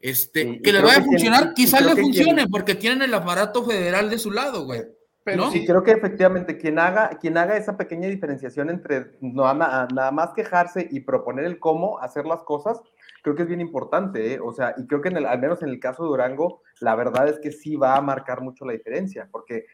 Este, 0.00 0.62
que 0.62 0.72
le 0.72 0.80
vaya 0.80 1.00
a 1.00 1.04
funcionar, 1.04 1.52
quizás 1.52 1.84
le 1.84 1.94
funcione, 1.94 2.48
porque 2.48 2.74
tienen 2.74 3.02
el 3.02 3.12
aparato 3.12 3.66
federal 3.66 4.08
de 4.08 4.18
su 4.18 4.30
lado, 4.30 4.64
güey. 4.64 4.80
Pero 5.22 5.50
sí, 5.50 5.66
creo 5.66 5.82
que 5.82 5.90
efectivamente 5.90 6.56
quien 6.56 6.78
haga, 6.78 7.10
quien 7.20 7.36
haga 7.36 7.56
esa 7.56 7.76
pequeña 7.76 8.08
diferenciación 8.08 8.70
entre 8.70 9.12
no, 9.20 9.52
nada 9.52 10.10
más 10.10 10.30
quejarse 10.32 10.88
y 10.90 11.00
proponer 11.00 11.44
el 11.44 11.58
cómo 11.58 11.98
hacer 11.98 12.24
las 12.24 12.42
cosas, 12.42 12.80
creo 13.22 13.36
que 13.36 13.42
es 13.42 13.48
bien 13.48 13.60
importante, 13.60 14.34
¿eh? 14.34 14.40
o 14.42 14.52
sea, 14.52 14.74
y 14.78 14.86
creo 14.86 15.02
que 15.02 15.08
en 15.08 15.18
el, 15.18 15.26
al 15.26 15.38
menos 15.38 15.62
en 15.62 15.68
el 15.68 15.78
caso 15.78 16.04
de 16.04 16.08
Durango, 16.08 16.62
la 16.80 16.94
verdad 16.94 17.28
es 17.28 17.38
que 17.38 17.52
sí 17.52 17.76
va 17.76 17.96
a 17.96 18.00
marcar 18.00 18.40
mucho 18.40 18.64
la 18.64 18.72
diferencia, 18.72 19.28
porque 19.30 19.66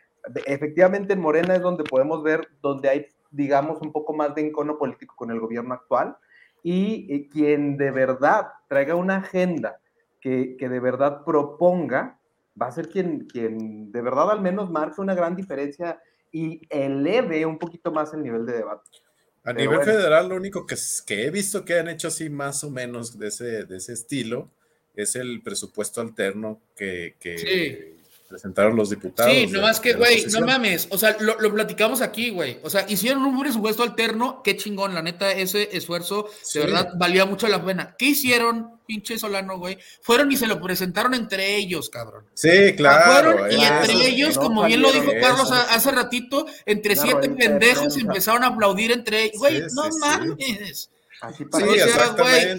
efectivamente 0.47 1.13
en 1.13 1.21
Morena 1.21 1.55
es 1.55 1.63
donde 1.63 1.85
podemos 1.85 2.25
ver 2.25 2.49
donde 2.61 2.89
hay, 2.89 3.07
digamos, 3.31 3.81
un 3.83 3.93
poco 3.93 4.13
más 4.13 4.35
de 4.35 4.47
encono 4.47 4.79
político 4.79 5.15
con 5.17 5.31
el 5.31 5.39
gobierno 5.39 5.75
actual, 5.75 6.17
y, 6.63 7.29
quien 7.29 7.77
de 7.77 7.93
verdad 7.93 8.49
traiga 8.67 8.97
una 8.97 9.19
agenda 9.19 9.79
que, 10.21 10.57
que 10.57 10.69
de 10.69 10.81
verdad 10.81 11.23
proponga, 11.25 12.19
va 12.61 12.67
a 12.67 12.73
ser 12.73 12.89
quien, 12.89 13.27
quien 13.27 13.93
de 13.93 14.03
verdad 14.03 14.31
al 14.31 14.41
menos 14.41 14.71
marque 14.71 15.01
una 15.01 15.15
gran 15.15 15.37
diferencia 15.37 16.01
y 16.33 16.61
eleve 16.71 17.47
un 17.47 17.59
poquito 17.59 17.93
más 17.93 18.13
el 18.15 18.23
nivel 18.23 18.47
de 18.47 18.55
debate. 18.55 18.91
A 19.45 19.53
nivel 19.53 19.81
federal, 19.83 20.29
lo 20.29 20.35
único 20.35 20.67
que, 20.67 20.75
que, 21.07 21.27
he 21.27 21.31
visto 21.31 21.65
que 21.65 21.79
han 21.79 21.89
hecho 21.89 22.09
así 22.09 22.29
más 22.29 22.65
o 22.65 22.71
menos 22.71 23.17
de 23.17 23.29
ese, 23.29 23.65
de 23.65 23.77
ese 23.77 23.93
estilo 23.93 24.51
es 24.97 25.15
el 25.15 25.43
presupuesto 25.43 26.01
alterno 26.01 26.61
que, 26.75 27.15
presentaron 28.29 28.77
los 28.77 28.91
diputados. 28.91 29.33
Sí, 29.33 29.47
nomás 29.47 29.81
que, 29.81 29.95
güey, 29.95 30.27
no 30.27 30.41
mames, 30.41 30.89
o 30.91 30.99
sea, 30.99 31.17
lo, 31.21 31.37
platicamos 31.53 32.01
aquí, 32.01 32.31
güey, 32.31 32.59
o 32.63 32.71
sea, 32.71 32.85
hicieron 32.89 33.25
un 33.25 33.41
presupuesto 33.41 33.83
alterno, 33.83 34.43
qué 34.43 34.57
chingón, 34.57 34.95
la 34.95 35.03
neta, 35.03 35.33
ese 35.33 35.77
esfuerzo 35.77 36.29
de 36.55 36.61
verdad 36.61 36.91
valía 36.97 37.25
mucho 37.25 37.49
la 37.49 37.65
pena. 37.65 37.95
¿Qué 37.99 38.07
hicieron, 38.07 38.81
pinche 38.87 39.19
Solano, 39.19 39.59
güey? 39.59 39.79
Fueron 40.03 40.31
y 40.33 40.37
se 40.37 40.47
lo 40.47 40.61
presentaron 40.61 41.15
entre 41.15 41.57
ellos, 41.57 41.89
cabrón. 41.89 42.25
Sí, 42.35 42.75
claro. 42.77 43.33
Fueron 43.33 43.53
y 43.53 43.65
entre 43.65 44.09
ellos, 44.09 44.39
como 44.39 44.65
bien 44.65 44.83
lo 44.83 44.93
dijo 44.93 45.13
Carlos 45.21 45.51
hace 45.53 45.91
ratito, 45.91 46.47
entre 46.65 46.97
siete 46.97 47.31
pendejos 47.31 47.97
empezaron 47.97 48.45
a 48.45 48.49
aplaudir 48.49 48.93
entre 48.93 49.25
ellos, 49.25 49.39
güey, 49.39 49.63
no 49.75 49.89
mames. 50.01 50.91
Así 51.21 51.45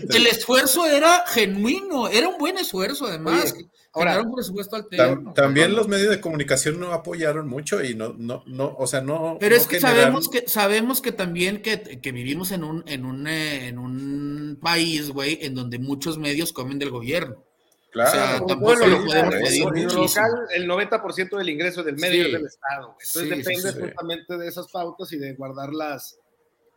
el 0.10 0.27
esfuerzo 0.27 0.85
era 0.85 1.26
genuino, 1.27 2.07
era 2.07 2.27
un 2.27 2.38
buen 2.38 2.57
esfuerzo 2.57 3.06
además. 3.06 3.53
Ahora, 3.98 4.22
un 4.22 4.34
presupuesto 4.34 4.86
también 5.34 5.74
los 5.74 5.88
medios 5.88 6.10
de 6.10 6.22
comunicación 6.22 6.80
no 6.80 6.94
apoyaron 6.94 7.48
mucho 7.48 7.84
y 7.84 7.95
no, 7.95 8.14
no, 8.18 8.44
no, 8.45 8.76
o 8.78 8.86
sea, 8.86 9.02
no. 9.02 9.38
Pero 9.40 9.56
es 9.56 9.65
que 9.65 9.80
sabemos 9.80 10.30
que 10.30 10.48
sabemos 10.48 11.02
que 11.02 11.11
también 11.11 11.61
que, 11.61 11.99
vivimos 12.11 12.52
en 12.52 12.64
un, 12.64 12.84
en 12.88 13.06
un, 13.06 13.28
eh, 13.28 13.68
en 13.68 13.80
un 13.80 14.60
país, 14.61 15.10
güey, 15.10 15.40
en 15.41 15.56
donde 15.56 15.80
muchos 15.80 16.19
medios 16.19 16.53
comen 16.53 16.78
del 16.78 16.91
gobierno. 16.91 17.44
Claro, 17.90 18.10
o 18.10 18.14
sea, 18.14 18.45
tampoco 18.45 18.86
lo 18.86 19.06
podemos 19.06 19.34
pedir 19.34 19.68
el 19.76 19.84
local, 19.86 20.32
el 20.53 20.69
90% 20.69 21.38
del 21.38 21.49
ingreso 21.49 21.84
del 21.84 21.95
medio 21.95 22.26
es 22.28 22.32
del 22.34 22.45
Estado. 22.45 22.95
Entonces 23.02 23.30
depende 23.30 23.88
justamente 23.88 24.38
de 24.38 24.48
esas 24.48 24.68
pautas 24.72 25.11
y 25.14 25.18
de 25.18 25.34
guardar 25.34 25.74
las, 25.74 26.19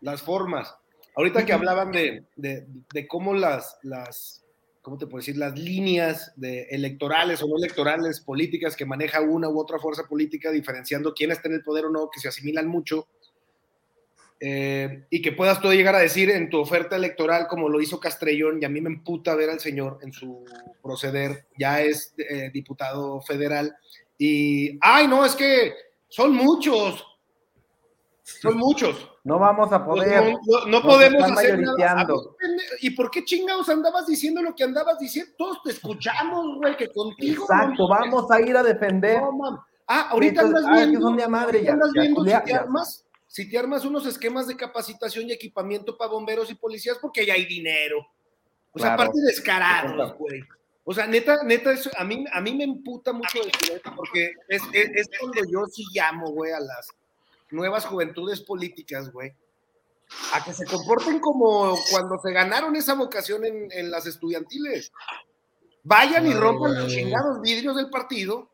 las 0.00 0.22
formas. 0.22 0.74
Ahorita 1.16 1.44
que 1.44 1.52
hablaban 1.52 1.92
de, 1.92 2.24
de, 2.36 2.66
de 2.94 3.08
cómo 3.08 3.34
las, 3.34 3.76
las 3.82 4.39
¿cómo 4.82 4.96
te 4.98 5.06
puedo 5.06 5.20
decir? 5.20 5.36
Las 5.36 5.58
líneas 5.58 6.32
electorales 6.40 7.42
o 7.42 7.48
no 7.48 7.56
electorales, 7.56 8.20
políticas 8.20 8.76
que 8.76 8.86
maneja 8.86 9.20
una 9.20 9.48
u 9.48 9.58
otra 9.58 9.78
fuerza 9.78 10.04
política, 10.08 10.50
diferenciando 10.50 11.14
quién 11.14 11.30
está 11.30 11.48
en 11.48 11.54
el 11.54 11.62
poder 11.62 11.86
o 11.86 11.90
no, 11.90 12.10
que 12.10 12.20
se 12.20 12.28
asimilan 12.28 12.66
mucho, 12.66 13.06
eh, 14.42 15.04
y 15.10 15.20
que 15.20 15.32
puedas 15.32 15.60
tú 15.60 15.70
llegar 15.70 15.94
a 15.94 16.00
decir 16.00 16.30
en 16.30 16.48
tu 16.48 16.58
oferta 16.58 16.96
electoral, 16.96 17.46
como 17.46 17.68
lo 17.68 17.80
hizo 17.80 18.00
Castrellón, 18.00 18.58
y 18.60 18.64
a 18.64 18.70
mí 18.70 18.80
me 18.80 18.88
emputa 18.88 19.34
ver 19.34 19.50
al 19.50 19.60
señor 19.60 19.98
en 20.00 20.12
su 20.14 20.44
proceder, 20.82 21.46
ya 21.58 21.82
es 21.82 22.14
eh, 22.16 22.50
diputado 22.52 23.20
federal, 23.20 23.76
y, 24.16 24.78
ay, 24.80 25.06
no, 25.08 25.26
es 25.26 25.36
que 25.36 25.74
son 26.08 26.34
muchos, 26.34 27.04
son 28.22 28.56
muchos. 28.56 29.10
No 29.30 29.38
vamos 29.38 29.72
a 29.72 29.84
poder. 29.84 30.34
No, 30.66 30.82
podemos 30.82 31.22
hacer 31.30 31.60
nada. 31.60 32.04
¿Y 32.80 32.90
por 32.90 33.12
qué 33.12 33.24
chingados 33.24 33.68
andabas 33.68 34.08
diciendo 34.08 34.42
lo 34.42 34.56
que 34.56 34.64
andabas 34.64 34.98
diciendo? 34.98 35.32
Todos 35.38 35.62
te 35.62 35.70
escuchamos, 35.70 36.56
güey, 36.56 36.76
que 36.76 36.88
contigo. 36.88 37.44
Exacto, 37.44 37.86
vamos 37.86 38.28
a 38.28 38.40
ir 38.40 38.56
a 38.56 38.64
defender. 38.64 39.22
ah, 39.86 40.08
ahorita 40.10 40.40
andas 40.40 40.64
viendo. 40.72 41.28
madre, 41.28 41.62
ya, 41.62 41.74
andas 41.74 41.92
viendo 41.92 42.24
si, 42.24 42.30
te 42.44 42.54
armas, 42.54 43.04
si 43.28 43.48
te 43.48 43.56
armas 43.56 43.84
unos 43.84 44.04
esquemas 44.04 44.48
de 44.48 44.56
capacitación 44.56 45.28
y 45.28 45.32
equipamiento 45.32 45.96
para 45.96 46.10
bomberos 46.10 46.50
y 46.50 46.56
policías, 46.56 46.98
porque 47.00 47.24
ya 47.24 47.34
hay 47.34 47.44
dinero. 47.44 48.04
O 48.72 48.80
sea, 48.80 48.94
aparte 48.94 49.20
descarados, 49.20 50.12
güey. 50.18 50.42
O 50.82 50.92
sea, 50.92 51.06
neta, 51.06 51.44
neta, 51.44 51.70
eso, 51.70 51.88
a, 51.96 52.02
mí, 52.02 52.24
a 52.32 52.40
mí 52.40 52.52
me 52.52 52.64
emputa 52.64 53.12
mucho 53.12 53.38
esto, 53.44 53.92
porque 53.94 54.32
es, 54.48 54.60
es, 54.72 54.90
es 54.92 55.10
cuando 55.20 55.42
yo 55.48 55.66
sí 55.66 55.84
llamo, 55.94 56.32
güey, 56.32 56.50
a 56.50 56.58
las 56.58 56.88
nuevas 57.50 57.86
juventudes 57.86 58.40
políticas, 58.42 59.10
güey, 59.12 59.34
a 60.32 60.44
que 60.44 60.52
se 60.52 60.64
comporten 60.64 61.20
como 61.20 61.78
cuando 61.90 62.18
se 62.22 62.32
ganaron 62.32 62.74
esa 62.76 62.94
vocación 62.94 63.44
en, 63.44 63.90
las 63.90 64.06
estudiantiles. 64.06 64.92
Vayan 65.82 66.26
y 66.26 66.34
rompan 66.34 66.74
los 66.74 66.92
chingados 66.92 67.40
vidrios 67.40 67.76
del 67.76 67.88
partido, 67.88 68.50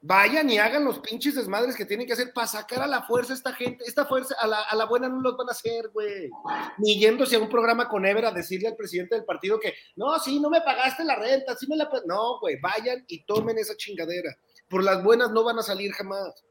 vayan 0.00 0.48
y 0.48 0.58
hagan 0.58 0.84
los 0.84 1.00
pinches 1.00 1.34
desmadres 1.34 1.74
que 1.74 1.84
tienen 1.84 2.06
que 2.06 2.12
hacer 2.12 2.32
para 2.32 2.46
sacar 2.46 2.82
a 2.82 2.86
la 2.86 3.02
fuerza 3.02 3.32
esta 3.32 3.52
gente. 3.52 3.84
Esta 3.84 4.04
fuerza, 4.04 4.36
a 4.38 4.76
la, 4.76 4.84
buena 4.84 5.08
no 5.08 5.20
los 5.20 5.36
van 5.36 5.48
a 5.48 5.52
hacer, 5.52 5.88
güey. 5.92 6.30
Ni 6.78 7.00
yéndose 7.00 7.36
a 7.36 7.40
un 7.40 7.48
programa 7.48 7.88
con 7.88 8.06
Ever 8.06 8.26
a 8.26 8.30
decirle 8.30 8.68
al 8.68 8.76
presidente 8.76 9.16
del 9.16 9.24
partido 9.24 9.58
que, 9.58 9.74
no, 9.96 10.18
sí, 10.20 10.38
no 10.38 10.50
me 10.50 10.60
pagaste 10.60 11.04
la 11.04 11.16
renta, 11.16 11.56
sí 11.56 11.66
me 11.66 11.76
la... 11.76 11.90
No, 12.06 12.38
güey, 12.38 12.60
vayan 12.60 13.04
y 13.08 13.24
tomen 13.24 13.58
esa 13.58 13.76
chingadera. 13.76 14.36
Por 14.68 14.84
las 14.84 15.02
buenas 15.02 15.32
no 15.32 15.42
van 15.42 15.58
a 15.58 15.62
salir 15.62 15.92
jamás. 15.92 16.44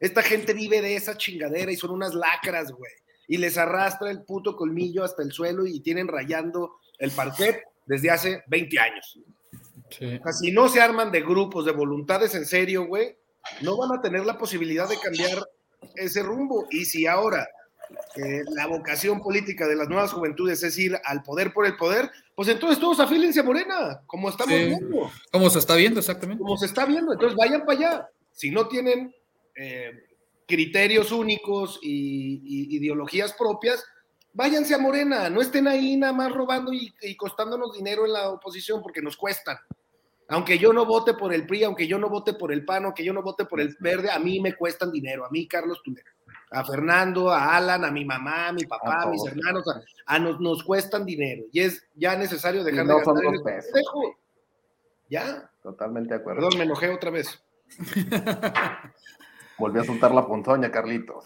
Esta 0.00 0.22
gente 0.22 0.52
vive 0.52 0.80
de 0.82 0.96
esa 0.96 1.16
chingadera 1.16 1.72
y 1.72 1.76
son 1.76 1.90
unas 1.90 2.14
lacras, 2.14 2.72
güey. 2.72 2.92
Y 3.28 3.38
les 3.38 3.58
arrastra 3.58 4.10
el 4.10 4.22
puto 4.22 4.56
colmillo 4.56 5.04
hasta 5.04 5.22
el 5.22 5.32
suelo 5.32 5.66
y 5.66 5.80
tienen 5.80 6.08
rayando 6.08 6.76
el 6.98 7.10
parquet 7.10 7.62
desde 7.86 8.10
hace 8.10 8.42
20 8.46 8.78
años. 8.78 9.18
Sí. 9.90 10.16
O 10.20 10.22
sea, 10.22 10.32
si 10.32 10.52
no 10.52 10.68
se 10.68 10.80
arman 10.80 11.10
de 11.10 11.22
grupos, 11.22 11.64
de 11.64 11.72
voluntades 11.72 12.34
en 12.34 12.44
serio, 12.44 12.86
güey, 12.86 13.16
no 13.62 13.76
van 13.76 13.98
a 13.98 14.02
tener 14.02 14.24
la 14.24 14.38
posibilidad 14.38 14.88
de 14.88 14.98
cambiar 14.98 15.44
ese 15.94 16.22
rumbo. 16.22 16.66
Y 16.70 16.84
si 16.84 17.06
ahora 17.06 17.48
eh, 18.16 18.42
la 18.50 18.66
vocación 18.66 19.20
política 19.20 19.66
de 19.66 19.76
las 19.76 19.88
nuevas 19.88 20.12
juventudes 20.12 20.62
es 20.62 20.78
ir 20.78 20.98
al 21.04 21.22
poder 21.22 21.52
por 21.52 21.66
el 21.66 21.76
poder, 21.76 22.10
pues 22.34 22.48
entonces 22.48 22.78
todos 22.78 23.00
afílense 23.00 23.40
a 23.40 23.44
Morena, 23.44 24.02
como 24.06 24.28
estamos 24.28 24.54
viendo. 24.54 25.10
Como 25.30 25.50
se 25.50 25.58
está 25.58 25.74
viendo, 25.74 26.00
exactamente. 26.00 26.42
Como 26.42 26.56
se 26.56 26.66
está 26.66 26.84
viendo, 26.84 27.12
entonces 27.12 27.36
vayan 27.36 27.64
para 27.64 27.78
allá. 27.78 28.08
Si 28.32 28.50
no 28.50 28.68
tienen 28.68 29.14
eh, 29.56 30.06
criterios 30.46 31.12
únicos 31.12 31.80
y, 31.82 32.76
ideologías 32.76 33.32
propias, 33.32 33.84
váyanse 34.32 34.74
a 34.74 34.78
Morena, 34.78 35.28
no 35.28 35.40
estén 35.40 35.66
ahí 35.66 35.96
nada 35.96 36.12
más 36.12 36.32
robando 36.32 36.72
y, 36.72 37.16
costándonos 37.16 37.72
dinero 37.72 38.06
en 38.06 38.12
la 38.12 38.30
oposición 38.30 38.82
porque 38.82 39.02
nos 39.02 39.16
cuestan. 39.16 39.56
Aunque 40.28 40.58
yo 40.58 40.72
no 40.72 40.84
vote 40.84 41.14
por 41.14 41.32
el 41.32 41.46
PRI, 41.46 41.64
aunque 41.64 41.86
yo 41.86 41.98
no 41.98 42.08
vote 42.08 42.34
por 42.34 42.52
el 42.52 42.64
PAN, 42.64 42.84
aunque 42.84 43.04
yo 43.04 43.12
no 43.12 43.22
vote 43.22 43.44
por 43.44 43.60
el 43.60 43.76
Verde, 43.78 44.10
a 44.10 44.18
mí 44.18 44.40
me 44.40 44.54
cuestan 44.54 44.90
dinero, 44.90 45.24
a 45.24 45.30
mí 45.30 45.46
Carlos 45.46 45.80
Tulera, 45.84 46.10
a 46.50 46.64
Fernando, 46.64 47.30
a 47.30 47.56
Alan, 47.56 47.84
a 47.84 47.92
mi 47.92 48.04
mamá, 48.04 48.48
a 48.48 48.52
mi 48.52 48.64
papá, 48.64 49.02
a, 49.02 49.06
mis 49.06 49.24
hermanos, 49.24 49.64
a, 50.04 50.18
nos, 50.18 50.40
nos, 50.40 50.64
cuestan 50.64 51.06
dinero 51.06 51.44
y 51.52 51.60
es 51.60 51.86
ya 51.94 52.16
necesario 52.16 52.64
dejar 52.64 52.86
de 52.86 52.94
gastar 52.94 53.14
en 53.24 54.12
Ya. 55.08 55.50
Totalmente 55.62 56.14
de 56.14 56.20
acuerdo. 56.20 56.40
Perdón, 56.40 56.58
me 56.58 56.64
enojé 56.64 56.90
otra 56.90 57.10
vez. 57.10 57.40
Volvió 59.58 59.82
a 59.82 59.84
soltar 59.84 60.12
la 60.12 60.26
ponzoña, 60.26 60.70
Carlitos. 60.70 61.24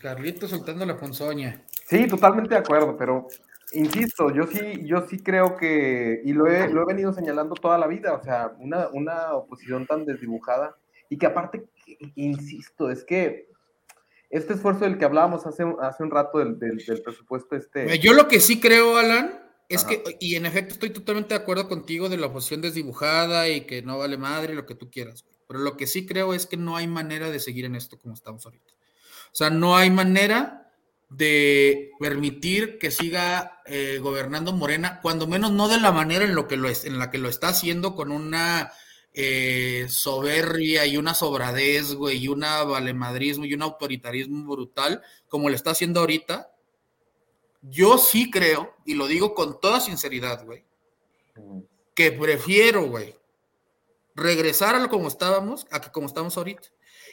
Carlitos 0.00 0.50
soltando 0.50 0.84
la 0.84 0.96
ponzoña. 0.96 1.62
Sí, 1.86 2.06
totalmente 2.06 2.54
de 2.54 2.60
acuerdo, 2.60 2.96
pero 2.96 3.26
insisto, 3.72 4.32
yo 4.32 4.46
sí, 4.46 4.82
yo 4.84 5.06
sí 5.08 5.18
creo 5.18 5.56
que, 5.56 6.20
y 6.24 6.32
lo 6.32 6.46
he, 6.46 6.68
lo 6.68 6.82
he 6.82 6.86
venido 6.86 7.12
señalando 7.12 7.54
toda 7.54 7.78
la 7.78 7.86
vida, 7.86 8.14
o 8.14 8.22
sea, 8.22 8.52
una, 8.58 8.88
una 8.88 9.34
oposición 9.34 9.86
tan 9.86 10.04
desdibujada, 10.04 10.76
y 11.08 11.18
que 11.18 11.26
aparte, 11.26 11.64
insisto, 12.14 12.90
es 12.90 13.04
que 13.04 13.48
este 14.30 14.54
esfuerzo 14.54 14.84
del 14.84 14.98
que 14.98 15.04
hablábamos 15.04 15.46
hace, 15.46 15.64
hace 15.80 16.02
un 16.02 16.10
rato 16.10 16.38
del, 16.38 16.58
del, 16.58 16.78
presupuesto 17.02 17.56
este... 17.56 17.98
Yo 17.98 18.12
lo 18.12 18.28
que 18.28 18.40
sí 18.40 18.60
creo, 18.60 18.96
Alan, 18.96 19.40
es 19.68 19.84
que, 19.84 20.02
y 20.20 20.36
en 20.36 20.46
efecto 20.46 20.74
estoy 20.74 20.90
totalmente 20.90 21.34
de 21.34 21.40
acuerdo 21.40 21.68
contigo 21.68 22.08
de 22.08 22.16
la 22.16 22.26
oposición 22.26 22.60
desdibujada 22.60 23.48
y 23.48 23.62
que 23.62 23.82
no 23.82 23.98
vale 23.98 24.16
madre, 24.18 24.54
lo 24.54 24.66
que 24.66 24.74
tú 24.74 24.90
quieras. 24.90 25.24
Pero 25.50 25.64
lo 25.64 25.76
que 25.76 25.88
sí 25.88 26.06
creo 26.06 26.32
es 26.32 26.46
que 26.46 26.56
no 26.56 26.76
hay 26.76 26.86
manera 26.86 27.28
de 27.28 27.40
seguir 27.40 27.64
en 27.64 27.74
esto 27.74 27.98
como 27.98 28.14
estamos 28.14 28.46
ahorita. 28.46 28.72
O 29.32 29.34
sea, 29.34 29.50
no 29.50 29.76
hay 29.76 29.90
manera 29.90 30.70
de 31.08 31.90
permitir 31.98 32.78
que 32.78 32.92
siga 32.92 33.60
eh, 33.66 33.98
gobernando 34.00 34.52
Morena, 34.52 35.00
cuando 35.02 35.26
menos 35.26 35.50
no 35.50 35.66
de 35.66 35.80
la 35.80 35.90
manera 35.90 36.24
en, 36.24 36.36
lo 36.36 36.46
que 36.46 36.56
lo 36.56 36.68
es, 36.68 36.84
en 36.84 37.00
la 37.00 37.10
que 37.10 37.18
lo 37.18 37.28
está 37.28 37.48
haciendo 37.48 37.96
con 37.96 38.12
una 38.12 38.70
eh, 39.12 39.86
soberbia 39.88 40.86
y 40.86 40.96
una 40.96 41.14
sobradez, 41.14 41.94
güey, 41.94 42.18
y 42.18 42.28
una 42.28 42.62
valemadrismo 42.62 43.44
y 43.44 43.52
un 43.52 43.62
autoritarismo 43.62 44.52
brutal, 44.52 45.02
como 45.26 45.48
lo 45.48 45.56
está 45.56 45.72
haciendo 45.72 45.98
ahorita. 45.98 46.54
Yo 47.60 47.98
sí 47.98 48.30
creo, 48.30 48.76
y 48.86 48.94
lo 48.94 49.08
digo 49.08 49.34
con 49.34 49.58
toda 49.58 49.80
sinceridad, 49.80 50.44
güey, 50.44 50.62
que 51.96 52.12
prefiero, 52.12 52.86
güey, 52.86 53.16
regresar 54.20 54.74
a 54.74 54.78
lo 54.78 54.88
como 54.88 55.08
estábamos, 55.08 55.66
a 55.70 55.80
que 55.80 55.90
como 55.90 56.06
estamos 56.06 56.36
ahorita. 56.36 56.68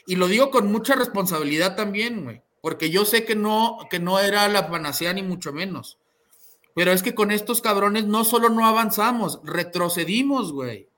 Y 0.06 0.16
lo 0.16 0.28
digo 0.28 0.50
con 0.50 0.70
mucha 0.70 0.94
responsabilidad 0.94 1.76
también, 1.76 2.24
güey, 2.24 2.42
porque 2.60 2.90
yo 2.90 3.04
sé 3.04 3.24
que 3.24 3.34
no, 3.34 3.78
que 3.90 3.98
no 3.98 4.18
era 4.20 4.48
la 4.48 4.70
panacea 4.70 5.12
ni 5.12 5.22
mucho 5.22 5.52
menos. 5.52 5.98
Pero 6.74 6.92
es 6.92 7.02
que 7.02 7.14
con 7.14 7.30
estos 7.30 7.60
cabrones 7.60 8.06
no 8.06 8.24
solo 8.24 8.48
no 8.50 8.66
avanzamos, 8.66 9.40
retrocedimos, 9.42 10.52
güey. 10.52 10.88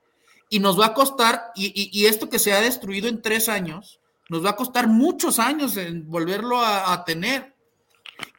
Y 0.49 0.59
nos 0.59 0.79
va 0.79 0.87
a 0.87 0.93
costar, 0.93 1.51
y, 1.55 2.05
esto 2.05 2.29
que 2.29 2.37
se 2.37 2.53
ha 2.53 2.61
destruido 2.61 3.07
en 3.07 3.21
tres 3.21 3.49
años, 3.49 3.99
nos 4.29 4.45
va 4.45 4.51
a 4.51 4.55
costar 4.55 4.87
muchos 4.87 5.39
años 5.39 5.77
en 5.77 6.07
volverlo 6.09 6.61
a 6.61 7.03
tener. 7.05 7.50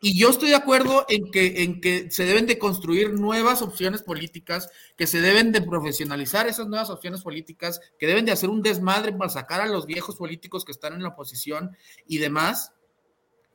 Y 0.01 0.19
yo 0.19 0.31
estoy 0.31 0.51
de 0.51 0.57
acuerdo 0.57 1.07
en 1.09 1.31
que, 1.31 1.63
en 1.63 1.81
que 1.81 2.11
se 2.11 2.25
deben 2.25 2.47
de 2.47 2.59
construir 2.59 3.13
nuevas 3.13 3.63
opciones 3.63 4.03
políticas, 4.03 4.69
que 4.97 5.07
se 5.07 5.21
deben 5.21 5.53
de 5.53 5.63
profesionalizar 5.63 6.49
esas 6.49 6.67
nuevas 6.67 6.91
opciones 6.91 7.23
políticas, 7.23 7.81
que 7.99 8.07
deben 8.07 8.25
de 8.25 8.33
hacer 8.33 8.51
un 8.51 8.63
desmadre 8.63 9.13
para 9.13 9.31
sacar 9.31 9.61
a 9.61 9.67
los 9.67 9.87
viejos 9.87 10.17
políticos 10.17 10.65
que 10.65 10.73
están 10.73 10.95
en 10.95 11.03
la 11.03 11.11
oposición 11.11 11.77
y 12.07 12.19
demás. 12.19 12.73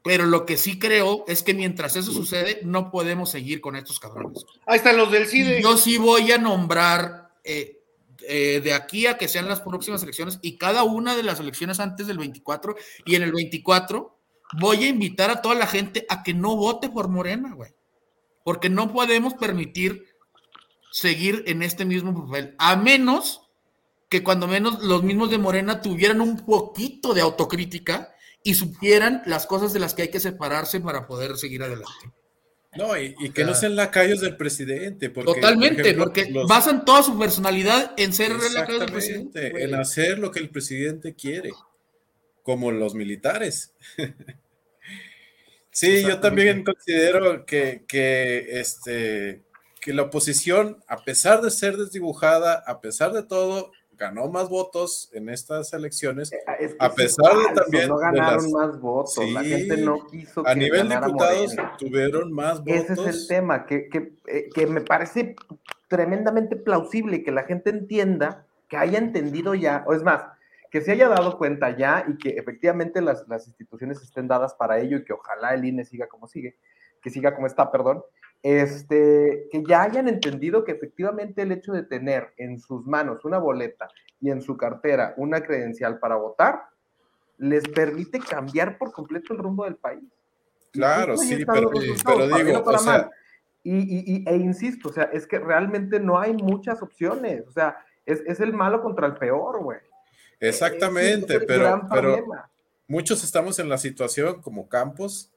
Pero 0.03 0.25
lo 0.25 0.45
que 0.45 0.55
sí 0.55 0.79
creo 0.79 1.25
es 1.27 1.43
que 1.43 1.53
mientras 1.53 1.97
eso 1.97 2.13
sucede, 2.13 2.61
no 2.63 2.91
podemos 2.91 3.29
seguir 3.29 3.59
con 3.59 3.75
estos 3.75 3.99
cabrones. 3.99 4.45
Ahí 4.65 4.77
están 4.77 4.95
los 4.95 5.11
del 5.11 5.27
CIDE. 5.27 5.61
yo 5.61 5.75
sí 5.75 5.97
voy 5.97 6.31
a 6.31 6.37
nombrar 6.37 7.33
eh, 7.43 7.77
eh, 8.25 8.61
de 8.63 8.73
aquí 8.73 9.05
a 9.05 9.17
que 9.17 9.27
sean 9.27 9.47
las 9.47 9.61
próximas 9.61 10.01
elecciones 10.03 10.39
y 10.41 10.57
cada 10.57 10.83
una 10.83 11.15
de 11.15 11.23
las 11.23 11.39
elecciones 11.39 11.79
antes 11.79 12.07
del 12.07 12.17
24 12.17 12.75
y 13.05 13.15
en 13.15 13.23
el 13.23 13.31
24 13.31 14.16
voy 14.53 14.83
a 14.83 14.87
invitar 14.87 15.29
a 15.29 15.41
toda 15.41 15.55
la 15.55 15.67
gente 15.67 16.05
a 16.09 16.23
que 16.23 16.33
no 16.33 16.55
vote 16.55 16.89
por 16.89 17.09
Morena, 17.09 17.53
güey. 17.53 17.71
Porque 18.43 18.69
no 18.69 18.93
podemos 18.93 19.33
permitir 19.33 20.05
seguir 20.91 21.43
en 21.47 21.63
este 21.63 21.85
mismo 21.85 22.25
papel, 22.25 22.55
a 22.57 22.75
menos 22.75 23.41
que 24.09 24.23
cuando 24.23 24.47
menos 24.47 24.81
los 24.83 25.03
mismos 25.03 25.29
de 25.29 25.37
Morena 25.37 25.81
tuvieran 25.81 26.21
un 26.21 26.45
poquito 26.45 27.13
de 27.13 27.21
autocrítica 27.21 28.13
y 28.43 28.53
supieran 28.53 29.21
las 29.25 29.45
cosas 29.45 29.73
de 29.73 29.79
las 29.79 29.93
que 29.93 30.03
hay 30.03 30.07
que 30.07 30.21
separarse 30.21 30.79
para 30.79 31.05
poder 31.05 31.35
seguir 31.35 31.63
adelante. 31.63 32.13
No, 32.77 32.97
y, 32.97 33.15
que 33.31 33.43
no 33.43 33.55
sean 33.55 33.75
lacayos 33.75 34.21
del 34.21 34.37
presidente. 34.37 35.09
totalmente, 35.09 35.93
porque 35.95 36.31
basan 36.47 36.85
toda 36.85 37.01
su 37.01 37.17
personalidad 37.17 37.93
en 37.97 38.13
ser 38.13 38.31
lacayos 38.31 38.79
del 38.81 38.91
presidente. 38.91 39.63
En 39.63 39.75
hacer 39.75 40.19
lo 40.19 40.31
que 40.31 40.39
el 40.39 40.49
presidente 40.49 41.15
quiere, 41.15 41.51
como 42.47 42.71
los 42.71 42.95
militares. 42.95 43.75
sí, 45.69 46.01
yo 46.01 46.21
también 46.21 46.63
considero 46.63 47.45
que, 47.45 47.83
que, 47.85 48.61
este, 48.61 49.43
que 49.81 49.93
la 49.93 50.03
oposición, 50.03 50.81
a 50.87 51.03
pesar 51.03 51.41
de 51.41 51.51
ser 51.51 51.75
desdibujada, 51.75 52.63
a 52.65 52.79
pesar 52.79 53.11
de 53.11 53.23
todo, 53.23 53.73
ganó 53.97 54.29
más 54.29 54.47
votos 54.47 55.09
en 55.11 55.27
estas 55.27 55.73
elecciones, 55.73 56.31
a 56.79 56.93
pesar 56.93 57.35
de 57.35 57.53
también. 57.53 57.89
No 57.89 57.97
ganaron 57.97 58.49
más 58.53 58.79
votos, 58.79 59.17
la 59.29 59.43
gente 59.43 59.75
no 59.75 60.07
quiso. 60.07 60.47
a 60.47 60.55
nivel 60.55 60.87
diputados 60.87 61.53
tuvieron 61.77 62.31
más 62.31 62.59
votos. 62.59 62.75
Ese 62.75 62.93
es 62.93 62.99
el 63.23 63.27
tema, 63.27 63.65
que, 63.65 63.89
que, 63.89 64.13
eh, 64.27 64.47
que, 64.55 64.67
me 64.67 64.79
parece 64.79 65.35
tremendamente 65.89 66.55
plausible 66.55 67.25
que 67.25 67.31
la 67.33 67.43
gente 67.43 67.71
entienda, 67.71 68.47
que 68.69 68.77
haya 68.77 68.99
entendido 68.99 69.53
ya, 69.53 69.83
o 69.85 69.93
es 69.93 70.01
más, 70.01 70.36
que 70.69 70.81
se 70.81 70.91
haya 70.91 71.07
dado 71.07 71.37
cuenta 71.37 71.75
ya 71.75 72.05
y 72.07 72.17
que 72.17 72.29
efectivamente 72.29 73.01
las, 73.01 73.27
las 73.27 73.47
instituciones 73.47 74.01
estén 74.01 74.27
dadas 74.27 74.53
para 74.55 74.79
ello 74.79 74.97
y 74.97 75.03
que 75.03 75.13
ojalá 75.13 75.53
el 75.53 75.65
INE 75.65 75.85
siga 75.85 76.07
como 76.07 76.27
sigue, 76.27 76.57
que 77.01 77.09
siga 77.09 77.33
como 77.35 77.47
está, 77.47 77.71
perdón, 77.71 78.03
este, 78.43 79.47
que 79.51 79.63
ya 79.67 79.81
hayan 79.83 80.07
entendido 80.07 80.63
que 80.63 80.73
efectivamente 80.73 81.41
el 81.41 81.51
hecho 81.51 81.73
de 81.73 81.83
tener 81.83 82.33
en 82.37 82.59
sus 82.59 82.85
manos 82.85 83.25
una 83.25 83.37
boleta 83.37 83.87
y 84.19 84.29
en 84.29 84.41
su 84.41 84.57
cartera 84.57 85.13
una 85.17 85.41
credencial 85.41 85.99
para 85.99 86.15
votar, 86.15 86.63
les 87.37 87.67
permite 87.67 88.19
cambiar 88.19 88.77
por 88.77 88.91
completo 88.91 89.33
el 89.33 89.39
rumbo 89.39 89.65
del 89.65 89.75
país. 89.75 90.03
Claro, 90.71 91.17
sí, 91.17 91.45
pero, 91.45 91.69
digo, 91.71 92.63
o 92.63 92.77
sea... 92.77 93.09
y, 93.63 94.27
e 94.27 94.35
insisto, 94.35 94.89
o 94.89 94.93
sea, 94.93 95.05
es 95.05 95.25
que 95.25 95.39
realmente 95.39 95.99
no 95.99 96.19
hay 96.19 96.33
muchas 96.33 96.81
opciones, 96.81 97.47
o 97.47 97.51
sea, 97.51 97.77
es, 98.05 98.21
es 98.25 98.39
el 98.39 98.53
malo 98.53 98.81
contra 98.81 99.07
el 99.07 99.15
peor, 99.15 99.61
güey. 99.61 99.79
Exactamente, 100.39 101.39
pero, 101.41 101.87
pero 101.91 102.25
muchos 102.87 103.23
estamos 103.23 103.59
en 103.59 103.69
la 103.69 103.77
situación 103.77 104.41
como 104.41 104.69
Campos 104.69 105.31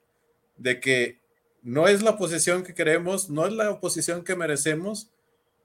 de 0.57 0.79
que 0.79 1.19
no 1.63 1.89
es 1.89 2.03
la 2.03 2.11
oposición 2.11 2.63
que 2.63 2.75
queremos, 2.75 3.31
no 3.31 3.47
es 3.47 3.53
la 3.53 3.71
oposición 3.71 4.25
que 4.25 4.37
merecemos, 4.37 5.11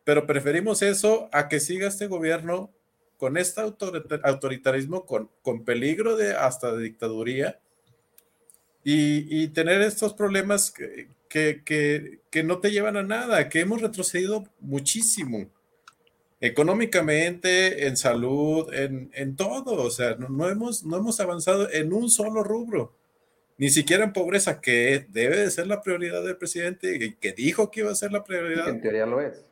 pero 0.03 0.25
preferimos 0.25 0.81
eso 0.81 1.29
a 1.31 1.47
que 1.47 1.59
siga 1.59 1.87
este 1.87 2.07
gobierno 2.07 2.71
con 3.17 3.37
este 3.37 3.61
autoritarismo, 3.61 5.05
con, 5.05 5.29
con 5.41 5.63
peligro 5.63 6.15
de 6.15 6.33
hasta 6.33 6.73
de 6.73 6.83
dictaduría 6.83 7.59
y, 8.87 9.47
tener 9.47 9.81
estos 9.81 10.13
problemas 10.13 10.71
que, 10.71 11.09
que, 11.27 12.43
no 12.43 12.59
te 12.59 12.69
llevan 12.69 12.97
a 12.97 13.03
nada, 13.03 13.49
que 13.49 13.61
hemos 13.61 13.81
retrocedido 13.81 14.45
muchísimo 14.59 15.49
económicamente, 16.39 17.87
en 17.87 17.97
salud, 17.97 18.73
en, 18.73 19.09
en 19.13 19.35
todo, 19.35 19.83
o 19.83 19.89
sea, 19.89 20.15
no, 20.15 20.49
hemos, 20.49 20.83
no 20.83 20.97
hemos 20.97 21.19
avanzado 21.19 21.71
en 21.71 21.93
un 21.93 22.09
solo 22.09 22.43
rubro 22.43 22.93
ni 23.57 23.69
siquiera 23.69 24.03
en 24.03 24.13
pobreza, 24.13 24.59
que 24.59 25.05
debe 25.09 25.37
de 25.37 25.49
ser 25.49 25.67
la 25.67 25.81
prioridad 25.81 26.23
del 26.23 26.37
presidente 26.37 26.95
y 26.95 27.13
que 27.15 27.31
dijo 27.31 27.71
que 27.71 27.81
iba 27.81 27.91
a 27.91 27.95
ser 27.95 28.11
la 28.11 28.23
prioridad. 28.23 28.67
En 28.67 28.81
teoría 28.81 29.05
lo 29.05 29.21
es, 29.21 29.45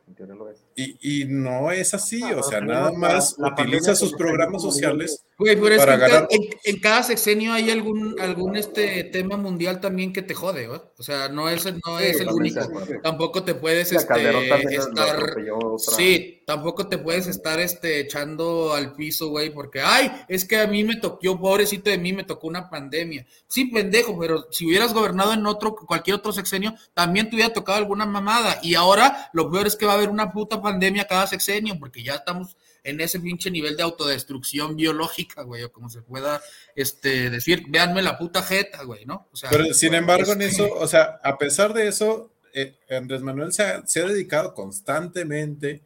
Y, 0.76 1.22
y 1.22 1.24
no 1.26 1.70
es 1.70 1.94
así, 1.94 2.22
o 2.22 2.42
sea, 2.42 2.60
nada 2.60 2.92
más 2.92 3.36
utiliza 3.38 3.94
sus 3.94 4.12
programas 4.14 4.62
sociales 4.62 5.24
Güey, 5.36 5.60
pero 5.60 5.74
es 5.74 5.84
que 5.84 6.60
en, 6.64 6.78
cada 6.78 7.02
sexenio 7.02 7.52
hay 7.52 7.68
algún, 7.70 8.14
algún 8.20 8.54
este 8.54 9.02
tema 9.02 9.36
mundial 9.36 9.80
también 9.80 10.12
que 10.12 10.22
te 10.22 10.32
jode, 10.32 10.68
¿no? 10.68 10.80
O 10.96 11.02
sea, 11.02 11.28
no 11.28 11.48
es, 11.48 11.64
no 11.84 11.98
es 11.98 12.20
el 12.20 12.28
único. 12.28 12.60
Tampoco 13.02 13.42
te 13.42 13.56
puedes 13.56 13.90
este, 13.90 14.14
estar. 14.14 15.36
Sí, 15.78 16.44
tampoco 16.46 16.86
te 16.86 16.98
puedes 16.98 17.26
estar 17.26 17.58
este, 17.58 17.98
echando 17.98 18.74
al 18.74 18.94
piso, 18.94 19.30
güey, 19.30 19.50
porque, 19.50 19.80
ay, 19.80 20.12
es 20.28 20.44
que 20.44 20.58
a 20.60 20.68
mí 20.68 20.84
me 20.84 20.96
tocó, 20.96 21.40
pobrecito 21.40 21.90
de 21.90 21.98
mí, 21.98 22.12
me 22.12 22.22
tocó 22.22 22.46
una 22.46 22.70
pandemia. 22.70 23.26
Sí, 23.48 23.64
pendejo, 23.64 24.16
pero 24.16 24.46
si 24.52 24.66
hubieras 24.66 24.94
gobernado 24.94 25.32
en 25.32 25.46
otro, 25.46 25.74
cualquier 25.74 26.16
otro 26.16 26.32
sexenio, 26.32 26.74
también 26.94 27.28
te 27.28 27.34
hubiera 27.34 27.52
tocado 27.52 27.78
alguna 27.78 28.06
mamada. 28.06 28.60
Y 28.62 28.76
ahora 28.76 29.30
lo 29.32 29.50
peor 29.50 29.66
es 29.66 29.74
que 29.74 29.86
va 29.86 29.94
a 29.94 29.96
haber 29.96 30.10
una 30.10 30.30
puta 30.30 30.60
pandemia 30.64 31.06
cada 31.06 31.28
sexenio, 31.28 31.78
porque 31.78 32.02
ya 32.02 32.16
estamos 32.16 32.56
en 32.82 33.00
ese 33.00 33.18
pinche 33.20 33.50
nivel 33.50 33.76
de 33.76 33.82
autodestrucción 33.82 34.76
biológica, 34.76 35.42
güey, 35.42 35.62
o 35.62 35.72
como 35.72 35.88
se 35.88 36.02
pueda 36.02 36.40
este, 36.76 37.30
decir, 37.30 37.64
véanme 37.68 38.02
la 38.02 38.18
puta 38.18 38.42
jeta, 38.42 38.82
güey, 38.84 39.06
¿no? 39.06 39.28
O 39.32 39.36
sea, 39.36 39.50
Pero 39.50 39.72
sin 39.72 39.94
embargo, 39.94 40.32
en 40.32 40.42
eso, 40.42 40.68
o 40.72 40.86
sea, 40.86 41.18
a 41.22 41.38
pesar 41.38 41.72
de 41.72 41.88
eso, 41.88 42.30
eh, 42.52 42.76
Andrés 42.90 43.22
Manuel 43.22 43.52
se 43.52 43.62
ha, 43.62 44.06
dedicado 44.06 44.54
constantemente 44.54 45.82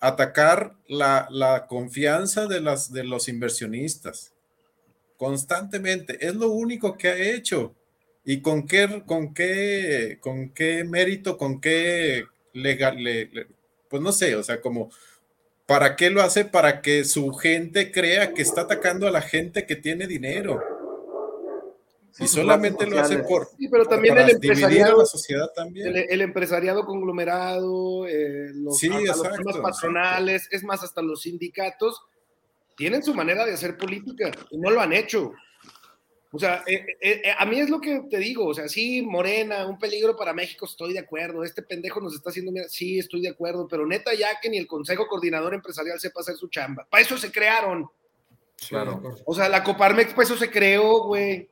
a 0.00 0.08
atacar 0.08 0.76
la, 0.88 1.66
confianza 1.68 2.46
de, 2.46 2.60
las, 2.60 2.92
de 2.92 3.04
los 3.04 3.28
inversionistas. 3.28 4.32
Constantemente. 5.16 6.26
Es 6.26 6.34
lo 6.34 6.50
único 6.50 6.96
que 6.96 7.08
ha 7.08 7.16
hecho. 7.16 7.74
¿Y 8.24 8.40
con 8.40 8.66
qué, 8.66 9.02
con 9.06 9.34
qué, 9.34 10.18
con 10.20 10.50
qué 10.50 10.84
mérito, 10.84 11.38
con 11.38 11.60
qué 11.60 12.24
legal, 12.52 12.96
pues 13.88 14.02
no 14.02 14.12
sé, 14.12 14.36
o 14.36 14.42
sea, 14.42 14.60
como 14.60 14.90
¿Para 15.66 15.96
qué 15.96 16.10
lo 16.10 16.22
hace? 16.22 16.44
Para 16.44 16.80
que 16.80 17.04
su 17.04 17.32
gente 17.32 17.90
crea 17.90 18.32
que 18.32 18.42
está 18.42 18.62
atacando 18.62 19.08
a 19.08 19.10
la 19.10 19.20
gente 19.20 19.66
que 19.66 19.74
tiene 19.74 20.06
dinero. 20.06 20.62
y 22.20 22.28
solamente 22.28 22.86
lo 22.86 23.00
hace 23.00 23.18
por. 23.18 23.48
Sí, 23.58 23.68
pero 23.68 23.84
también 23.84 24.16
el 24.16 24.30
empresariado. 24.30 24.98
la 24.98 25.04
sociedad 25.04 25.50
también. 25.54 25.92
El, 26.08 26.20
empresariado 26.20 26.86
conglomerado, 26.86 28.06
eh, 28.06 28.52
los, 28.54 28.78
sí, 28.78 28.88
los 28.88 29.58
patronales, 29.58 30.48
es 30.52 30.62
más, 30.62 30.84
hasta 30.84 31.02
los 31.02 31.22
sindicatos, 31.22 32.00
tienen 32.76 33.02
su 33.02 33.12
manera 33.12 33.44
de 33.44 33.54
hacer 33.54 33.76
política 33.76 34.30
y 34.50 34.58
no 34.58 34.70
lo 34.70 34.80
han 34.80 34.92
hecho. 34.92 35.32
O 36.32 36.38
sea, 36.38 36.64
eh, 36.66 36.84
eh, 37.00 37.22
eh, 37.24 37.34
a 37.36 37.44
mí 37.46 37.60
es 37.60 37.70
lo 37.70 37.80
que 37.80 38.02
te 38.10 38.18
digo, 38.18 38.46
o 38.46 38.54
sea, 38.54 38.68
sí, 38.68 39.00
Morena, 39.02 39.66
un 39.66 39.78
peligro 39.78 40.16
para 40.16 40.32
México, 40.32 40.66
estoy 40.66 40.92
de 40.92 40.98
acuerdo, 40.98 41.44
este 41.44 41.62
pendejo 41.62 42.00
nos 42.00 42.14
está 42.14 42.30
haciendo, 42.30 42.52
sí, 42.68 42.98
estoy 42.98 43.22
de 43.22 43.28
acuerdo, 43.28 43.68
pero 43.68 43.86
neta 43.86 44.12
ya 44.12 44.38
que 44.40 44.50
ni 44.50 44.58
el 44.58 44.66
Consejo 44.66 45.06
Coordinador 45.06 45.54
Empresarial 45.54 46.00
sepa 46.00 46.20
hacer 46.20 46.36
su 46.36 46.48
chamba, 46.48 46.86
para 46.90 47.02
eso 47.02 47.16
se 47.16 47.30
crearon. 47.30 47.88
Claro. 48.68 49.02
O 49.24 49.34
sea, 49.34 49.48
la 49.48 49.62
Coparmex, 49.62 50.12
para 50.12 50.24
eso 50.24 50.36
se 50.36 50.50
creó, 50.50 51.04
güey. 51.04 51.48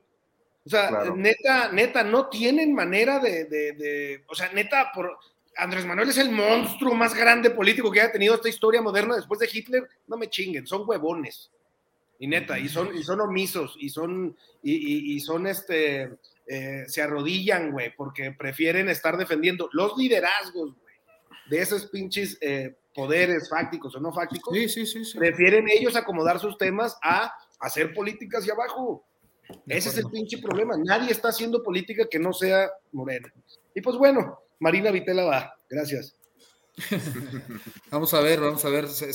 O 0.65 0.69
sea, 0.69 0.89
neta, 1.15 1.71
neta, 1.71 2.03
no 2.03 2.27
tienen 2.27 2.73
manera 2.73 3.19
de, 3.19 3.45
de, 3.45 3.73
de, 3.73 4.23
o 4.27 4.33
sea, 4.33 4.51
neta, 4.51 4.91
por, 4.93 5.17
Andrés 5.57 5.85
Manuel 5.85 6.09
es 6.09 6.17
el 6.17 6.31
monstruo 6.31 6.93
más 6.93 7.13
grande 7.13 7.49
político 7.49 7.91
que 7.91 8.01
haya 8.01 8.11
tenido 8.11 8.35
esta 8.35 8.49
historia 8.49 8.81
moderna 8.81 9.15
después 9.15 9.39
de 9.39 9.49
Hitler, 9.51 9.87
no 10.07 10.17
me 10.17 10.29
chinguen, 10.29 10.67
son 10.67 10.83
huevones. 10.87 11.51
Y 12.17 12.27
neta, 12.27 12.57
y 12.57 12.69
son, 12.69 12.95
y 12.95 13.03
son 13.03 13.19
omisos, 13.21 13.75
y 13.79 13.89
son, 13.89 14.37
y, 14.63 15.19
son 15.19 15.47
este, 15.47 16.13
eh, 16.47 16.85
se 16.87 17.01
arrodillan, 17.01 17.71
güey, 17.71 17.93
porque 17.95 18.31
prefieren 18.31 18.87
estar 18.87 19.17
defendiendo 19.17 19.69
los 19.73 19.97
liderazgos, 19.97 20.73
güey, 20.75 20.95
de 21.49 21.61
esos 21.61 21.87
pinches 21.87 22.37
eh, 22.41 22.75
poderes 22.93 23.49
fácticos 23.49 23.95
o 23.95 23.99
no 23.99 24.13
fácticos. 24.13 24.53
Sí, 24.55 24.69
sí, 24.69 24.85
sí, 24.85 25.17
Prefieren 25.17 25.67
ellos 25.69 25.95
acomodar 25.95 26.39
sus 26.39 26.57
temas 26.57 26.97
a 27.03 27.33
hacer 27.59 27.93
política 27.93 28.37
hacia 28.37 28.53
abajo. 28.53 29.05
Ese 29.67 29.89
es 29.89 29.97
el 29.97 30.09
pinche 30.09 30.37
problema. 30.39 30.75
Nadie 30.77 31.11
está 31.11 31.29
haciendo 31.29 31.61
política 31.61 32.07
que 32.09 32.17
no 32.17 32.33
sea 32.33 32.69
morena. 32.91 33.31
Y 33.75 33.81
pues 33.81 33.97
bueno, 33.97 34.39
Marina 34.59 34.89
Vitela 34.89 35.25
va. 35.25 35.53
Gracias. 35.69 36.15
vamos 37.91 38.13
a 38.13 38.19
ver, 38.19 38.41
vamos 38.41 38.65
a 38.65 38.69
ver, 38.69 38.87
se, 38.89 39.09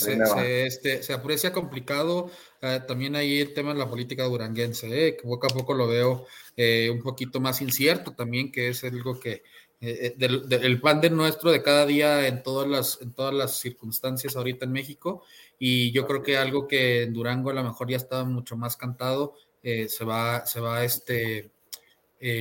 este, 0.66 1.12
aprecia 1.12 1.52
complicado 1.52 2.30
eh, 2.62 2.80
también 2.86 3.16
ahí 3.16 3.40
el 3.40 3.52
tema 3.52 3.72
de 3.72 3.78
la 3.78 3.88
política 3.88 4.24
duranguense, 4.24 5.08
eh, 5.08 5.16
que 5.16 5.22
poco 5.24 5.46
a 5.46 5.50
poco 5.50 5.74
lo 5.74 5.86
veo 5.86 6.26
eh, 6.56 6.88
un 6.90 7.02
poquito 7.02 7.40
más 7.40 7.60
incierto 7.60 8.12
también, 8.12 8.50
que 8.50 8.68
es 8.68 8.84
algo 8.84 9.18
que 9.18 9.42
del, 9.80 10.44
el 10.50 10.78
pan 10.78 11.00
de 11.00 11.08
nuestro 11.08 11.50
de 11.50 11.62
cada 11.62 11.86
día 11.86 12.26
en 12.28 12.42
todas 12.42 12.68
las 12.68 13.00
en 13.00 13.14
todas 13.14 13.32
las 13.32 13.60
circunstancias 13.60 14.36
ahorita 14.36 14.66
en 14.66 14.72
México 14.72 15.24
y 15.58 15.90
yo 15.92 16.06
creo 16.06 16.22
que 16.22 16.36
algo 16.36 16.68
que 16.68 17.04
en 17.04 17.14
Durango 17.14 17.48
a 17.48 17.54
lo 17.54 17.64
mejor 17.64 17.88
ya 17.88 17.96
estaba 17.96 18.24
mucho 18.24 18.58
más 18.58 18.76
cantado 18.76 19.36
se 19.62 20.04
va 20.04 20.44
se 20.44 20.60
va 20.60 20.84
este 20.84 21.50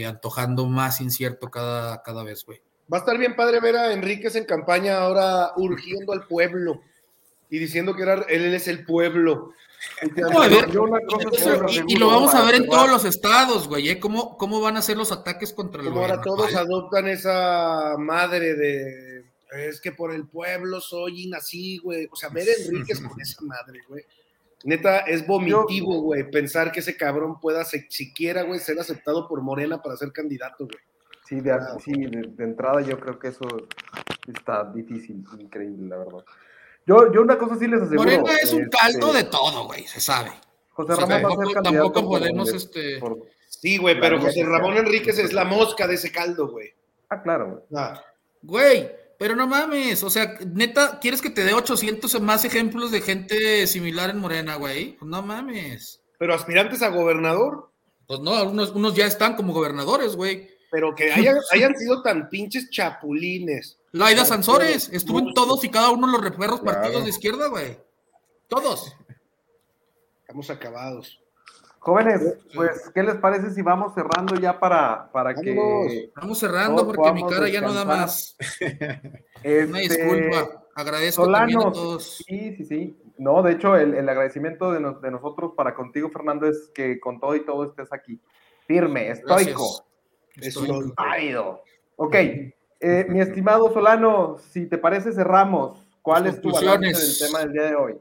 antojando 0.05 0.65
más 0.65 0.99
incierto 0.99 1.49
cada 1.49 2.03
cada 2.03 2.23
vez, 2.23 2.43
güey. 2.43 2.61
Va 2.91 2.97
a 2.97 2.99
estar 3.01 3.17
bien 3.17 3.35
padre 3.35 3.59
ver 3.59 3.75
a 3.75 3.93
Enríquez 3.93 4.35
en 4.35 4.45
campaña 4.45 4.97
ahora 4.97 5.51
urgiendo 5.57 6.13
al 6.13 6.25
pueblo. 6.27 6.81
y 7.51 7.57
diciendo 7.57 7.95
que 7.95 8.03
era, 8.03 8.25
él 8.29 8.53
es 8.53 8.67
el 8.67 8.85
pueblo. 8.85 9.53
y, 11.87 11.95
lo 11.97 12.07
vamos 12.07 12.35
a 12.35 12.43
ver 12.43 12.55
en 12.55 12.67
todos 12.67 12.89
los 12.89 13.05
estados, 13.05 13.67
güey, 13.67 13.89
¿eh? 13.89 13.99
¿Cómo, 13.99 14.37
¿Cómo, 14.37 14.59
van 14.59 14.77
a 14.77 14.81
ser 14.81 14.97
los 14.97 15.11
ataques 15.11 15.53
contra 15.53 15.81
el 15.81 15.87
ahora 15.87 16.21
todos 16.21 16.53
adoptan 16.53 17.07
esa 17.07 17.95
madre 17.97 18.55
de 18.55 19.19
es 19.51 19.81
que 19.81 19.91
por 19.91 20.13
el 20.13 20.27
pueblo 20.27 20.79
soy 20.79 21.23
inací, 21.23 21.77
güey. 21.79 22.07
O 22.11 22.15
sea, 22.15 22.29
ver 22.29 22.47
a 22.49 22.53
Enríquez 22.53 23.01
con 23.01 23.19
esa 23.19 23.41
madre, 23.41 23.81
güey. 23.87 24.03
Neta, 24.63 24.99
es 24.99 25.25
vomitivo, 25.25 26.01
güey, 26.01 26.29
pensar 26.29 26.71
que 26.71 26.81
ese 26.81 26.97
cabrón 26.97 27.39
pueda 27.39 27.63
siquiera, 27.63 28.43
güey, 28.43 28.59
ser 28.59 28.77
aceptado 28.77 29.27
por 29.27 29.41
Morena 29.41 29.81
para 29.81 29.95
ser 29.95 30.11
candidato, 30.11 30.65
güey. 30.65 30.79
Sí, 31.29 31.41
de, 31.41 31.55
sí 31.85 31.91
de, 31.93 32.43
entrada 32.43 32.81
yo 32.81 32.99
creo 32.99 33.19
que 33.19 33.27
eso 33.27 33.45
está 34.27 34.63
difícil, 34.63 35.23
increíble, 35.37 35.87
la 35.87 35.97
verdad. 35.99 36.25
Yo, 36.87 37.13
yo 37.13 37.21
una 37.21 37.37
cosa 37.37 37.55
sí 37.55 37.67
les 37.67 37.83
aseguro. 37.83 38.09
Morena 38.09 38.33
es 38.41 38.51
un 38.51 38.67
caldo 38.67 39.07
este, 39.09 39.17
de 39.19 39.23
todo, 39.25 39.65
güey, 39.67 39.85
se 39.85 40.01
sabe. 40.01 40.31
José 40.71 40.95
Ramón 40.95 41.09
va 41.23 41.43
a 41.43 41.45
ser 41.45 41.53
candidato 41.53 41.91
tampoco 41.91 42.09
podemos, 42.09 42.51
este... 42.51 42.99
sí, 43.47 43.77
güey, 43.77 43.99
pero 43.99 44.19
José 44.19 44.43
Ramón 44.43 44.77
Enríquez 44.77 45.19
es 45.19 45.31
la 45.31 45.45
mosca 45.45 45.85
de 45.85 45.93
ese 45.95 46.11
caldo, 46.11 46.47
güey. 46.47 46.73
Ah, 47.09 47.21
claro, 47.21 47.47
güey. 47.51 47.63
Ah. 47.75 48.01
Güey, 48.41 48.91
pero 49.19 49.35
no 49.35 49.45
mames, 49.45 50.01
o 50.01 50.09
sea, 50.09 50.35
neta, 50.51 50.97
¿quieres 50.99 51.21
que 51.21 51.29
te 51.29 51.43
dé 51.43 51.53
800 51.53 52.21
más 52.21 52.43
ejemplos 52.43 52.89
de 52.89 53.01
gente 53.01 53.67
similar 53.67 54.09
en 54.09 54.17
Morena, 54.17 54.55
güey? 54.55 54.93
Pues 54.93 55.07
no 55.07 55.21
mames. 55.21 56.01
Pero 56.17 56.33
aspirantes 56.33 56.81
a 56.81 56.89
gobernador. 56.89 57.69
Pues 58.07 58.19
no, 58.19 58.43
unos, 58.45 58.71
unos 58.71 58.95
ya 58.95 59.05
están 59.05 59.35
como 59.35 59.53
gobernadores, 59.53 60.15
güey. 60.15 60.57
Pero 60.71 60.93
que 60.95 61.11
hayan, 61.13 61.37
hayan 61.51 61.75
sido 61.75 62.01
tan 62.01 62.29
pinches 62.29 62.69
chapulines. 62.69 63.79
Laida 63.91 64.25
Sansores, 64.25 64.89
estuvo 64.93 65.19
en 65.19 65.33
todos 65.33 65.63
y 65.63 65.69
cada 65.69 65.89
uno 65.89 66.07
de 66.07 66.13
los 66.13 66.21
reperros 66.21 66.61
partidos 66.61 67.03
de 67.03 67.09
izquierda, 67.09 67.47
güey. 67.47 67.77
Todos. 68.47 68.95
Estamos 70.21 70.49
acabados. 70.49 71.19
Jóvenes, 71.79 72.21
pues, 72.53 72.91
¿qué 72.93 73.01
les 73.01 73.15
parece 73.15 73.51
si 73.51 73.61
vamos 73.61 73.93
cerrando 73.93 74.35
ya 74.35 74.59
para, 74.59 75.09
para 75.11 75.33
que. 75.33 76.11
Vamos 76.15 76.37
cerrando 76.37 76.85
porque 76.85 77.13
mi 77.13 77.25
cara 77.25 77.47
ya 77.47 77.61
no 77.61 77.73
da 77.73 77.85
más. 77.85 78.35
Este, 79.41 79.65
Una 79.67 79.79
disculpa. 79.79 80.65
Agradezco 80.75 81.31
también 81.31 81.59
a 81.59 81.71
todos. 81.71 82.17
Sí, 82.27 82.55
sí, 82.57 82.65
sí. 82.65 82.97
No, 83.17 83.41
de 83.41 83.53
hecho, 83.53 83.77
el, 83.77 84.07
agradecimiento 84.09 84.71
de, 84.71 84.79
de, 84.79 85.11
nosotros 85.11 85.53
para 85.55 85.73
contigo, 85.73 86.09
Fernando, 86.09 86.45
es 86.47 86.69
que 86.73 86.99
con 86.99 87.21
todo 87.21 87.35
y 87.35 87.45
todo 87.45 87.63
estés 87.63 87.93
aquí. 87.93 88.19
Firme, 88.67 89.11
estoico. 89.11 89.85
Estoico. 90.35 90.93
Árido. 90.97 91.63
Ok. 91.95 92.15
Eh, 92.15 93.05
mi 93.09 93.19
estimado 93.19 93.73
Solano, 93.73 94.37
si 94.51 94.65
te 94.65 94.77
parece, 94.77 95.11
cerramos. 95.11 95.85
¿Cuál 96.01 96.27
es 96.27 96.39
tu 96.41 96.51
balance 96.51 97.05
del 97.05 97.19
tema 97.19 97.39
del 97.39 97.51
día 97.51 97.63
de 97.63 97.75
hoy? 97.75 97.95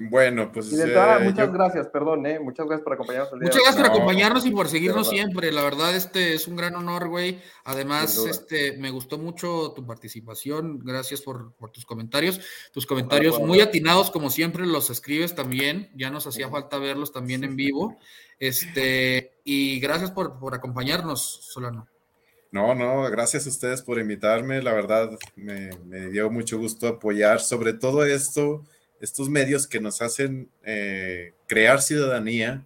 Bueno, 0.00 0.50
pues. 0.50 0.72
Eh, 0.72 0.92
muchas 1.22 1.52
gracias, 1.52 1.86
perdón, 1.86 2.26
¿eh? 2.26 2.40
Muchas 2.40 2.66
gracias 2.66 2.82
por 2.82 2.94
acompañarnos. 2.94 3.32
El 3.32 3.38
día 3.38 3.46
muchas 3.46 3.62
gracias 3.62 3.82
por 3.82 3.90
acompañarnos 3.94 4.46
y 4.46 4.50
por 4.50 4.68
seguirnos 4.68 5.08
siempre. 5.08 5.52
La 5.52 5.62
verdad, 5.62 5.94
este 5.94 6.34
es 6.34 6.48
un 6.48 6.56
gran 6.56 6.74
honor, 6.74 7.08
güey. 7.08 7.40
Además, 7.64 8.18
este, 8.28 8.76
me 8.76 8.90
gustó 8.90 9.18
mucho 9.18 9.72
tu 9.74 9.86
participación. 9.86 10.80
Gracias 10.80 11.22
por, 11.22 11.52
tus 11.72 11.86
comentarios. 11.86 12.40
Tus 12.72 12.86
comentarios 12.86 13.38
muy 13.40 13.60
atinados, 13.60 14.10
como 14.10 14.30
siempre, 14.30 14.66
los 14.66 14.90
escribes 14.90 15.34
también. 15.36 15.90
Ya 15.94 16.10
nos 16.10 16.26
hacía 16.26 16.48
falta 16.48 16.78
verlos 16.78 17.12
también 17.12 17.44
en 17.44 17.54
vivo. 17.54 17.96
Este, 18.40 19.38
y 19.44 19.78
gracias 19.78 20.10
por, 20.10 20.40
por 20.40 20.54
acompañarnos, 20.54 21.22
Solano. 21.52 21.86
No, 22.50 22.74
no, 22.74 23.02
gracias 23.10 23.46
a 23.46 23.48
ustedes 23.48 23.80
por 23.80 24.00
invitarme. 24.00 24.60
La 24.60 24.72
verdad, 24.72 25.16
me, 25.36 25.70
me 25.84 26.08
dio 26.08 26.30
mucho 26.30 26.58
gusto 26.58 26.88
apoyar 26.88 27.40
sobre 27.40 27.74
todo 27.74 28.04
esto 28.04 28.64
estos 29.04 29.28
medios 29.28 29.66
que 29.66 29.80
nos 29.80 30.02
hacen 30.02 30.48
eh, 30.64 31.32
crear 31.46 31.80
ciudadanía, 31.82 32.64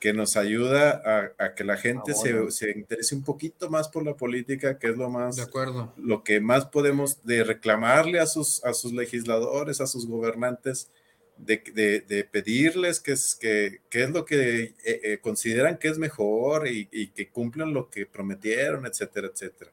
que 0.00 0.12
nos 0.12 0.36
ayuda 0.36 1.32
a, 1.38 1.54
que 1.54 1.64
la 1.64 1.78
gente 1.78 2.12
ah, 2.12 2.50
se, 2.50 2.70
interese 2.70 3.14
un 3.14 3.24
poquito 3.24 3.70
más 3.70 3.88
por 3.88 4.04
la 4.04 4.14
política, 4.14 4.78
que 4.78 4.88
es 4.88 4.96
lo 4.96 5.08
más, 5.08 5.36
de 5.36 5.42
acuerdo. 5.42 5.92
lo 5.96 6.22
que 6.22 6.40
más 6.40 6.66
podemos 6.66 7.24
de 7.24 7.44
reclamarle 7.44 8.20
a 8.20 8.26
sus, 8.26 8.62
a 8.64 8.74
sus 8.74 8.92
legisladores, 8.92 9.80
a 9.80 9.86
sus 9.86 10.06
gobernantes, 10.06 10.90
de, 11.38 12.28
pedirles 12.30 13.00
qué 13.00 13.12
es, 13.12 13.34
que, 13.34 13.80
es 13.90 14.10
lo 14.10 14.24
que 14.24 14.62
eh, 14.62 14.74
eh, 14.84 15.18
consideran 15.20 15.78
que 15.78 15.88
es 15.88 15.98
mejor 15.98 16.66
y, 16.66 17.08
que 17.08 17.28
cumplan 17.30 17.74
lo 17.74 17.90
que 17.90 18.06
prometieron, 18.06 18.86
etcétera, 18.86 19.28
etcétera. 19.32 19.70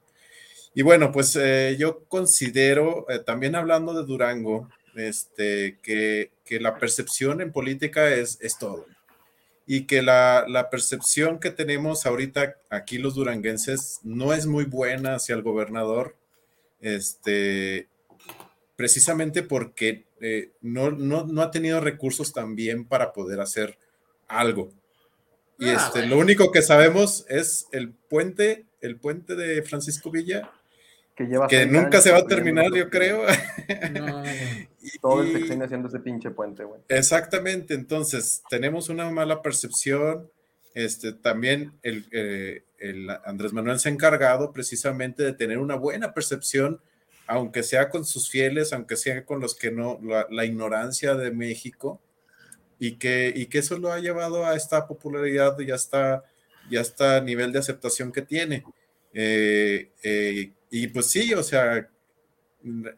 Y 0.73 0.81
bueno, 0.81 1.11
pues 1.11 1.37
yo 1.77 2.03
considero, 2.05 3.05
también 3.25 3.55
hablando 3.55 3.93
de 3.93 4.05
Durango, 4.05 4.69
este, 4.95 5.77
que, 5.81 6.31
la 6.59 6.77
percepción 6.77 7.41
en 7.41 7.51
política 7.51 8.09
es, 8.13 8.37
es 8.41 8.57
todo. 8.57 8.85
Y 9.65 9.85
que 9.85 10.01
la, 10.01 10.67
percepción 10.69 11.39
que 11.39 11.49
tenemos 11.49 12.05
ahorita 12.05 12.57
aquí 12.69 12.97
los 12.97 13.15
duranguenses 13.15 13.99
no 14.03 14.33
es 14.33 14.45
muy 14.45 14.65
buena 14.65 15.15
hacia 15.15 15.35
el 15.35 15.41
gobernador, 15.41 16.15
este, 16.81 17.87
precisamente 18.75 19.41
porque 19.41 20.03
eh, 20.21 20.51
no, 20.61 20.91
no, 20.91 21.41
ha 21.41 21.51
tenido 21.51 21.79
recursos 21.79 22.33
también 22.33 22.85
para 22.85 23.13
poder 23.13 23.39
hacer 23.39 23.77
algo. 24.27 24.71
Y 25.57 25.69
ah, 25.69 25.73
este, 25.73 26.05
lo 26.05 26.17
único 26.17 26.51
que 26.51 26.61
sabemos 26.61 27.25
es 27.29 27.67
el 27.71 27.91
puente, 27.91 28.65
el 28.81 28.97
puente 28.97 29.35
de 29.35 29.63
Francisco 29.63 30.11
Villa, 30.11 30.51
que, 31.15 31.65
nunca 31.67 32.01
se 32.01 32.11
va 32.11 32.19
a 32.19 32.27
terminar, 32.27 32.73
yo 32.73 32.89
creo. 32.89 33.23
Todo 35.01 35.21
el 35.21 35.31
sexenio 35.31 35.65
haciendo 35.65 35.87
ese 35.87 35.99
pinche 35.99 36.31
puente, 36.31 36.63
güey. 36.63 36.81
Exactamente, 36.89 37.73
entonces 37.73 38.43
tenemos 38.49 38.89
una 38.89 39.09
mala 39.09 39.41
percepción. 39.41 40.29
Este, 40.73 41.13
también 41.13 41.73
el, 41.83 42.07
eh, 42.11 42.63
el, 42.79 43.09
Andrés 43.25 43.53
Manuel 43.53 43.79
se 43.79 43.89
ha 43.89 43.91
encargado 43.91 44.51
precisamente 44.51 45.23
de 45.23 45.33
tener 45.33 45.59
una 45.59 45.75
buena 45.75 46.13
percepción, 46.13 46.81
aunque 47.27 47.63
sea 47.63 47.89
con 47.89 48.05
sus 48.05 48.29
fieles, 48.29 48.73
aunque 48.73 48.95
sea 48.95 49.23
con 49.25 49.39
los 49.39 49.55
que 49.55 49.71
no, 49.71 49.99
la, 50.01 50.45
ignorancia 50.45 51.15
de 51.15 51.31
México, 51.31 52.01
y 52.79 52.97
que, 52.97 53.31
y 53.33 53.45
que 53.45 53.59
eso 53.59 53.77
lo 53.77 53.91
ha 53.93 53.99
llevado 53.99 54.45
a 54.45 54.55
esta 54.55 54.87
popularidad 54.87 55.57
y 55.59 55.71
hasta, 55.71 56.23
y 56.69 56.77
hasta 56.77 57.21
nivel 57.21 57.51
de 57.51 57.59
aceptación 57.59 58.11
que 58.11 58.23
tiene. 58.23 58.65
Eh, 59.13 59.91
eh, 60.01 60.51
y 60.69 60.87
pues 60.87 61.05
sí, 61.05 61.33
o 61.33 61.43
sea, 61.43 61.87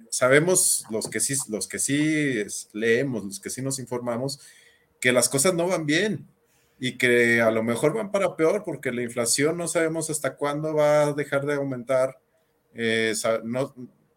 sabemos 0.09 0.85
los 0.89 1.07
que 1.09 1.19
sí, 1.19 1.35
los 1.49 1.67
que 1.67 1.79
sí 1.79 2.43
leemos, 2.73 3.23
los 3.23 3.39
que 3.39 3.49
sí 3.49 3.61
nos 3.61 3.79
informamos, 3.79 4.39
que 4.99 5.11
las 5.11 5.29
cosas 5.29 5.53
no 5.53 5.67
van 5.67 5.85
bien 5.85 6.27
y 6.79 6.97
que 6.97 7.41
a 7.41 7.51
lo 7.51 7.63
mejor 7.63 7.93
van 7.93 8.11
para 8.11 8.35
peor 8.35 8.63
porque 8.63 8.91
la 8.91 9.01
inflación 9.01 9.57
no 9.57 9.67
sabemos 9.67 10.09
hasta 10.09 10.35
cuándo 10.35 10.73
va 10.73 11.03
a 11.03 11.13
dejar 11.13 11.45
de 11.45 11.55
aumentar. 11.55 12.19
Eh, 12.73 13.13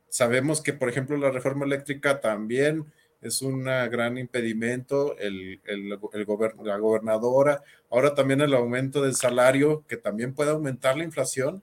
sabemos 0.09 0.61
que, 0.61 0.73
por 0.73 0.89
ejemplo, 0.89 1.16
la 1.16 1.31
reforma 1.31 1.65
eléctrica 1.65 2.20
también 2.20 2.85
es 3.20 3.43
un 3.43 3.65
gran 3.65 4.16
impedimento, 4.19 5.16
la 5.19 6.77
gobernadora, 6.79 7.62
ahora 7.91 8.15
también 8.15 8.41
el 8.41 8.55
aumento 8.55 9.03
del 9.03 9.16
salario, 9.16 9.85
que 9.89 9.97
también 9.97 10.35
puede 10.35 10.51
aumentar 10.51 10.97
la 10.97 11.05
inflación 11.05 11.62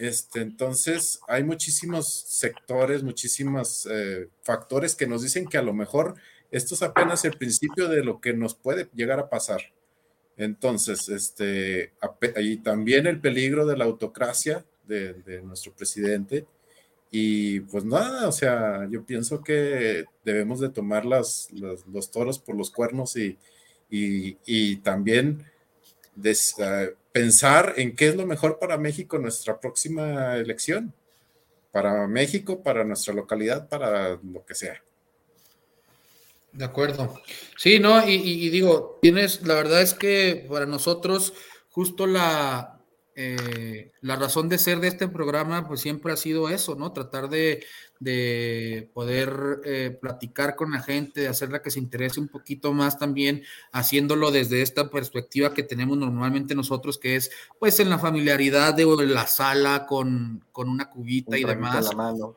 este, 0.00 0.40
entonces, 0.40 1.20
hay 1.28 1.44
muchísimos 1.44 2.08
sectores, 2.10 3.02
muchísimos 3.02 3.86
eh, 3.90 4.30
factores 4.42 4.94
que 4.94 5.06
nos 5.06 5.22
dicen 5.22 5.46
que 5.46 5.58
a 5.58 5.62
lo 5.62 5.74
mejor 5.74 6.14
esto 6.50 6.74
es 6.74 6.80
apenas 6.80 7.26
el 7.26 7.36
principio 7.36 7.86
de 7.86 8.02
lo 8.02 8.18
que 8.18 8.32
nos 8.32 8.54
puede 8.54 8.88
llegar 8.94 9.18
a 9.18 9.28
pasar. 9.28 9.60
Entonces, 10.38 11.10
este, 11.10 11.92
y 12.38 12.56
también 12.56 13.06
el 13.06 13.20
peligro 13.20 13.66
de 13.66 13.76
la 13.76 13.84
autocracia 13.84 14.64
de, 14.86 15.42
nuestro 15.42 15.74
presidente. 15.74 16.46
Y 17.10 17.60
pues 17.60 17.84
nada, 17.84 18.26
o 18.26 18.32
sea, 18.32 18.88
yo 18.90 19.04
pienso 19.04 19.42
que 19.42 20.06
debemos 20.24 20.60
de 20.60 20.70
tomar 20.70 21.04
las, 21.04 21.48
los 21.52 22.10
toros 22.10 22.38
por 22.38 22.56
los 22.56 22.70
cuernos 22.70 23.18
y, 23.18 23.36
y, 23.90 24.76
también 24.76 25.44
pensar 27.12 27.74
en 27.76 27.96
qué 27.96 28.08
es 28.08 28.16
lo 28.16 28.26
mejor 28.26 28.58
para 28.58 28.78
México 28.78 29.16
en 29.16 29.22
nuestra 29.22 29.60
próxima 29.60 30.36
elección, 30.36 30.94
para 31.72 32.06
México, 32.06 32.62
para 32.62 32.84
nuestra 32.84 33.14
localidad, 33.14 33.68
para 33.68 34.18
lo 34.22 34.44
que 34.44 34.54
sea. 34.54 34.82
De 36.52 36.64
acuerdo. 36.64 37.20
Sí, 37.56 37.78
no, 37.78 38.06
y, 38.06 38.48
digo, 38.48 38.98
tienes, 39.00 39.46
la 39.46 39.54
verdad 39.54 39.82
es 39.82 39.94
que 39.94 40.46
para 40.48 40.66
nosotros 40.66 41.32
justo 41.70 42.08
la, 42.08 42.80
eh, 43.14 43.92
la 44.00 44.16
razón 44.16 44.48
de 44.48 44.58
ser 44.58 44.80
de 44.80 44.88
este 44.88 45.06
programa, 45.06 45.68
pues 45.68 45.80
siempre 45.80 46.12
ha 46.12 46.16
sido 46.16 46.48
eso, 46.48 46.74
¿no? 46.74 46.92
Tratar 46.92 47.28
de, 47.28 47.64
de 48.00 48.90
poder 48.94 49.60
eh, 49.64 49.96
platicar 50.00 50.56
con 50.56 50.72
la 50.72 50.80
gente, 50.80 51.20
de 51.20 51.28
hacerla 51.28 51.62
que 51.62 51.70
se 51.70 51.78
interese 51.78 52.18
un 52.18 52.28
poquito 52.28 52.72
más 52.72 52.98
también, 52.98 53.42
haciéndolo 53.72 54.30
desde 54.30 54.62
esta 54.62 54.90
perspectiva 54.90 55.52
que 55.52 55.62
tenemos 55.62 55.98
normalmente 55.98 56.54
nosotros, 56.54 56.98
que 56.98 57.16
es 57.16 57.30
pues 57.58 57.78
en 57.78 57.90
la 57.90 57.98
familiaridad 57.98 58.74
de 58.74 58.86
la 59.06 59.26
sala 59.26 59.86
con, 59.86 60.42
una 60.54 60.90
cubita 60.90 61.38
y 61.38 61.44
demás, 61.44 61.90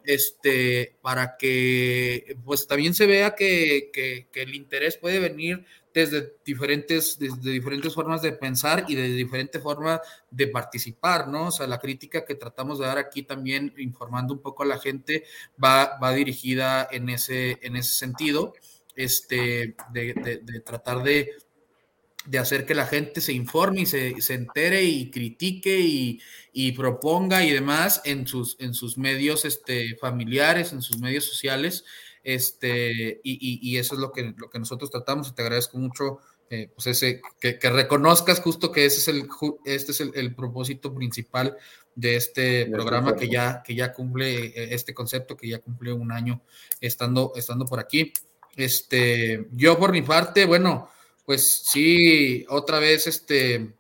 este, 0.03 0.98
para 1.02 1.38
que 1.38 2.38
pues 2.45 2.68
también 2.68 2.94
se 2.94 3.06
vea 3.06 3.35
que, 3.35 3.90
que 3.94 4.41
el 4.41 4.56
interés 4.56 4.98
puede 4.98 5.19
venir 5.19 5.65
desde 5.94 6.38
diferentes, 6.44 7.20
desde 7.20 7.52
diferentes 7.52 7.94
formas 7.94 8.22
de 8.22 8.32
pensar 8.32 8.86
y 8.88 8.95
de 8.95 9.07
diferentes 9.10 9.61
formas 9.61 10.02
de 10.32 10.48
participar, 10.48 11.28
¿no? 11.28 11.48
O 11.48 11.52
sea, 11.52 11.68
la 11.68 11.80
crítica 11.80 12.26
que 12.26 12.36
tratamos 12.36 12.80
de 12.80 12.88
dar 12.88 12.98
aquí 12.98 13.24
también, 13.24 13.74
informando 13.78 14.34
un 14.34 14.41
poco 14.41 14.64
a 14.64 14.65
la 14.65 14.80
gente, 14.80 15.24
va, 15.64 15.98
va 16.02 16.11
dirigida 16.14 16.88
en 16.91 17.10
ese, 17.10 17.60
en 17.61 17.76
ese 17.76 17.94
sentido, 17.94 18.53
este, 18.95 19.76
de, 19.91 20.61
tratar 20.65 21.03
de, 21.03 21.32
de 22.26 22.40
hacer 22.40 22.65
que 22.65 22.76
la 22.76 22.88
gente 22.88 23.22
se 23.22 23.34
informe 23.34 23.82
y 23.82 23.86
se, 23.86 24.22
se 24.22 24.34
entere 24.34 24.84
y 24.84 25.11
critique 25.11 25.80
y, 25.80 26.20
y, 26.53 26.72
proponga 26.72 27.44
y 27.44 27.52
demás 27.52 28.02
en 28.06 28.26
sus, 28.26 28.56
en 28.60 28.74
sus 28.74 28.98
medios 28.98 29.45
este, 29.45 29.95
familiares, 29.98 30.74
en 30.74 30.82
sus 30.82 30.98
medios 30.98 31.26
sociales, 31.26 31.86
este, 32.24 33.20
y, 33.24 33.78
eso 33.78 33.95
es 33.95 34.02
lo 34.02 34.12
que, 34.12 34.34
lo 34.38 34.50
que 34.50 34.60
nosotros 34.60 34.90
tratamos. 34.90 35.36
Te 35.36 35.41
agradezco 35.41 35.78
mucho 35.78 36.20
eh, 36.50 36.70
pues 36.74 36.88
ese, 36.88 37.22
que, 37.40 37.58
reconozcas 37.70 38.40
justo 38.40 38.72
que 38.72 38.86
ese 38.86 39.00
es 39.00 39.08
el, 39.08 39.28
este 39.66 39.91
es 39.91 40.02
el, 40.02 40.36
propósito 40.36 40.94
principal 40.94 41.58
de 41.95 42.16
este 42.16 42.68
programa 42.68 43.16
que 43.16 43.28
ya, 43.28 43.64
que 43.66 43.74
ya 43.74 43.91
cumple 43.91 44.45
eh, 44.45 44.74
este 44.74 44.94
concepto, 44.94 45.36
que 45.36 45.48
ya 45.48 45.60
cumple 45.60 45.94
un 45.94 46.12
año 46.12 46.41
estando, 46.80 47.34
estando 47.36 47.66
por 47.66 47.80
aquí. 47.80 48.14
Este, 48.56 49.48
yo 49.52 49.80
por 49.80 49.91
mi 49.91 50.04
parte, 50.04 50.45
bueno, 50.45 50.90
pues 51.26 51.64
sí, 51.66 52.45
otra 52.50 52.80
vez, 52.80 53.08
este, 53.08 53.74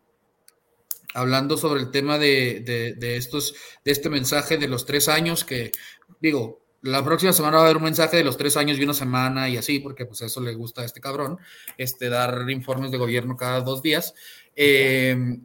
hablando 1.13 1.57
sobre 1.57 1.81
el 1.81 1.91
tema 1.91 2.17
de, 2.17 2.61
de, 2.61 2.93
de, 2.93 3.17
estos, 3.17 3.53
de 3.85 3.91
este 3.91 4.09
mensaje 4.09 4.57
de 4.57 4.67
los 4.67 4.85
tres 4.85 5.09
años, 5.09 5.43
que 5.43 5.71
digo, 6.19 6.62
la 6.83 7.03
próxima 7.03 7.31
semana 7.33 7.57
va 7.57 7.63
a 7.63 7.65
haber 7.65 7.77
un 7.77 7.83
mensaje 7.83 8.17
de 8.17 8.23
los 8.23 8.37
tres 8.37 8.57
años 8.57 8.77
y 8.77 8.83
una 8.83 8.93
semana 8.93 9.47
y 9.47 9.57
así, 9.57 9.79
porque 9.79 10.05
pues 10.05 10.21
eso 10.21 10.41
le 10.41 10.53
gusta 10.53 10.81
a 10.81 10.85
este 10.85 10.99
cabrón, 10.99 11.39
este, 11.77 12.09
dar 12.09 12.49
informes 12.49 12.91
de 12.91 12.97
gobierno 12.97 13.37
cada 13.37 13.61
dos 13.61 13.81
días. 13.81 14.13
Eh, 14.55 15.37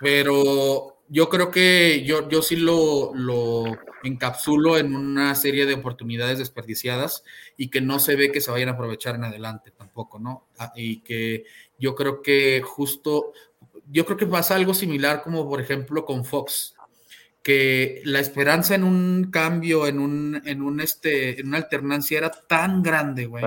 pero 0.00 0.98
yo 1.08 1.28
creo 1.28 1.50
que 1.50 2.02
yo, 2.04 2.28
yo 2.28 2.42
sí 2.42 2.56
lo, 2.56 3.14
lo 3.14 3.64
encapsulo 4.02 4.78
en 4.78 4.94
una 4.96 5.34
serie 5.36 5.64
de 5.64 5.74
oportunidades 5.74 6.38
desperdiciadas 6.38 7.22
y 7.56 7.68
que 7.68 7.80
no 7.80 8.00
se 8.00 8.16
ve 8.16 8.32
que 8.32 8.40
se 8.40 8.50
vayan 8.50 8.70
a 8.70 8.72
aprovechar 8.72 9.14
en 9.14 9.24
adelante 9.24 9.70
tampoco, 9.70 10.18
¿no? 10.18 10.48
Ah, 10.58 10.72
y 10.74 11.00
que 11.02 11.44
yo 11.78 11.94
creo 11.94 12.20
que 12.20 12.62
justo, 12.64 13.32
yo 13.90 14.04
creo 14.04 14.16
que 14.16 14.26
pasa 14.26 14.56
algo 14.56 14.74
similar 14.74 15.22
como 15.22 15.48
por 15.48 15.60
ejemplo 15.60 16.04
con 16.04 16.24
Fox 16.24 16.75
que 17.46 18.02
la 18.02 18.18
esperanza 18.18 18.74
en 18.74 18.82
un 18.82 19.30
cambio, 19.30 19.86
en 19.86 20.00
un, 20.00 20.42
en 20.44 20.62
un 20.62 20.80
este, 20.80 21.40
en 21.40 21.46
una 21.46 21.58
alternancia 21.58 22.18
era 22.18 22.28
tan 22.28 22.82
grande, 22.82 23.26
güey, 23.26 23.44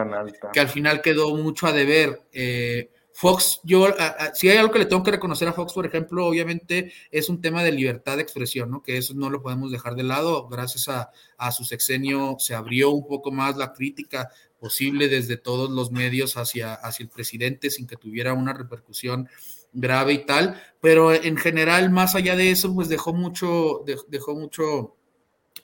que 0.53 0.61
al 0.61 0.69
final 0.69 1.01
quedó 1.01 1.35
mucho 1.35 1.67
a 1.67 1.73
deber. 1.73 2.21
Eh, 2.31 2.91
Fox, 3.11 3.59
yo, 3.65 3.89
si 4.33 4.47
hay 4.47 4.55
algo 4.55 4.71
que 4.71 4.79
le 4.79 4.85
tengo 4.85 5.03
que 5.03 5.11
reconocer 5.11 5.49
a 5.49 5.51
Fox, 5.51 5.73
por 5.73 5.85
ejemplo, 5.85 6.25
obviamente 6.25 6.93
es 7.11 7.27
un 7.27 7.41
tema 7.41 7.61
de 7.61 7.73
libertad 7.73 8.15
de 8.15 8.21
expresión, 8.21 8.71
¿no? 8.71 8.81
Que 8.81 8.95
eso 8.95 9.13
no 9.15 9.29
lo 9.29 9.41
podemos 9.41 9.69
dejar 9.69 9.95
de 9.95 10.03
lado. 10.03 10.47
Gracias 10.47 10.87
a, 10.87 11.11
a 11.37 11.51
su 11.51 11.65
sexenio 11.65 12.37
se 12.39 12.55
abrió 12.55 12.91
un 12.91 13.05
poco 13.05 13.33
más 13.33 13.57
la 13.57 13.73
crítica 13.73 14.29
posible 14.61 15.09
desde 15.09 15.35
todos 15.35 15.69
los 15.69 15.91
medios 15.91 16.37
hacia, 16.37 16.73
hacia 16.73 17.03
el 17.03 17.09
presidente 17.09 17.69
sin 17.69 17.85
que 17.85 17.97
tuviera 17.97 18.31
una 18.31 18.53
repercusión 18.53 19.27
grave 19.73 20.13
y 20.13 20.25
tal, 20.25 20.61
pero 20.81 21.13
en 21.13 21.37
general, 21.37 21.89
más 21.89 22.15
allá 22.15 22.35
de 22.35 22.51
eso, 22.51 22.73
pues 22.73 22.89
dejó 22.89 23.13
mucho, 23.13 23.83
dejó 24.07 24.35
mucho 24.35 24.95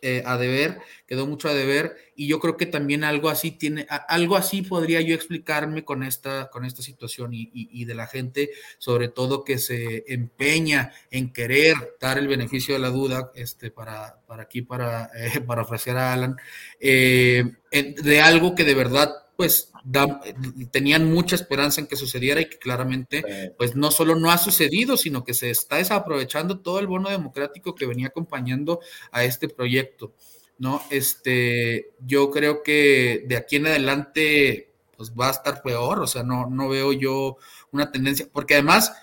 eh, 0.02 0.22
a 0.26 0.38
deber, 0.38 0.80
quedó 1.08 1.26
mucho 1.26 1.50
a 1.50 1.54
deber, 1.54 1.96
y 2.16 2.28
yo 2.28 2.40
creo 2.40 2.58
que 2.58 2.66
también 2.66 3.04
algo 3.04 3.30
así 3.30 3.52
tiene, 3.52 3.88
algo 4.08 4.36
así 4.36 4.62
podría 4.62 5.02
yo 5.02 5.16
explicarme 5.16 5.84
con 5.84 6.04
esta, 6.04 6.50
con 6.52 6.66
esta 6.66 6.82
situación 6.82 7.32
y, 7.34 7.86
de 7.86 7.96
la 7.96 8.06
gente, 8.06 8.52
sobre 8.78 9.08
todo 9.08 9.44
que 9.44 9.58
se 9.58 10.04
empeña 10.08 10.92
en 11.10 11.34
querer 11.34 11.76
dar 12.00 12.18
el 12.18 12.28
beneficio 12.28 12.76
de 12.76 12.82
la 12.82 12.90
duda, 12.90 13.32
este, 13.36 13.72
para, 13.72 14.20
para 14.28 14.44
aquí, 14.44 14.62
para, 14.62 15.10
eh, 15.16 15.42
para 15.42 15.64
ofrecer 15.64 15.98
a 15.98 16.14
Alan, 16.14 16.36
eh, 16.80 17.44
de 17.72 18.22
algo 18.22 18.54
que 18.54 18.64
de 18.64 18.76
verdad 18.76 19.25
pues 19.36 19.72
tenían 20.72 21.12
mucha 21.12 21.36
esperanza 21.36 21.82
en 21.82 21.88
que 21.88 21.96
sucediera 21.96 22.42
y 22.42 22.50
que 22.50 22.58
claramente 22.58 23.54
pues 23.58 23.76
no 23.76 23.92
solo 23.92 24.16
no 24.16 24.32
ha 24.32 24.38
sucedido, 24.38 24.98
sino 24.98 25.24
que 25.24 25.34
se 25.34 25.50
está 25.50 25.78
desaprovechando 25.78 26.60
todo 26.60 26.80
el 26.80 26.88
bono 26.88 27.10
democrático 27.10 27.76
que 27.76 27.86
venía 27.86 28.08
acompañando 28.08 28.80
a 29.12 29.24
este 29.24 29.50
proyecto, 29.50 30.14
¿no? 30.58 30.82
Este, 30.90 31.92
yo 32.06 32.32
creo 32.32 32.64
que 32.64 33.26
de 33.28 33.36
aquí 33.36 33.58
en 33.58 33.68
adelante 33.68 34.72
pues 34.96 35.12
va 35.12 35.28
a 35.28 35.32
estar 35.32 35.62
peor, 35.62 36.00
o 36.00 36.08
sea, 36.08 36.24
no, 36.24 36.50
no 36.50 36.70
veo 36.70 36.94
yo 36.94 37.38
una 37.72 37.92
tendencia, 37.92 38.28
porque 38.32 38.54
además, 38.54 38.94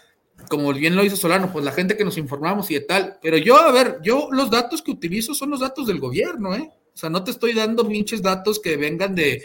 como 0.49 0.73
bien 0.73 0.97
lo 0.97 1.05
hizo 1.05 1.17
Solano, 1.17 1.53
pues 1.53 1.65
la 1.65 1.73
gente 1.73 1.97
que 1.97 2.05
nos 2.05 2.17
informamos 2.17 2.71
y 2.71 2.75
de 2.75 2.81
tal, 2.81 3.19
pero 3.21 3.37
yo, 3.37 3.57
a 3.57 3.71
ver, 3.71 3.99
yo 4.03 4.29
los 4.31 4.51
datos 4.51 4.81
que 4.81 4.91
utilizo 4.91 5.35
son 5.35 5.51
los 5.51 5.61
datos 5.61 5.87
del 5.87 6.01
gobierno, 6.01 6.55
¿eh? 6.55 6.71
O 6.95 6.99
sea, 6.99 7.09
no 7.09 7.25
te 7.25 7.31
estoy 7.31 7.55
dando 7.55 7.89
pinches 7.89 8.23
datos 8.23 8.61
que 8.61 8.77
vengan 8.77 9.15
de, 9.15 9.43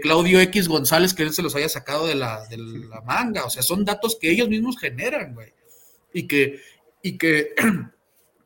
Claudio 0.00 0.40
X 0.40 0.68
González, 0.68 1.12
que 1.12 1.24
él 1.24 1.32
se 1.32 1.42
los 1.42 1.54
haya 1.56 1.68
sacado 1.68 2.06
de 2.06 2.14
la, 2.14 2.46
de 2.46 2.56
la 2.56 3.00
manga. 3.00 3.44
O 3.44 3.50
sea, 3.50 3.62
son 3.62 3.84
datos 3.84 4.16
que 4.20 4.30
ellos 4.30 4.48
mismos 4.48 4.78
generan, 4.78 5.34
güey. 5.34 5.52
Y 6.12 6.28
que, 6.28 6.60
y 7.02 7.18
que 7.18 7.54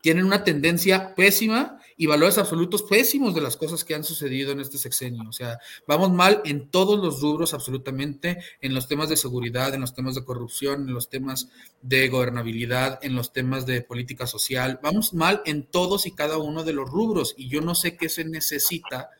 tienen 0.08 0.24
una 0.24 0.42
tendencia 0.42 1.14
pésima 1.14 1.78
y 1.98 2.06
valores 2.06 2.38
absolutos 2.38 2.82
pésimos 2.82 3.34
de 3.34 3.42
las 3.42 3.58
cosas 3.58 3.84
que 3.84 3.94
han 3.94 4.04
sucedido 4.04 4.52
en 4.52 4.60
este 4.60 4.78
sexenio. 4.78 5.28
O 5.28 5.32
sea, 5.32 5.58
vamos 5.86 6.10
mal 6.10 6.40
en 6.46 6.70
todos 6.70 6.98
los 6.98 7.20
rubros 7.20 7.52
absolutamente, 7.52 8.38
en 8.62 8.72
los 8.72 8.88
temas 8.88 9.10
de 9.10 9.18
seguridad, 9.18 9.74
en 9.74 9.82
los 9.82 9.92
temas 9.92 10.14
de 10.14 10.24
corrupción, 10.24 10.88
en 10.88 10.94
los 10.94 11.10
temas 11.10 11.50
de 11.82 12.08
gobernabilidad, 12.08 12.98
en 13.02 13.16
los 13.16 13.34
temas 13.34 13.66
de 13.66 13.82
política 13.82 14.26
social. 14.26 14.80
Vamos 14.82 15.12
mal 15.12 15.42
en 15.44 15.64
todos 15.64 16.06
y 16.06 16.12
cada 16.12 16.38
uno 16.38 16.64
de 16.64 16.72
los 16.72 16.88
rubros 16.88 17.34
y 17.36 17.50
yo 17.50 17.60
no 17.60 17.74
sé 17.74 17.98
qué 17.98 18.08
se 18.08 18.24
necesita 18.24 19.10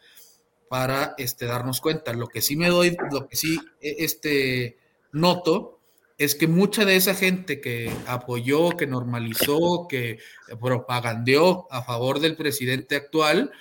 para 0.71 1.15
este, 1.19 1.45
darnos 1.45 1.83
cuenta. 1.83 2.15
Lo 2.15 2.29
que 2.29 2.41
sí 2.41 2.57
me 2.57 2.69
doy, 2.69 2.97
lo 3.13 3.29
que 3.29 3.37
sí 3.37 3.61
e, 3.83 3.97
este, 3.99 4.79
noto 5.13 5.78
es 6.19 6.35
que 6.35 6.49
mucha 6.49 6.85
de 6.85 6.97
esa 6.97 7.15
gente 7.15 7.61
que 7.61 7.91
apoyó, 8.07 8.71
que 8.77 8.89
normalizó, 8.89 9.87
que 9.89 10.19
propagandeó 10.61 11.69
a 11.71 11.83
favor 11.83 12.19
del 12.19 12.37
presidente 12.37 12.97
actual, 12.97 13.53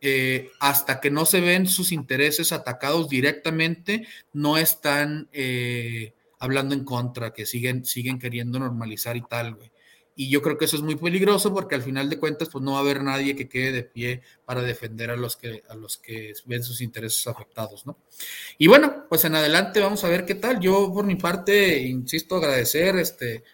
eh, 0.00 0.50
hasta 0.58 1.00
que 1.00 1.10
no 1.10 1.26
se 1.26 1.40
ven 1.40 1.66
sus 1.66 1.92
intereses 1.92 2.52
atacados 2.52 3.10
directamente, 3.10 4.06
no 4.32 4.56
están 4.56 5.28
eh, 5.32 6.14
hablando 6.38 6.74
en 6.74 6.84
contra, 6.84 7.34
que 7.34 7.44
siguen, 7.44 7.84
siguen 7.84 8.18
queriendo 8.18 8.58
normalizar 8.58 9.16
y 9.16 9.22
tal, 9.22 9.54
güey. 9.56 9.70
Y 10.20 10.30
yo 10.30 10.42
creo 10.42 10.58
que 10.58 10.64
eso 10.64 10.74
es 10.74 10.82
muy 10.82 10.96
peligroso 10.96 11.54
porque 11.54 11.76
al 11.76 11.82
final 11.82 12.10
de 12.10 12.18
cuentas, 12.18 12.48
pues 12.50 12.64
no 12.64 12.72
va 12.72 12.78
a 12.78 12.80
haber 12.80 13.04
nadie 13.04 13.36
que 13.36 13.48
quede 13.48 13.70
de 13.70 13.84
pie 13.84 14.22
para 14.44 14.62
defender 14.62 15.12
a 15.12 15.16
los 15.16 15.36
que, 15.36 15.62
a 15.68 15.76
los 15.76 15.96
que 15.96 16.32
ven 16.44 16.64
sus 16.64 16.80
intereses 16.80 17.24
afectados, 17.28 17.86
¿no? 17.86 17.96
Y 18.58 18.66
bueno, 18.66 19.06
pues 19.08 19.24
en 19.26 19.36
adelante 19.36 19.78
vamos 19.78 20.02
a 20.02 20.08
ver 20.08 20.26
qué 20.26 20.34
tal. 20.34 20.58
Yo 20.58 20.92
por 20.92 21.06
mi 21.06 21.14
parte, 21.14 21.78
insisto, 21.78 22.34
agradecer, 22.34 22.96
este, 22.96 23.44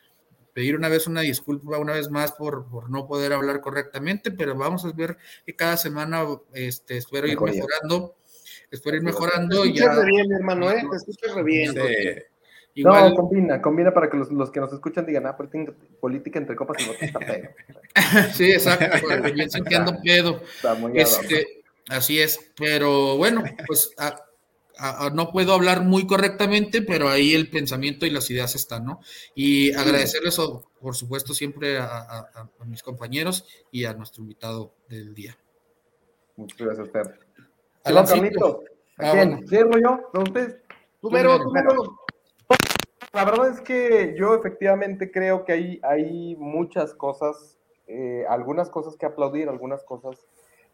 pedir 0.55 0.75
una 0.75 0.89
vez 0.89 1.07
una 1.07 1.21
disculpa 1.21 1.77
una 1.77 1.93
vez 1.93 2.09
más 2.09 2.33
por, 2.33 2.67
por 2.71 2.89
no 2.89 3.07
poder 3.07 3.35
hablar 3.35 3.61
correctamente, 3.61 4.31
pero 4.31 4.55
vamos 4.55 4.87
a 4.87 4.93
ver 4.93 5.19
que 5.45 5.55
cada 5.55 5.77
semana, 5.77 6.25
este, 6.55 6.97
espero 6.97 7.27
ir 7.27 7.39
mejorando, 7.39 8.17
espero 8.71 8.97
ir 8.97 9.03
mejorando. 9.03 9.65
Te 9.65 9.73
ya... 9.75 10.01
bien, 10.01 10.33
hermano, 10.33 10.71
¿eh? 10.71 10.83
Te 10.91 10.97
escuchas 10.97 11.35
re 11.35 11.43
bien. 11.43 11.75
No, 12.77 13.15
combina, 13.15 13.63
combina 13.63 13.95
para 13.95 14.11
que 14.11 14.17
los, 14.17 14.33
los, 14.33 14.51
que 14.51 14.59
nos 14.59 14.73
escuchan 14.73 15.07
digan, 15.07 15.27
ah, 15.27 15.37
política 16.01 16.39
entre 16.39 16.57
copas 16.57 16.83
y 16.83 16.87
botas 16.87 17.03
está 17.03 17.21
pedo. 17.21 17.49
sí, 18.35 18.51
exacto, 18.51 19.07
piensan 19.33 19.65
que 19.65 19.77
ando 19.77 19.97
pedo. 20.03 20.41
Está 20.57 20.75
muy 20.75 20.99
este, 20.99 21.63
así 21.89 22.19
es, 22.19 22.53
pero 22.57 23.17
bueno, 23.17 23.45
pues 23.67 23.95
no 25.13 25.31
puedo 25.31 25.53
hablar 25.53 25.83
muy 25.83 26.07
correctamente, 26.07 26.83
pero 26.83 27.09
ahí 27.09 27.33
el 27.35 27.49
pensamiento 27.49 28.07
y 28.07 28.11
las 28.11 28.29
ideas 28.31 28.57
están, 28.57 28.85
¿no? 28.85 29.01
Y 29.37 29.73
agradecerles, 29.73 30.37
por 30.81 30.97
supuesto, 30.97 31.33
siempre 31.33 31.79
a, 31.79 32.49
mis 32.67 32.83
compañeros 32.83 33.47
y 33.71 33.85
a 33.85 33.95
nuestro 33.95 34.23
invitado 34.23 34.75
del 34.89 35.15
día. 35.15 35.37
Muchas 36.37 36.59
gracias, 36.59 36.91
Fer. 36.91 37.21
Hola, 37.85 38.05
Carlito. 38.05 38.65
¿A 38.99 39.11
ah, 39.11 39.13
quién? 39.13 39.47
¿Cierro 39.47 39.79
yo? 39.79 40.11
¿Con 40.13 40.23
ustedes? 40.23 40.57
Número, 41.03 41.39
número. 41.39 42.04
La 43.15 43.25
verdad 43.25 43.49
es 43.49 43.61
que 43.61 44.17
yo 44.19 44.35
efectivamente 44.35 45.13
creo 45.13 45.45
que 45.45 45.53
hay, 45.53 45.81
hay 45.85 46.35
muchas 46.37 46.95
cosas, 46.95 47.61
eh, 47.87 48.25
algunas 48.29 48.71
cosas 48.71 48.97
que 48.97 49.07
aplaudir, 49.07 49.49
algunas 49.49 49.85
cosas 49.85 50.27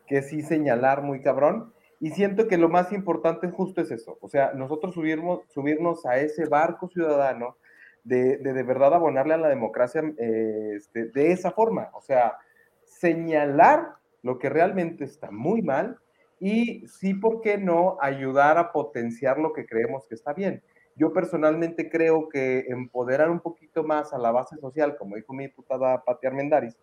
que 0.07 0.23
sí 0.23 0.41
señalar 0.41 1.03
muy 1.03 1.21
cabrón. 1.21 1.75
Y 2.01 2.13
siento 2.13 2.49
que 2.49 2.57
lo 2.57 2.71
más 2.71 2.93
importante 2.93 3.51
justo 3.51 3.83
es 3.83 3.91
eso, 3.91 4.17
o 4.23 4.29
sea, 4.29 4.55
nosotros 4.55 4.95
subirnos, 4.95 5.41
subirnos 5.49 6.07
a 6.07 6.17
ese 6.17 6.47
barco 6.47 6.89
ciudadano 6.89 7.59
de 8.05 8.39
de, 8.39 8.63
verdad 8.63 8.95
abonarle 8.95 9.35
a 9.35 9.37
la 9.37 9.49
democracia 9.49 10.03
eh, 10.17 10.73
este, 10.77 11.11
de 11.11 11.33
esa 11.33 11.51
forma, 11.51 11.91
o 11.93 12.01
sea, 12.01 12.39
señalar 12.85 13.97
lo 14.23 14.39
que 14.39 14.49
realmente 14.49 15.05
está 15.05 15.31
muy 15.31 15.61
mal 15.61 15.99
y 16.41 16.87
sí, 16.89 17.13
¿por 17.13 17.43
qué 17.43 17.59
no 17.59 17.99
ayudar 18.01 18.57
a 18.57 18.73
potenciar 18.73 19.39
lo 19.39 19.53
que 19.53 19.67
creemos 19.67 20.07
que 20.09 20.15
está 20.15 20.33
bien? 20.33 20.63
Yo 21.01 21.15
personalmente 21.15 21.89
creo 21.89 22.29
que 22.29 22.67
empoderar 22.69 23.31
un 23.31 23.41
poquito 23.41 23.83
más 23.83 24.13
a 24.13 24.19
la 24.19 24.33
base 24.33 24.59
social, 24.59 24.99
como 24.99 25.17
dijo 25.17 25.33
mi 25.33 25.45
diputada 25.45 26.05
Pati 26.05 26.27
Armendaris, 26.27 26.77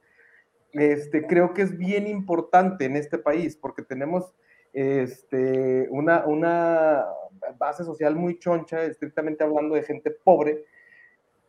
este, 0.72 1.28
creo 1.28 1.54
que 1.54 1.62
es 1.62 1.78
bien 1.78 2.08
importante 2.08 2.86
en 2.86 2.96
este 2.96 3.20
país 3.20 3.56
porque 3.56 3.84
tenemos 3.84 4.34
este, 4.74 5.88
una, 5.92 6.26
una 6.26 7.06
base 7.60 7.84
social 7.84 8.16
muy 8.16 8.40
choncha, 8.40 8.86
estrictamente 8.86 9.44
hablando 9.44 9.76
de 9.76 9.84
gente 9.84 10.10
pobre, 10.10 10.66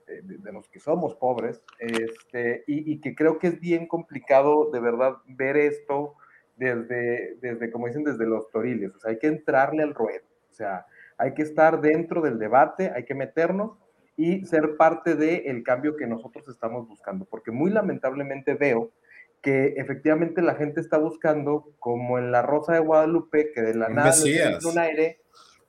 de, 0.06 0.52
los 0.52 0.68
que 0.68 0.78
somos 0.78 1.14
pobres, 1.14 1.62
este, 1.78 2.64
y, 2.66 2.92
y, 2.92 3.00
que 3.00 3.14
creo 3.14 3.38
que 3.38 3.46
es 3.46 3.60
bien 3.60 3.86
complicado 3.86 4.70
de 4.70 4.80
verdad 4.80 5.16
ver 5.26 5.56
esto 5.56 6.16
desde, 6.56 7.36
desde, 7.40 7.70
como 7.70 7.86
dicen, 7.86 8.04
desde 8.04 8.26
los 8.26 8.50
toriles, 8.50 8.94
o 8.94 8.98
sea, 8.98 9.10
hay 9.12 9.18
que 9.18 9.26
entrarle 9.26 9.82
al 9.82 9.94
ruedo, 9.94 10.24
o 10.50 10.52
sea, 10.52 10.86
hay 11.18 11.34
que 11.34 11.42
estar 11.42 11.80
dentro 11.80 12.22
del 12.22 12.38
debate, 12.38 12.92
hay 12.94 13.04
que 13.04 13.14
meternos 13.14 13.76
y 14.16 14.46
ser 14.46 14.76
parte 14.76 15.14
del 15.14 15.62
cambio 15.62 15.96
que 15.96 16.06
nosotros 16.06 16.48
estamos 16.48 16.88
buscando, 16.88 17.24
porque 17.24 17.50
muy 17.50 17.70
lamentablemente 17.70 18.54
veo 18.54 18.90
que 19.42 19.74
efectivamente 19.76 20.42
la 20.42 20.54
gente 20.54 20.80
está 20.80 20.98
buscando, 20.98 21.72
como 21.78 22.18
en 22.18 22.32
la 22.32 22.42
Rosa 22.42 22.72
de 22.72 22.80
Guadalupe, 22.80 23.52
que 23.52 23.62
de 23.62 23.74
la 23.74 23.88
nada 23.88 24.10
les 24.10 24.24
entra 24.24 24.70
un 24.70 24.78
aire, 24.78 25.20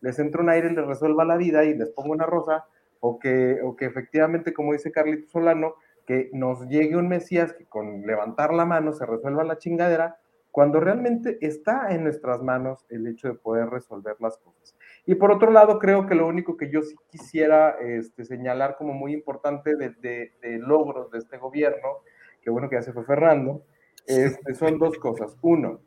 les 0.01 0.17
entra 0.17 0.41
un 0.41 0.49
aire 0.49 0.71
y 0.71 0.75
les 0.75 0.85
resuelva 0.85 1.25
la 1.25 1.37
vida 1.37 1.63
y 1.65 1.75
les 1.75 1.89
pongo 1.89 2.11
una 2.11 2.25
rosa, 2.25 2.65
o 2.99 3.19
que, 3.19 3.59
o 3.63 3.75
que 3.75 3.85
efectivamente, 3.85 4.53
como 4.53 4.73
dice 4.73 4.91
Carlito 4.91 5.29
Solano, 5.29 5.75
que 6.07 6.31
nos 6.33 6.67
llegue 6.67 6.97
un 6.97 7.07
Mesías 7.07 7.53
que 7.53 7.65
con 7.65 8.01
levantar 8.01 8.53
la 8.53 8.65
mano 8.65 8.93
se 8.93 9.05
resuelva 9.05 9.43
la 9.43 9.59
chingadera, 9.59 10.17
cuando 10.51 10.79
realmente 10.79 11.37
está 11.41 11.93
en 11.93 12.03
nuestras 12.03 12.41
manos 12.41 12.85
el 12.89 13.05
hecho 13.05 13.27
de 13.27 13.35
poder 13.35 13.69
resolver 13.69 14.15
las 14.19 14.37
cosas. 14.37 14.75
Y 15.09 15.15
por 15.15 15.31
otro 15.31 15.49
lado, 15.49 15.79
creo 15.79 16.05
que 16.05 16.13
lo 16.13 16.27
único 16.27 16.55
que 16.55 16.69
yo 16.69 16.83
sí 16.83 16.95
quisiera 17.09 17.71
este, 17.79 18.25
señalar 18.25 18.75
como 18.77 18.93
muy 18.93 19.11
importante 19.11 19.75
de, 19.75 19.89
de, 19.89 20.59
logros 20.59 21.09
de 21.09 21.17
este 21.17 21.39
gobierno, 21.39 22.03
que 22.43 22.51
bueno 22.51 22.69
que 22.69 22.75
ya 22.75 22.83
se 22.83 22.93
fue 22.93 23.03
Fernando, 23.05 23.63
este, 24.05 24.53
son 24.53 24.77
dos 24.77 24.99
cosas. 24.99 25.35
Uno, 25.41 25.79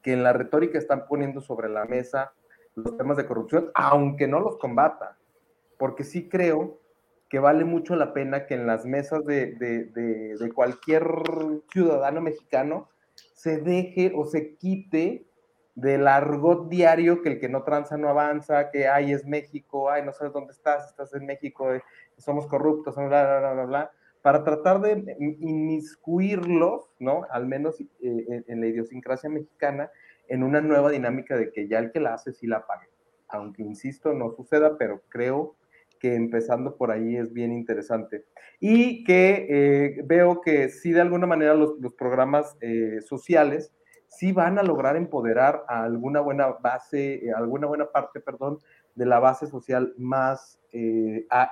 que 0.00 0.14
en 0.14 0.22
la 0.22 0.32
retórica 0.32 0.78
están 0.78 1.04
poniendo 1.06 1.42
sobre 1.42 1.68
la 1.68 1.84
mesa 1.84 2.32
los 2.76 2.96
temas 2.96 3.18
de 3.18 3.26
corrupción, 3.26 3.70
aunque 3.74 4.26
no 4.26 4.40
los 4.40 4.56
combata, 4.56 5.18
porque 5.76 6.02
sí 6.02 6.30
creo 6.30 6.78
que 7.28 7.40
vale 7.40 7.66
mucho 7.66 7.94
la 7.94 8.14
pena 8.14 8.46
que 8.46 8.54
en 8.54 8.66
las 8.66 8.86
mesas 8.86 9.22
de, 9.26 9.52
de, 9.56 9.84
de 9.84 10.52
cualquier 10.54 11.04
ciudadano 11.70 12.22
mexicano 12.22 12.88
se 13.34 13.58
deje 13.58 14.12
o 14.16 14.24
se 14.24 14.54
quite 14.54 15.26
del 15.74 16.06
argot 16.08 16.68
diario 16.68 17.22
que 17.22 17.30
el 17.30 17.40
que 17.40 17.48
no 17.48 17.62
tranza 17.62 17.96
no 17.96 18.08
avanza, 18.08 18.70
que 18.70 18.88
ay 18.88 19.12
es 19.12 19.24
México, 19.24 19.90
ay 19.90 20.04
no 20.04 20.12
sabes 20.12 20.32
dónde 20.32 20.52
estás, 20.52 20.88
estás 20.88 21.14
en 21.14 21.26
México, 21.26 21.72
eh, 21.72 21.82
somos 22.18 22.46
corruptos, 22.46 22.96
bla, 22.96 23.06
bla, 23.06 23.38
bla, 23.38 23.52
bla, 23.52 23.64
bla, 23.64 23.90
para 24.22 24.44
tratar 24.44 24.80
de 24.80 25.16
inmiscuirlos, 25.18 26.90
¿no? 26.98 27.26
Al 27.30 27.46
menos 27.46 27.80
eh, 27.80 28.44
en, 28.46 28.60
la 28.60 28.66
idiosincrasia 28.66 29.30
mexicana, 29.30 29.90
en 30.28 30.42
una 30.42 30.60
nueva 30.60 30.90
dinámica 30.90 31.36
de 31.36 31.50
que 31.50 31.68
ya 31.68 31.78
el 31.78 31.90
que 31.90 32.00
la 32.00 32.14
hace 32.14 32.32
sí 32.32 32.46
la 32.46 32.66
pague. 32.66 32.88
Aunque, 33.28 33.62
insisto, 33.62 34.12
no 34.12 34.32
suceda, 34.32 34.76
pero 34.76 35.02
creo 35.08 35.56
que 35.98 36.14
empezando 36.14 36.76
por 36.76 36.90
ahí 36.90 37.16
es 37.16 37.32
bien 37.32 37.52
interesante. 37.52 38.24
Y 38.58 39.04
que 39.04 39.46
eh, 39.48 40.02
veo 40.04 40.40
que 40.40 40.68
sí, 40.68 40.92
de 40.92 41.00
alguna 41.00 41.26
manera, 41.26 41.54
los, 41.54 41.74
programas 41.94 42.56
eh, 42.60 43.00
sociales 43.02 43.72
sí 44.10 44.32
van 44.32 44.58
a 44.58 44.62
lograr 44.62 44.96
empoderar 44.96 45.64
a 45.68 45.84
alguna 45.84 46.20
buena 46.20 46.48
base, 46.48 47.24
eh, 47.24 47.32
alguna 47.32 47.66
buena 47.66 47.86
parte, 47.90 48.20
perdón, 48.20 48.58
de 48.94 49.06
la 49.06 49.20
base 49.20 49.46
social 49.46 49.94
más 49.96 50.58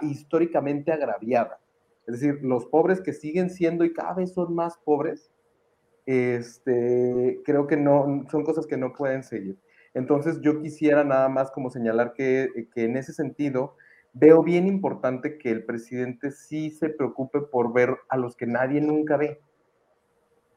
históricamente 0.01 0.93
agraviada. 0.93 1.59
Es 2.07 2.21
decir, 2.21 2.41
los 2.43 2.67
pobres 2.67 3.01
que 3.01 3.13
siguen 3.13 3.51
siendo 3.51 3.85
y 3.85 3.93
cada 3.93 4.15
vez 4.15 4.33
son 4.33 4.55
más 4.55 4.79
pobres, 4.79 5.31
este, 6.07 7.41
creo 7.45 7.67
que 7.67 7.77
no, 7.77 8.25
son 8.31 8.45
cosas 8.45 8.67
que 8.67 8.77
no 8.77 8.93
pueden 8.93 9.23
seguir. 9.23 9.59
Entonces 9.95 10.41
yo 10.41 10.61
quisiera 10.61 11.05
nada 11.05 11.29
más 11.29 11.51
como 11.51 11.71
señalar 11.71 12.15
que, 12.15 12.69
que 12.75 12.85
en 12.85 12.97
ese 12.97 13.13
sentido, 13.13 13.77
veo 14.15 14.43
bien 14.43 14.67
importante 14.67 15.39
que 15.39 15.51
el 15.51 15.65
presidente 15.65 16.31
sí 16.31 16.71
se 16.71 16.89
preocupe 16.89 17.41
por 17.41 17.73
ver 17.73 17.97
a 18.09 18.17
los 18.17 18.37
que 18.37 18.47
nadie 18.47 18.81
nunca 18.81 19.17
ve 19.17 19.41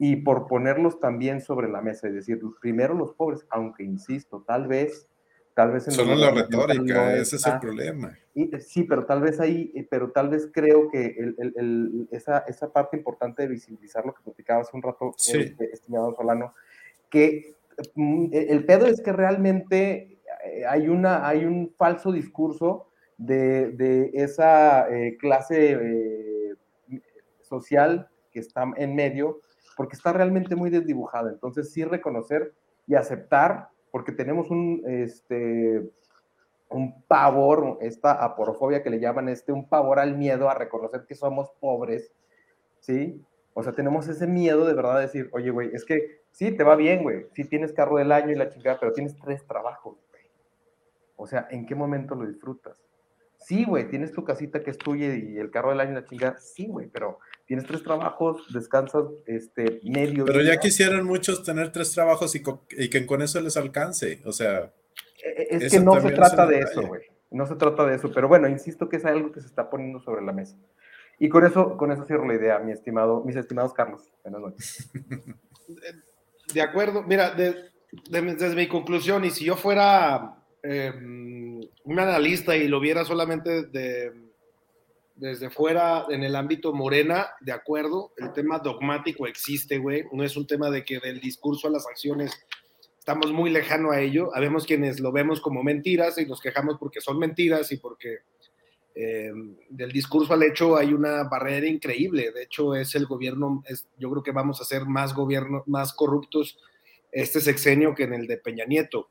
y 0.03 0.15
por 0.15 0.48
ponerlos 0.48 0.99
también 0.99 1.41
sobre 1.41 1.69
la 1.69 1.80
mesa, 1.80 2.07
es 2.07 2.15
decir, 2.15 2.41
primero 2.60 2.95
los 2.95 3.14
pobres, 3.14 3.45
aunque 3.52 3.84
insisto, 3.84 4.44
tal 4.48 4.68
vez, 4.68 5.07
tal 5.53 5.72
vez 5.72 5.88
en 5.88 5.94
solo 5.94 6.15
la 6.15 6.32
retórica, 6.32 7.15
ese 7.15 7.36
es 7.36 7.45
el 7.45 7.60
problema. 7.60 8.18
Y, 8.34 8.56
eh, 8.56 8.60
sí, 8.61 8.84
pero 8.84 9.06
tal 9.06 9.22
vez 9.22 9.40
ahí, 9.40 9.72
eh, 9.76 9.86
pero 9.88 10.10
tal 10.10 10.30
vez 10.30 10.49
creo 10.52 10.90
que 10.90 11.06
el, 11.06 11.36
el, 11.38 12.07
esa, 12.10 12.40
esa, 12.48 12.73
parte 12.73 12.98
importante 12.98 13.44
de 13.44 13.49
visibilizar 13.49 14.03
lo 14.03 14.15
que 14.15 14.23
platicaba 14.23 14.61
hace 14.61 14.76
un 14.76 14.82
rato, 14.82 15.14
sí. 15.18 15.38
Eh, 15.38 15.56
estimado 15.72 16.15
Solano, 16.15 16.56
que 17.07 17.53
mm, 17.94 18.30
el 18.32 18.65
pedo 18.65 18.88
es 18.88 19.02
que 19.02 19.14
realmente 19.14 20.18
hay, 20.68 20.90
una, 20.90 21.28
hay 21.28 21.45
un 21.45 21.72
falso 21.78 22.11
discurso 22.11 22.88
de, 23.26 24.10
esa 24.14 24.90
eh, 24.90 25.15
clase 25.18 25.78
eh, 25.80 26.56
social 27.41 28.10
que 28.32 28.40
está 28.40 28.65
en 28.78 28.95
medio, 28.95 29.41
porque 29.81 29.95
está 29.95 30.13
realmente 30.13 30.55
muy 30.55 30.69
desdibujada. 30.69 31.31
Entonces, 31.31 31.71
sí 31.73 31.83
reconocer 31.83 32.53
y 32.85 32.93
aceptar, 32.93 33.69
porque 33.89 34.11
tenemos 34.11 34.51
un, 34.51 34.83
este, 34.85 35.89
un 36.69 37.01
pavor, 37.07 37.79
esta 37.81 38.23
aporofobia 38.23 38.83
que 38.83 38.91
le 38.91 38.99
llaman, 38.99 39.27
este, 39.27 39.51
un 39.51 39.67
pavor 39.67 39.97
al 39.97 40.15
miedo 40.15 40.51
a 40.51 40.53
reconocer 40.53 41.05
que 41.07 41.15
somos 41.15 41.49
pobres, 41.59 42.13
¿sí? 42.79 43.25
O 43.55 43.63
sea, 43.63 43.73
tenemos 43.73 44.07
ese 44.07 44.27
miedo 44.27 44.67
de 44.67 44.75
verdad 44.75 44.97
de 44.97 45.01
decir, 45.01 45.31
oye, 45.33 45.49
güey, 45.49 45.71
es 45.73 45.83
que 45.83 46.21
sí, 46.29 46.55
te 46.55 46.63
va 46.63 46.75
bien, 46.75 47.01
güey, 47.01 47.25
sí 47.33 47.45
tienes 47.45 47.73
carro 47.73 47.97
del 47.97 48.11
año 48.11 48.29
y 48.29 48.35
la 48.35 48.49
chingada, 48.49 48.79
pero 48.79 48.93
tienes 48.93 49.17
tres 49.17 49.47
trabajos, 49.47 49.97
güey. 50.11 50.23
O 51.15 51.25
sea, 51.25 51.47
¿en 51.49 51.65
qué 51.65 51.73
momento 51.73 52.13
lo 52.13 52.27
disfrutas? 52.27 52.79
Sí, 53.37 53.65
güey, 53.65 53.89
tienes 53.89 54.11
tu 54.11 54.23
casita 54.23 54.61
que 54.61 54.69
es 54.69 54.77
tuya 54.77 55.15
y 55.15 55.39
el 55.39 55.49
carro 55.49 55.71
del 55.71 55.79
año 55.79 55.93
la 55.93 56.05
chingada. 56.05 56.37
Sí, 56.37 56.67
güey, 56.67 56.85
pero 56.85 57.17
tienes 57.52 57.68
tres 57.68 57.84
trabajos, 57.84 58.45
descansas 58.53 59.03
este, 59.26 59.82
medio. 59.84 60.23
Pero 60.23 60.41
ya 60.41 60.56
quisieran 60.57 61.03
muchos 61.03 61.44
tener 61.44 61.69
tres 61.73 61.91
trabajos 61.91 62.34
y, 62.34 62.41
y, 62.78 62.90
que 62.90 63.06
con 63.06 63.22
eso 63.22 63.41
les 63.41 63.57
alcance. 63.57 64.22
O 64.23 64.32
sea. 64.32 64.72
E, 65.22 65.41
e, 65.49 65.65
es 65.65 65.73
que 65.73 65.82
no 65.82 65.99
se 65.99 66.11
trata 66.11 66.48
de 66.48 66.60
eso, 66.60 66.88
güey. 66.88 67.02
No 67.30 67.45
se 67.45 67.56
trata 67.56 67.86
de 67.86 67.95
eso. 67.95 68.10
Pero 68.14 68.30
bueno, 68.30 68.48
insisto 68.48 68.88
que 68.88 68.95
es 68.95 69.03
algo 69.03 69.34
que 69.34 69.41
se 69.41 69.48
está 69.48 69.69
poniendo 69.69 69.99
sobre 69.99 70.22
la 70.22 70.32
mesa. 70.32 70.56
Y 71.19 71.28
con 71.28 71.45
eso, 71.45 71.76
con 71.76 71.91
eso 71.91 72.06
cierro 72.06 72.26
la 72.26 72.36
idea, 72.36 72.57
mi 72.60 72.72
estimado, 72.72 73.22
mis 73.26 73.36
estimados 73.36 73.73
Carlos. 73.73 74.10
Buenas 74.23 74.40
noches. 74.40 74.90
De 76.53 76.61
acuerdo. 76.61 77.03
Mira, 77.03 77.32
desde 77.32 78.56
mi 78.56 78.69
conclusión, 78.69 79.26
y 79.26 79.30
si 79.30 79.44
yo 79.44 79.57
fuera. 79.57 80.38
Eh, 80.64 80.94
un 81.84 81.99
analista 81.99 82.56
y 82.56 82.68
lo 82.68 82.80
viera 82.80 83.03
solamente 83.03 83.64
de, 83.64 84.11
desde 85.15 85.49
fuera 85.49 86.05
en 86.09 86.23
el 86.23 86.35
ámbito 86.35 86.73
morena, 86.73 87.31
de 87.41 87.51
acuerdo, 87.51 88.13
el 88.17 88.33
tema 88.33 88.59
dogmático 88.59 89.27
existe, 89.27 89.77
güey, 89.77 90.05
no 90.11 90.23
es 90.23 90.35
un 90.38 90.47
tema 90.47 90.69
de 90.69 90.83
que 90.83 90.99
del 90.99 91.19
discurso 91.19 91.67
a 91.67 91.71
las 91.71 91.85
acciones 91.88 92.31
estamos 92.97 93.31
muy 93.31 93.49
lejano 93.49 93.91
a 93.91 93.99
ello, 93.99 94.29
habemos 94.35 94.65
quienes 94.65 94.99
lo 94.99 95.11
vemos 95.11 95.41
como 95.41 95.63
mentiras 95.63 96.17
y 96.17 96.25
nos 96.25 96.39
quejamos 96.39 96.77
porque 96.79 97.01
son 97.01 97.17
mentiras 97.19 97.71
y 97.71 97.77
porque 97.77 98.19
eh, 98.93 99.31
del 99.69 99.91
discurso 99.91 100.33
al 100.33 100.43
hecho 100.43 100.77
hay 100.77 100.93
una 100.93 101.23
barrera 101.23 101.67
increíble, 101.67 102.31
de 102.31 102.43
hecho 102.43 102.75
es 102.75 102.93
el 102.95 103.05
gobierno, 103.05 103.63
es, 103.67 103.88
yo 103.97 104.09
creo 104.11 104.23
que 104.23 104.31
vamos 104.31 104.61
a 104.61 104.65
ser 104.65 104.85
más 104.85 105.15
gobierno, 105.15 105.63
más 105.65 105.93
corruptos 105.93 106.59
este 107.11 107.41
sexenio 107.41 107.93
que 107.95 108.03
en 108.03 108.13
el 108.13 108.27
de 108.27 108.38
Peña 108.38 108.65
Nieto 108.65 109.09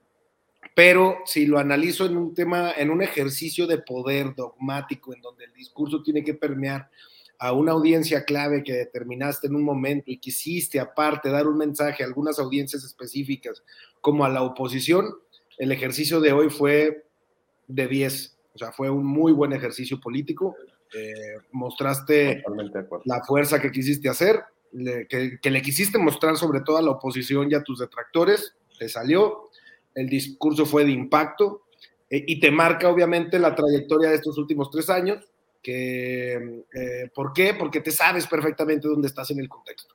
pero 0.74 1.19
si 1.24 1.47
lo 1.47 1.59
analizo 1.59 2.07
en 2.07 2.16
un 2.16 2.35
tema, 2.35 2.73
en 2.77 2.91
un 2.91 3.03
ejercicio 3.03 3.66
de 3.66 3.78
poder 3.78 4.35
dogmático, 4.35 5.15
en 5.15 5.20
donde 5.20 5.45
el 5.45 5.53
discurso 5.53 6.03
tiene 6.03 6.24
que 6.24 6.35
permear 6.35 6.89
a 7.39 7.53
una 7.53 7.73
audiencia 7.73 8.24
clave 8.24 8.62
que 8.62 8.74
determinaste 8.74 9.47
en 9.47 9.55
un 9.55 9.65
momento 9.65 10.11
y 10.11 10.19
quisiste 10.19 10.78
aparte 10.78 11.31
dar 11.31 11.47
un 11.47 11.57
mensaje 11.57 12.03
a 12.03 12.07
algunas 12.07 12.39
audiencias 12.39 12.85
específicas 12.85 13.62
como 14.01 14.24
a 14.24 14.28
la 14.28 14.43
oposición, 14.43 15.15
el 15.59 15.73
ejercicio 15.73 16.20
de 16.20 16.32
hoy 16.32 16.51
fue 16.51 17.07
de 17.66 17.87
10, 17.87 18.39
o 18.55 18.59
sea, 18.59 18.73
fue 18.73 18.91
un 18.91 19.05
muy 19.05 19.32
buen 19.32 19.53
ejercicio 19.53 20.01
político, 20.01 20.57
eh, 20.95 21.37
mostraste 21.53 22.43
la 23.05 23.23
fuerza 23.24 23.61
que 23.61 23.70
quisiste 23.70 24.09
hacer, 24.09 24.41
que, 25.09 25.39
le 25.43 25.62
quisiste 25.62 25.99
mostrar 25.99 26.37
sobre 26.37 26.61
todo 26.61 26.78
a 26.78 26.82
la 26.82 26.91
oposición 26.91 27.51
y 27.51 27.55
a 27.55 27.62
tus 27.62 27.78
detractores, 27.78 28.55
te 28.78 28.89
salió, 28.89 29.49
el 29.95 30.09
discurso 30.09 30.67
fue 30.67 30.85
de 30.85 30.93
impacto 30.93 31.65
eh, 32.09 32.25
y 32.27 32.41
te 32.41 32.51
marca 32.51 32.89
obviamente 32.89 33.39
la 33.39 33.55
trayectoria 33.55 34.11
de 34.11 34.17
estos 34.17 34.37
últimos 34.39 34.71
tres 34.71 34.91
años, 34.91 35.25
que, 35.62 36.65
eh, 36.75 37.11
¿por 37.15 37.33
qué? 37.33 37.55
Porque 37.55 37.81
te 37.81 37.91
sabes 37.91 38.27
perfectamente 38.27 38.89
dónde 38.89 39.09
estás 39.09 39.31
en 39.31 39.41
el 39.41 39.49
contexto. 39.49 39.95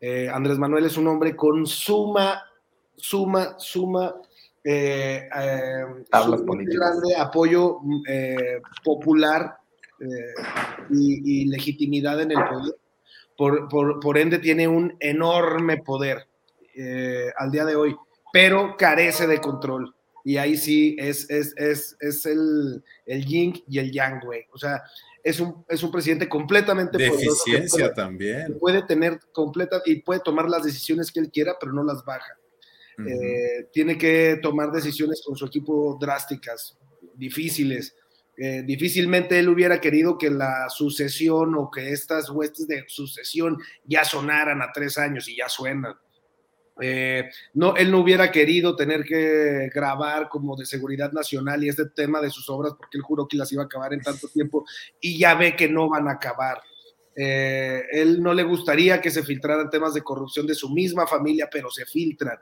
Eh, 0.00 0.28
Andrés 0.32 0.58
Manuel 0.58 0.84
es 0.84 0.96
un 0.96 1.08
hombre 1.08 1.34
con 1.34 1.66
suma, 1.66 2.42
suma, 2.96 3.58
suma, 3.58 4.14
grande 6.64 7.16
apoyo 7.16 7.80
popular 8.84 9.56
y, 10.90 11.42
y 11.42 11.46
legitimidad 11.46 12.20
en 12.20 12.32
el 12.32 12.38
poder 12.44 12.74
por, 13.38 14.18
ende 14.18 14.40
tiene 14.40 14.66
un 14.66 14.96
enorme 14.98 15.78
poder 15.78 16.26
al 17.38 17.50
día 17.50 17.64
de 17.64 17.76
hoy, 17.76 17.96
pero 18.38 18.76
carece 18.76 19.26
de 19.26 19.40
control. 19.40 19.92
Y 20.24 20.36
ahí 20.36 20.56
sí 20.56 20.94
es, 20.96 21.28
es, 21.28 22.24
el, 22.24 22.84
el 23.04 23.24
yin 23.24 23.64
y 23.66 23.80
el 23.80 23.90
yang, 23.90 24.20
güey. 24.20 24.44
O 24.52 24.58
sea, 24.58 24.80
es 25.24 25.40
un, 25.40 25.64
es 25.68 25.82
un 25.82 25.90
presidente 25.90 26.28
completamente 26.28 26.98
de 26.98 27.08
eficiencia 27.08 27.92
también. 27.92 28.56
Puede 28.60 28.82
tener 28.82 29.18
completa 29.32 29.82
y 29.84 30.02
puede 30.02 30.20
tomar 30.20 30.48
las 30.48 30.62
decisiones 30.62 31.10
que 31.10 31.18
él 31.18 31.32
quiera, 31.32 31.56
pero 31.58 31.72
no 31.72 31.82
las 31.82 32.04
baja. 32.04 32.38
Eh, 33.04 33.70
tiene 33.72 33.98
que 33.98 34.38
tomar 34.40 34.70
decisiones 34.70 35.20
con 35.26 35.34
su 35.34 35.46
equipo 35.46 35.98
drásticas, 36.00 36.78
difíciles. 37.16 37.96
Eh, 38.36 38.62
difícilmente 38.64 39.36
él 39.36 39.48
hubiera 39.48 39.80
querido 39.80 40.16
que 40.16 40.30
la 40.30 40.68
sucesión 40.68 41.56
o 41.56 41.72
que 41.72 41.90
estas 41.90 42.30
huestes 42.30 42.68
de 42.68 42.84
sucesión 42.86 43.58
ya 43.84 44.04
sonaran 44.04 44.62
a 44.62 44.70
tres 44.72 44.96
años 44.96 45.28
y 45.28 45.36
ya 45.38 45.48
suenan. 45.48 45.96
Eh, 46.80 47.28
no, 47.54 47.74
él 47.76 47.90
no 47.90 48.00
hubiera 48.00 48.30
querido 48.30 48.76
tener 48.76 49.04
que 49.04 49.70
grabar 49.74 50.28
como 50.28 50.56
de 50.56 50.64
seguridad 50.64 51.12
nacional 51.12 51.62
y 51.64 51.68
este 51.68 51.86
tema 51.86 52.20
de 52.20 52.30
sus 52.30 52.48
obras 52.48 52.74
porque 52.76 52.98
él 52.98 53.02
juró 53.02 53.26
que 53.26 53.36
las 53.36 53.52
iba 53.52 53.62
a 53.62 53.66
acabar 53.66 53.92
en 53.92 54.00
tanto 54.00 54.28
tiempo 54.28 54.64
y 55.00 55.18
ya 55.18 55.34
ve 55.34 55.56
que 55.56 55.68
no 55.68 55.88
van 55.88 56.08
a 56.08 56.12
acabar. 56.12 56.60
Eh, 57.16 57.82
él 57.90 58.22
no 58.22 58.32
le 58.32 58.44
gustaría 58.44 59.00
que 59.00 59.10
se 59.10 59.24
filtraran 59.24 59.70
temas 59.70 59.92
de 59.92 60.02
corrupción 60.02 60.46
de 60.46 60.54
su 60.54 60.70
misma 60.70 61.06
familia, 61.06 61.48
pero 61.50 61.68
se 61.70 61.84
filtran. 61.84 62.38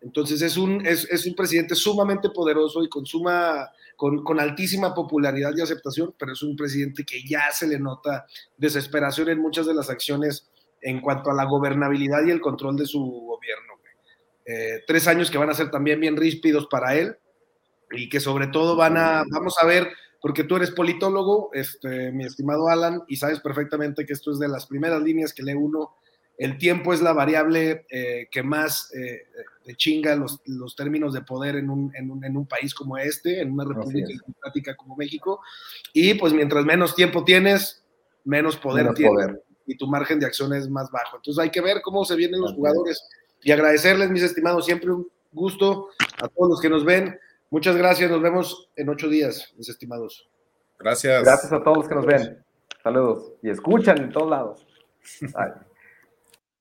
Entonces 0.00 0.40
es 0.40 0.56
un, 0.56 0.86
es, 0.86 1.26
un 1.26 1.34
presidente 1.34 1.74
sumamente 1.74 2.30
poderoso 2.30 2.82
y 2.82 2.88
con, 2.88 3.04
suma, 3.04 3.68
con, 3.96 4.40
altísima 4.40 4.94
popularidad 4.94 5.52
y 5.54 5.60
aceptación, 5.60 6.14
pero 6.18 6.32
es 6.32 6.42
un 6.42 6.56
presidente 6.56 7.04
que 7.04 7.22
ya 7.22 7.50
se 7.52 7.66
le 7.66 7.78
nota 7.78 8.24
desesperación 8.56 9.28
en 9.28 9.40
muchas 9.40 9.66
de 9.66 9.74
las 9.74 9.90
acciones 9.90 10.48
en 10.80 11.00
cuanto 11.00 11.30
a 11.30 11.34
la 11.34 11.44
gobernabilidad 11.44 12.24
y 12.24 12.30
el 12.30 12.40
control 12.40 12.76
de 12.76 12.86
su 12.86 13.00
gobierno. 13.00 13.79
Eh, 14.50 14.82
tres 14.86 15.06
años 15.06 15.30
que 15.30 15.38
van 15.38 15.50
a 15.50 15.54
ser 15.54 15.70
también 15.70 16.00
bien 16.00 16.16
ríspidos 16.16 16.66
para 16.66 16.96
él 16.96 17.16
y 17.92 18.08
que 18.08 18.18
sobre 18.18 18.48
todo 18.48 18.74
van 18.74 18.96
a, 18.96 19.22
vamos 19.30 19.56
a 19.60 19.66
ver, 19.66 19.92
porque 20.20 20.44
tú 20.44 20.56
eres 20.56 20.70
politólogo, 20.70 21.50
este, 21.52 22.10
mi 22.10 22.24
estimado 22.24 22.68
Alan, 22.68 23.02
y 23.06 23.16
sabes 23.16 23.40
perfectamente 23.40 24.04
que 24.04 24.12
esto 24.12 24.32
es 24.32 24.38
de 24.38 24.48
las 24.48 24.66
primeras 24.66 25.02
líneas 25.02 25.32
que 25.32 25.42
lee 25.42 25.54
uno 25.54 25.94
el 26.40 26.56
tiempo 26.56 26.94
es 26.94 27.02
la 27.02 27.12
variable 27.12 27.84
eh, 27.90 28.26
que 28.30 28.42
más 28.42 28.90
eh, 28.94 29.26
chinga 29.76 30.16
los, 30.16 30.40
los, 30.46 30.74
términos 30.74 31.12
de 31.12 31.20
poder 31.20 31.56
en 31.56 31.68
un, 31.68 31.94
en, 31.94 32.10
un, 32.10 32.24
en 32.24 32.34
un, 32.34 32.46
país 32.46 32.72
como 32.72 32.96
este, 32.96 33.42
en 33.42 33.52
una 33.52 33.64
república 33.66 34.08
democrática 34.08 34.74
como 34.74 34.96
México. 34.96 35.42
Y 35.92 36.14
pues 36.14 36.32
mientras 36.32 36.64
menos 36.64 36.94
tiempo 36.94 37.24
tienes, 37.24 37.84
menos 38.24 38.56
poder 38.56 38.94
tienes. 38.94 39.36
Y 39.66 39.76
tu 39.76 39.86
margen 39.86 40.18
de 40.18 40.24
acción 40.24 40.54
es 40.54 40.66
más 40.70 40.90
bajo. 40.90 41.18
Entonces 41.18 41.42
hay 41.42 41.50
que 41.50 41.60
ver 41.60 41.82
cómo 41.82 42.06
se 42.06 42.16
vienen 42.16 42.40
los 42.40 42.54
jugadores. 42.54 43.06
Y 43.42 43.52
agradecerles, 43.52 44.10
mis 44.10 44.22
estimados, 44.22 44.66
siempre 44.66 44.90
un 44.90 45.08
gusto 45.32 45.88
a 46.22 46.28
todos 46.28 46.50
los 46.50 46.60
que 46.60 46.68
nos 46.68 46.84
ven. 46.84 47.18
Muchas 47.50 47.76
gracias. 47.76 48.10
Nos 48.10 48.22
vemos 48.22 48.70
en 48.76 48.88
ocho 48.88 49.08
días, 49.08 49.52
mis 49.56 49.68
estimados. 49.68 50.28
Gracias. 50.78 51.24
Gracias 51.24 51.52
a 51.52 51.62
todos 51.62 51.78
los 51.78 51.88
que 51.88 51.94
nos 51.94 52.06
ven. 52.06 52.44
Saludos. 52.82 53.32
Y 53.42 53.50
escuchan 53.50 53.98
en 53.98 54.10
todos 54.10 54.30
lados. 54.30 54.66
Bye. 55.20 55.69